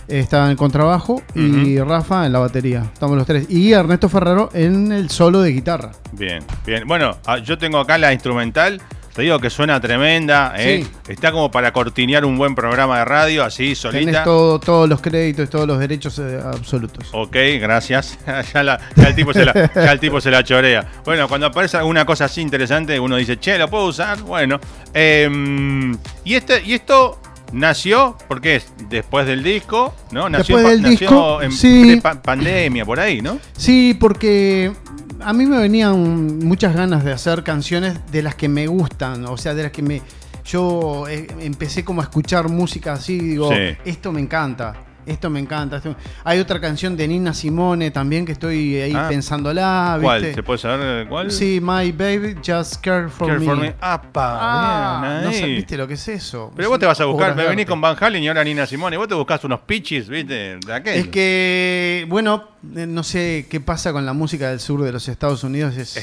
está 0.09 0.45
en 0.45 0.51
el 0.53 0.57
contrabajo. 0.57 1.23
Y 1.35 1.79
Rafa 1.79 2.27
en 2.27 2.33
la 2.33 2.39
batería. 2.39 2.91
Estamos 2.93 3.17
los 3.17 3.27
tres. 3.27 3.47
Y 3.49 3.73
Ernesto 3.73 4.09
Ferraro 4.09 4.51
en 4.53 4.93
el 4.93 5.11
solo 5.11 5.41
de 5.41 5.53
guitarra. 5.53 5.93
Bien, 6.13 6.43
bien. 6.67 6.87
Bueno, 6.87 7.17
ah, 7.27 7.39
yo 7.39 7.59
tengo 7.59 7.79
acá 7.79 7.99
la 7.99 8.13
instrumental. 8.13 8.81
Te 9.15 9.23
digo 9.23 9.39
que 9.41 9.51
suena 9.51 9.81
tremenda. 9.81 10.55
¿eh? 10.57 10.85
Sí. 10.85 11.13
Está 11.13 11.33
como 11.33 11.51
para 11.51 11.73
cortinear 11.73 12.25
un 12.25 12.39
buen 12.39 12.55
programa 12.55 12.99
de 13.01 13.05
radio, 13.05 13.45
así, 13.45 13.75
solita. 13.75 14.23
Todo, 14.25 14.59
todos 14.61 14.89
los 14.89 15.01
créditos, 15.01 15.51
todos 15.51 15.67
los 15.67 15.79
derechos 15.79 16.19
eh, 16.21 16.41
absolutos. 16.45 17.09
Ok, 17.13 17.37
gracias. 17.61 18.19
ya, 18.55 18.63
la- 18.63 18.81
ya 18.97 19.09
el 19.09 19.15
tipo 19.15 19.33
se 19.33 19.45
la, 19.45 19.71
ya 19.75 19.93
el 19.93 20.01
tipo 20.01 20.21
se 20.21 20.31
la 20.31 20.45
chorea. 20.45 20.87
Bueno, 21.05 21.29
cuando 21.29 21.47
aparece 21.49 21.77
alguna 21.77 22.05
cosa 22.05 22.27
así 22.27 22.41
interesante, 22.41 22.99
uno 23.01 23.17
dice, 23.17 23.39
che, 23.39 23.59
¿lo 23.59 23.69
puedo 23.69 23.87
usar? 23.87 24.21
Bueno. 24.23 24.61
em, 24.95 25.93
y, 26.25 26.35
este, 26.35 26.63
y 26.65 26.75
esto 26.75 27.20
nació, 27.53 28.17
porque 28.29 28.57
es 28.57 28.73
después 28.89 29.27
del 29.27 29.43
disco, 29.43 29.95
¿no? 30.13 30.29
Nació, 30.29 30.57
Después 30.57 30.75
del 30.83 30.83
nació 30.93 31.09
disco, 31.09 31.43
en 31.43 31.53
sí. 31.53 32.01
pandemia, 32.23 32.85
por 32.85 33.01
ahí, 33.01 33.21
¿no? 33.23 33.39
Sí, 33.57 33.97
porque 33.99 34.73
a 35.21 35.33
mí 35.33 35.47
me 35.47 35.59
venían 35.59 36.39
muchas 36.39 36.75
ganas 36.75 37.05
de 37.05 37.13
hacer 37.13 37.43
canciones 37.45 37.99
de 38.11 38.23
las 38.23 38.35
que 38.35 38.49
me 38.49 38.67
gustan, 38.67 39.25
o 39.27 39.37
sea, 39.37 39.55
de 39.55 39.65
las 39.65 39.73
que 39.73 39.83
me... 39.83 40.03
Yo 40.45 41.07
eh, 41.09 41.27
empecé 41.41 41.85
como 41.85 42.01
a 42.01 42.05
escuchar 42.05 42.49
música 42.49 42.95
así, 42.95 43.19
digo, 43.19 43.51
Sí. 43.51 43.77
esto 43.85 44.11
me 44.11 44.21
encanta, 44.21 44.75
esto 45.07 45.31
me 45.31 45.41
encanta. 45.41 45.77
esto- 45.79 45.95
Hay 46.25 46.39
otra 46.39 46.61
canción 46.61 46.97
de 46.97 47.07
Nina 47.09 47.35
Simone 47.35 47.91
también 47.91 48.25
que 48.27 48.33
estoy 48.33 48.77
ahí 48.77 48.93
Ah. 48.95 49.07
pensándola, 49.09 49.99
¿Cuál? 50.01 50.35
¿Se 50.35 50.43
puede 50.43 50.59
saber 50.59 51.07
cuál? 51.09 51.31
Sí, 51.31 51.61
My 51.63 51.93
Baby 51.93 52.37
Just 52.45 52.77
Care 52.81 53.09
For 53.09 53.29
Care 53.29 53.41
Me. 53.41 53.47
for 53.47 53.57
me. 53.57 53.75
Apa, 53.81 54.39
Ah, 54.41 55.21
no 55.25 55.31
¿viste 55.31 55.77
lo 55.77 55.87
que 55.89 55.95
es 55.95 56.09
eso? 56.09 56.53
Pero 56.57 56.69
vos 56.69 56.79
te 56.79 56.87
vas 56.87 57.01
a 57.01 57.05
buscar, 57.07 57.35
me 57.35 57.45
venís 57.47 57.67
con 57.67 57.81
Van 57.81 57.97
Halen 57.99 58.23
y 58.23 58.29
ahora 58.29 58.45
Nina 58.45 58.67
Simone. 58.67 58.97
Vos 58.97 59.09
te 59.09 59.15
buscás 59.15 59.43
unos 59.45 59.61
pitches, 59.61 60.09
¿viste? 60.09 60.59
De 60.65 60.73
aquello. 60.75 61.01
Es 61.01 61.09
que, 61.09 62.07
bueno, 62.09 62.49
eh, 62.77 62.87
no 62.87 63.03
sé 63.03 63.47
qué 63.51 63.61
pasa 63.61 63.93
con 63.93 64.05
la 64.07 64.13
música 64.13 64.51
del 64.51 64.61
sur 64.61 64.83
de 64.83 64.93
los 64.93 65.09
Estados 65.09 65.45
Unidos. 65.45 65.77
Es, 65.77 65.99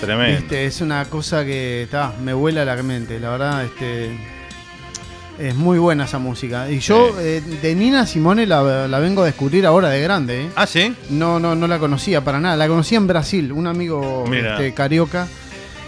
Tremendo. 0.00 0.40
Viste, 0.40 0.66
es 0.66 0.80
una 0.80 1.04
cosa 1.04 1.44
que 1.44 1.86
ta, 1.90 2.12
me 2.22 2.32
vuela 2.32 2.64
la 2.64 2.82
mente, 2.82 3.20
la 3.20 3.30
verdad, 3.30 3.64
este 3.64 4.10
es 5.38 5.54
muy 5.54 5.78
buena 5.78 6.04
esa 6.04 6.18
música. 6.18 6.70
Y 6.70 6.78
yo 6.80 7.18
eh, 7.18 7.40
de 7.40 7.74
Nina 7.74 8.06
Simone 8.06 8.46
la, 8.46 8.88
la 8.88 8.98
vengo 8.98 9.22
a 9.22 9.26
descubrir 9.26 9.66
ahora 9.66 9.88
de 9.88 10.00
grande. 10.02 10.42
¿eh? 10.42 10.48
Ah, 10.56 10.66
sí. 10.66 10.94
No, 11.10 11.38
no, 11.40 11.54
no 11.54 11.66
la 11.66 11.78
conocía 11.78 12.22
para 12.22 12.40
nada. 12.40 12.56
La 12.56 12.68
conocí 12.68 12.94
en 12.94 13.06
Brasil, 13.06 13.52
un 13.52 13.66
amigo 13.66 14.24
este, 14.32 14.74
carioca, 14.74 15.26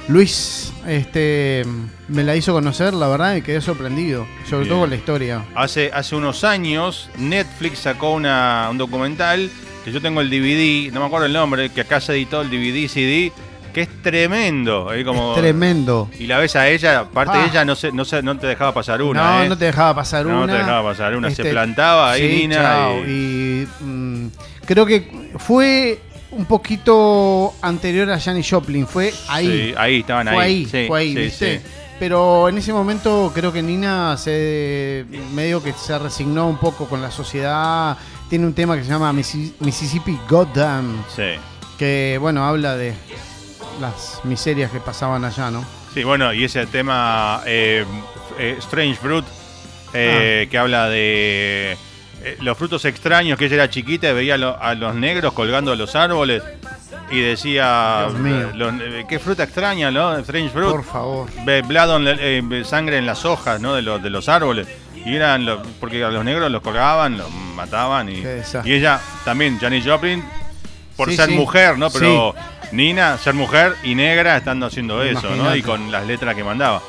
Luis, 0.08 0.72
este 0.86 1.64
me 2.08 2.22
la 2.22 2.36
hizo 2.36 2.52
conocer, 2.52 2.92
la 2.92 3.08
verdad, 3.08 3.36
y 3.36 3.42
quedé 3.42 3.62
sorprendido, 3.62 4.26
sobre 4.44 4.64
Bien. 4.64 4.68
todo 4.68 4.80
con 4.80 4.90
la 4.90 4.96
historia. 4.96 5.44
Hace, 5.54 5.90
hace 5.94 6.14
unos 6.14 6.44
años 6.44 7.08
Netflix 7.16 7.78
sacó 7.78 8.12
una, 8.12 8.68
un 8.70 8.76
documental 8.76 9.50
que 9.84 9.92
yo 9.92 10.02
tengo 10.02 10.20
el 10.20 10.28
DVD, 10.28 10.92
no 10.92 11.00
me 11.00 11.06
acuerdo 11.06 11.26
el 11.26 11.32
nombre, 11.32 11.70
que 11.70 11.82
acá 11.82 12.00
se 12.00 12.12
editó 12.12 12.42
el 12.42 12.50
DVD 12.50 12.88
CD, 12.88 13.32
que 13.74 13.82
es 13.82 14.02
tremendo. 14.02 14.88
ahí 14.88 15.04
como, 15.04 15.34
Tremendo. 15.34 16.08
Y 16.18 16.26
la 16.26 16.38
ves 16.38 16.56
a 16.56 16.68
ella, 16.68 17.00
aparte 17.00 17.36
Ah. 17.36 17.42
de 17.42 17.48
ella 17.48 17.64
no, 17.66 17.74
se, 17.74 17.92
no, 17.92 18.04
se, 18.06 18.22
no 18.22 18.38
te 18.38 18.46
dejaba 18.46 18.72
pasar 18.72 19.02
una. 19.02 19.22
no, 19.38 19.42
¿eh? 19.44 19.48
no 19.50 19.58
te 19.58 19.66
dejaba 19.66 19.94
pasar 19.94 20.24
No 20.24 20.44
una. 20.44 20.52
te 20.52 20.58
dejaba 20.60 20.90
pasar 20.90 21.14
una. 21.16 21.28
Se 21.30 21.42
Este, 21.42 21.50
plantaba 21.52 22.12
ahí 22.12 22.30
sí, 22.30 22.36
Nina. 22.42 22.56
chao. 22.62 22.98
y- 23.06 23.10
Y, 23.80 23.84
mm, 23.84 24.28
creo 24.66 24.86
que 24.86 25.30
fue 25.38 26.00
un 26.30 26.44
poquito 26.46 27.54
anterior 27.62 28.10
a 28.10 28.18
Janis 28.18 28.48
Joplin. 28.50 28.86
Fue 28.86 29.12
ahí. 29.28 29.46
Sí, 29.70 29.74
ahí 29.76 30.00
estaban 30.00 30.26
fue 30.28 30.42
ahí. 30.44 30.54
ahí. 30.54 30.66
Sí, 30.66 30.84
fue 30.88 31.00
ahí, 31.00 31.14
¿viste? 31.14 31.62
Pero 31.98 32.48
en 32.48 32.58
ese 32.58 32.72
momento 32.72 33.30
creo 33.34 33.52
que 33.52 33.62
Nina 33.62 34.16
se 34.16 35.04
medio 35.32 35.62
que 35.62 35.72
se 35.72 35.96
resignó 35.98 36.48
un 36.48 36.58
poco 36.58 36.86
con 36.88 37.00
la 37.00 37.10
sociedad. 37.10 37.96
Tiene 38.28 38.46
un 38.46 38.52
tema 38.52 38.76
que 38.76 38.82
se 38.82 38.90
llama 38.90 39.12
Missi- 39.12 39.52
Mississippi 39.60 40.18
Goddamn. 40.28 41.04
Sí. 41.14 41.22
Que 41.78 42.18
bueno, 42.20 42.44
habla 42.44 42.76
de 42.76 42.94
las 43.80 44.20
miserias 44.24 44.70
que 44.70 44.80
pasaban 44.80 45.24
allá, 45.24 45.50
¿no? 45.50 45.64
Sí, 45.92 46.02
bueno, 46.04 46.32
y 46.32 46.44
ese 46.44 46.66
tema 46.66 47.42
eh, 47.46 47.84
eh, 48.38 48.56
Strange 48.58 48.96
Fruit, 49.00 49.24
eh, 49.92 50.48
que 50.50 50.58
habla 50.58 50.88
de 50.88 51.76
los 52.40 52.56
frutos 52.56 52.84
extraños, 52.86 53.38
que 53.38 53.44
ella 53.46 53.54
era 53.56 53.70
chiquita 53.70 54.08
y 54.10 54.12
veía 54.14 54.36
lo- 54.38 54.60
a 54.60 54.74
los 54.74 54.94
negros 54.94 55.32
colgando 55.34 55.70
de 55.72 55.76
los 55.76 55.94
árboles 55.94 56.42
y 57.10 57.20
decía, 57.20 58.08
los- 58.54 58.72
qué 59.08 59.18
fruta 59.18 59.44
extraña, 59.44 59.90
¿no? 59.90 60.16
Strange 60.18 60.50
Fruit. 60.50 60.70
Por 60.70 60.84
favor. 60.84 61.28
Eh, 61.46 62.62
sangre 62.64 62.96
en 62.98 63.06
las 63.06 63.24
hojas, 63.24 63.60
¿no? 63.60 63.74
De 63.74 63.82
los, 63.82 64.02
de 64.02 64.10
los 64.10 64.28
árboles. 64.28 64.66
Y 65.04 65.14
eran 65.16 65.44
los, 65.44 65.66
porque 65.80 66.02
a 66.02 66.08
los 66.08 66.24
negros 66.24 66.50
los 66.50 66.62
colgaban, 66.62 67.18
los 67.18 67.30
mataban 67.30 68.08
y, 68.08 68.22
y 68.64 68.72
ella 68.72 68.98
también, 69.24 69.58
Janis 69.60 69.84
Joplin, 69.86 70.24
por 70.96 71.10
Sí, 71.10 71.16
ser 71.16 71.28
sí. 71.28 71.34
mujer, 71.34 71.76
¿no? 71.76 71.90
Pero 71.90 72.34
Nina, 72.74 73.16
ser 73.18 73.34
mujer 73.34 73.76
y 73.82 73.94
negra 73.94 74.36
estando 74.36 74.66
haciendo 74.66 75.02
eso, 75.02 75.30
¿no? 75.36 75.54
Y 75.54 75.62
con 75.62 75.90
las 75.92 76.06
letras 76.06 76.34
que 76.34 76.42
mandaba. 76.44 76.82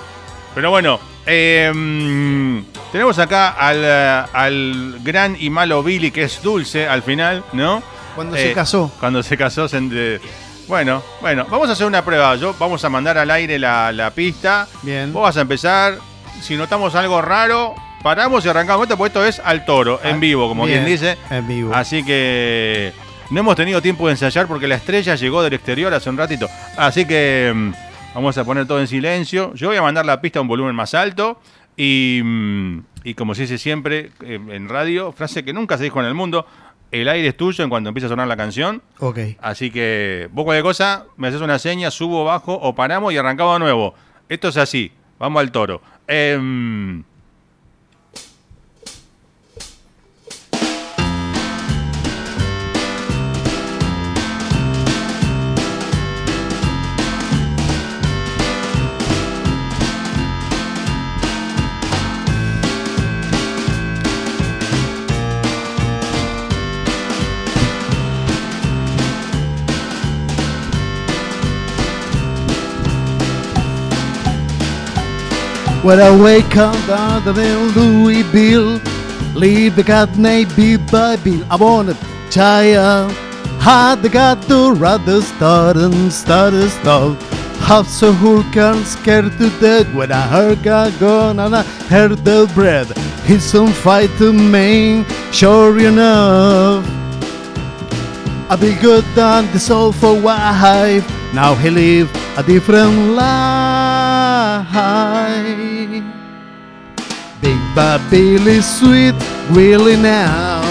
Pero 0.53 0.69
bueno, 0.69 0.99
eh, 1.25 1.71
mm, 1.73 2.59
tenemos 2.91 3.19
acá 3.19 3.49
al, 3.49 3.81
eh, 3.83 4.23
al 4.33 4.97
gran 5.03 5.35
y 5.39 5.49
malo 5.49 5.83
Billy, 5.83 6.11
que 6.11 6.23
es 6.23 6.41
dulce 6.41 6.87
al 6.87 7.03
final, 7.03 7.43
¿no? 7.53 7.83
Cuando 8.15 8.35
Eh, 8.37 8.43
se 8.49 8.53
casó. 8.53 8.91
Cuando 8.99 9.21
se 9.21 9.37
casó. 9.37 9.67
se 9.67 9.79
ent- 9.79 10.21
bueno, 10.67 11.03
bueno, 11.21 11.45
vamos 11.49 11.69
a 11.69 11.73
hacer 11.73 11.85
una 11.85 12.03
prueba. 12.03 12.35
Yo 12.37 12.55
vamos 12.57 12.83
a 12.85 12.89
mandar 12.89 13.17
al 13.17 13.29
aire 13.29 13.59
la, 13.59 13.91
la 13.91 14.09
pista. 14.11 14.67
Bien. 14.81 15.11
Vos 15.13 15.23
vas 15.23 15.37
a 15.37 15.41
empezar. 15.41 15.99
Si 16.41 16.55
notamos 16.55 16.95
algo 16.95 17.21
raro, 17.21 17.75
paramos 18.01 18.43
y 18.45 18.49
arrancamos 18.49 18.83
esto, 18.85 18.97
porque 18.97 19.09
esto 19.09 19.25
es 19.25 19.39
al 19.45 19.65
toro, 19.65 19.99
en 20.03 20.19
vivo, 20.19 20.47
como 20.47 20.65
Bien, 20.65 20.79
quien 20.83 20.91
dice. 20.91 21.17
En 21.29 21.47
vivo. 21.47 21.73
Así 21.75 22.03
que 22.03 22.93
no 23.29 23.39
hemos 23.39 23.55
tenido 23.55 23.81
tiempo 23.81 24.07
de 24.07 24.13
ensayar 24.13 24.47
porque 24.47 24.67
la 24.67 24.75
estrella 24.75 25.15
llegó 25.15 25.41
del 25.41 25.53
exterior 25.53 25.93
hace 25.93 26.09
un 26.09 26.17
ratito. 26.17 26.47
Así 26.77 27.05
que 27.05 27.51
mm, 27.53 27.71
vamos 28.13 28.37
a 28.37 28.43
poner 28.43 28.67
todo 28.67 28.79
en 28.79 28.87
silencio. 28.87 29.53
Yo 29.55 29.67
voy 29.69 29.77
a 29.77 29.81
mandar 29.81 30.05
la 30.05 30.21
pista 30.21 30.39
a 30.39 30.41
un 30.41 30.47
volumen 30.47 30.75
más 30.75 30.93
alto. 30.93 31.39
Y, 31.77 32.21
mm, 32.23 32.79
y 33.03 33.13
como 33.15 33.35
se 33.35 33.43
dice 33.43 33.57
siempre 33.57 34.11
eh, 34.23 34.39
en 34.49 34.69
radio, 34.69 35.11
frase 35.11 35.43
que 35.43 35.53
nunca 35.53 35.77
se 35.77 35.85
dijo 35.85 35.99
en 35.99 36.05
el 36.05 36.13
mundo, 36.13 36.45
el 36.91 37.09
aire 37.09 37.29
es 37.29 37.37
tuyo 37.37 37.63
en 37.63 37.69
cuanto 37.69 37.89
empieza 37.89 38.07
a 38.07 38.09
sonar 38.09 38.27
la 38.27 38.37
canción. 38.37 38.81
Ok. 38.99 39.19
Así 39.41 39.71
que 39.71 40.29
vos 40.31 40.45
cualquier 40.45 40.63
cosa, 40.63 41.05
me 41.17 41.27
haces 41.27 41.41
una 41.41 41.59
seña, 41.59 41.91
subo, 41.91 42.23
bajo 42.23 42.53
o 42.53 42.75
paramos 42.75 43.13
y 43.13 43.17
arrancamos 43.17 43.55
de 43.55 43.59
nuevo. 43.59 43.95
Esto 44.29 44.49
es 44.49 44.57
así. 44.57 44.91
Vamos 45.19 45.39
al 45.39 45.51
toro. 45.51 45.81
Em, 46.07 47.03
When 75.85 75.99
I 75.99 76.09
wake 76.19 76.57
up 76.57 76.75
down 76.87 77.23
the 77.25 77.31
Louisville, 77.31 78.81
leave 79.35 79.75
the 79.75 79.83
cat 79.83 80.09
Bill 80.55 80.79
by 80.91 81.15
Bill. 81.17 81.45
I 81.47 81.57
want 81.57 81.89
a 81.89 81.97
child, 82.31 83.11
had 83.61 84.01
the 84.01 84.09
cat 84.09 84.41
to 84.47 84.73
rather 84.73 85.21
start 85.21 85.77
and 85.77 86.11
start 86.11 86.55
and 86.55 86.71
start. 86.71 87.21
Half 87.67 87.87
so 87.87 88.13
who 88.13 88.41
can 88.51 88.83
scared 88.83 89.31
to 89.37 89.49
death 89.59 89.85
when 89.93 90.11
I 90.11 90.21
heard 90.21 90.63
God 90.63 90.99
gone 90.99 91.37
and 91.39 91.55
I 91.55 91.61
heard 91.61 92.17
the 92.25 92.51
bread. 92.55 92.87
He's 93.27 93.53
on 93.53 93.71
fight 93.71 94.09
to 94.17 94.33
me, 94.33 95.05
sure 95.31 95.77
enough. 95.77 97.04
I 98.47 98.55
be 98.55 98.75
good 98.75 99.05
on 99.17 99.51
the 99.53 99.59
soul 99.59 99.91
for 99.91 100.13
wife. 100.21 101.03
Now 101.33 101.55
he 101.55 101.71
live 101.71 102.09
a 102.37 102.43
different 102.43 103.15
life. 103.15 104.67
Big 107.41 107.57
Bad 107.75 108.01
Billy 108.11 108.61
sweet 108.61 109.15
Willie 109.49 109.97
now. 109.97 110.61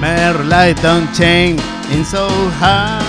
Mary 0.00 0.44
light 0.44 0.84
on 0.84 1.12
chain 1.12 1.58
in 1.90 2.04
so 2.04 2.28
how. 2.62 3.02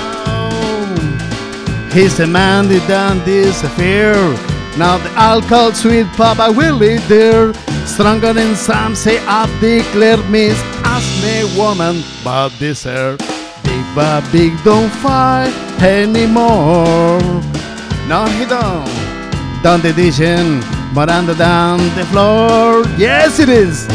He's 1.93 2.19
a 2.19 2.25
man 2.25 2.67
that 2.69 2.87
done 2.87 3.19
affair. 3.63 4.48
Now 4.79 4.97
the 4.97 5.09
alcohol 5.09 5.73
sweet 5.73 6.07
Papa 6.15 6.53
Willie 6.55 6.99
there. 7.09 7.53
Stronger 7.85 8.31
than 8.31 8.55
some 8.55 8.95
say 8.95 9.19
I've 9.27 9.51
declared 9.59 10.23
Miss 10.29 10.57
Ask 10.85 11.05
me 11.21 11.43
woman 11.59 12.01
but 12.23 12.57
this 12.59 12.85
air. 12.85 13.17
Big 13.63 13.85
but 13.93 14.23
big 14.31 14.53
don't 14.63 14.89
fight 15.03 15.51
anymore. 15.83 17.19
No 18.07 18.23
he 18.39 18.45
don't. 18.45 18.87
Down 19.63 19.81
the 19.81 19.89
edition, 19.89 20.61
but 20.95 21.09
under 21.09 21.35
down 21.35 21.79
the 21.97 22.05
floor. 22.05 22.85
Yes 22.97 23.39
it 23.39 23.49
is. 23.49 23.85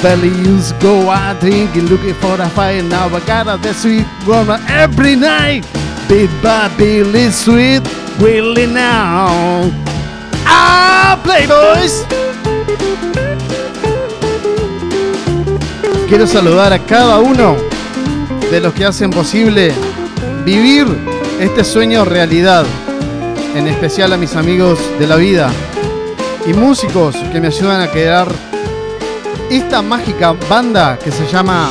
Belly 0.00 0.28
used 0.48 0.80
go 0.80 1.10
out 1.10 1.40
drinking, 1.40 1.88
looking 1.92 2.14
for 2.14 2.40
a 2.40 2.48
fight. 2.48 2.84
Now 2.84 3.08
I 3.08 3.20
got 3.26 3.48
a 3.48 3.60
the 3.60 3.74
sweet 3.74 4.06
woman 4.26 4.62
every 4.66 5.14
night. 5.14 5.68
Big 6.08 6.30
but 6.42 6.74
Billy 6.78 7.28
sweet 7.28 7.82
Willie 8.18 8.66
now. 8.66 9.92
Ah, 10.54 11.18
Playboys. 11.24 12.04
Quiero 16.08 16.26
saludar 16.26 16.74
a 16.74 16.78
cada 16.78 17.18
uno 17.20 17.56
de 18.50 18.60
los 18.60 18.74
que 18.74 18.84
hacen 18.84 19.10
posible 19.10 19.72
vivir 20.44 20.86
este 21.40 21.64
sueño 21.64 22.04
realidad. 22.04 22.66
En 23.56 23.66
especial 23.66 24.12
a 24.12 24.18
mis 24.18 24.36
amigos 24.36 24.78
de 24.98 25.06
la 25.06 25.16
vida 25.16 25.50
y 26.46 26.52
músicos 26.52 27.16
que 27.32 27.40
me 27.40 27.46
ayudan 27.46 27.80
a 27.80 27.88
crear 27.88 28.28
esta 29.50 29.80
mágica 29.80 30.34
banda 30.48 30.98
que 31.02 31.10
se 31.10 31.26
llama 31.26 31.70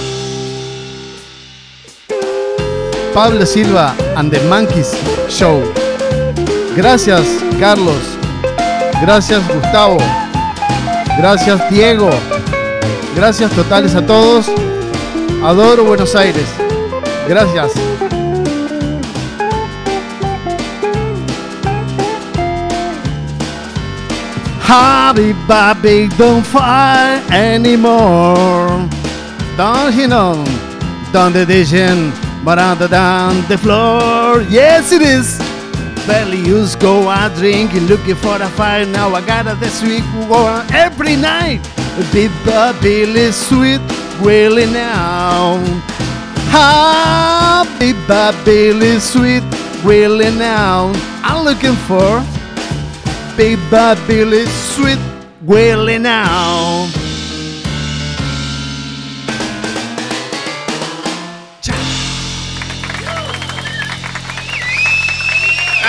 Pablo 3.14 3.46
Silva 3.46 3.94
and 4.16 4.32
the 4.32 4.40
Monkeys 4.48 4.94
Show. 5.30 5.62
Gracias 6.76 7.28
Carlos. 7.60 8.21
Gracias 9.02 9.42
Gustavo. 9.48 9.98
Gracias 11.18 11.70
Diego. 11.72 12.12
Gracias 13.16 13.52
totales 13.52 13.96
a 13.96 14.06
todos. 14.06 14.46
Adoro 15.44 15.84
Buenos 15.84 16.16
Aires. 16.16 16.48
Gracias. 17.28 17.72
Hobby 24.68 25.34
Bobby 25.48 26.08
don't 26.18 26.46
fight 26.46 27.22
anymore. 27.32 28.88
Don't 29.58 29.96
you 29.96 30.08
know? 30.08 30.46
Down 31.12 31.34
the 31.34 31.42
edition, 31.42 32.14
but 32.46 32.58
under 32.58 32.88
down 32.88 33.44
the 33.50 33.58
floor. 33.58 34.44
Yes, 34.44 34.94
it 34.94 35.02
is. 35.02 35.41
Belly 36.08 36.38
used 36.38 36.80
go 36.80 37.10
out 37.10 37.36
drinking, 37.36 37.88
looking 37.88 38.16
for 38.16 38.42
a 38.42 38.50
fight. 38.50 38.88
Now 38.88 39.14
I 39.14 39.26
got 39.26 39.48
a 39.48 39.56
the 39.56 39.70
sweet 39.70 40.04
one 40.28 40.66
every 40.74 41.16
night. 41.16 41.62
Big 42.12 42.32
Billy 42.82 43.32
sweet 43.32 43.82
Willie 44.22 44.66
now. 44.66 45.58
Happy 46.50 47.94
Billy 48.46 49.00
sweet 49.00 49.44
Willie 49.86 50.32
now. 50.32 50.92
I'm 51.24 51.46
looking 51.46 51.76
for 51.88 52.24
Big 53.38 53.60
Billy 54.08 54.46
sweet 54.46 55.00
Willie 55.42 56.00
now. 56.00 57.01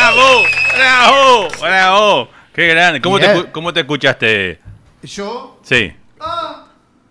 ¡Bravo! 0.02 0.42
¡Bravo! 0.76 1.48
¡Bravo! 1.60 2.28
¡Qué 2.52 2.66
grande! 2.66 3.00
¿Cómo, 3.00 3.20
te, 3.20 3.52
cómo 3.52 3.72
te 3.72 3.80
escuchaste? 3.80 4.58
Yo, 5.04 5.60
Sí. 5.62 5.92
ah, 6.20 6.64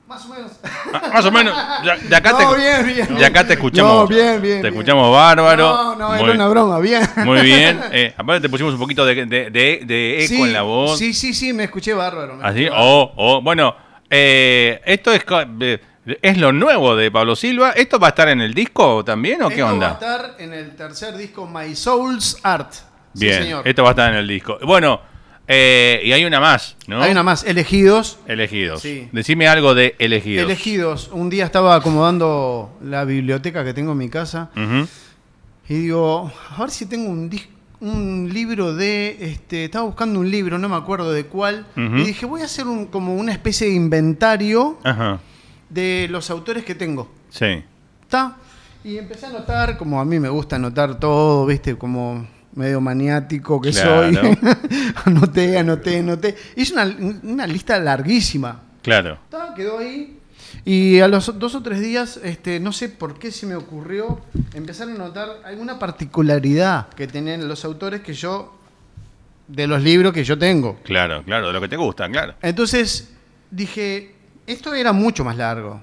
más 0.08 0.26
o 0.26 0.28
menos. 0.30 0.52
Ah, 0.94 1.10
Más 1.14 1.26
o 1.26 1.32
menos. 1.32 1.56
Ya- 1.86 1.96
De 1.96 2.16
acá, 2.18 2.32
No, 2.34 2.38
te, 2.54 2.58
bien, 2.58 2.86
bien. 2.86 3.16
de 3.18 3.26
acá 3.26 3.48
te 3.48 3.54
escuchamos. 3.54 3.94
No, 3.94 4.08
bien, 4.08 4.42
bien, 4.42 4.62
Te 4.62 4.70
bien. 4.70 4.74
escuchamos 4.74 5.10
bárbaro. 5.14 5.64
No, 5.74 5.96
no, 5.96 6.10
muy, 6.10 6.20
era 6.24 6.32
una 6.34 6.48
broma, 6.50 6.80
bien. 6.80 7.02
Muy 7.24 7.40
bien. 7.42 7.80
Eh, 7.94 8.14
aparte 8.18 8.42
te 8.42 8.50
pusimos 8.50 8.74
un 8.74 8.80
poquito 8.80 9.06
de, 9.06 9.26
de- 9.26 9.50
de- 9.50 9.82
de 9.86 10.18
eco 10.26 10.28
Sí, 10.36 10.42
en 10.42 10.52
la 10.54 10.62
voz. 10.64 11.00
Sí, 11.00 11.14
sí, 11.14 11.34
sí, 11.34 11.54
me 11.54 11.64
escuché 11.64 11.94
bárbaro. 11.94 12.36
me 12.36 12.44
Así, 12.46 12.64
escuché 12.66 12.70
bárbaro. 12.72 12.92
oh, 12.94 13.14
oh, 13.16 13.42
bueno, 13.42 13.74
eh, 14.10 14.82
esto 14.86 15.14
es, 15.14 15.24
co- 15.24 15.42
eh, 15.62 15.80
es 16.06 16.38
lo 16.38 16.52
nuevo 16.52 16.96
de 16.96 17.12
Pablo 17.12 17.36
Silva. 17.36 17.72
¿Esto 17.72 18.00
va 18.00 18.08
a 18.08 18.10
estar 18.10 18.30
en 18.30 18.42
el 18.42 18.54
disco 18.54 19.04
también 19.06 19.42
o 19.44 19.50
qué 19.50 19.64
onda? 19.64 19.88
va 19.88 19.92
a 19.92 19.94
estar 19.94 20.36
en 20.40 20.54
el 20.54 20.76
tercer 20.76 21.16
disco 21.18 21.48
My 21.48 21.76
Soul's 21.76 22.38
Art. 22.44 22.74
Sí, 23.14 23.26
Bien, 23.26 23.44
señor. 23.44 23.68
esto 23.68 23.84
va 23.84 23.90
a 23.90 23.92
estar 23.92 24.12
en 24.12 24.18
el 24.20 24.28
disco. 24.28 24.58
Bueno, 24.66 25.02
eh, 25.48 26.02
y 26.04 26.12
hay 26.14 26.24
una 26.24 26.40
más, 26.40 26.78
¿no? 26.88 27.02
Hay 27.02 27.12
una 27.12 27.24
más, 27.24 27.44
Elegidos. 27.44 28.18
Elegidos. 28.26 28.82
Sí. 28.82 29.10
Decime 29.12 29.48
algo 29.48 29.76
de 29.76 29.96
elegidos. 30.00 30.46
Elegidos. 30.46 31.10
Un 31.12 31.30
día 31.30 31.46
estaba 31.46 31.76
acomodando 31.76 32.78
la 32.82 33.04
biblioteca 33.04 33.64
que 33.66 33.74
tengo 33.74 33.92
en 33.92 33.98
mi 33.98 34.10
casa 34.10 34.50
y 35.68 35.74
digo, 35.74 36.32
a 36.56 36.62
ver 36.62 36.70
si 36.72 36.86
tengo 36.86 37.10
un 37.10 37.30
disco, 37.30 37.52
un 37.82 38.30
libro 38.32 38.74
de. 38.76 39.18
Este, 39.20 39.66
estaba 39.66 39.86
buscando 39.86 40.20
un 40.20 40.30
libro, 40.30 40.58
no 40.58 40.68
me 40.70 40.76
acuerdo 40.76 41.12
de 41.12 41.26
cuál. 41.26 41.66
Y 41.76 42.04
dije, 42.04 42.26
voy 42.26 42.42
a 42.42 42.46
hacer 42.46 42.68
un, 42.68 42.86
como 42.88 43.16
una 43.16 43.32
especie 43.32 43.68
de 43.68 43.74
inventario 43.74 44.80
Ajá. 44.84 45.20
De 45.72 46.08
los 46.10 46.30
autores 46.30 46.64
que 46.66 46.76
tengo. 46.76 47.10
Sí. 47.30 47.64
¿Está? 48.02 48.38
Y 48.84 48.98
empecé 48.98 49.28
a 49.28 49.30
anotar, 49.30 49.78
como 49.78 50.00
a 50.02 50.06
mí 50.06 50.20
me 50.20 50.30
gusta 50.30 50.56
anotar 50.56 51.00
todo, 51.00 51.46
¿viste? 51.46 51.76
Como 51.78 52.28
medio 52.56 52.82
maniático 52.82 53.62
que 53.62 53.72
Claro. 53.72 54.12
soy. 54.12 54.38
anoté, 55.06 55.58
anoté, 55.58 56.00
anoté. 56.00 56.36
Hice 56.56 56.74
una, 56.74 56.86
una 57.24 57.48
lista 57.48 57.80
larguísima. 57.80 58.62
Claro. 58.82 59.20
Ta, 59.30 59.54
quedó 59.56 59.78
ahí. 59.80 60.18
Y 60.66 61.00
a 61.00 61.08
los 61.08 61.40
dos 61.40 61.56
o 61.56 61.62
tres 61.64 61.80
días, 61.80 62.20
este, 62.24 62.60
no 62.60 62.72
sé 62.74 62.90
por 62.90 63.18
qué 63.18 63.32
se 63.32 63.46
me 63.46 63.56
ocurrió 63.56 64.20
empezar 64.54 64.90
a 64.90 64.94
notar 64.94 65.30
alguna 65.46 65.80
particularidad 65.80 66.90
que 66.90 67.08
tenían 67.08 67.48
los 67.48 67.64
autores 67.66 68.02
que 68.02 68.14
yo, 68.14 68.58
de 69.48 69.68
los 69.68 69.82
libros 69.82 70.12
que 70.14 70.24
yo 70.24 70.38
tengo. 70.38 70.78
Claro, 70.84 71.24
claro, 71.24 71.48
de 71.48 71.54
lo 71.54 71.62
que 71.62 71.68
te 71.68 71.78
gusta, 71.78 72.10
claro. 72.10 72.36
Entonces 72.42 73.12
dije, 73.50 74.16
esto 74.48 74.74
era 74.74 74.92
mucho 74.92 75.24
más 75.24 75.38
largo. 75.38 75.82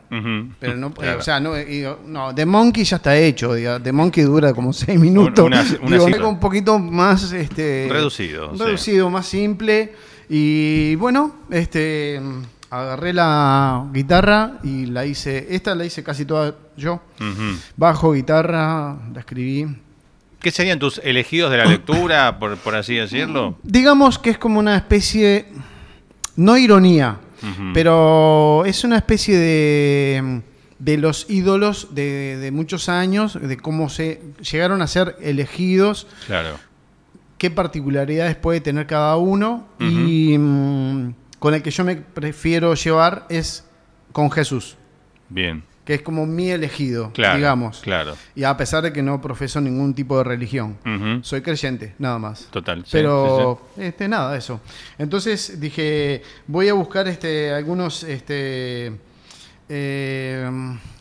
Pero 0.61 0.77
no, 0.77 0.93
eh, 1.03 1.15
o 1.19 1.23
sea, 1.23 1.41
no, 1.41 1.55
digo, 1.55 2.01
no, 2.07 2.35
The 2.35 2.45
Monkey 2.47 2.85
ya 2.85 2.97
está 2.97 3.17
hecho. 3.17 3.55
digo, 3.55 3.81
The 3.81 3.93
Monkey 3.93 4.25
dura 4.25 4.53
como 4.53 4.73
seis 4.73 4.99
minutos. 4.99 5.45
Una- 5.45 5.63
una 5.83 5.91
Digo, 5.97 6.07
algo 6.07 6.29
un 6.29 6.41
poquito 6.41 6.79
más 6.79 7.33
este, 7.33 7.89
Reducido, 7.91 8.57
sí. 8.57 8.63
reducido, 8.65 9.11
más 9.11 9.27
simple. 9.27 9.95
Y 10.29 10.95
bueno, 10.97 11.37
este 11.51 12.21
agarré 12.71 13.15
la 13.15 13.87
guitarra 13.93 14.59
y 14.63 14.87
la 14.87 15.07
hice. 15.07 15.47
Esta 15.51 15.75
la 15.75 15.87
hice 15.87 16.03
casi 16.03 16.25
toda 16.27 16.55
yo. 16.77 17.01
Bajo, 17.77 18.13
guitarra, 18.13 18.97
la 19.15 19.21
escribí. 19.21 19.67
¿Qué 20.41 20.51
serían 20.53 20.79
tus 20.79 20.99
elegidos 21.03 21.51
de 21.51 21.57
la 21.57 21.65
lectura, 21.65 22.39
por, 22.39 22.57
por 22.59 22.77
así 22.77 22.95
decirlo? 22.95 23.57
Digamos 23.63 24.19
que 24.21 24.31
es 24.31 24.39
como 24.39 24.61
una 24.61 24.77
especie, 24.77 25.47
no 26.37 26.57
ironía, 26.57 27.19
Pero 27.75 28.65
es 28.67 28.85
una 28.85 28.97
especie 28.97 29.37
de, 29.39 30.41
de 30.79 30.97
los 30.99 31.27
ídolos 31.31 31.95
de, 31.95 32.37
de 32.37 32.51
muchos 32.51 32.89
años, 32.89 33.39
de 33.41 33.57
cómo 33.57 33.89
se 33.89 34.21
llegaron 34.51 34.83
a 34.83 34.87
ser 34.87 35.17
elegidos, 35.21 36.07
Claro. 36.27 36.59
qué 37.39 37.51
particularidades 37.51 38.37
puede 38.37 38.61
tener 38.61 38.87
cada 38.87 39.17
uno 39.17 39.67
y 39.79 40.37
mm, 40.39 41.15
con 41.39 41.55
el 41.55 41.63
que 41.63 41.71
yo 41.71 41.85
me 41.85 41.97
prefiero 41.97 42.75
llevar 42.75 43.27
es 43.29 43.65
con 44.13 44.31
Jesús, 44.31 44.77
Bien. 45.29 45.63
Que 45.89 45.95
es 45.95 46.03
como 46.03 46.27
mi 46.27 46.51
elegido, 46.51 47.11
Claro. 47.15 47.37
digamos. 47.39 47.81
Claro. 47.81 48.15
Y 48.35 48.45
a 48.45 48.55
pesar 48.59 48.83
de 48.83 48.93
que 48.93 49.03
no 49.03 49.23
profeso 49.23 49.59
ningún 49.59 49.95
tipo 49.95 50.19
de 50.19 50.25
religión. 50.25 50.77
Soy 51.23 51.41
creyente, 51.41 51.95
nada 51.99 52.19
más. 52.19 52.47
Total. 52.51 52.83
sí, 52.85 52.91
Pero, 52.93 53.59
sí, 53.75 53.85
este, 53.85 54.07
nada, 54.07 54.37
eso. 54.37 54.61
Entonces 54.99 55.59
dije, 55.59 56.21
voy 56.47 56.69
a 56.69 56.75
buscar 56.75 57.09
este, 57.09 57.55
algunos 57.55 58.03
este, 58.03 58.93
eh, 59.71 60.51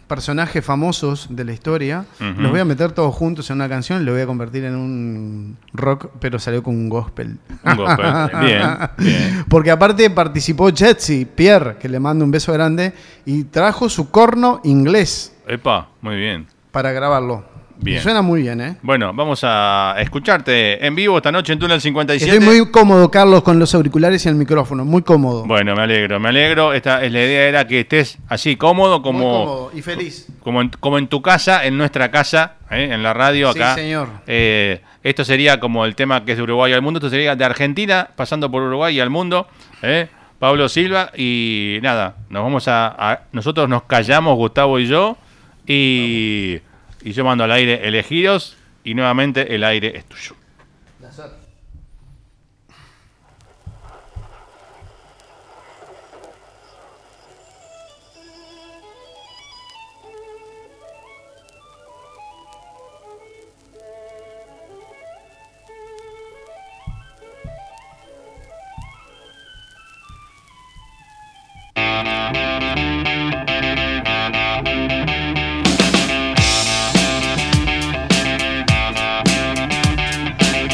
personajes 0.07 0.63
famosos 0.63 1.27
de 1.29 1.43
la 1.43 1.51
historia. 1.53 2.05
Los 2.19 2.51
voy 2.51 2.59
a 2.59 2.65
meter 2.65 2.91
todos 2.91 3.13
juntos 3.13 3.49
en 3.49 3.57
una 3.57 3.69
canción 3.69 4.01
y 4.01 4.05
lo 4.05 4.13
voy 4.13 4.21
a 4.21 4.25
convertir 4.25 4.63
en 4.63 4.75
un 4.75 5.57
rock, 5.73 6.09
pero 6.19 6.39
salió 6.39 6.63
con 6.63 6.75
un 6.75 6.89
gospel. 6.89 7.37
Un 7.63 7.75
gospel. 7.77 8.05
Bien, 8.41 8.77
bien. 8.97 9.45
Porque 9.49 9.71
aparte 9.71 10.09
participó 10.09 10.69
Jetsi, 10.71 11.25
Pierre, 11.25 11.77
que 11.77 11.89
le 11.89 11.99
mando 11.99 12.23
un 12.25 12.31
beso 12.31 12.53
grande, 12.53 12.93
y 13.25 13.43
trajo 13.43 13.89
su 13.89 14.09
corno 14.09 14.61
inglés. 14.63 15.33
Epa, 15.47 15.89
muy 16.01 16.15
bien. 16.15 16.47
para 16.71 16.91
grabarlo. 16.91 17.56
Bien. 17.79 18.01
Suena 18.01 18.21
muy 18.23 18.41
bien, 18.41 18.59
¿eh? 18.59 18.77
Bueno, 18.81 19.13
vamos 19.13 19.41
a 19.43 19.95
escucharte 19.99 20.85
en 20.85 20.95
vivo 20.95 21.17
esta 21.17 21.31
noche 21.31 21.53
en 21.53 21.59
Túnel 21.59 21.79
57. 21.79 22.31
Estoy 22.37 22.45
muy 22.45 22.71
cómodo, 22.71 23.09
Carlos, 23.11 23.43
con 23.43 23.59
los 23.59 23.73
auriculares 23.75 24.25
y 24.25 24.29
el 24.29 24.35
micrófono. 24.35 24.83
Muy 24.83 25.03
cómodo. 25.03 25.45
Bueno, 25.45 25.75
me 25.75 25.83
alegro, 25.83 26.19
me 26.19 26.29
alegro. 26.29 26.73
Esta 26.73 27.03
es 27.03 27.11
la 27.11 27.19
idea 27.19 27.47
era 27.47 27.67
que 27.67 27.81
estés 27.81 28.17
así 28.29 28.55
cómodo 28.55 29.01
como 29.03 29.19
Muy 29.19 29.27
cómodo 29.45 29.71
y 29.75 29.81
feliz. 29.83 30.27
como 30.41 30.61
en, 30.61 30.69
como 30.79 30.97
en 30.97 31.07
tu 31.07 31.21
casa, 31.21 31.65
en 31.65 31.77
nuestra 31.77 32.09
casa, 32.09 32.55
¿eh? 32.71 32.89
en 32.91 33.03
la 33.03 33.13
radio 33.13 33.53
Sí, 33.53 33.59
acá. 33.59 33.75
señor. 33.75 34.09
Eh, 34.25 34.81
esto 35.03 35.23
sería 35.23 35.59
como 35.59 35.85
el 35.85 35.95
tema 35.95 36.25
que 36.25 36.31
es 36.31 36.37
de 36.37 36.43
Uruguay 36.43 36.73
al 36.73 36.81
mundo, 36.81 36.97
esto 36.97 37.09
sería 37.09 37.35
de 37.35 37.45
Argentina, 37.45 38.09
pasando 38.15 38.49
por 38.51 38.63
Uruguay 38.63 38.95
y 38.95 38.99
al 38.99 39.09
mundo. 39.11 39.47
¿eh? 39.83 40.07
Pablo 40.39 40.67
Silva 40.67 41.11
y 41.15 41.77
nada, 41.81 42.15
nos 42.29 42.43
vamos 42.43 42.67
a, 42.67 42.87
a- 42.87 43.21
nosotros 43.31 43.69
nos 43.69 43.83
callamos, 43.83 44.35
Gustavo 44.35 44.77
y 44.79 44.85
yo, 44.87 45.17
y, 45.65 46.59
y 47.07 47.13
yo 47.13 47.23
mando 47.23 47.45
al 47.45 47.53
aire 47.53 47.87
elegidos 47.87 48.57
y 48.83 48.93
nuevamente 48.93 49.55
el 49.55 49.63
aire 49.63 49.95
es 49.95 50.03
tuyo. 50.03 50.35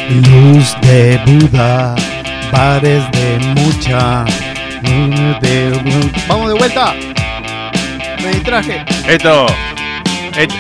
Luz 0.10 0.76
de 0.82 1.20
Buda, 1.26 1.96
bares 2.52 3.04
de 3.12 3.40
mucha. 3.56 4.26
de- 5.42 6.12
Vamos 6.28 6.50
de 6.50 6.54
vuelta. 6.58 6.94
Me 8.22 8.30
distraje. 8.34 8.84
Esto, 9.08 9.48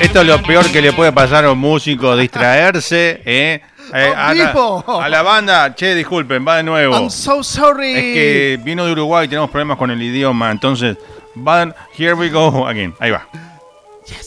esto 0.02 0.22
es 0.22 0.28
lo 0.28 0.42
peor 0.42 0.66
que 0.72 0.82
le 0.82 0.94
puede 0.94 1.12
pasar 1.12 1.46
a 1.46 1.52
un 1.52 1.60
músico, 1.60 2.16
distraerse. 2.16 3.22
¿eh? 3.26 3.62
Eh, 3.64 3.64
Oh, 3.96 4.16
a, 4.18 4.34
la, 4.34 4.48
tipo. 4.48 5.02
a 5.02 5.10
la 5.10 5.22
banda, 5.22 5.76
che, 5.76 5.94
disculpen, 5.94 6.44
va 6.48 6.58
de 6.58 6.64
nuevo. 6.64 6.96
I'm 6.96 7.10
so 7.12 7.44
sorry. 7.44 7.94
Es 7.94 8.02
que 8.02 8.60
vino 8.64 8.86
de 8.86 8.92
Uruguay 8.94 9.26
y 9.26 9.28
tenemos 9.28 9.52
problemas 9.52 9.78
con 9.78 9.92
el 9.92 10.02
idioma, 10.02 10.50
entonces 10.50 10.98
van, 11.36 11.76
here 11.98 12.14
we 12.14 12.30
go 12.30 12.66
again. 12.68 12.96
Ahí 13.00 13.12
va. 13.12 13.28
Luz 14.08 14.18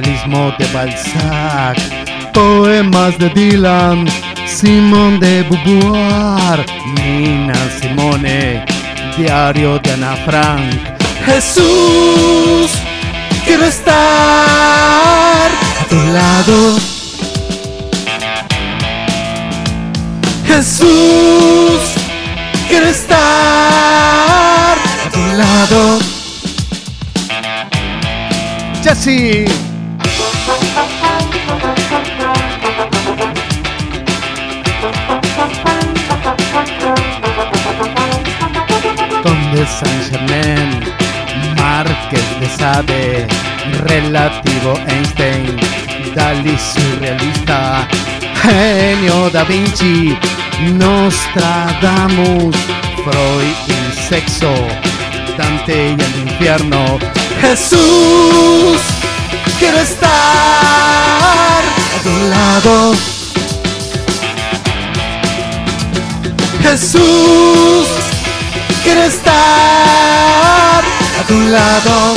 realismo 0.00 0.52
de 0.58 0.66
Balzac, 0.72 1.78
poemas 2.32 3.16
de 3.16 3.28
Dylan, 3.30 4.08
Simón 4.44 5.20
de 5.20 5.44
Beauvoir, 5.44 6.66
Nina 6.96 7.54
Simone, 7.80 8.64
diario 9.16 9.78
de 9.78 9.92
Ana 9.92 10.16
Frank. 10.24 10.74
Jesús, 11.24 12.72
quiero 13.44 13.66
estar 13.66 13.94
a 15.46 15.84
tu 15.88 15.96
lado. 16.12 16.76
Jesús, 20.44 21.80
quiero 22.66 22.86
estar 22.86 23.16
a 24.76 25.10
tu 25.12 25.20
lado. 25.36 26.00
Jesse. 28.82 29.73
Conde 39.64 39.70
Saint 39.70 40.02
Germain, 40.10 40.80
Márquez 41.56 42.40
de 42.40 42.48
Sade, 42.48 43.26
Relativo 43.84 44.74
Einstein, 44.86 45.56
Dalí 46.14 46.56
surrealista, 46.58 47.86
Genio 48.42 49.30
da 49.30 49.44
Vinci, 49.44 50.16
Nostradamus, 50.74 52.56
Freud 53.04 53.56
y 53.68 54.08
sexo, 54.08 54.52
Dante 55.38 55.90
y 55.90 56.02
el 56.02 56.28
infierno. 56.28 56.98
Jesús, 57.40 58.80
quiero 59.58 59.78
estar 59.78 60.10
a 61.60 62.02
tu 62.02 62.10
lado. 62.28 62.94
Jesús, 66.62 68.03
quiero 68.84 69.00
estar 69.00 70.84
tu 71.26 71.40
lado. 71.48 72.14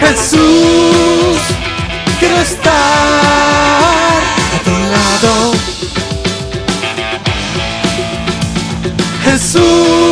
Jesús, 0.00 0.91
Jesús, 9.52 10.11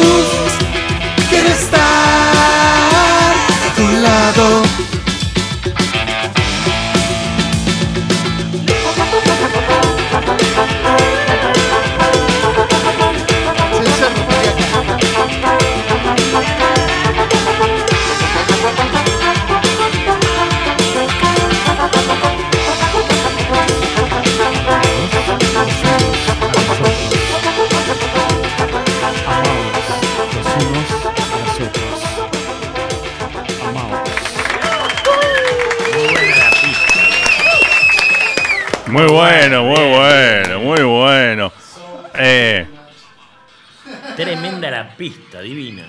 divina. 45.41 45.85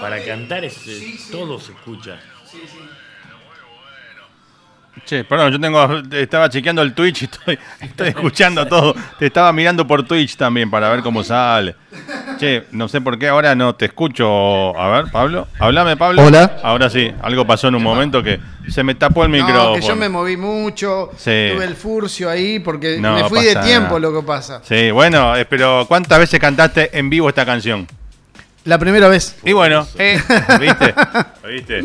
Para 0.00 0.22
cantar 0.24 0.64
es, 0.64 0.86
eh, 0.86 1.16
todo 1.30 1.58
se 1.60 1.72
escucha. 1.72 2.18
che, 5.04 5.22
perdón, 5.24 5.52
yo 5.52 5.60
tengo, 5.60 6.02
estaba 6.16 6.48
chequeando 6.48 6.82
el 6.82 6.92
Twitch 6.92 7.22
y 7.22 7.24
estoy, 7.26 7.58
estoy 7.80 8.08
escuchando 8.08 8.66
todo. 8.66 8.94
Te 9.18 9.26
estaba 9.26 9.52
mirando 9.52 9.86
por 9.86 10.02
Twitch 10.04 10.36
también 10.36 10.68
para 10.70 10.88
ver 10.88 11.00
cómo 11.02 11.22
sale. 11.22 11.76
Che, 12.38 12.64
no 12.72 12.88
sé 12.88 13.00
por 13.00 13.16
qué 13.18 13.28
ahora 13.28 13.54
no 13.54 13.74
te 13.74 13.84
escucho. 13.84 14.76
A 14.76 14.88
ver, 14.88 15.10
Pablo. 15.12 15.46
Háblame, 15.60 15.96
Pablo. 15.96 16.22
Hola. 16.24 16.56
Ahora 16.62 16.90
sí, 16.90 17.12
algo 17.22 17.46
pasó 17.46 17.68
en 17.68 17.76
un 17.76 17.82
momento 17.84 18.20
que 18.22 18.40
se 18.68 18.82
me 18.82 18.94
tapó 18.96 19.24
el 19.24 19.30
No, 19.30 19.36
micrófono. 19.36 19.74
que 19.74 19.86
yo 19.86 19.94
me 19.96 20.08
moví 20.08 20.36
mucho, 20.36 21.10
Sí. 21.16 21.50
tuve 21.54 21.64
el 21.66 21.76
furcio 21.76 22.28
ahí 22.28 22.58
porque 22.58 22.98
No 22.98 23.14
me 23.14 23.28
fui 23.28 23.44
de 23.44 23.54
tiempo 23.56 23.98
nada. 23.98 24.00
lo 24.00 24.20
que 24.20 24.26
pasa. 24.26 24.60
Sí, 24.64 24.90
bueno, 24.90 25.36
eh, 25.36 25.44
pero 25.44 25.84
¿cuántas 25.86 26.18
veces 26.18 26.40
cantaste 26.40 26.98
en 26.98 27.08
vivo 27.10 27.28
esta 27.28 27.46
canción? 27.46 27.86
La 28.66 28.78
primera 28.78 29.08
vez. 29.08 29.36
Y 29.44 29.52
bueno, 29.52 29.86
eh, 29.98 30.20
¿viste? 30.60 30.94
¿Viste? 31.48 31.82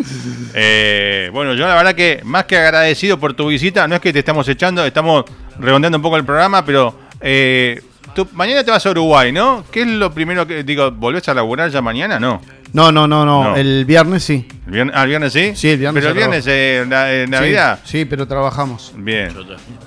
Eh, 0.54 1.30
bueno, 1.32 1.54
yo 1.54 1.68
la 1.68 1.76
verdad 1.76 1.94
que 1.96 2.22
más 2.24 2.46
que 2.46 2.58
agradecido 2.58 3.20
por 3.20 3.34
tu 3.34 3.48
visita, 3.48 3.88
no 3.88 3.96
es 3.96 4.02
que 4.02 4.12
te 4.12 4.20
estamos 4.20 4.48
echando, 4.50 4.84
estamos 4.86 5.26
redondeando 5.60 5.98
un 6.00 6.02
poco 6.02 6.18
el 6.18 6.26
programa, 6.26 6.66
pero 6.66 7.00
eh, 7.22 7.82
tú- 8.16 8.28
mañana 8.34 8.64
te 8.64 8.72
vas 8.72 8.84
a 8.86 8.90
Uruguay, 8.90 9.32
¿no? 9.32 9.64
¿Qué 9.72 9.82
es 9.82 9.88
lo 9.88 10.12
primero 10.12 10.48
que 10.48 10.64
digo? 10.64 10.90
¿Volvés 10.92 11.30
a 11.30 11.34
laburar 11.36 11.70
ya 11.70 11.82
mañana? 11.82 12.20
No. 12.20 12.42
No, 12.74 12.92
no, 12.92 13.08
no, 13.08 13.26
no, 13.26 13.44
No. 13.44 13.56
El 13.56 13.86
viernes 13.86 14.24
sí. 14.24 14.48
¿El 14.68 14.72
viernes, 14.74 14.96
ah, 14.98 15.04
¿el 15.04 15.10
viernes 15.10 15.34
sí? 15.34 15.52
Sí, 15.56 15.70
el 15.72 15.78
viernes 15.80 16.02
Pero 16.02 16.12
el 16.12 16.18
viernes, 16.18 16.46
eh, 16.48 16.86
na- 16.88 17.12
eh, 17.12 17.26
Navidad. 17.28 17.80
Sí, 17.84 18.00
sí, 18.00 18.06
pero 18.06 18.26
trabajamos. 18.26 18.94
Bien. 18.96 19.30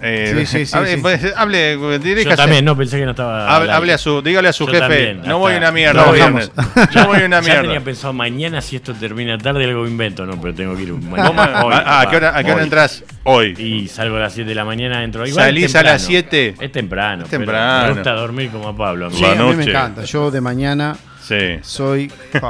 Eh, 0.03 0.35
Sí, 0.41 0.47
sí, 0.47 0.67
sí, 0.67 0.77
hable, 0.77 0.95
sí. 0.97 1.01
pues, 1.01 1.33
hable, 1.35 1.75
Yo 1.79 1.99
diríjase. 1.99 2.37
también, 2.37 2.65
no 2.67 2.77
pensé 2.77 2.99
que 2.99 3.05
no 3.07 3.13
estaba. 3.13 3.55
Hable, 3.57 3.71
al 3.71 3.77
hable 3.77 3.85
aire. 3.87 3.95
a 3.95 3.99
su, 3.99 4.21
dígale 4.21 4.49
a 4.49 4.53
su 4.53 4.67
Yo 4.67 4.73
jefe, 4.73 4.81
también, 4.81 5.23
no 5.25 5.39
voy 5.39 5.55
a 5.55 5.59
una 5.59 5.73
mierda. 5.73 6.03
el 6.05 6.11
Trabajamos. 6.13 6.51
viernes. 6.55 6.95
No 6.95 7.07
voy 7.07 7.21
a 7.23 7.25
una 7.27 7.41
Ya 7.41 7.47
mierda. 7.47 7.63
tenía 7.63 7.81
pensado 7.81 8.13
mañana 8.13 8.61
si 8.61 8.77
esto 8.77 8.93
termina 8.93 9.39
tarde 9.39 9.65
algo 9.65 9.87
invento, 9.87 10.27
no, 10.27 10.39
pero 10.39 10.53
tengo 10.55 10.77
que 10.77 10.83
ir 10.83 10.93
un 10.93 11.01
¿Cómo? 11.11 11.33
mañana. 11.33 11.65
hoy, 11.65 11.73
Ah, 11.75 11.79
¿A 11.79 11.85
papá, 12.01 12.11
qué 12.11 12.17
hora, 12.17 12.37
a 12.37 12.45
qué 12.45 12.51
hora 12.51 12.57
hoy. 12.59 12.65
entras 12.65 13.05
hoy? 13.23 13.55
Y 13.57 13.89
salgo 13.89 14.17
a 14.17 14.21
las 14.21 14.35
7 14.35 14.47
de 14.47 14.55
la 14.55 14.67
mañana 14.67 15.01
dentro. 15.01 15.27
Igual 15.27 15.47
¿Salís 15.47 15.65
es 15.65 15.73
temprano. 15.73 15.89
a 15.89 15.93
las 15.95 16.03
7? 16.03 16.55
Es 16.61 16.73
temprano. 16.73 17.23
Es 17.25 17.29
pero 17.31 17.41
temprano. 17.41 17.87
Me 17.89 17.93
gusta 17.95 18.13
dormir 18.13 18.51
como 18.51 18.69
a 18.69 18.77
Pablo. 18.77 19.11
Sí, 19.11 19.23
La 19.23 19.31
a 19.33 19.35
mí 19.37 19.45
me 19.51 19.57
noche. 19.57 19.71
encanta. 19.71 20.05
Yo 20.05 20.31
de 20.31 20.41
mañana 20.43 20.95
Sí. 21.27 21.59
soy. 21.63 22.13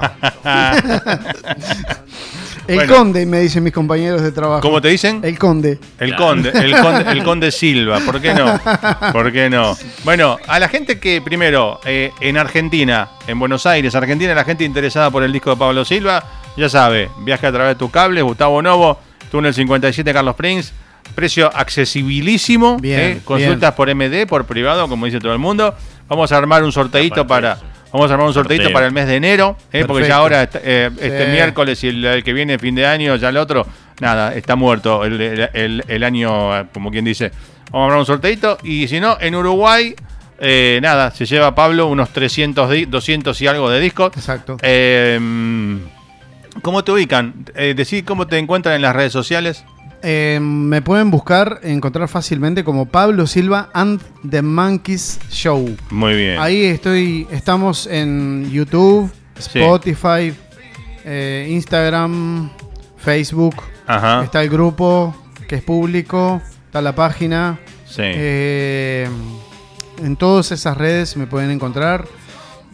el 2.67 2.77
Bueno. 2.77 2.95
conde, 2.97 3.25
me 3.25 3.39
dicen 3.41 3.63
mis 3.63 3.73
compañeros 3.73 4.21
de 4.23 4.33
trabajo. 4.33 4.63
¿Cómo 4.63 4.81
te 4.81 4.89
dicen? 4.89 5.21
El 5.23 5.39
conde. 5.39 5.79
El 6.01 6.17
conde, 6.17 6.51
el 6.51 6.77
conde, 6.81 7.13
el 7.13 7.23
conde 7.23 7.53
Silva, 7.53 8.01
¿por 8.01 8.21
qué 8.21 8.35
no? 8.35 8.59
¿Por 9.13 9.31
qué 9.33 9.49
no? 9.49 9.77
Bueno, 10.03 10.39
a 10.49 10.59
la 10.59 10.69
gente 10.69 10.99
que 10.99 11.23
primero 11.23 11.79
eh, 11.85 12.11
en 12.21 12.37
Argentina, 12.37 13.11
en 13.29 13.39
Buenos 13.39 13.65
Aires, 13.67 13.95
Argentina, 13.95 14.35
la 14.35 14.45
gente 14.45 14.65
interesada 14.65 15.09
por 15.11 15.23
el 15.23 15.33
disco 15.33 15.51
de 15.51 15.57
Pablo 15.57 15.85
Silva, 15.85 16.25
ya 16.57 16.69
sabe, 16.69 17.11
viaje 17.21 17.47
a 17.47 17.53
través 17.53 17.77
de 17.77 17.79
tu 17.79 17.93
cable, 17.93 18.23
Gustavo 18.23 18.61
Novo, 18.61 18.99
túnel 19.31 19.55
57 19.55 20.13
Carlos 20.13 20.35
Prince, 20.35 20.73
precio 21.15 21.49
accesibilísimo, 21.55 22.79
Bien, 22.79 23.01
eh, 23.01 23.21
consultas 23.25 23.75
por 23.75 23.95
MD, 23.95 24.27
por 24.27 24.47
privado, 24.47 24.89
como 24.89 25.07
dice 25.07 25.21
todo 25.21 25.33
el 25.33 25.39
mundo. 25.39 25.77
Vamos 26.09 26.33
a 26.33 26.37
armar 26.37 26.65
un 26.65 26.73
sorteito 26.73 27.21
Aparte 27.23 27.57
para. 27.59 27.74
Vamos 27.95 28.11
a 28.11 28.15
armar 28.15 28.27
un 28.27 28.35
sorteito 28.35 28.65
Sorteo. 28.65 28.75
para 28.75 28.87
el 28.87 28.93
mes 28.93 29.07
de 29.07 29.15
enero, 29.15 29.57
eh, 29.73 29.85
porque 29.87 30.09
ya 30.09 30.17
ahora 30.17 30.43
eh, 30.55 30.91
este 31.01 31.27
Sí. 31.27 31.31
miércoles 31.31 31.85
y 31.85 31.89
el, 31.89 32.05
el 32.05 32.25
que 32.25 32.33
viene 32.33 32.59
fin 32.59 32.75
de 32.75 32.85
año, 32.85 33.15
ya 33.15 33.29
el 33.29 33.37
otro, 33.37 33.65
nada, 34.01 34.35
está 34.35 34.57
muerto 34.57 35.05
el, 35.05 35.21
el- 35.21 35.49
el- 35.53 35.85
el 35.87 36.03
año, 36.03 36.59
eh, 36.59 36.65
como 36.75 36.91
quien 36.91 37.05
dice. 37.05 37.31
Vamos 37.71 37.85
a 37.85 37.87
armar 37.87 37.99
un 38.01 38.07
sorteito 38.07 38.59
y 38.65 38.89
si 38.89 38.99
no, 38.99 39.17
en 39.21 39.37
Uruguay, 39.37 39.95
eh, 40.41 40.81
nada, 40.83 41.13
se 41.13 41.25
lleva 41.25 41.55
Pablo 41.55 41.87
unos 41.87 42.11
300, 42.11 42.69
di- 42.69 42.87
200 42.87 43.41
y 43.41 43.47
algo 43.47 43.71
de 43.71 43.79
discos. 43.79 44.11
Exacto. 44.17 44.57
Eh, 44.63 45.21
¿Cómo 46.63 46.83
te 46.83 46.91
ubican? 46.91 47.45
Eh, 47.55 47.75
decí 47.77 48.03
cómo 48.03 48.27
te 48.27 48.39
encuentran 48.39 48.75
en 48.75 48.83
las 48.83 48.97
redes 48.97 49.13
sociales. 49.13 49.65
Eh, 50.07 50.39
me 50.39 50.83
pueden 50.83 51.11
buscar, 51.11 51.61
encontrar 51.63 52.09
fácilmente 52.09 52.63
como 52.63 52.85
Pablo 52.85 53.27
Silva 53.27 53.71
and 53.73 54.03
the 54.29 54.43
Monkeys 54.43 55.19
Show. 55.31 55.75
Muy 55.89 56.15
bien. 56.15 56.39
Ahí 56.39 56.65
estoy, 56.65 57.27
estamos 57.31 57.87
en 57.87 58.51
YouTube, 58.51 59.11
Sí. 59.39 59.61
Spotify, 59.61 60.35
eh, 61.07 61.49
Instagram, 61.51 62.51
Facebook. 62.99 63.55
Ajá. 63.87 64.25
Está 64.25 64.43
el 64.43 64.51
grupo 64.51 65.17
que 65.49 65.57
es 65.57 65.63
público, 65.63 66.43
está 66.67 66.83
la 66.83 66.95
página. 66.95 67.59
Sí. 67.87 68.03
Eh, 68.05 69.09
en 70.03 70.17
todas 70.17 70.53
esas 70.53 70.77
redes 70.77 71.17
me 71.17 71.27
pueden 71.27 71.51
encontrar. 71.51 72.07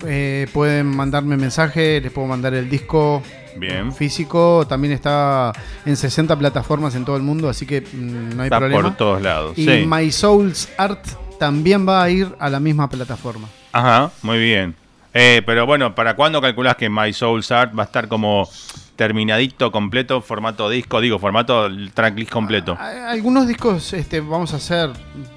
Pueden 0.01 0.87
mandarme 0.87 1.37
mensaje, 1.37 2.01
les 2.01 2.11
puedo 2.11 2.27
mandar 2.27 2.55
el 2.55 2.69
disco 2.71 3.23
Bien. 3.57 3.93
físico. 3.93 4.67
También 4.69 4.93
está 4.93 5.53
en 5.85 5.97
60 5.97 6.39
plataformas 6.39 6.95
en 6.95 7.05
todo 7.05 7.17
el 7.17 7.23
mundo, 7.23 7.49
así 7.49 7.67
que 7.67 7.81
mm, 7.83 8.37
no 8.37 8.43
hay 8.43 8.47
Está 8.47 8.59
problema. 8.59 8.83
por 8.83 8.97
todos 8.97 9.23
lados. 9.23 9.57
y 9.59 9.65
sí. 9.65 9.85
My 9.87 10.11
Souls 10.11 10.69
Art 10.77 11.05
también 11.39 11.89
va 11.89 12.03
a 12.03 12.11
ir 12.11 12.35
a 12.39 12.51
la 12.51 12.61
misma 12.61 12.89
plataforma. 12.89 13.49
Ajá, 13.73 14.11
muy 14.23 14.39
bien. 14.39 14.75
Eh, 15.13 15.43
pero 15.45 15.67
bueno, 15.67 15.95
¿para 15.95 16.15
cuándo 16.15 16.41
calculás 16.41 16.77
que 16.77 16.89
My 16.89 17.13
Soul's 17.13 17.51
Art 17.51 17.77
va 17.77 17.83
a 17.83 17.87
estar 17.87 18.07
como 18.07 18.49
terminadito, 18.95 19.73
completo, 19.73 20.21
formato 20.21 20.71
disco? 20.71 21.01
Digo, 21.01 21.19
formato 21.19 21.69
tracklist 21.95 22.31
completo. 22.31 22.77
A- 22.79 23.11
Algunos 23.11 23.49
discos 23.49 23.93
este, 23.93 24.21
vamos 24.21 24.53
a 24.53 24.57
hacer, 24.59 24.91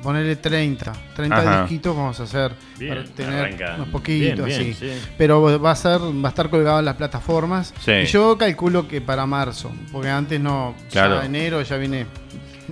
ponerle 0.04 0.36
30, 0.36 0.94
30 1.16 1.38
Ajá. 1.40 1.62
disquitos 1.62 1.96
vamos 1.96 2.20
a 2.20 2.24
hacer 2.24 2.52
Bien, 2.78 2.94
para 2.94 3.04
tener 3.06 3.40
arranca 3.40 3.74
unos 3.78 3.88
poquitos, 3.90 4.46
bien, 4.46 4.60
bien, 4.60 4.74
sí. 4.76 4.92
sí. 4.92 5.02
Pero 5.18 5.60
va 5.60 5.72
a 5.72 5.76
ser, 5.76 6.00
va 6.02 6.28
a 6.28 6.30
estar 6.30 6.50
colgado 6.52 6.78
en 6.80 6.86
las 6.86 6.96
plataformas. 6.96 7.74
Sí. 7.80 7.92
Y 7.92 8.06
yo 8.06 8.38
calculo 8.38 8.88
que 8.88 9.02
para 9.02 9.26
marzo, 9.26 9.72
porque 9.92 10.10
antes 10.10 10.40
no, 10.40 10.76
Claro. 10.92 11.20
ya 11.20 11.26
enero 11.26 11.62
ya 11.64 11.78
viene. 11.78 12.06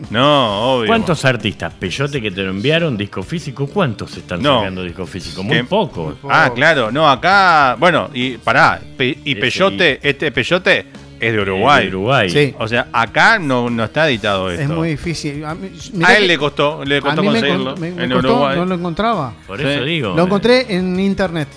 No, 0.10 0.76
obvio. 0.78 0.88
¿Cuántos 0.88 1.23
artistas? 1.26 1.73
Peyote 1.73 2.22
que 2.22 2.32
te 2.32 2.41
lo 2.44 2.49
enviaron, 2.49 2.98
disco 2.98 3.23
físico, 3.23 3.68
¿cuántos 3.68 4.15
están 4.18 4.41
No. 4.41 4.60
sacando 4.60 4.84
disco 4.84 5.06
físico? 5.06 5.44
Muy 5.44 5.57
Que- 5.57 5.64
poco. 5.64 6.15
Ah, 6.30 6.52
claro, 6.53 6.91
no, 6.91 7.10
acá, 7.10 7.76
bueno, 7.80 8.10
y 8.14 8.38
pará, 8.38 8.82
Pe- 8.98 9.18
y 9.23 9.36
Peyote, 9.36 9.99
este 10.02 10.32
Peyote 10.32 10.86
es 11.19 11.34
de 11.34 11.40
Uruguay. 11.40 11.84
de 11.84 11.90
Uruguay. 11.90 12.30
Sí. 12.30 12.53
O 12.57 12.68
sea, 12.68 12.88
acá 12.91 13.38
no, 13.40 13.69
no 13.69 13.84
está 13.84 14.10
editado 14.10 14.49
esto. 14.49 14.64
Es 14.64 14.69
muy 14.69 14.90
difícil. 14.90 15.45
A, 15.45 15.53
mí- 15.53 15.68
A 15.68 15.98
mirá 15.98 16.14
él 16.15 16.22
que- 16.23 16.28
le 16.28 16.38
costó, 16.38 16.84
le 16.84 16.98
a 16.98 17.02
costó 17.02 17.23
conseguirlo 17.23 17.72
con- 17.73 17.82
me- 17.82 17.91
me 17.91 18.03
en 18.06 18.11
costó, 18.11 18.28
Uruguay. 18.34 18.57
no 18.57 18.65
lo 18.65 18.76
encontraba. 18.76 19.34
Por 19.45 19.60
Sí. 19.61 19.68
eso 19.68 19.84
digo. 19.84 20.15
Lo 20.15 20.23
encontré 20.23 20.65
en 20.76 20.99
internet. 20.99 21.48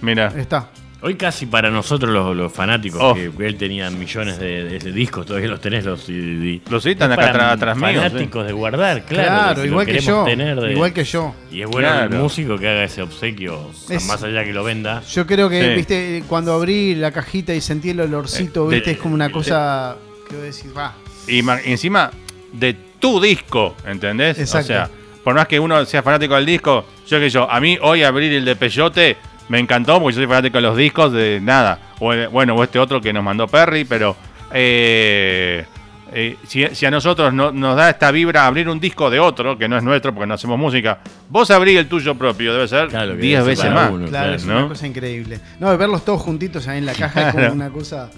Mira, 0.00 0.32
Está. 0.36 0.70
Hoy 1.02 1.14
casi 1.14 1.46
para 1.46 1.70
nosotros 1.70 2.12
los, 2.12 2.36
los 2.36 2.52
fanáticos, 2.52 3.00
Oh. 3.02 3.14
que, 3.14 3.30
que 3.30 3.46
él 3.46 3.56
tenía 3.56 3.88
millones 3.90 4.38
de, 4.38 4.64
de- 4.64 4.78
de 4.78 4.92
discos, 4.92 5.24
todavía 5.24 5.48
los 5.48 5.60
tenés 5.60 5.84
los 5.86 6.02
CD. 6.02 6.60
Los 6.68 6.82
CD 6.82 6.92
están 6.92 7.12
Es 7.12 7.18
acá 7.18 7.30
atrás- 7.30 7.52
atrás 7.54 7.76
míos, 7.78 8.04
Fanáticos 8.04 8.46
de 8.46 8.52
guardar, 8.52 9.02
claro. 9.06 9.28
Claro, 9.28 9.62
que 9.62 9.68
igual 9.68 9.86
que 9.86 10.00
yo. 10.00 10.24
tener 10.24 10.60
de- 10.60 10.72
Igual 10.72 10.92
que 10.92 11.04
yo. 11.04 11.34
Y 11.50 11.62
es 11.62 11.68
bueno 11.68 11.88
Claro. 11.88 12.14
el 12.14 12.20
músico 12.22 12.58
que 12.58 12.68
haga 12.68 12.84
ese 12.84 13.00
obsequio, 13.00 13.70
Es- 13.88 14.04
más 14.06 14.22
allá 14.22 14.44
que 14.44 14.52
lo 14.52 14.62
venda. 14.62 15.02
Yo 15.10 15.26
creo 15.26 15.48
que, 15.48 15.62
Sí. 15.70 15.74
viste, 15.74 16.24
cuando 16.28 16.52
abrí 16.52 16.94
la 16.94 17.10
cajita 17.12 17.54
y 17.54 17.62
sentí 17.62 17.90
el 17.90 18.00
olorcito, 18.00 18.70
Eh, 18.70 18.74
viste, 18.74 18.90
de- 18.90 18.96
es 18.96 18.98
como 19.02 19.14
una 19.14 19.30
cosa 19.30 19.96
que 20.28 20.34
voy 20.34 20.42
a 20.42 20.46
decir, 20.46 20.76
va. 20.76 20.94
Y 21.26 21.38
encima 21.70 22.10
de 22.52 22.74
tu 22.98 23.20
disco, 23.22 23.74
¿entendés? 23.86 24.38
Exacto. 24.38 24.64
O 24.64 24.66
sea, 24.66 24.90
por 25.24 25.34
más 25.34 25.46
que 25.48 25.58
uno 25.58 25.82
sea 25.86 26.02
fanático 26.02 26.34
del 26.34 26.44
disco, 26.44 26.84
yo 27.08 27.18
que 27.18 27.30
yo, 27.30 27.50
a 27.50 27.58
mí 27.58 27.78
hoy 27.80 28.02
abrir 28.02 28.32
el 28.34 28.44
de 28.44 28.54
Peyote 28.56 29.16
me 29.50 29.58
encantó 29.58 30.00
porque 30.00 30.14
yo 30.14 30.20
soy 30.20 30.26
fanático 30.28 30.56
de 30.56 30.62
los 30.62 30.76
discos 30.76 31.12
de 31.12 31.40
nada. 31.42 31.78
O 31.98 32.12
el- 32.14 32.28
bueno, 32.28 32.54
o 32.54 32.62
este 32.64 32.78
otro 32.78 33.00
que 33.00 33.12
nos 33.12 33.22
mandó 33.22 33.46
Perry, 33.46 33.84
pero 33.84 34.16
eh, 34.52 35.64
eh, 36.12 36.36
si, 36.46 36.66
si 36.74 36.86
a 36.86 36.90
nosotros 36.90 37.32
no- 37.32 37.52
nos 37.52 37.76
da 37.76 37.90
esta 37.90 38.10
vibra 38.10 38.46
abrir 38.46 38.68
un 38.68 38.80
disco 38.80 39.10
de 39.10 39.20
otro, 39.20 39.56
que 39.58 39.68
no 39.68 39.76
es 39.76 39.82
nuestro 39.82 40.12
porque 40.14 40.26
no 40.26 40.34
hacemos 40.34 40.58
música, 40.58 40.98
vos 41.28 41.50
abrí 41.50 41.76
el 41.76 41.88
tuyo 41.88 42.14
propio, 42.16 42.52
debe 42.52 42.66
ser 42.68 42.88
Claro, 42.88 43.12
que 43.16 43.18
10 43.22 43.44
debe 43.44 43.56
ser 43.56 43.66
veces 43.66 43.74
más. 43.82 43.90
uno. 43.92 44.06
Claro, 44.08 44.34
es 44.34 44.44
¿no? 44.44 44.58
una 44.58 44.68
cosa 44.68 44.86
increíble. 44.86 45.40
No, 45.58 45.76
verlos 45.76 46.04
todos 46.04 46.20
juntitos 46.22 46.66
ahí 46.68 46.78
en 46.78 46.86
la 46.86 46.94
caja 46.94 47.28
es 47.28 47.34
como 47.34 47.52
una 47.52 47.70
cosa. 47.70 48.10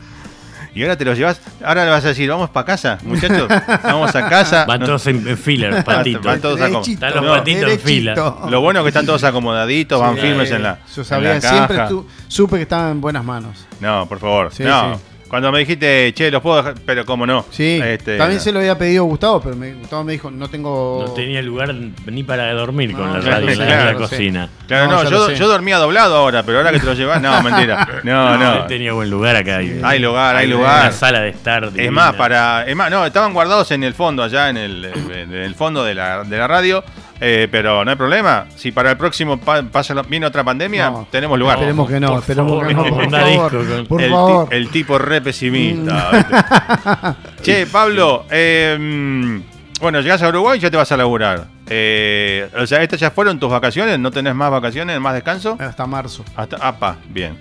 Y 0.74 0.82
ahora 0.82 0.96
te 0.96 1.04
los 1.04 1.18
llevas, 1.18 1.40
ahora 1.64 1.84
le 1.84 1.90
vas 1.90 2.04
a 2.04 2.08
decir, 2.08 2.28
vamos 2.30 2.48
para 2.50 2.64
casa, 2.64 2.98
muchachos, 3.02 3.46
vamos 3.82 4.14
a 4.16 4.28
casa. 4.28 4.64
Van 4.64 4.80
No- 4.80 4.86
todos 4.86 5.06
en, 5.06 5.26
en 5.28 5.36
fila, 5.36 5.68
los 5.68 5.84
patitos. 5.84 6.22
Van 6.24 6.40
todos 6.40 6.58
Derechito, 6.58 7.06
Están 7.06 7.14
los 7.14 7.24
No, 7.24 7.32
patitos 7.38 7.70
en 7.72 7.80
fila. 7.80 8.14
Lo 8.48 8.60
bueno 8.62 8.80
es 8.80 8.84
que 8.84 8.88
están 8.88 9.04
todos 9.06 9.22
acomodaditos, 9.24 10.00
van 10.00 10.14
Sí, 10.14 10.20
firmes 10.22 10.50
en 10.50 10.62
la, 10.62 10.78
Yo 10.94 11.02
en 11.02 11.04
sabía, 11.04 11.40
siempre 11.40 11.78
tu- 11.88 12.06
supe 12.28 12.56
que 12.56 12.62
estaban 12.62 12.92
en 12.92 13.00
buenas 13.00 13.24
manos. 13.24 13.66
No, 13.80 14.06
por 14.06 14.18
favor. 14.18 14.50
Sí, 14.52 14.62
no. 14.64 14.94
sí. 14.94 15.00
Cuando 15.32 15.50
me 15.50 15.60
dijiste, 15.60 16.12
che, 16.12 16.30
los 16.30 16.42
puedo 16.42 16.58
dejar, 16.58 16.74
pero 16.84 17.06
cómo 17.06 17.24
no. 17.26 17.46
Sí, 17.48 17.80
Este, 17.82 18.18
también 18.18 18.38
se 18.38 18.52
lo 18.52 18.58
había 18.58 18.76
pedido 18.76 19.04
Gustavo, 19.04 19.40
pero 19.40 19.56
me, 19.56 19.72
Gustavo 19.72 20.04
me 20.04 20.12
dijo, 20.12 20.30
no 20.30 20.46
tengo... 20.50 21.04
No 21.06 21.12
tenía 21.14 21.40
lugar 21.40 21.74
ni 21.74 22.22
para 22.22 22.52
dormir 22.52 22.92
con 22.92 23.06
No, 23.10 23.16
la 23.16 23.20
radio 23.30 23.48
en 23.48 23.58
la- 23.58 23.64
claro, 23.66 23.84
la 23.98 24.06
sé. 24.08 24.14
cocina. 24.14 24.48
Claro, 24.68 24.90
No, 25.08 25.32
yo, 25.34 25.48
dormía 25.48 25.78
doblado 25.78 26.16
ahora, 26.16 26.42
pero 26.42 26.58
ahora 26.58 26.70
que 26.70 26.80
te 26.80 26.84
lo 26.84 26.92
llevas, 26.92 27.22
no, 27.22 27.42
mentira. 27.44 27.88
No, 28.04 28.36
no. 28.36 28.66
Tenía 28.66 28.92
buen 28.92 29.08
lugar 29.08 29.36
acá. 29.36 29.56
Hay, 29.56 29.80
Hay 29.82 29.98
lugar, 30.00 30.36
hay 30.36 30.48
Una 30.48 30.54
lugar. 30.56 30.92
sala 30.92 31.20
de 31.20 31.30
estar. 31.30 31.64
Es 31.64 31.72
divina. 31.72 31.90
más, 31.92 32.14
para. 32.14 32.66
Es 32.66 32.76
más, 32.76 32.90
no, 32.90 33.06
estaban 33.06 33.32
guardados 33.32 33.70
en 33.70 33.84
el 33.84 33.94
fondo, 33.94 34.22
allá 34.22 34.50
en 34.50 34.58
el, 34.58 34.84
en 34.84 35.32
el 35.34 35.54
fondo 35.54 35.82
de 35.82 35.94
la, 35.94 36.24
de 36.24 36.36
la 36.36 36.46
radio. 36.46 36.84
Eh, 37.24 37.46
pero 37.50 37.84
no 37.84 37.90
hay 37.92 37.96
problema. 37.96 38.46
Si 38.56 38.72
para 38.72 38.90
el 38.90 38.96
próximo 38.96 39.38
pa- 39.38 39.62
pasa 39.62 39.94
lo- 39.94 40.02
viene 40.02 40.26
otra 40.26 40.42
pandemia, 40.42 40.90
No. 40.90 41.06
tenemos 41.10 41.38
lugar. 41.38 41.56
Esperemos 41.58 41.88
que 41.88 42.00
no, 42.00 42.08
por 42.08 42.18
esperemos 42.18 42.50
favor, 42.50 42.66
que 42.66 42.74
no, 42.74 42.82
por 42.82 43.10
favor. 43.10 43.86
Por 43.86 44.00
el, 44.02 44.08
ti- 44.08 44.12
favor. 44.12 44.48
el 44.54 44.68
tipo 44.70 44.98
re 44.98 45.20
pesimista. 45.20 46.10
¿viste? 46.10 47.42
che, 47.42 47.66
Pablo, 47.66 48.26
eh, 48.30 48.76
mm, 48.78 49.40
bueno, 49.80 50.00
llegás 50.00 50.22
a 50.22 50.28
Uruguay 50.28 50.58
y 50.58 50.60
ya 50.62 50.70
te 50.70 50.76
vas 50.76 50.90
a 50.90 50.96
laburar. 50.96 51.46
Eh, 51.68 52.48
o 52.58 52.66
sea, 52.66 52.82
estas 52.82 52.98
ya 53.00 53.10
fueron 53.12 53.38
tus 53.38 53.50
vacaciones, 53.50 53.98
¿no 53.98 54.10
tenés 54.10 54.34
más 54.34 54.50
vacaciones, 54.50 55.00
más 55.00 55.14
descanso? 55.14 55.56
Hasta 55.60 55.86
marzo. 55.86 56.24
Hasta, 56.36 56.56
apa, 56.56 56.96
bien. 57.08 57.38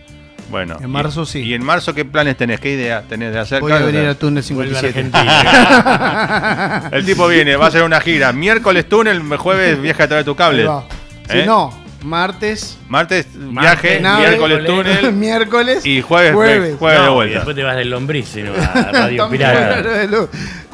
Bueno. 0.51 0.77
En 0.79 0.85
y- 0.85 0.91
marzo 0.91 1.25
sí. 1.25 1.39
¿Y 1.39 1.53
en 1.55 1.63
marzo 1.63 1.93
qué 1.95 2.05
planes 2.05 2.37
tenés? 2.37 2.59
¿Qué 2.59 2.73
idea 2.73 3.01
tenés 3.07 3.33
de 3.33 3.39
hacer? 3.39 3.61
Voy 3.61 3.71
a 3.71 3.79
venir 3.79 4.05
al 4.05 4.17
túnel 4.17 4.43
Vuelve 4.51 4.77
a 4.77 4.81
57. 4.81 4.99
Argentina. 4.99 6.89
El 6.91 7.05
tipo 7.05 7.27
viene, 7.27 7.55
va 7.55 7.65
a 7.65 7.67
hacer 7.69 7.83
una 7.83 7.99
gira. 8.01 8.31
Miércoles 8.33 8.87
túnel, 8.87 9.21
jueves 9.37 9.81
viaje 9.81 10.03
a 10.03 10.07
través 10.07 10.25
de 10.25 10.31
tu 10.31 10.35
cable. 10.35 10.65
¿Eh? 10.65 10.81
Si 11.29 11.43
no, 11.47 11.73
martes, 12.03 12.77
Martes 12.89 13.27
viaje, 13.33 13.99
nave, 14.01 14.27
miércoles 14.27 14.65
túnel 14.65 15.13
miércoles 15.13 15.85
y 15.85 16.01
jueves, 16.01 16.33
jueves. 16.33 16.75
jueves 16.77 17.01
de 17.01 17.07
y 17.09 17.13
vuelta. 17.13 17.35
después 17.35 17.55
te 17.55 17.63
vas 17.63 17.75
del 17.77 17.89
lombriz, 17.89 18.27
sino 18.27 18.51
a 18.53 18.91
Radio 18.91 19.29
Pirata. 19.29 19.83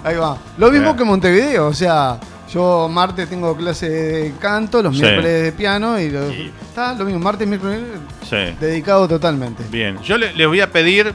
Ahí 0.04 0.16
va. 0.16 0.38
Lo 0.58 0.68
mismo 0.72 0.84
Claro. 0.86 0.98
que 0.98 1.04
Montevideo, 1.04 1.68
o 1.68 1.74
sea, 1.74 2.18
yo 2.52 2.88
martes 2.90 3.30
tengo 3.30 3.56
clase 3.58 3.90
de 3.90 4.34
canto, 4.40 4.82
los 4.82 4.96
Sí. 4.96 5.02
miércoles 5.02 5.44
de 5.44 5.52
piano 5.52 6.00
y 6.00 6.10
lo, 6.10 6.30
Sí. 6.32 6.52
está 6.70 6.94
lo 6.94 7.06
mismo, 7.06 7.20
martes, 7.20 7.48
miércoles, 7.48 7.82
Sí. 8.30 8.56
dedicado 8.60 9.08
totalmente. 9.08 9.64
Bien, 9.70 9.98
yo 10.04 10.18
le- 10.18 10.34
les 10.34 10.48
voy 10.48 10.62
a 10.62 10.72
pedir, 10.72 11.14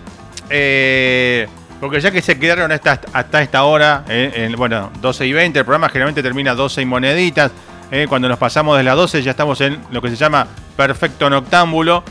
eh, 0.51 1.49
porque 1.81 2.01
ya 2.01 2.11
que 2.11 2.23
se 2.23 2.39
quedaron 2.39 2.71
hasta, 2.73 3.01
hasta 3.13 3.43
esta 3.43 3.65
hora, 3.65 4.05
eh, 4.09 4.33
en- 4.35 4.53
bueno, 4.57 4.91
12 5.01 5.27
y 5.27 5.33
20, 5.33 5.59
el 5.59 5.65
programa 5.65 5.89
generalmente 5.89 6.23
termina 6.23 6.55
12 6.55 6.83
y 6.83 6.87
moneditas. 6.87 7.51
eh, 7.95 8.07
cuando 8.09 8.27
nos 8.27 8.39
pasamos 8.39 8.79
de 8.79 8.85
las 8.85 8.97
12 8.97 9.21
ya 9.23 9.33
estamos 9.33 9.61
en 9.61 9.79
lo 9.91 10.01
que 10.01 10.09
se 10.09 10.17
llama 10.17 10.47
perfecto 10.75 11.29
noctámbulo. 11.29 12.03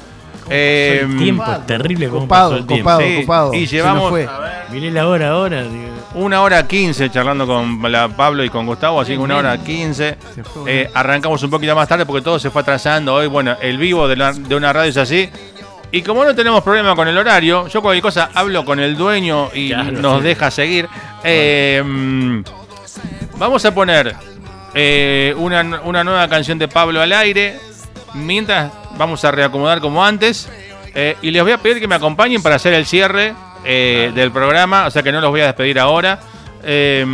Eh, 0.47 0.99
el 1.09 1.17
tiempo 1.17 1.43
es 1.51 1.65
terrible 1.65 2.07
Copado, 2.07 2.67
copado, 2.67 3.01
copado. 3.21 3.53
y 3.55 3.65
llevamos- 3.65 4.11
fue. 4.11 4.27
Miré 4.71 4.91
la 4.91 5.07
hora 5.07 5.29
ahora. 5.31 5.63
digo, 5.63 5.87
Una 6.13 6.41
hora 6.41 6.67
15 6.67 7.09
charlando 7.09 7.47
con 7.47 7.89
la 7.89 8.09
Pablo 8.09 8.43
y 8.43 8.49
con 8.49 8.65
Gustavo, 8.65 8.99
así 8.99 9.13
que 9.13 9.17
una 9.19 9.37
hora 9.37 9.57
15. 9.57 10.17
Se 10.35 10.43
fue, 10.43 10.81
Eh, 10.81 10.89
arrancamos 10.93 11.41
un 11.43 11.49
poquito 11.49 11.73
más 11.73 11.87
tarde 11.87 12.05
porque 12.05 12.21
todo 12.21 12.37
se 12.37 12.49
fue 12.49 12.61
atrasando. 12.61 13.13
Hoy, 13.15 13.27
bueno, 13.27 13.55
el 13.61 13.77
vivo 13.77 14.07
de, 14.09 14.17
la- 14.17 14.33
de 14.33 14.55
una 14.55 14.73
radio 14.73 14.89
es 14.89 14.97
así. 14.97 15.29
Y 15.93 16.01
como 16.01 16.23
no 16.25 16.35
tenemos 16.35 16.61
problema 16.63 16.95
con 16.95 17.07
el 17.07 17.17
horario, 17.17 17.67
yo 17.67 17.81
cualquier 17.81 18.01
cosa 18.01 18.29
hablo 18.33 18.65
con 18.65 18.79
el 18.81 18.97
dueño 18.97 19.49
y 19.53 19.69
Claro, 19.69 19.91
nos 19.91 20.17
sí. 20.19 20.23
deja 20.27 20.51
seguir. 20.51 20.87
Eh, 21.23 21.81
vamos 23.37 23.63
a 23.65 23.73
poner 23.73 24.15
eh, 24.73 25.33
una, 25.37 25.81
una 25.83 26.03
nueva 26.03 26.27
canción 26.27 26.57
de 26.59 26.67
Pablo 26.67 27.01
al 27.01 27.11
aire. 27.13 27.57
Mientras 28.13 28.71
vamos 28.97 29.23
a 29.23 29.31
reacomodar 29.31 29.79
como 29.79 30.03
antes. 30.03 30.49
Eh, 30.93 31.15
y 31.21 31.31
les 31.31 31.41
voy 31.41 31.53
a 31.53 31.57
pedir 31.57 31.79
que 31.79 31.87
me 31.87 31.95
acompañen 31.95 32.43
para 32.43 32.55
hacer 32.55 32.73
el 32.73 32.85
cierre 32.85 33.33
eh, 33.65 34.11
del 34.15 34.31
programa. 34.31 34.85
O 34.87 34.91
sea 34.91 35.03
que 35.03 35.11
no 35.11 35.21
los 35.21 35.29
voy 35.29 35.41
a 35.41 35.45
despedir 35.47 35.79
ahora. 35.79 36.19
Eh, 36.63 37.05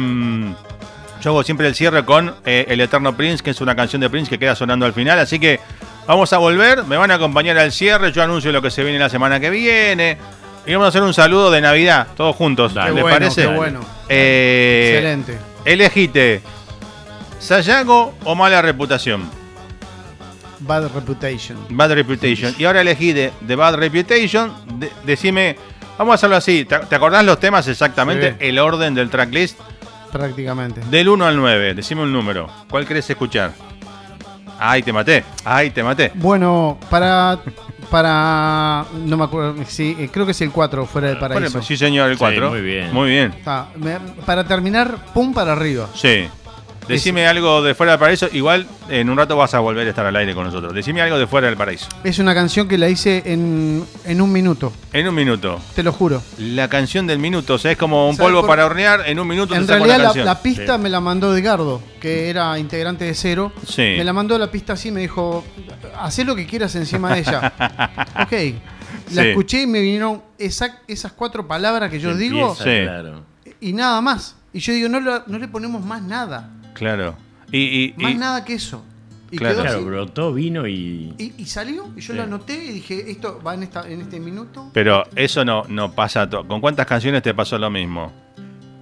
yo 1.22 1.32
hago 1.32 1.44
siempre 1.44 1.68
el 1.68 1.76
cierre 1.76 2.06
con 2.06 2.34
eh, 2.46 2.66
El 2.70 2.80
Eterno 2.82 3.16
Prince, 3.18 3.44
que 3.44 3.50
es 3.52 3.62
una 3.62 3.76
canción 3.76 4.02
de 4.02 4.10
Prince 4.10 4.30
que 4.30 4.38
queda 4.40 4.56
sonando 4.56 4.86
al 4.86 4.94
final. 4.94 5.18
Así 5.20 5.40
que 5.40 5.60
vamos 6.06 6.32
a 6.34 6.38
volver, 6.38 6.84
me 6.84 6.96
van 6.98 7.12
a 7.12 7.16
acompañar 7.16 7.58
al 7.58 7.72
cierre. 7.72 8.12
Yo 8.12 8.22
anuncio 8.24 8.52
lo 8.52 8.62
que 8.62 8.70
se 8.72 8.84
viene 8.84 9.00
la 9.00 9.10
semana 9.10 9.40
que 9.40 9.50
viene. 9.50 10.18
Y 10.66 10.74
vamos 10.74 10.86
a 10.86 10.90
hacer 10.90 11.02
un 11.02 11.14
saludo 11.14 11.50
de 11.50 11.62
Navidad, 11.62 12.08
todos 12.18 12.36
juntos. 12.36 12.74
Dale. 12.74 12.92
¿Les 12.94 13.02
bueno, 13.02 13.16
parece? 13.20 13.42
qué 13.42 13.48
bueno. 13.48 13.80
Eh, 14.10 14.92
Excelente. 14.96 15.38
Elegite, 15.66 16.42
¿Sayago 17.40 18.14
o 18.24 18.36
mala 18.36 18.62
reputación? 18.62 19.30
Bad 20.60 20.90
Reputation. 20.94 21.58
Bad 21.70 21.94
Reputation. 21.94 22.54
Y 22.58 22.66
ahora 22.66 22.82
elegí 22.82 23.14
de, 23.14 23.32
de 23.42 23.56
Bad 23.56 23.76
Reputation. 23.76 24.52
de- 24.80 24.92
decime, 25.06 25.56
vamos 25.98 26.12
a 26.14 26.16
hacerlo 26.16 26.36
así. 26.36 26.66
¿Te, 26.66 26.78
te 26.80 26.96
acordás 26.96 27.24
los 27.26 27.40
temas 27.40 27.68
exactamente? 27.68 28.32
Sí. 28.32 28.38
El 28.40 28.60
orden 28.60 28.94
del 28.94 29.10
tracklist. 29.10 29.60
Prácticamente. 30.12 30.82
Del 30.90 31.10
1 31.10 31.26
al 31.26 31.36
9. 31.36 31.74
Decime 31.74 32.02
un 32.04 32.14
número. 32.14 32.50
¿Cuál 32.70 32.86
querés 32.86 33.10
escuchar? 33.10 33.52
Ay, 34.60 34.82
te 34.82 34.92
maté. 34.94 35.24
Ay, 35.46 35.70
te 35.70 35.84
maté. 35.84 36.12
Bueno, 36.16 36.78
para. 36.90 37.38
Para. 37.92 38.86
No 39.06 39.18
me 39.18 39.24
acuerdo. 39.26 39.56
Sí, 39.68 39.96
eh, 40.00 40.10
creo 40.12 40.26
que 40.26 40.32
es 40.32 40.42
el 40.42 40.52
4 40.52 40.86
fuera 40.86 41.10
del 41.10 41.18
paraíso. 41.20 41.52
Bueno, 41.52 41.62
sí, 41.66 41.78
señor, 41.78 42.08
el 42.10 42.16
Sí, 42.16 42.20
4. 42.20 42.50
muy 42.50 42.62
bien. 42.62 42.94
Muy 42.94 43.10
bien. 43.10 43.34
Está, 43.38 43.68
me- 43.78 44.00
para 44.26 44.46
terminar, 44.46 44.96
pum 45.14 45.34
para 45.34 45.54
arriba. 45.54 45.88
Sí. 45.94 46.28
Decime 46.88 47.28
algo 47.28 47.62
de 47.62 47.76
fuera 47.76 47.94
del 47.94 48.00
paraíso. 48.00 48.28
Igual 48.32 48.68
en 48.90 49.10
un 49.10 49.18
rato 49.18 49.36
vas 49.36 49.54
a 49.54 49.60
volver 49.60 49.86
a 49.86 49.90
estar 49.90 50.06
al 50.06 50.16
aire 50.16 50.34
con 50.34 50.46
nosotros. 50.46 50.74
Decime 50.74 51.02
algo 51.02 51.18
de 51.20 51.28
fuera 51.28 51.48
del 51.48 51.58
paraíso. 51.58 51.88
Es 52.04 52.20
una 52.20 52.34
canción 52.34 52.68
que 52.68 52.78
la 52.78 52.88
hice 52.90 53.24
en, 53.26 53.84
en 54.06 54.22
un 54.22 54.32
minuto, 54.32 54.72
En 54.94 55.08
un 55.08 55.16
minuto. 55.16 55.60
te 55.76 55.84
lo 55.84 55.92
juro. 55.92 56.22
La 56.40 56.68
canción 56.70 57.06
del 57.08 57.20
minuto. 57.20 57.56
O 57.56 57.58
sea, 57.58 57.72
es 57.72 57.78
como 57.78 58.10
un 58.10 58.16
¿Sabes 58.16 58.28
polvo 58.28 58.42
por- 58.42 58.50
para 58.50 58.66
hornear. 58.66 59.04
En 59.08 59.20
un 59.20 59.28
minuto 59.28 59.54
En 59.56 59.66
te 59.66 59.74
realidad 59.74 59.98
la, 59.98 60.04
canción. 60.06 60.26
la 60.26 60.42
pista 60.42 60.76
Sí. 60.78 60.82
me 60.84 60.90
la 60.90 61.00
mandó 61.02 61.36
Edgardo, 61.38 61.82
que 62.00 62.30
era 62.30 62.58
integrante 62.60 63.06
de 63.06 63.14
Cero. 63.14 63.52
Sí. 63.68 63.82
Me 63.98 64.04
la 64.04 64.14
mandó 64.14 64.38
la 64.38 64.50
pista 64.50 64.74
así, 64.74 64.92
me 64.92 65.02
dijo, 65.02 65.44
haz 66.00 66.18
lo 66.20 66.36
que 66.36 66.46
quieras 66.46 66.74
encima 66.76 67.14
de 67.14 67.20
ella. 67.22 67.54
ok. 68.24 68.34
La 69.14 69.22
Sí. 69.24 69.28
escuché 69.30 69.62
y 69.62 69.68
me 69.68 69.80
vinieron 69.82 70.22
esa- 70.38 70.80
esas 70.88 71.12
cuatro 71.14 71.48
palabras 71.48 71.90
que 71.90 72.00
yo 72.00 72.16
digo 72.16 72.56
claro. 72.56 73.24
y 73.62 73.74
nada 73.74 74.02
más. 74.02 74.36
Y 74.54 74.60
yo 74.60 74.74
digo, 74.74 74.90
no, 74.90 75.00
lo- 75.00 75.24
no 75.28 75.38
le 75.38 75.48
ponemos 75.48 75.84
más 75.86 76.02
nada. 76.02 76.50
Claro. 76.78 77.16
Y, 77.52 77.60
y- 77.60 77.94
Más 77.98 78.12
y- 78.14 78.16
nada 78.16 78.44
que 78.46 78.54
eso. 78.54 78.84
Y 79.30 79.38
Claro. 79.38 79.62
Claro, 79.62 79.84
brotó, 79.84 80.34
vino 80.34 80.66
y. 80.68 81.14
Y, 81.18 81.34
y 81.38 81.46
salió, 81.46 81.88
y 81.98 82.00
yo 82.02 82.14
Sí. 82.14 82.18
lo 82.18 82.24
anoté 82.24 82.64
y 82.64 82.72
dije, 82.74 83.12
esto 83.12 83.42
va 83.46 83.56
en, 83.56 83.64
esta, 83.64 83.86
en 83.90 84.00
este 84.02 84.20
minuto. 84.22 84.70
Pero 84.74 85.04
eso 85.16 85.44
no, 85.44 85.64
no 85.68 85.92
pasa. 85.92 86.30
¿Con 86.30 86.62
cuántas 86.62 86.86
canciones 86.86 87.22
te 87.24 87.34
pasó 87.34 87.58
lo 87.58 87.70
mismo? 87.70 88.14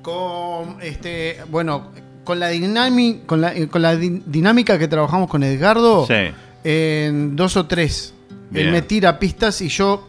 Con 0.04 0.78
este, 0.82 1.38
bueno, 1.50 1.90
con 2.24 2.40
la, 2.40 2.52
dinami- 2.52 3.26
con 3.26 3.42
la, 3.42 3.56
eh, 3.56 3.68
con 3.68 3.82
la 3.82 3.96
di- 3.96 4.22
dinámica 4.26 4.78
que 4.78 4.88
trabajamos 4.88 5.30
con 5.30 5.42
Edgardo, 5.44 6.06
Sí. 6.06 6.32
en 6.64 7.36
dos 7.36 7.58
o 7.58 7.66
tres. 7.66 8.14
Bien. 8.52 8.68
Él 8.68 8.72
me 8.72 8.82
tira 8.84 9.18
pistas 9.18 9.60
y 9.62 9.70
yo 9.70 10.08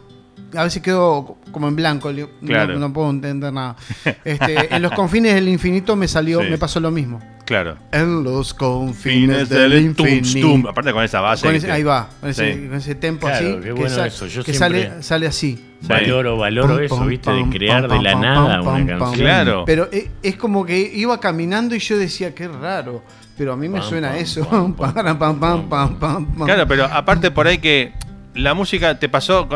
a 0.55 0.65
veces 0.65 0.83
quedo 0.83 1.39
como 1.51 1.69
en 1.69 1.77
blanco, 1.77 2.13
no- 2.13 2.29
Claro. 2.47 2.79
no, 2.79 2.93
puedo 2.93 3.09
entender 3.09 3.53
nada. 3.53 3.77
Este, 4.25 4.75
en 4.75 4.83
los 4.83 4.93
confines 4.93 5.35
del 5.35 5.49
infinito 5.49 5.97
me 5.97 6.09
salió, 6.09 6.43
Sí. 6.43 6.51
me 6.51 6.59
pasó 6.59 6.79
lo 6.79 6.91
mismo. 6.91 7.21
Claro. 7.47 7.77
En 7.93 8.23
los 8.25 8.53
confines 8.53 8.99
Fines 9.47 9.49
del 9.49 9.71
del 9.71 9.95
tum, 9.95 10.07
infinito. 10.09 10.49
tum. 10.49 10.67
Aparte 10.67 10.93
con 10.93 11.03
esa 11.05 11.21
base. 11.21 11.43
Con 11.45 11.53
que 11.53 11.59
ese- 11.59 11.67
te- 11.69 11.73
ahí 11.73 11.83
va, 11.85 12.09
con 12.21 12.29
ese, 12.31 12.53
Sí. 12.55 12.67
con 12.69 12.77
ese 12.77 12.95
tempo 12.97 13.27
Claro, 13.29 13.47
así. 13.47 13.57
qué 13.57 13.63
que 13.63 13.73
bueno 13.73 13.95
sa- 13.95 14.07
eso, 14.09 14.27
yo 14.27 14.43
que 14.45 14.53
siempre- 14.53 14.89
sale, 14.89 15.03
sale 15.03 15.27
así. 15.29 15.65
Valoro, 15.83 16.37
valoro 16.37 16.79
eso, 16.81 17.05
¿viste? 17.07 17.31
De 17.31 17.45
crear 17.49 17.89
de 17.89 18.03
la 18.03 18.15
nada 18.17 18.61
una 18.61 18.87
canción. 18.99 19.15
Claro. 19.15 19.63
Pero 19.65 19.89
es, 19.93 20.09
es 20.23 20.37
como 20.37 20.67
que 20.67 20.79
iba 20.79 21.19
caminando 21.21 21.75
y 21.75 21.79
yo 21.79 21.97
decía, 21.97 22.35
qué 22.35 22.49
raro. 22.49 23.03
Pero 23.39 23.53
a 23.53 23.57
mí 23.57 23.69
me 23.69 23.79
Pam, 23.81 23.89
suena 23.89 24.09
pam, 24.09 24.17
eso. 24.19 24.49
pam, 24.49 24.75
Pam, 24.77 24.95
pam, 24.95 25.19
pam, 25.19 25.39
pam, 25.39 25.69
pam, 25.69 25.99
pam, 25.99 26.27
pam. 26.35 26.47
Claro, 26.47 26.67
pero 26.67 26.87
aparte 26.87 27.31
por 27.31 27.47
ahí 27.47 27.59
que 27.59 27.93
la 28.35 28.55
música 28.55 28.99
te 28.99 29.09
pasó. 29.09 29.49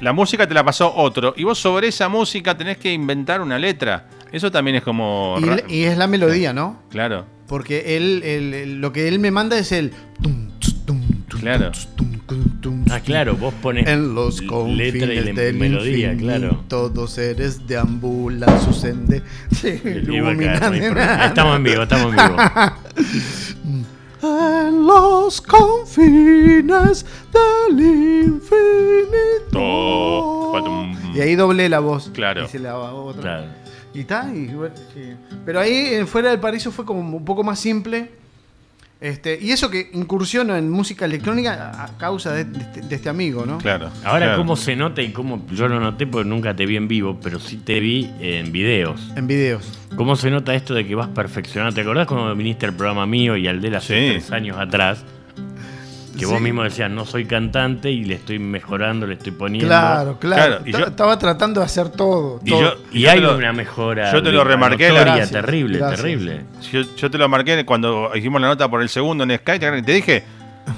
La 0.00 0.12
música 0.12 0.46
te 0.46 0.54
la 0.54 0.64
pasó 0.64 0.92
otro. 0.94 1.34
Y 1.36 1.44
vos 1.44 1.58
sobre 1.58 1.88
esa 1.88 2.08
música 2.08 2.56
tenés 2.56 2.78
que 2.78 2.92
inventar 2.92 3.40
una 3.40 3.58
letra. 3.58 4.06
Eso 4.32 4.50
también 4.50 4.76
es 4.76 4.82
como. 4.82 5.36
Y 5.68 5.82
es 5.84 5.96
la 5.98 6.06
melodía, 6.06 6.52
¿no? 6.52 6.80
Claro, 6.90 7.24
Porque 7.46 7.96
él, 7.96 8.22
él- 8.24 8.54
él- 8.54 8.80
lo 8.80 8.92
que 8.92 9.06
él 9.08 9.18
me 9.18 9.30
manda 9.30 9.58
es 9.58 9.72
el. 9.72 9.92
claro. 11.28 11.70
Ah, 12.90 13.00
claro, 13.00 13.36
vos 13.36 13.52
pones 13.60 13.86
En 13.86 14.14
los 14.14 14.40
letra 14.40 15.12
y 15.12 15.32
del 15.32 15.54
melodía, 15.54 16.12
infinito, 16.12 16.38
claro. 16.38 16.64
Todos 16.68 17.10
seres 17.12 17.66
deambulan 17.66 18.60
su 18.64 18.72
sende. 18.72 19.22
se 19.50 19.80
no. 19.84 21.24
Estamos 21.24 21.56
en 21.56 21.62
vivo, 21.64 21.82
estamos 21.82 22.14
en 22.14 22.16
vivo. 22.16 22.36
En 24.26 24.86
los 24.86 25.42
confines 25.42 27.04
del 27.30 27.78
infinito. 27.78 29.58
Oh, 29.58 30.58
un- 30.64 30.96
Y 31.14 31.20
ahí 31.20 31.34
doblé 31.34 31.68
la 31.68 31.80
voz. 31.80 32.08
Claro. 32.14 32.46
Y 32.46 32.48
se 32.48 32.58
la 32.58 32.78
otra. 32.78 33.20
Claro. 33.20 33.46
Y 33.94 34.00
está, 34.00 34.28
y 34.34 34.46
bueno, 34.48 34.74
sí. 34.92 35.12
Pero 35.46 35.60
ahí 35.60 35.94
en 35.94 36.06
Fuera 36.08 36.30
del 36.30 36.40
Paraíso 36.40 36.70
fue 36.72 36.84
como 36.84 37.16
un 37.16 37.24
poco 37.24 37.44
más 37.44 37.58
simple. 37.60 38.10
Este, 39.00 39.38
y 39.40 39.50
eso 39.50 39.68
que 39.70 39.90
incursiono 39.92 40.56
en 40.56 40.70
música 40.70 41.04
electrónica 41.04 41.84
a 41.84 41.98
causa 41.98 42.32
de, 42.32 42.44
de 42.44 42.58
este- 42.60 42.80
de 42.80 42.94
este 42.94 43.08
amigo, 43.10 43.44
¿no? 43.44 43.58
Claro. 43.58 43.90
Ahora, 44.02 44.26
claro. 44.26 44.38
¿cómo 44.38 44.56
se 44.56 44.76
nota 44.76 45.02
y 45.02 45.12
cómo 45.12 45.44
yo 45.52 45.68
lo 45.68 45.78
noté 45.78 46.06
porque 46.06 46.26
nunca 46.28 46.56
te 46.56 46.64
vi 46.64 46.76
en 46.76 46.88
vivo, 46.88 47.18
pero 47.22 47.38
sí 47.38 47.58
te 47.58 47.80
vi 47.80 48.10
en 48.20 48.50
videos? 48.50 49.12
En 49.14 49.26
videos. 49.26 49.78
¿Cómo 49.96 50.16
se 50.16 50.30
nota 50.30 50.54
esto 50.54 50.72
de 50.72 50.86
que 50.86 50.94
vas 50.94 51.08
perfeccionando? 51.08 51.74
¿Te 51.74 51.82
acordás 51.82 52.06
cuando 52.06 52.34
viniste 52.34 52.64
al 52.64 52.74
programa 52.74 53.04
mío 53.04 53.36
y 53.36 53.46
al 53.46 53.60
de 53.60 53.76
hace 53.76 54.00
Sí. 54.00 54.10
tres 54.12 54.30
años 54.32 54.56
atrás? 54.58 55.04
Que 56.18 56.26
vos 56.26 56.40
mismo 56.40 56.62
decías, 56.62 56.90
no 56.90 57.04
soy 57.04 57.24
cantante 57.24 57.90
y 57.90 58.04
le 58.04 58.14
estoy 58.14 58.38
mejorando, 58.38 59.06
le 59.06 59.14
estoy 59.14 59.32
poniendo. 59.32 59.68
Claro, 59.68 60.18
claro. 60.18 60.42
Claro, 60.58 60.62
y 60.66 60.72
Ta- 60.72 60.78
yo- 60.78 60.86
Estaba 60.86 61.18
tratando 61.18 61.60
de 61.60 61.66
hacer 61.66 61.88
todo. 61.88 62.40
Y 62.44 62.50
todo. 62.50 62.60
yo- 62.60 62.74
Y 62.92 63.06
hay 63.06 63.20
lo- 63.20 63.36
una 63.36 63.52
mejora. 63.52 64.12
yo 64.12 64.22
te 64.22 64.30
lo 64.30 64.44
remarqué, 64.44 64.90
gracias, 64.92 65.30
terrible, 65.30 65.78
gracias. 65.78 66.00
terrible. 66.00 66.40
Yo, 66.72 66.82
yo 66.96 67.10
te 67.10 67.18
lo 67.18 67.28
marqué 67.28 67.64
cuando 67.64 68.10
hicimos 68.14 68.40
la 68.40 68.48
nota 68.48 68.68
por 68.68 68.80
el 68.82 68.88
segundo 68.88 69.24
en 69.24 69.36
Sky. 69.36 69.58
Te 69.58 69.82
te 69.82 69.92
dije 69.92 70.24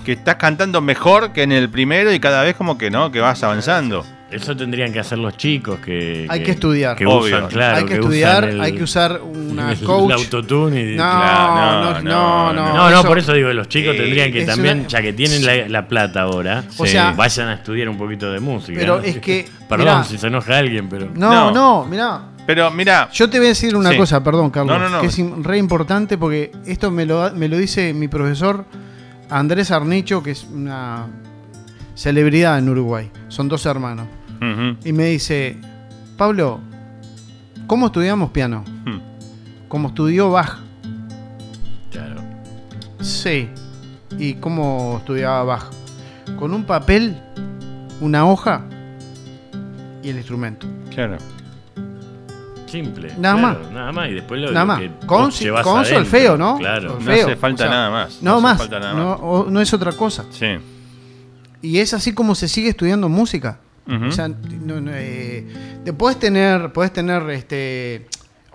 que 0.04 0.12
estás 0.12 0.36
cantando 0.36 0.80
mejor 0.80 1.32
que 1.32 1.42
en 1.42 1.52
el 1.52 1.68
primero 1.68 2.12
y 2.12 2.18
cada 2.18 2.42
vez 2.42 2.56
como 2.56 2.76
que 2.78 2.90
no, 2.90 3.10
que 3.12 3.20
vas 3.20 3.42
avanzando. 3.44 4.04
Eso 4.28 4.56
tendrían 4.56 4.92
que 4.92 4.98
hacer 4.98 5.18
los 5.18 5.36
chicos 5.36 5.78
que. 5.78 6.26
Hay 6.28 6.42
que 6.42 6.50
estudiar. 6.50 6.96
Que 6.96 7.06
Obvio. 7.06 7.36
usan, 7.36 7.48
claro. 7.48 7.76
hay 7.76 7.84
que, 7.84 7.94
estudiar, 7.94 8.44
el- 8.44 8.60
hay 8.60 8.72
que 8.72 8.82
usar 8.82 9.20
una 9.22 9.70
el 9.72 9.78
coach. 9.80 10.12
autotune 10.12 10.80
y- 10.82 10.96
No, 10.96 11.02
Claro, 11.04 11.54
no, 11.54 11.82
no, 11.82 12.02
no, 12.02 12.02
no, 12.02 12.52
no. 12.52 12.74
No, 12.74 12.90
no, 12.90 12.98
eso- 12.98 13.06
por 13.06 13.18
eso 13.20 13.32
digo, 13.34 13.52
los 13.52 13.68
chicos 13.68 13.94
Eh, 13.94 13.98
tendrían 13.98 14.32
que 14.32 14.44
también, 14.44 14.80
una- 14.80 14.88
ya 14.88 15.00
que 15.00 15.12
tienen 15.12 15.46
la, 15.46 15.68
la 15.68 15.86
plata 15.86 16.22
ahora, 16.22 16.64
O 16.76 16.84
sí, 16.84 16.90
sea- 16.92 17.12
vayan 17.12 17.48
a 17.48 17.54
estudiar 17.54 17.88
un 17.88 17.96
poquito 17.96 18.32
de 18.32 18.40
música. 18.40 18.76
Pero 18.80 18.98
¿no? 18.98 19.04
es 19.04 19.18
que, 19.18 19.46
Perdón 19.68 19.86
mirá. 19.86 20.04
si 20.04 20.18
se 20.18 20.26
enoja 20.26 20.58
alguien, 20.58 20.88
pero. 20.88 21.08
No, 21.14 21.30
No. 21.30 21.50
no, 21.52 21.84
mirá. 21.86 22.20
Pero 22.48 22.70
mira, 22.72 23.08
Yo 23.12 23.30
te 23.30 23.38
voy 23.38 23.46
a 23.46 23.50
decir 23.50 23.76
una 23.76 23.90
Sí. 23.92 23.96
cosa, 23.96 24.24
perdón, 24.24 24.50
Carlos, 24.50 24.76
No, 24.76 24.88
no, 24.88 24.96
no. 24.96 25.00
que 25.02 25.06
es 25.06 25.18
re 25.42 25.58
importante 25.58 26.18
porque 26.18 26.50
esto 26.66 26.90
me 26.90 27.06
lo, 27.06 27.32
me 27.32 27.48
lo 27.48 27.56
dice 27.58 27.92
mi 27.94 28.08
profesor 28.08 28.64
Andrés 29.30 29.70
Arnicho, 29.72 30.22
que 30.22 30.32
es 30.32 30.44
una 30.52 31.06
celebridad 31.96 32.58
en 32.58 32.68
Uruguay. 32.68 33.10
Son 33.28 33.48
dos 33.48 33.66
hermanos. 33.66 34.06
Y 34.84 34.92
me 34.92 35.06
dice, 35.06 35.56
Pablo, 36.16 36.60
¿cómo 37.66 37.86
estudiamos 37.86 38.30
piano? 38.30 38.62
Hmm. 38.84 38.98
Como 39.68 39.88
estudió 39.88 40.30
Bach. 40.30 40.58
Claro. 41.90 42.20
Sí. 43.00 43.48
¿Y 44.18 44.34
cómo 44.34 44.96
estudiaba 44.98 45.42
Bach? 45.42 45.64
Con 46.38 46.52
un 46.54 46.64
papel, 46.64 47.16
una 48.00 48.26
hoja 48.30 48.62
y 50.02 50.10
el 50.10 50.16
instrumento. 50.18 50.66
claro. 50.94 51.16
Simple. 52.66 53.12
Nada 53.16 53.38
claro, 53.38 53.60
más. 53.62 53.70
Nada 53.72 53.92
más. 53.92 54.08
Y 54.10 54.14
después 54.14 54.40
lo, 54.40 54.50
Nada 54.50 54.64
más. 54.66 54.80
que 54.80 54.90
Con, 55.06 55.30
con 55.62 55.84
solfeo, 55.84 56.36
¿no? 56.36 56.58
Claro. 56.58 56.88
No 56.94 56.94
Solfeo, 56.96 57.26
hace 57.26 57.36
falta 57.36 57.64
o 57.64 57.66
sea, 57.68 57.74
nada 57.76 57.90
más. 57.90 58.22
No, 58.22 58.32
hace 58.34 58.42
más. 58.42 58.58
falta 58.58 58.80
nada 58.80 58.92
no, 58.92 59.08
más. 59.10 59.18
o- 59.22 59.46
no 59.48 59.60
es 59.60 59.72
otra 59.72 59.92
cosa. 59.92 60.24
Sí. 60.30 60.46
Y 61.66 61.78
es 61.80 61.92
así 61.94 62.12
como 62.12 62.34
se 62.34 62.48
sigue 62.48 62.68
estudiando 62.70 63.08
música. 63.08 63.58
O 63.88 64.10
sea, 64.10 64.26
no, 64.28 64.80
no, 64.80 64.90
eh, 64.94 65.46
te 65.84 65.92
puedes 65.92 66.18
tener, 66.18 66.72
puedes 66.72 66.92
tener 66.92 67.22
este 67.30 68.06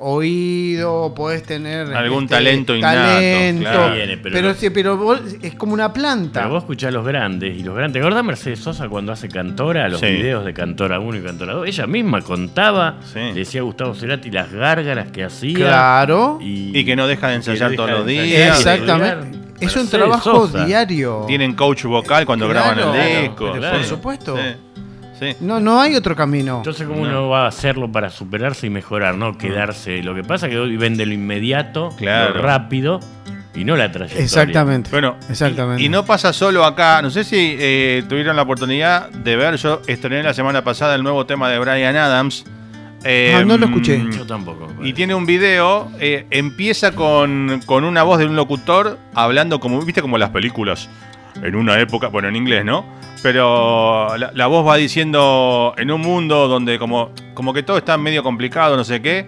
oído, 0.03 1.13
puedes 1.15 1.43
tener 1.43 1.93
Algún 1.95 2.23
este, 2.23 2.35
talento 2.35 2.75
innato, 2.75 2.97
talento, 2.97 3.61
claro. 3.69 3.93
Viene, 3.95 4.17
pero 4.17 4.33
pero, 4.35 4.47
no- 4.49 4.53
sí, 4.55 4.69
pero 4.69 4.97
vos- 4.97 5.21
es 5.41 5.55
como 5.55 5.73
una 5.73 5.93
planta. 5.93 6.41
Pero 6.41 6.53
vos 6.53 6.63
escuchás 6.63 6.89
a 6.89 6.91
los 6.91 7.05
grandes 7.05 7.57
y 7.57 7.63
los 7.63 7.75
grandes. 7.75 7.93
¿Te 7.93 8.05
acordás 8.05 8.23
Mercedes 8.25 8.59
Sosa 8.59 8.89
cuando 8.89 9.11
hace 9.11 9.29
Cantora, 9.29 9.87
los 9.89 9.99
Sí. 9.99 10.07
videos 10.07 10.43
de 10.43 10.53
Cantora 10.53 10.99
1 10.99 11.17
y 11.17 11.21
Cantora 11.21 11.53
2? 11.53 11.67
Ella 11.67 11.87
misma 11.87 12.21
contaba, 12.21 12.99
Sí. 13.13 13.19
decía 13.33 13.61
Gustavo 13.61 13.93
Cerati 13.95 14.31
las 14.31 14.51
gárgaras 14.51 15.11
que 15.11 15.23
hacía. 15.23 15.55
Claro. 15.55 16.39
Y 16.41 16.83
que 16.83 16.95
no 16.95 17.07
deja 17.07 17.29
de 17.29 17.35
ensayar 17.35 17.73
todos 17.75 17.89
los 17.91 18.05
días. 18.05 18.57
Exactamente. 18.57 19.37
Es 19.65 19.75
un 19.75 19.83
Mercedes 19.83 19.89
trabajo 19.89 20.47
Sosa. 20.47 20.65
diario. 20.65 21.23
Tienen 21.27 21.53
coach 21.53 21.83
vocal 21.85 22.25
cuando 22.25 22.49
Claro, 22.49 22.75
graban 22.75 22.79
el 22.79 23.01
claro, 23.05 23.21
disco. 23.21 23.49
pero 23.53 23.71
por 23.71 23.83
supuesto. 23.83 24.35
Sí. 24.37 24.43
sí. 25.19 25.35
No, 25.41 25.59
no 25.59 25.79
hay 25.79 25.95
otro 25.95 26.15
camino. 26.15 26.57
Entonces, 26.57 26.87
¿cómo 26.87 27.03
No. 27.05 27.09
uno 27.09 27.29
va 27.29 27.45
a 27.45 27.47
hacerlo 27.47 27.91
para 27.91 28.09
superarse 28.09 28.67
y 28.67 28.69
mejorar? 28.69 29.15
No 29.15 29.37
quedarse. 29.37 30.01
Lo 30.03 30.13
que 30.15 30.23
pasa 30.23 30.47
es 30.47 30.51
que 30.53 30.59
hoy 30.59 30.77
vende 30.77 31.05
lo 31.05 31.13
inmediato, 31.13 31.89
Claro. 31.97 32.35
lo 32.35 32.41
rápido 32.41 32.99
y 33.53 33.63
no 33.65 33.75
la 33.75 33.91
trayectoria. 33.91 34.23
Exactamente. 34.23 34.89
Bueno, 34.91 35.15
Exactamente. 35.29 35.81
Y, 35.83 35.85
y 35.85 35.89
no 35.89 36.05
pasa 36.05 36.33
solo 36.33 36.65
acá. 36.65 37.01
No 37.01 37.09
sé 37.09 37.23
si 37.23 37.55
eh, 37.59 38.03
tuvieron 38.09 38.35
la 38.35 38.41
oportunidad 38.43 39.09
de 39.09 39.35
ver. 39.35 39.55
Yo 39.57 39.81
estrené 39.87 40.23
la 40.23 40.33
semana 40.33 40.63
pasada 40.63 40.95
el 40.95 41.03
nuevo 41.03 41.25
tema 41.25 41.49
de 41.49 41.59
Brian 41.59 41.95
Adams. 41.95 42.45
Eh, 43.03 43.33
Ah, 43.35 43.43
no 43.43 43.57
lo 43.57 43.65
escuché. 43.65 44.03
Yo 44.15 44.25
tampoco. 44.25 44.67
Y 44.83 44.93
tiene 44.93 45.15
un 45.15 45.25
video, 45.25 45.91
eh, 45.99 46.25
empieza 46.29 46.91
con, 46.93 47.61
con 47.65 47.83
una 47.83 48.03
voz 48.03 48.19
de 48.19 48.25
un 48.25 48.35
locutor 48.35 48.99
hablando 49.15 49.59
como, 49.59 49.81
viste, 49.81 50.01
como 50.01 50.17
las 50.17 50.29
películas. 50.29 50.89
En 51.41 51.55
una 51.55 51.79
época, 51.79 52.07
bueno, 52.07 52.27
en 52.27 52.35
inglés, 52.35 52.65
¿no? 52.65 52.85
Pero 53.23 54.17
la, 54.17 54.31
la 54.33 54.47
voz 54.47 54.67
va 54.67 54.75
diciendo 54.77 55.73
en 55.77 55.91
un 55.91 56.01
mundo 56.01 56.47
donde 56.47 56.77
como, 56.77 57.11
como 57.33 57.53
que 57.53 57.63
todo 57.63 57.77
está 57.77 57.97
medio 57.97 58.23
complicado, 58.23 58.75
no 58.75 58.83
sé 58.83 59.01
qué. 59.01 59.25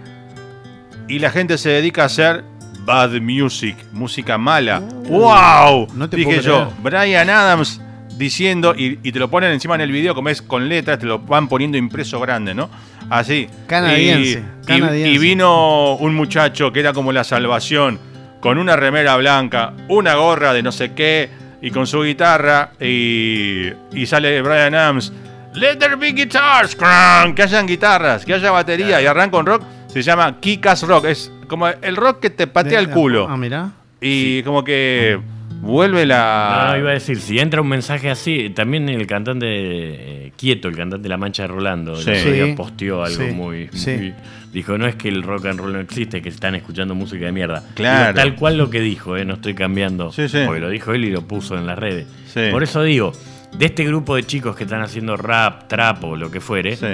Y 1.08 1.18
la 1.18 1.30
gente 1.30 1.58
se 1.58 1.70
dedica 1.70 2.02
a 2.02 2.06
hacer 2.06 2.44
bad 2.80 3.20
music, 3.20 3.76
música 3.92 4.36
mala. 4.38 4.80
¡Wow! 5.08 5.88
no 5.94 6.08
te 6.08 6.16
Dije 6.16 6.40
yo, 6.42 6.70
Brian 6.82 7.30
Adams 7.30 7.80
diciendo, 8.16 8.74
y, 8.76 8.98
y 9.02 9.12
te 9.12 9.18
lo 9.18 9.28
ponen 9.28 9.50
encima 9.52 9.74
en 9.74 9.80
el 9.80 9.90
video 9.90 10.14
como 10.14 10.28
es 10.28 10.40
con 10.40 10.68
letras, 10.68 10.98
te 10.98 11.06
lo 11.06 11.18
van 11.18 11.48
poniendo 11.48 11.76
impreso 11.78 12.20
grande, 12.20 12.54
¿no? 12.54 12.70
Así. 13.10 13.48
Canadiense, 13.66 14.42
Y- 14.62 14.66
canadiense. 14.66 15.10
y 15.10 15.18
vino 15.18 15.94
un 15.96 16.14
muchacho 16.14 16.72
que 16.72 16.80
era 16.80 16.92
como 16.92 17.12
la 17.12 17.24
salvación, 17.24 17.98
con 18.40 18.58
una 18.58 18.76
remera 18.76 19.16
blanca, 19.16 19.72
una 19.88 20.14
gorra 20.14 20.52
de 20.52 20.62
no 20.62 20.72
sé 20.72 20.92
qué, 20.92 21.28
y 21.62 21.70
con 21.70 21.86
su 21.86 22.02
guitarra, 22.02 22.72
y, 22.80 23.68
y 23.92 24.06
sale 24.06 24.40
Brian 24.42 24.74
Adams. 24.74 25.12
Let 25.54 25.76
there 25.76 25.96
be 25.96 26.12
guitars, 26.12 26.74
crank", 26.76 27.34
que 27.36 27.42
hayan 27.42 27.66
guitarras, 27.66 28.24
que 28.24 28.34
haya 28.34 28.50
batería, 28.50 29.00
y 29.00 29.06
arranca 29.06 29.36
un 29.38 29.46
rock, 29.46 29.62
se 29.88 30.02
llama 30.02 30.40
Kikas 30.40 30.82
Rock, 30.82 31.06
es 31.06 31.30
como 31.46 31.68
el 31.68 31.96
rock 31.96 32.20
que 32.20 32.30
te 32.30 32.46
patea 32.46 32.80
el 32.80 32.90
culo. 32.90 33.28
Ah, 33.30 33.36
mirá. 33.36 33.70
Y 34.00 34.42
como 34.42 34.64
que 34.64 35.18
vuelve 35.64 36.06
la... 36.06 36.64
No, 36.66 36.72
no, 36.72 36.78
iba 36.78 36.90
a 36.90 36.94
decir, 36.94 37.18
si 37.20 37.38
entra 37.38 37.60
un 37.60 37.68
mensaje 37.68 38.10
así, 38.10 38.50
también 38.50 38.88
el 38.88 39.06
cantante 39.06 39.46
eh, 39.48 40.32
Quieto, 40.36 40.68
el 40.68 40.76
cantante 40.76 41.02
de 41.04 41.08
La 41.08 41.16
Mancha 41.16 41.42
de 41.44 41.48
Rolando, 41.48 41.96
Sí. 41.96 42.10
el 42.10 42.18
otro 42.18 42.32
día 42.32 42.44
Sí. 42.46 42.52
posteó 42.56 43.02
algo 43.04 43.24
Sí. 43.24 43.32
muy, 43.32 43.68
Sí. 43.72 43.90
muy- 43.96 44.14
Dijo, 44.52 44.78
no 44.78 44.86
es 44.86 44.94
que 44.94 45.08
el 45.08 45.24
rock 45.24 45.46
and 45.46 45.58
roll 45.58 45.72
no 45.72 45.80
existe, 45.80 46.22
que 46.22 46.28
están 46.28 46.54
escuchando 46.54 46.94
música 46.94 47.24
de 47.26 47.32
mierda. 47.32 47.64
Claro. 47.74 48.12
Digo, 48.12 48.14
tal 48.14 48.36
cual 48.36 48.56
lo 48.56 48.70
que 48.70 48.80
dijo, 48.80 49.16
eh, 49.16 49.24
no 49.24 49.34
estoy 49.34 49.54
cambiando. 49.54 50.12
Sí, 50.12 50.28
sí. 50.28 50.42
Porque 50.46 50.60
lo 50.60 50.70
dijo 50.70 50.92
él 50.92 51.04
y 51.04 51.10
lo 51.10 51.22
puso 51.22 51.58
en 51.58 51.66
las 51.66 51.76
redes. 51.76 52.06
Sí. 52.26 52.42
Por 52.52 52.62
eso 52.62 52.82
digo, 52.84 53.10
de 53.58 53.66
este 53.66 53.84
grupo 53.84 54.14
de 54.14 54.22
chicos 54.22 54.54
que 54.54 54.62
están 54.62 54.80
haciendo 54.82 55.16
rap, 55.16 55.66
trap 55.66 56.04
o 56.04 56.14
lo 56.16 56.30
que 56.30 56.40
fuere, 56.40 56.76
Sí. 56.76 56.86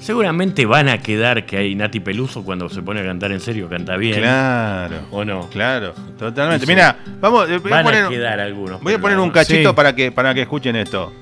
Seguramente 0.00 0.66
van 0.66 0.88
a 0.88 0.98
quedar 0.98 1.46
que 1.46 1.56
hay 1.56 1.74
Nati 1.74 2.00
Peluso 2.00 2.44
cuando 2.44 2.68
se 2.68 2.82
pone 2.82 3.00
a 3.00 3.04
cantar 3.04 3.32
en 3.32 3.40
serio, 3.40 3.68
canta 3.68 3.96
bien. 3.96 4.20
Claro. 4.20 4.96
¿O 5.10 5.24
no? 5.24 5.48
Claro, 5.48 5.94
totalmente. 6.18 6.66
Mira, 6.66 6.96
vamos, 7.20 7.48
eh, 7.48 7.58
voy 7.58 7.72
a 7.72 7.76
Van 7.76 7.84
poner, 7.84 8.04
a 8.04 8.08
quedar 8.08 8.40
algunos. 8.40 8.80
voy 8.82 8.94
a 8.94 8.98
poner 8.98 9.18
un 9.18 9.30
cachito 9.30 9.70
Sí. 9.70 9.74
para, 9.74 9.94
que, 9.94 10.12
para 10.12 10.34
que 10.34 10.42
escuchen 10.42 10.76
esto. 10.76 11.12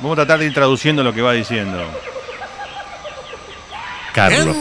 Vamos 0.00 0.12
a 0.18 0.22
tratar 0.22 0.40
de 0.40 0.46
ir 0.46 0.54
traduciendo 0.54 1.02
lo 1.02 1.12
que 1.14 1.22
va 1.22 1.32
diciendo. 1.32 1.82
Carlos. 4.12 4.56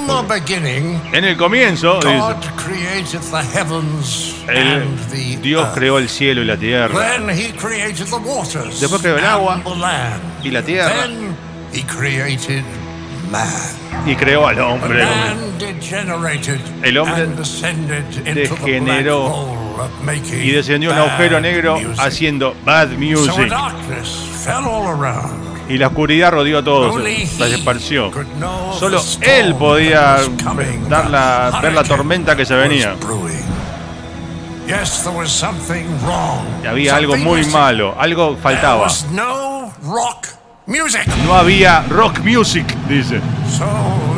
En 1.13 1.23
el 1.25 1.37
comienzo, 1.37 1.99
God 2.01 2.35
dice, 2.37 2.51
created 2.55 3.19
the 3.19 3.43
heavens 3.53 4.35
el 4.47 4.57
and 4.57 5.11
the 5.11 5.37
Dios 5.43 5.63
earth. 5.65 5.75
creó 5.75 5.99
el 5.99 6.09
cielo 6.09 6.41
y 6.41 6.45
la 6.45 6.57
tierra. 6.57 6.99
Then 7.11 7.29
he 7.29 7.51
created 7.53 8.05
the 8.07 8.15
waters 8.15 8.79
Después 8.81 8.99
creó 9.01 9.17
el 9.19 9.25
agua 9.25 9.61
y 10.43 10.49
la 10.49 10.63
tierra 10.63 11.05
he 11.73 11.81
created 11.83 12.63
man. 13.31 13.47
y 14.05 14.15
creó 14.15 14.47
al 14.47 14.59
hombre. 14.59 15.05
man 15.05 15.57
degenerated 15.59 16.59
El 16.83 16.97
hombre 16.97 17.23
and 17.23 17.37
descended 17.37 18.03
into 18.17 18.33
the 18.33 18.41
degeneró 18.41 19.57
Y 20.31 20.51
descendió 20.51 20.91
un 20.91 20.97
agujero 20.97 21.39
negro 21.41 21.79
music. 21.79 21.99
haciendo 21.99 22.55
bad 22.63 22.89
music. 22.89 23.49
darkness 23.49 24.09
fell 24.45 24.65
all 24.65 24.87
around. 24.87 25.41
Y 25.69 25.77
la 25.77 25.87
oscuridad 25.87 26.31
rodeó 26.31 26.59
a 26.59 26.63
todos, 26.63 26.95
he 27.05 27.23
esparció. 27.55 28.11
Solo 28.77 29.01
él 29.21 29.55
podía 29.55 30.17
dar 30.89 31.09
la- 31.09 31.59
ver 31.61 31.73
la 31.73 31.83
tormenta 31.83 32.35
que 32.35 32.45
se 32.45 32.53
venía. 32.55 32.89
was 32.91 32.99
brewing. 32.99 33.43
Yes, 34.67 35.03
there 35.03 35.15
was 35.15 35.29
something 35.29 35.85
wrong. 36.05 36.45
Y 36.63 36.67
había 36.67 36.95
algo 36.95 37.17
muy 37.17 37.45
malo, 37.47 37.95
algo 37.99 38.37
faltaba. 38.41 38.87
No 40.65 40.73
rock 40.73 40.83
music. 40.83 41.07
No 41.25 41.35
había 41.35 41.81
rock 41.89 42.19
music, 42.19 42.65
dice. 42.87 43.19
So 43.57 43.65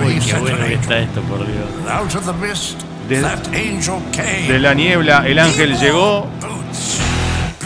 Uy, 0.04 0.20
qué 0.20 0.34
bueno 0.36 0.66
que 0.66 0.74
está 0.76 1.00
esto, 1.00 1.22
por 1.22 1.40
Dios. 1.40 1.66
Out 1.90 2.16
of 2.16 2.26
the 2.26 2.34
mist, 2.34 2.82
De- 3.08 3.22
that 3.22 3.48
angel 3.48 4.02
came. 4.12 4.48
De 4.48 4.60
la 4.60 4.74
niebla 4.74 5.24
el 5.26 5.40
ángel 5.40 5.74
He 5.74 5.78
llegó, 5.78 6.28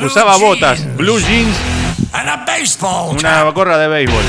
usaba 0.02 0.38
botas, 0.38 0.86
blue 0.96 1.20
jeans, 1.20 1.56
and 2.14 2.30
a 2.30 2.46
baseball 2.46 3.16
una 3.18 3.44
gorra 3.52 3.78
de 3.78 3.88
béisbol. 3.88 4.24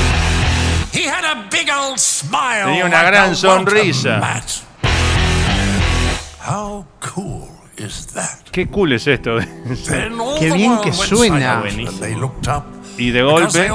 He 0.93 1.07
had 1.07 1.23
a 1.23 1.47
big 1.49 1.69
old 1.69 1.97
smile. 1.97 2.65
Tenía 2.65 2.85
una 2.85 3.03
gran 3.03 3.35
sonrisa. 3.35 4.17
mat. 4.17 4.43
How 6.45 6.85
cool 7.13 7.47
is 7.77 8.07
that? 8.07 8.39
Qué 8.51 8.67
cool 8.67 8.91
es 8.93 9.07
esto. 9.07 9.37
Qué 10.39 10.51
bien 10.51 10.79
que 10.81 10.91
suena. 10.91 11.63
silent 11.63 12.80
Y 12.97 13.11
de 13.11 13.21
golpe 13.23 13.71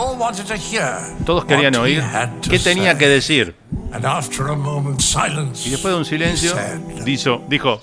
todos 1.24 1.44
querían 1.44 1.74
oír 1.76 2.02
qué 2.48 2.59
tenía 2.59 2.97
que 2.97 3.09
decir. 3.09 3.55
Y 5.64 5.70
después 5.70 5.94
de 5.94 5.98
un 5.98 6.05
silencio, 6.05 6.55
dijo, 7.05 7.43
dijo 7.48 7.80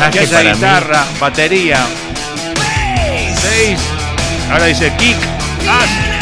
Mensaje 0.00 0.10
que 0.12 0.18
haya 0.20 0.30
para 0.30 0.42
mí. 0.44 0.54
guitarra, 0.54 1.06
batería, 1.20 1.86
bass, 2.56 3.80
ahora 4.50 4.64
dice 4.66 4.92
kick, 4.96 5.16
ass. 5.68 6.19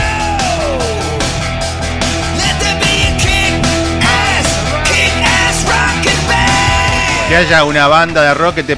Que 7.28 7.36
haya 7.36 7.64
una 7.64 7.86
banda 7.88 8.22
de 8.22 8.32
rock 8.34 8.55
que 8.56 8.62
te 8.64 8.76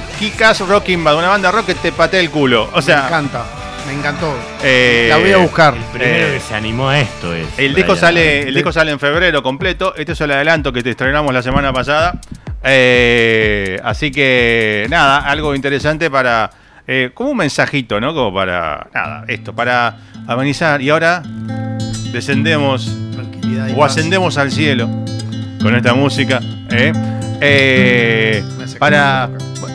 rocking 0.67 1.03
band, 1.03 1.17
una 1.19 1.29
banda 1.29 1.49
de 1.49 1.57
rock 1.57 1.67
que 1.67 1.75
te 1.75 1.91
patee 1.93 2.19
el 2.19 2.29
culo. 2.29 2.69
O 2.73 2.77
Me 2.77 2.81
sea, 2.81 3.05
encanta, 3.05 3.45
me 3.87 3.93
encantó. 3.93 4.35
eh, 4.61 5.07
La 5.09 5.17
voy 5.17 5.31
a 5.31 5.37
buscar. 5.37 5.73
Primero 5.93 6.27
Eh, 6.27 6.33
que 6.33 6.39
se 6.41 6.55
animó 6.55 6.89
a 6.89 6.99
esto 6.99 7.33
es. 7.33 7.47
El 7.57 7.73
disco 7.73 7.95
sale, 7.95 8.41
el 8.41 8.53
disco 8.53 8.73
sale 8.73 8.91
en 8.91 8.99
febrero 8.99 9.41
completo. 9.41 9.93
Este 9.95 10.11
es 10.11 10.21
el 10.21 10.31
adelanto 10.31 10.73
que 10.73 10.83
te 10.83 10.89
estrenamos 10.89 11.33
la 11.33 11.41
semana 11.41 11.71
pasada. 11.71 12.19
Eh, 12.63 13.79
así 13.85 14.11
que 14.11 14.85
nada, 14.89 15.19
algo 15.19 15.55
interesante 15.55 16.11
para. 16.11 16.49
eh, 16.87 17.11
como 17.13 17.31
un 17.31 17.37
mensajito, 17.37 18.01
¿no? 18.01 18.13
Como 18.13 18.33
para. 18.33 18.85
Nada, 18.93 19.23
esto, 19.29 19.55
para 19.55 19.95
amenizar. 20.27 20.81
Y 20.81 20.89
ahora 20.89 21.23
descendemos 22.11 22.91
o 23.77 23.85
ascendemos 23.85 24.37
al 24.37 24.51
cielo 24.51 24.89
con 25.61 25.73
esta 25.73 25.93
música. 25.93 26.41
¿eh? 26.69 26.91
Eh, 27.43 28.43
para. 28.77 29.29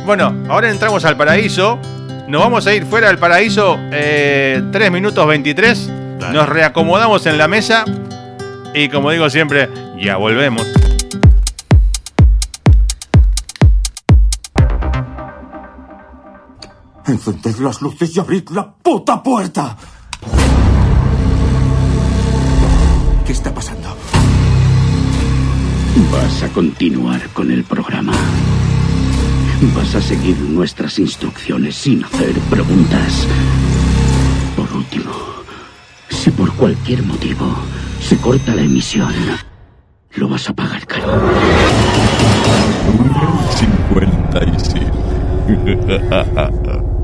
Bueno, 0.07 0.33
ahora 0.49 0.71
entramos 0.71 1.05
al 1.05 1.17
paraíso. 1.17 1.79
Nos 2.29 2.41
vamos 2.41 2.67
a 2.67 2.75
ir 2.75 2.87
fuera 2.87 3.09
del 3.09 3.19
paraíso 3.19 3.77
eh, 3.93 4.63
3 4.71 4.91
minutos 4.93 5.27
23. 5.27 5.91
Dale. 6.21 6.33
Nos 6.33 6.49
reacomodamos 6.49 7.27
en 7.27 7.39
la 7.39 7.49
mesa. 7.49 7.85
Y 8.73 8.89
como 8.89 9.11
digo 9.11 9.29
siempre, 9.31 9.69
ya 10.01 10.17
volvemos. 10.17 10.67
Encended 17.07 17.57
las 17.59 17.83
luces 17.83 18.17
y 18.17 18.21
abrid 18.21 18.49
la 18.51 18.73
puta 18.73 19.23
puerta. 19.23 19.77
¿Qué 23.25 23.33
está 23.33 23.53
pasando? 23.53 23.86
Vas 26.12 26.43
a 26.43 26.48
continuar 26.51 27.28
con 27.31 27.51
el 27.51 27.64
programa. 27.64 28.12
Vas 29.74 29.94
a 29.94 30.01
seguir 30.02 30.39
nuestras 30.39 30.98
instrucciones 30.98 31.74
sin 31.74 32.05
hacer 32.05 32.35
preguntas. 32.51 33.27
Por 34.55 34.70
último, 34.73 35.10
si 36.10 36.31
por 36.31 36.52
cualquier 36.55 37.02
motivo 37.02 37.47
se 38.01 38.18
corta 38.18 38.55
la 38.55 38.62
emisión, 38.62 39.12
lo 40.16 40.28
vas 40.28 40.51
a 40.51 40.55
pagar 40.55 40.86
caro. 40.86 41.18
57. 43.55 44.93